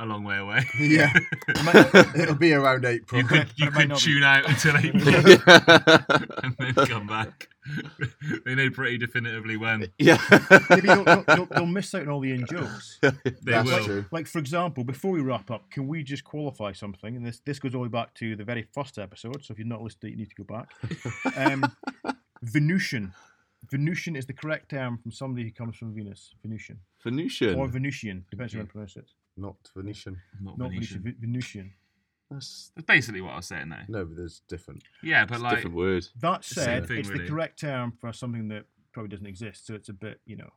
a 0.00 0.06
long 0.06 0.22
way 0.24 0.38
away. 0.38 0.64
yeah, 0.80 1.12
It 1.48 1.64
might- 1.64 2.16
it'll 2.16 2.34
be 2.36 2.52
around 2.52 2.84
April. 2.84 3.20
You 3.20 3.26
could 3.26 3.48
you 3.56 3.66
might 3.66 3.74
could 3.74 3.88
not 3.88 3.98
be. 3.98 4.04
tune 4.04 4.22
out 4.22 4.48
until 4.48 4.76
April 4.76 5.04
yeah. 5.10 5.98
and 6.42 6.56
then 6.58 6.74
come 6.86 7.06
back. 7.06 7.48
they 8.44 8.54
know 8.54 8.70
pretty 8.70 8.96
definitively 8.98 9.56
when 9.56 9.80
Maybe 9.98 10.16
they'll, 10.86 11.04
they'll, 11.04 11.24
they'll, 11.24 11.46
they'll 11.46 11.66
miss 11.66 11.94
out 11.94 12.02
on 12.02 12.08
all 12.08 12.20
the 12.20 12.32
in 12.32 12.46
jokes. 12.46 12.98
they 13.02 13.10
That's 13.42 13.70
will. 13.70 13.84
true. 13.84 14.04
Like, 14.10 14.26
for 14.26 14.38
example, 14.38 14.84
before 14.84 15.10
we 15.10 15.20
wrap 15.20 15.50
up, 15.50 15.70
can 15.70 15.86
we 15.88 16.02
just 16.02 16.24
qualify 16.24 16.72
something? 16.72 17.16
And 17.16 17.26
this 17.26 17.40
this 17.44 17.58
goes 17.58 17.74
all 17.74 17.80
the 17.82 17.88
way 17.88 17.92
back 17.92 18.14
to 18.14 18.36
the 18.36 18.44
very 18.44 18.66
first 18.72 18.98
episode. 18.98 19.44
So 19.44 19.52
if 19.52 19.58
you've 19.58 19.68
not 19.68 19.82
listened 19.82 20.00
to 20.02 20.06
it, 20.06 20.10
you 20.12 20.16
need 20.16 20.30
to 20.30 20.42
go 20.42 20.44
back. 20.44 20.70
Um, 21.36 21.64
Venusian. 22.42 23.12
Venusian 23.70 24.16
is 24.16 24.24
the 24.26 24.32
correct 24.32 24.70
term 24.70 24.96
from 24.98 25.10
somebody 25.12 25.44
who 25.44 25.50
comes 25.52 25.76
from 25.76 25.92
Venus. 25.92 26.32
Venusian. 26.42 26.78
Venusian. 27.02 27.58
Or 27.58 27.66
Venusian, 27.68 28.24
depends 28.30 28.54
on 28.54 28.60
how 28.60 28.62
you 28.64 28.68
pronounce 28.70 28.96
it. 28.96 29.10
Not 29.38 29.56
Venetian. 29.74 30.20
Not 30.42 30.58
Not 30.58 30.70
Venetian. 30.70 31.00
Venetian, 31.02 31.20
Venusian. 31.20 31.72
That's 32.30 32.72
That's 32.76 32.84
basically 32.86 33.20
what 33.22 33.32
I 33.32 33.36
was 33.36 33.46
saying 33.46 33.68
now. 33.70 33.82
No, 33.88 34.04
but 34.04 34.16
there's 34.16 34.42
different. 34.48 34.82
Yeah, 35.02 35.24
but 35.24 35.34
it's 35.34 35.40
a 35.40 35.44
like 35.44 35.54
different 35.56 35.76
word. 35.76 36.06
That 36.20 36.44
same 36.44 36.64
said, 36.64 36.88
thing, 36.88 36.98
it's 36.98 37.08
really. 37.08 37.24
the 37.24 37.30
correct 37.30 37.58
term 37.60 37.92
for 38.00 38.12
something 38.12 38.48
that 38.48 38.64
probably 38.92 39.08
doesn't 39.08 39.26
exist. 39.26 39.66
So 39.66 39.74
it's 39.74 39.88
a 39.88 39.94
bit, 39.94 40.20
you 40.26 40.36
know, 40.36 40.50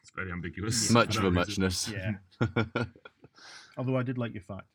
it's 0.00 0.10
very 0.16 0.32
ambiguous. 0.32 0.90
Much 0.92 1.16
of 1.16 1.24
a 1.24 1.30
that 1.30 1.46
reason. 1.48 1.62
muchness. 1.62 1.92
yeah. 1.92 2.84
Although 3.76 3.96
I 3.98 4.02
did 4.02 4.16
like 4.18 4.32
your 4.32 4.42
fact. 4.42 4.66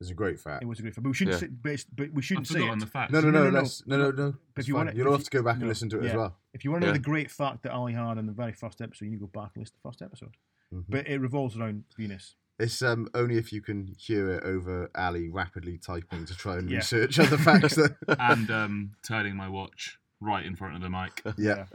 It's 0.00 0.10
a 0.10 0.14
great 0.14 0.38
fact. 0.38 0.62
It 0.62 0.66
was 0.66 0.78
a 0.78 0.82
great 0.82 0.94
fact. 0.94 1.02
But 1.02 1.08
we 1.08 1.14
shouldn't 1.14 1.34
Yeah. 1.34 1.40
say, 1.40 1.46
but, 1.48 1.72
it's- 1.72 1.86
but 1.92 2.12
we 2.12 2.20
I've 2.20 2.24
shouldn't 2.24 2.46
say 2.46 2.54
forgotten 2.60 2.78
it. 2.78 2.80
the 2.84 2.86
fact. 2.86 3.10
No, 3.12 3.20
no, 3.20 3.30
No, 3.30 3.38
no, 3.38 3.44
no, 3.44 3.50
no. 3.50 3.58
let's- 3.58 3.84
no, 3.86 3.96
no, 3.96 4.10
no. 4.12 4.34
But 4.54 4.62
if 4.62 4.68
you 4.68 4.74
fine. 4.74 4.78
want 4.86 4.88
it- 4.90 4.96
You'll 4.96 5.08
if 5.12 5.18
have 5.18 5.24
to 5.24 5.30
go 5.30 5.42
back 5.42 5.56
no, 5.56 5.62
and 5.62 5.68
listen 5.68 5.88
to 5.90 5.98
it 5.98 6.04
as 6.06 6.12
yeah. 6.12 6.16
well. 6.16 6.36
If 6.54 6.64
you 6.64 6.70
want 6.70 6.82
to 6.82 6.86
know 6.86 6.92
Yeah. 6.92 6.98
the 6.98 7.02
great 7.04 7.30
fact 7.32 7.62
that 7.64 7.72
Ali 7.72 7.94
had 7.94 8.16
in 8.16 8.26
the 8.26 8.32
very 8.32 8.52
first 8.52 8.80
episode, 8.80 9.06
you 9.06 9.10
need 9.10 9.16
to 9.18 9.26
go 9.26 9.40
back 9.40 9.50
and 9.56 9.62
listen 9.62 9.74
to 9.74 9.82
the 9.82 9.88
first 9.88 10.02
episode. 10.02 10.36
Mhm. 10.72 10.84
But 10.88 11.08
it 11.08 11.18
revolves 11.18 11.58
around 11.58 11.84
Venus. 11.96 12.36
It's 12.58 12.82
um, 12.82 13.08
only 13.14 13.36
if 13.38 13.52
you 13.52 13.60
can 13.62 13.94
hear 13.98 14.30
it 14.32 14.42
over 14.44 14.90
Ali 14.96 15.28
rapidly 15.28 15.78
typing 15.78 16.24
to 16.26 16.34
try 16.36 16.56
and 16.58 16.68
Yeah. 16.68 16.78
research 16.78 17.18
other 17.20 17.38
facts. 17.38 17.76
That, 17.76 17.96
and 18.18 18.50
um, 18.50 18.90
turning 19.06 19.36
my 19.36 19.48
watch 19.48 19.98
right 20.20 20.44
in 20.44 20.56
front 20.56 20.74
of 20.74 20.82
the 20.82 20.90
mic. 20.90 21.22
yeah. 21.38 21.66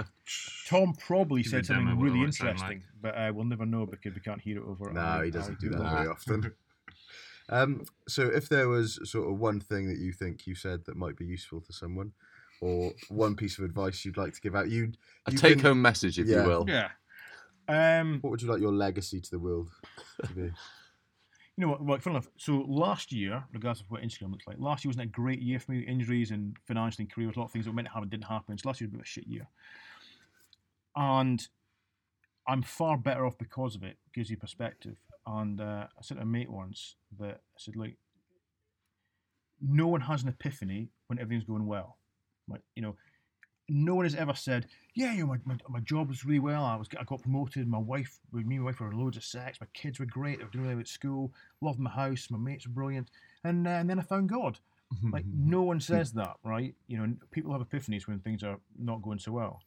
Tom 0.68 0.94
probably 1.00 1.42
Give 1.44 1.52
said 1.52 1.66
something 1.68 1.98
really 2.00 2.20
it 2.20 2.24
might 2.26 2.34
sound 2.34 2.50
interesting, 2.52 2.84
but 3.02 3.16
uh, 3.18 3.32
we'll 3.34 3.46
never 3.46 3.66
know 3.66 3.86
because 3.86 4.14
we 4.14 4.20
can't 4.22 4.42
hear 4.42 4.58
it 4.58 4.64
over. 4.68 4.92
No, 4.92 5.00
Ali- 5.02 5.26
he 5.28 5.32
doesn't 5.32 5.54
Ali 5.54 5.60
do 5.62 5.70
that 5.70 5.78
doing 5.78 5.90
very 5.96 6.08
often. 6.08 6.52
Um, 7.50 7.84
so, 8.08 8.24
if 8.24 8.48
there 8.48 8.70
was 8.70 9.00
sort 9.04 9.30
of 9.30 9.38
one 9.38 9.60
thing 9.60 9.90
that 9.90 9.98
you 9.98 10.14
think 10.14 10.48
you 10.48 10.56
said 10.56 10.86
that 10.86 10.96
might 10.96 11.18
be 11.18 11.26
useful 11.26 11.60
to 11.60 11.74
someone, 11.74 12.14
or 12.62 12.94
one 13.10 13.36
piece 13.36 13.60
of 13.60 13.66
advice 13.66 14.06
you'd 14.06 14.16
like 14.16 14.34
to 14.34 14.40
give 14.40 14.56
out, 14.56 14.70
you 14.70 14.94
A 15.26 15.32
take-home 15.32 15.82
message, 15.82 16.18
if 16.18 16.26
Yeah. 16.26 16.44
you 16.44 16.48
will. 16.48 16.66
Yeah. 16.70 16.92
Um, 17.68 18.20
what 18.22 18.32
would 18.32 18.42
you 18.42 18.50
like 18.50 18.62
your 18.62 18.74
legacy 18.74 19.22
to 19.22 19.32
the 19.32 19.40
world 19.40 19.70
to 20.26 20.34
be? 20.34 20.42
you 20.42 20.52
know 21.58 21.70
what? 21.70 21.86
Like, 21.86 22.02
fun 22.02 22.14
enough. 22.14 22.28
So 22.38 22.66
last 22.68 23.12
year, 23.12 23.44
regardless 23.54 23.82
of 23.82 23.92
what 23.92 24.02
Instagram 24.02 24.32
looks 24.32 24.48
like, 24.48 24.58
last 24.60 24.84
year 24.84 24.90
wasn't 24.90 25.06
a 25.06 25.12
great 25.12 25.42
year 25.42 25.60
for 25.60 25.72
me. 25.72 25.80
Injuries 25.82 26.32
and 26.32 26.58
financially 26.68 27.04
and 27.04 27.14
career, 27.14 27.30
a 27.30 27.40
lot 27.40 27.46
of 27.46 27.52
things 27.52 27.66
that 27.66 27.72
were 27.72 27.76
meant 27.76 27.88
to 27.88 27.94
happen 27.94 28.10
didn't 28.10 28.26
happen. 28.26 28.58
So 28.58 28.70
last 28.70 28.82
year 28.82 28.88
was 28.88 28.94
a 28.94 28.98
bit 28.98 29.02
of 29.02 29.06
a 29.06 29.10
shit 29.10 29.28
year, 29.28 29.48
and 30.96 31.48
I'm 32.48 32.62
far 32.64 32.98
better 32.98 33.26
off 33.26 33.38
because 33.38 33.76
of 33.76 33.84
it. 33.84 33.98
Gives 34.14 34.30
you 34.30 34.38
perspective. 34.38 34.98
And 35.26 35.62
uh, 35.62 35.88
I 35.88 36.02
said 36.02 36.18
to 36.18 36.24
a 36.24 36.26
mate 36.26 36.52
once 36.52 36.96
that 37.20 37.36
I 37.36 37.58
said, 37.58 37.76
like, 37.78 37.98
no 39.62 39.88
one 39.88 40.02
has 40.02 40.24
an 40.24 40.30
epiphany 40.30 40.90
when 41.08 41.20
everything's 41.20 41.46
going 41.46 41.66
well. 41.66 41.98
Like, 42.50 42.62
you 42.76 42.82
know, 42.82 42.98
no 43.70 43.96
one 43.96 44.06
has 44.06 44.16
ever 44.16 44.34
said, 44.34 44.68
"Yeah, 44.94 45.14
you 45.14 45.22
know, 45.22 45.28
my, 45.28 45.38
my, 45.46 45.56
my 45.70 45.80
job 45.80 46.10
was 46.10 46.26
really 46.26 46.40
well. 46.40 46.64
I 46.64 46.76
was 46.76 46.88
I 47.00 47.04
got 47.04 47.22
promoted. 47.22 47.68
My 47.68 47.78
wife, 47.78 48.20
me, 48.32 48.42
and 48.42 48.64
my 48.64 48.72
wife 48.72 48.80
were 48.80 48.94
loads 48.94 49.18
of 49.18 49.24
sex. 49.24 49.60
My 49.62 49.68
kids 49.74 50.00
were 50.00 50.06
great. 50.06 50.40
They 50.40 50.44
were 50.44 50.52
doing 50.52 50.64
really 50.66 50.76
well 50.76 50.82
at 50.82 50.88
school. 50.88 51.34
Loved 51.62 51.80
my 51.80 51.90
house. 51.90 52.28
My 52.30 52.38
mates 52.38 52.68
were 52.68 52.74
brilliant. 52.74 53.10
And 53.44 53.68
uh, 53.68 53.72
and 53.72 53.90
then 53.90 54.00
I 54.00 54.04
found 54.04 54.30
God. 54.30 54.60
Like 55.12 55.26
no 55.34 55.64
one 55.64 55.80
says 55.80 56.12
that, 56.14 56.36
right? 56.44 56.76
You 56.88 56.98
know, 56.98 57.14
people 57.32 57.52
have 57.54 57.62
epiphanies 57.68 58.08
when 58.08 58.20
things 58.20 58.44
are 58.44 58.60
not 58.78 59.02
going 59.02 59.20
so 59.20 59.32
well. 59.32 59.62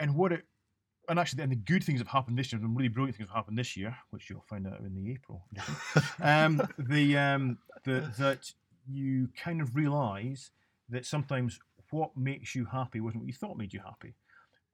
And 0.00 0.16
what 0.16 0.32
it, 0.32 0.44
and 1.08 1.18
actually, 1.18 1.42
and 1.42 1.52
the 1.52 1.56
good 1.56 1.84
things 1.84 2.00
have 2.00 2.08
happened 2.08 2.38
this 2.38 2.52
year. 2.52 2.60
Some 2.60 2.74
really 2.74 2.88
brilliant 2.88 3.16
things 3.16 3.28
have 3.28 3.36
happened 3.36 3.58
this 3.58 3.76
year, 3.76 3.96
which 4.10 4.30
you'll 4.30 4.44
find 4.48 4.66
out 4.66 4.80
in 4.80 4.94
the 4.94 5.12
April. 5.12 5.44
um, 6.22 6.62
the 6.78 7.16
um, 7.16 7.58
the 7.84 8.12
that 8.18 8.50
you 8.88 9.28
kind 9.36 9.60
of 9.60 9.76
realise 9.76 10.50
that 10.88 11.06
sometimes 11.06 11.58
what 11.94 12.16
makes 12.16 12.54
you 12.54 12.64
happy 12.64 13.00
wasn't 13.00 13.22
what 13.22 13.28
you 13.28 13.32
thought 13.34 13.56
made 13.56 13.72
you 13.72 13.80
happy, 13.80 14.14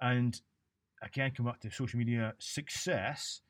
and 0.01 0.40
again, 1.02 1.32
come 1.36 1.47
back 1.47 1.60
to 1.60 1.70
social 1.70 1.98
media. 1.98 2.34
Success 2.38 3.42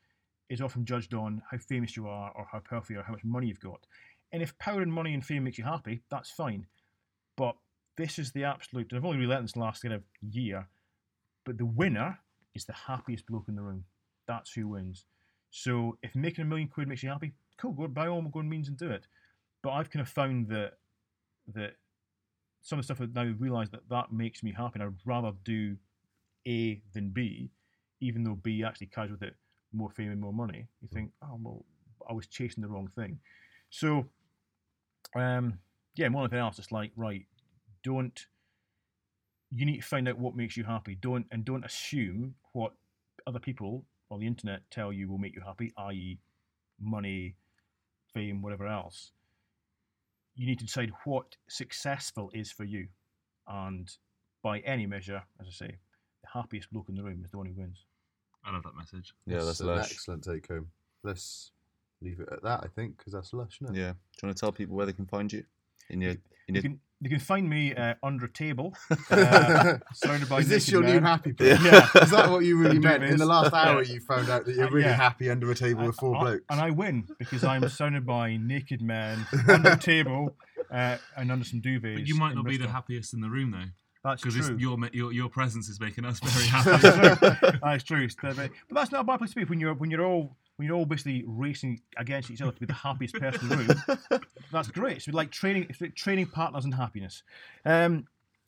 is 0.49 0.61
often 0.61 0.85
judged 0.85 1.13
on 1.13 1.41
how 1.49 1.57
famous 1.57 1.95
you 1.95 2.07
are, 2.07 2.31
or 2.35 2.45
how 2.51 2.61
you 2.89 2.99
are, 2.99 3.03
how 3.03 3.13
much 3.13 3.23
money 3.23 3.47
you've 3.47 3.59
got. 3.59 3.85
And 4.33 4.41
if 4.41 4.57
power 4.57 4.81
and 4.81 4.91
money 4.91 5.13
and 5.13 5.25
fame 5.25 5.43
makes 5.45 5.57
you 5.57 5.63
happy, 5.63 6.01
that's 6.09 6.31
fine. 6.31 6.67
But 7.37 7.55
this 7.97 8.19
is 8.19 8.31
the 8.31 8.43
absolute. 8.43 8.91
And 8.91 8.97
I've 8.97 9.05
only 9.05 9.17
really 9.17 9.29
learned 9.33 9.45
this 9.45 9.55
last 9.55 9.81
kind 9.81 9.93
of 9.93 10.03
year. 10.21 10.67
But 11.45 11.57
the 11.57 11.65
winner 11.65 12.19
is 12.53 12.65
the 12.65 12.73
happiest 12.73 13.25
bloke 13.27 13.47
in 13.47 13.55
the 13.55 13.61
room. 13.61 13.85
That's 14.27 14.53
who 14.53 14.67
wins. 14.67 15.05
So 15.49 15.97
if 16.03 16.15
making 16.15 16.43
a 16.43 16.47
million 16.47 16.67
quid 16.67 16.87
makes 16.87 17.03
you 17.03 17.09
happy, 17.09 17.33
cool. 17.57 17.73
Go 17.73 17.87
by 17.87 18.07
all 18.07 18.21
good 18.21 18.45
means 18.45 18.67
and 18.67 18.77
do 18.77 18.89
it. 18.89 19.07
but 19.61 19.71
I've 19.71 19.89
kind 19.89 20.01
of 20.01 20.09
found 20.09 20.47
that 20.49 20.73
that 21.53 21.75
some 22.61 22.79
of 22.79 22.83
the 22.83 22.93
stuff 22.93 22.99
that 22.99 23.13
now 23.13 23.33
realise 23.39 23.69
that 23.69 23.89
that 23.89 24.11
makes 24.11 24.43
me 24.43 24.53
happy, 24.55 24.79
and 24.79 24.83
I'd 24.83 24.95
rather 25.05 25.31
do 25.43 25.75
A 26.47 26.81
than 26.93 27.09
B, 27.09 27.51
even 27.99 28.23
though 28.23 28.35
B 28.35 28.63
actually 28.63 28.87
carries 28.87 29.11
with 29.11 29.23
it 29.23 29.35
more 29.73 29.89
fame 29.89 30.11
and 30.11 30.21
more 30.21 30.33
money. 30.33 30.67
You 30.81 30.89
think, 30.91 31.11
oh 31.23 31.39
well, 31.41 31.65
I 32.09 32.13
was 32.13 32.27
chasing 32.27 32.61
the 32.61 32.69
wrong 32.69 32.87
thing. 32.87 33.19
So, 33.69 34.05
um, 35.15 35.59
yeah, 35.95 36.09
more 36.09 36.23
than 36.23 36.33
anything 36.33 36.45
else, 36.45 36.59
it's 36.59 36.71
like 36.71 36.91
right, 36.95 37.25
don't. 37.83 38.25
You 39.53 39.65
need 39.65 39.81
to 39.81 39.87
find 39.87 40.07
out 40.07 40.17
what 40.17 40.35
makes 40.35 40.55
you 40.55 40.63
happy. 40.63 40.95
Don't 40.95 41.25
and 41.31 41.43
don't 41.43 41.65
assume 41.65 42.35
what 42.53 42.73
other 43.27 43.39
people 43.39 43.85
or 44.09 44.19
the 44.19 44.27
internet 44.27 44.61
tell 44.69 44.93
you 44.93 45.09
will 45.09 45.17
make 45.17 45.35
you 45.35 45.41
happy, 45.45 45.73
i.e., 45.77 46.19
money, 46.79 47.35
fame, 48.13 48.41
whatever 48.41 48.67
else. 48.67 49.11
You 50.41 50.47
need 50.47 50.57
to 50.57 50.65
decide 50.65 50.91
what 51.05 51.35
successful 51.49 52.31
is 52.33 52.51
for 52.51 52.63
you, 52.63 52.87
and 53.47 53.87
by 54.41 54.57
any 54.61 54.87
measure, 54.87 55.21
as 55.39 55.45
I 55.45 55.51
say, 55.51 55.77
the 56.23 56.29
happiest 56.33 56.71
bloke 56.71 56.89
in 56.89 56.95
the 56.95 57.03
room 57.03 57.21
is 57.23 57.29
the 57.29 57.37
one 57.37 57.45
who 57.45 57.53
wins. 57.53 57.85
I 58.43 58.51
love 58.51 58.63
that 58.63 58.75
message. 58.75 59.13
Yeah, 59.27 59.43
that's 59.43 59.59
an 59.59 59.67
lush. 59.67 59.91
excellent 59.91 60.23
take 60.23 60.47
home. 60.47 60.71
Let's 61.03 61.51
leave 62.01 62.21
it 62.21 62.29
at 62.31 62.41
that, 62.41 62.61
I 62.63 62.69
think, 62.75 62.97
because 62.97 63.13
that's 63.13 63.33
lush, 63.33 63.59
isn't 63.61 63.75
it? 63.75 63.79
Yeah. 63.79 63.91
Do 63.91 63.97
you 64.23 64.27
want 64.29 64.35
to 64.35 64.41
tell 64.41 64.51
people 64.51 64.75
where 64.75 64.87
they 64.87 64.93
can 64.93 65.05
find 65.05 65.31
you? 65.31 65.43
In 65.91 66.01
your, 66.01 66.13
in 66.13 66.19
You 66.47 66.53
your 66.55 66.61
can 66.63 66.79
you 67.01 67.09
can 67.09 67.19
find 67.19 67.49
me 67.49 67.73
uh, 67.75 67.95
under 68.03 68.25
a 68.25 68.31
table, 68.31 68.75
uh, 69.09 69.77
surrounded 69.93 70.29
by 70.29 70.39
Is 70.39 70.47
this 70.47 70.67
naked 70.67 70.71
your 70.71 70.83
new 70.93 71.01
happy 71.01 71.33
place? 71.33 71.59
Yeah. 71.63 71.87
Is 72.01 72.11
that 72.11 72.29
what 72.29 72.45
you 72.45 72.57
really 72.57 72.79
meant? 72.87 73.03
In 73.03 73.17
the 73.17 73.25
last 73.25 73.53
hour, 73.53 73.81
Yeah. 73.81 73.93
you 73.93 73.99
found 74.01 74.29
out 74.29 74.45
that 74.45 74.55
you're 74.55 74.67
Uh, 74.67 74.71
really 74.71 74.85
yeah. 74.87 74.93
happy 74.95 75.29
under 75.29 75.49
a 75.51 75.55
table 75.55 75.85
with 75.87 75.95
four 75.95 76.15
I- 76.15 76.19
blokes. 76.21 76.43
And 76.49 76.59
I 76.61 76.69
win 76.69 77.07
because 77.19 77.43
I'm 77.43 77.67
surrounded 77.75 78.05
by 78.05 78.37
naked 78.37 78.81
men 78.81 79.25
under 79.47 79.71
a 79.71 79.77
table 79.77 80.35
uh, 80.71 80.97
and 81.17 81.31
under 81.31 81.43
some 81.45 81.61
duvets. 81.61 81.95
But 81.95 82.07
you 82.07 82.15
might 82.15 82.35
not 82.35 82.45
be 82.45 82.57
the 82.57 82.67
happiest 82.69 83.13
in 83.13 83.21
the 83.21 83.29
room 83.29 83.51
though, 83.51 83.65
That's 84.03 84.21
because 84.21 84.47
true. 84.47 84.57
your, 84.59 84.77
your 84.93 85.11
your 85.11 85.29
presence 85.29 85.69
is 85.69 85.79
making 85.79 86.05
us 86.05 86.19
very 86.19 86.47
That's 86.63 86.81
happy. 86.83 87.35
true. 87.51 87.59
That's 87.63 87.83
true. 87.83 88.03
It's 88.03 88.15
the- 88.15 88.33
the- 88.33 88.49
But 88.69 88.75
that's 88.75 88.91
not 88.91 89.01
a 89.01 89.03
bad 89.03 89.17
place 89.17 89.31
to 89.31 89.35
be 89.37 89.45
when 89.45 89.59
you're 89.59 89.73
when 89.73 89.89
you're 89.91 90.05
all 90.05 90.37
when 90.61 90.67
you're 90.67 90.77
all 90.77 90.85
basically 90.85 91.23
racing 91.25 91.81
against 91.97 92.29
each 92.29 92.39
other 92.39 92.51
to 92.51 92.59
be 92.59 92.67
the 92.67 92.73
happiest 92.73 93.15
person 93.15 93.41
in 93.41 93.49
the 93.49 93.57
room. 93.57 94.21
That's 94.51 94.67
great. 94.67 94.97
It's 94.97 95.07
like 95.07 95.31
training. 95.31 95.65
It's 95.71 95.81
like 95.81 95.95
training 95.95 96.27
partners 96.27 96.65
in 96.65 96.71
happiness. 96.71 97.23
Um, 97.65 98.05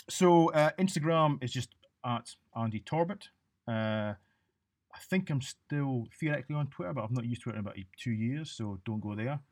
so 0.07 0.51
uh, 0.51 0.69
Instagram 0.77 1.43
is 1.43 1.51
just 1.51 1.69
at 2.05 2.29
Andy 2.55 2.81
Torbet. 2.81 3.29
Uh, 3.67 4.13
I 4.93 4.99
think 5.09 5.31
I'm 5.31 5.41
still 5.41 6.05
theoretically 6.19 6.55
on 6.55 6.67
Twitter, 6.67 6.93
but 6.93 7.03
I've 7.03 7.09
not 7.09 7.25
used 7.25 7.41
Twitter 7.41 7.57
in 7.57 7.65
about 7.65 7.77
two 7.97 8.11
years, 8.11 8.51
so 8.51 8.79
don't 8.85 9.01
go 9.01 9.15
there. 9.15 9.39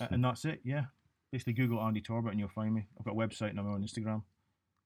Uh, 0.00 0.08
and 0.10 0.24
that's 0.24 0.44
it. 0.44 0.58
Yeah, 0.64 0.86
basically 1.30 1.52
Google 1.52 1.80
Andy 1.80 2.00
Torbet 2.00 2.32
and 2.32 2.40
you'll 2.40 2.48
find 2.48 2.74
me. 2.74 2.84
I've 2.98 3.04
got 3.04 3.12
a 3.12 3.16
website 3.16 3.50
and 3.50 3.60
I'm 3.60 3.68
on 3.68 3.80
Instagram. 3.80 4.22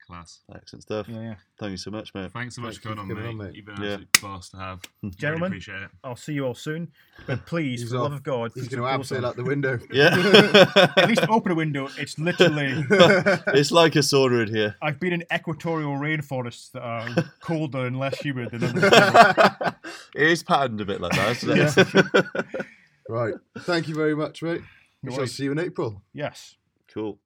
Class. 0.09 0.41
excellent 0.55 0.83
stuff. 0.85 1.07
Yeah, 1.07 1.21
yeah. 1.21 1.35
Thank 1.61 1.73
you 1.73 1.77
so 1.77 1.91
much, 1.91 2.15
mate. 2.15 2.33
Thanks 2.33 2.57
so 2.57 2.63
much 2.63 2.77
Thank 2.79 2.83
for 2.83 2.89
coming 2.95 2.99
on, 3.01 3.09
coming 3.09 3.25
mate. 3.25 3.29
on, 3.29 3.37
mate. 3.49 3.55
You've 3.57 3.67
been 3.67 3.75
an 3.77 3.83
Yeah. 3.83 3.89
absolute 3.91 4.23
boss 4.23 4.49
to 4.51 4.57
have. 4.57 4.81
Really 5.03 5.15
Gentlemen, 5.17 5.47
appreciate 5.49 5.83
it. 5.83 5.91
I'll 6.03 6.17
see 6.17 6.33
you 6.33 6.47
all 6.47 6.55
soon. 6.55 6.93
But 7.27 7.45
please, 7.45 7.83
for 7.85 7.91
the 7.91 8.03
love 8.03 8.13
of 8.15 8.23
God, 8.23 8.53
He's 8.55 8.69
put 8.69 8.77
going 8.79 8.83
to 8.85 8.89
absolutely 8.89 9.27
abseil 9.27 9.29
out 9.29 9.37
the 9.37 9.45
window. 9.45 9.79
Yeah. 9.93 10.93
At 10.97 11.09
least 11.09 11.29
open 11.29 11.53
a 11.53 11.55
window. 11.55 11.89
It's 11.99 12.19
literally. 12.19 12.87
it's 13.49 13.71
like 13.71 13.97
a 13.97 13.99
sauna 13.99 14.47
in 14.49 14.55
here. 14.55 14.77
I've 14.81 14.99
been 14.99 15.13
in 15.13 15.25
equatorial 15.31 15.93
rainforests 15.99 16.73
that 16.73 16.81
are 16.83 17.09
colder 17.41 17.85
and 17.87 17.99
less 17.99 18.19
humid 18.21 18.51
than 18.53 18.65
under 18.65 19.75
it 20.15 20.23
is 20.31 20.43
patterned 20.43 20.81
a 20.81 20.87
bit 20.87 21.03
like 21.03 21.13
that, 21.13 21.43
isn't 21.43 22.25
it? 22.25 22.47
right. 23.11 23.35
Thank 23.59 23.89
you 23.89 23.95
very 23.95 24.17
much, 24.17 24.43
mate. 24.43 24.63
We 25.03 25.11
No 25.11 25.17
shall 25.17 25.27
see 25.27 25.45
you 25.45 25.53
in 25.53 25.59
April. 25.59 26.03
Yes. 26.15 26.57
cool. 26.93 27.19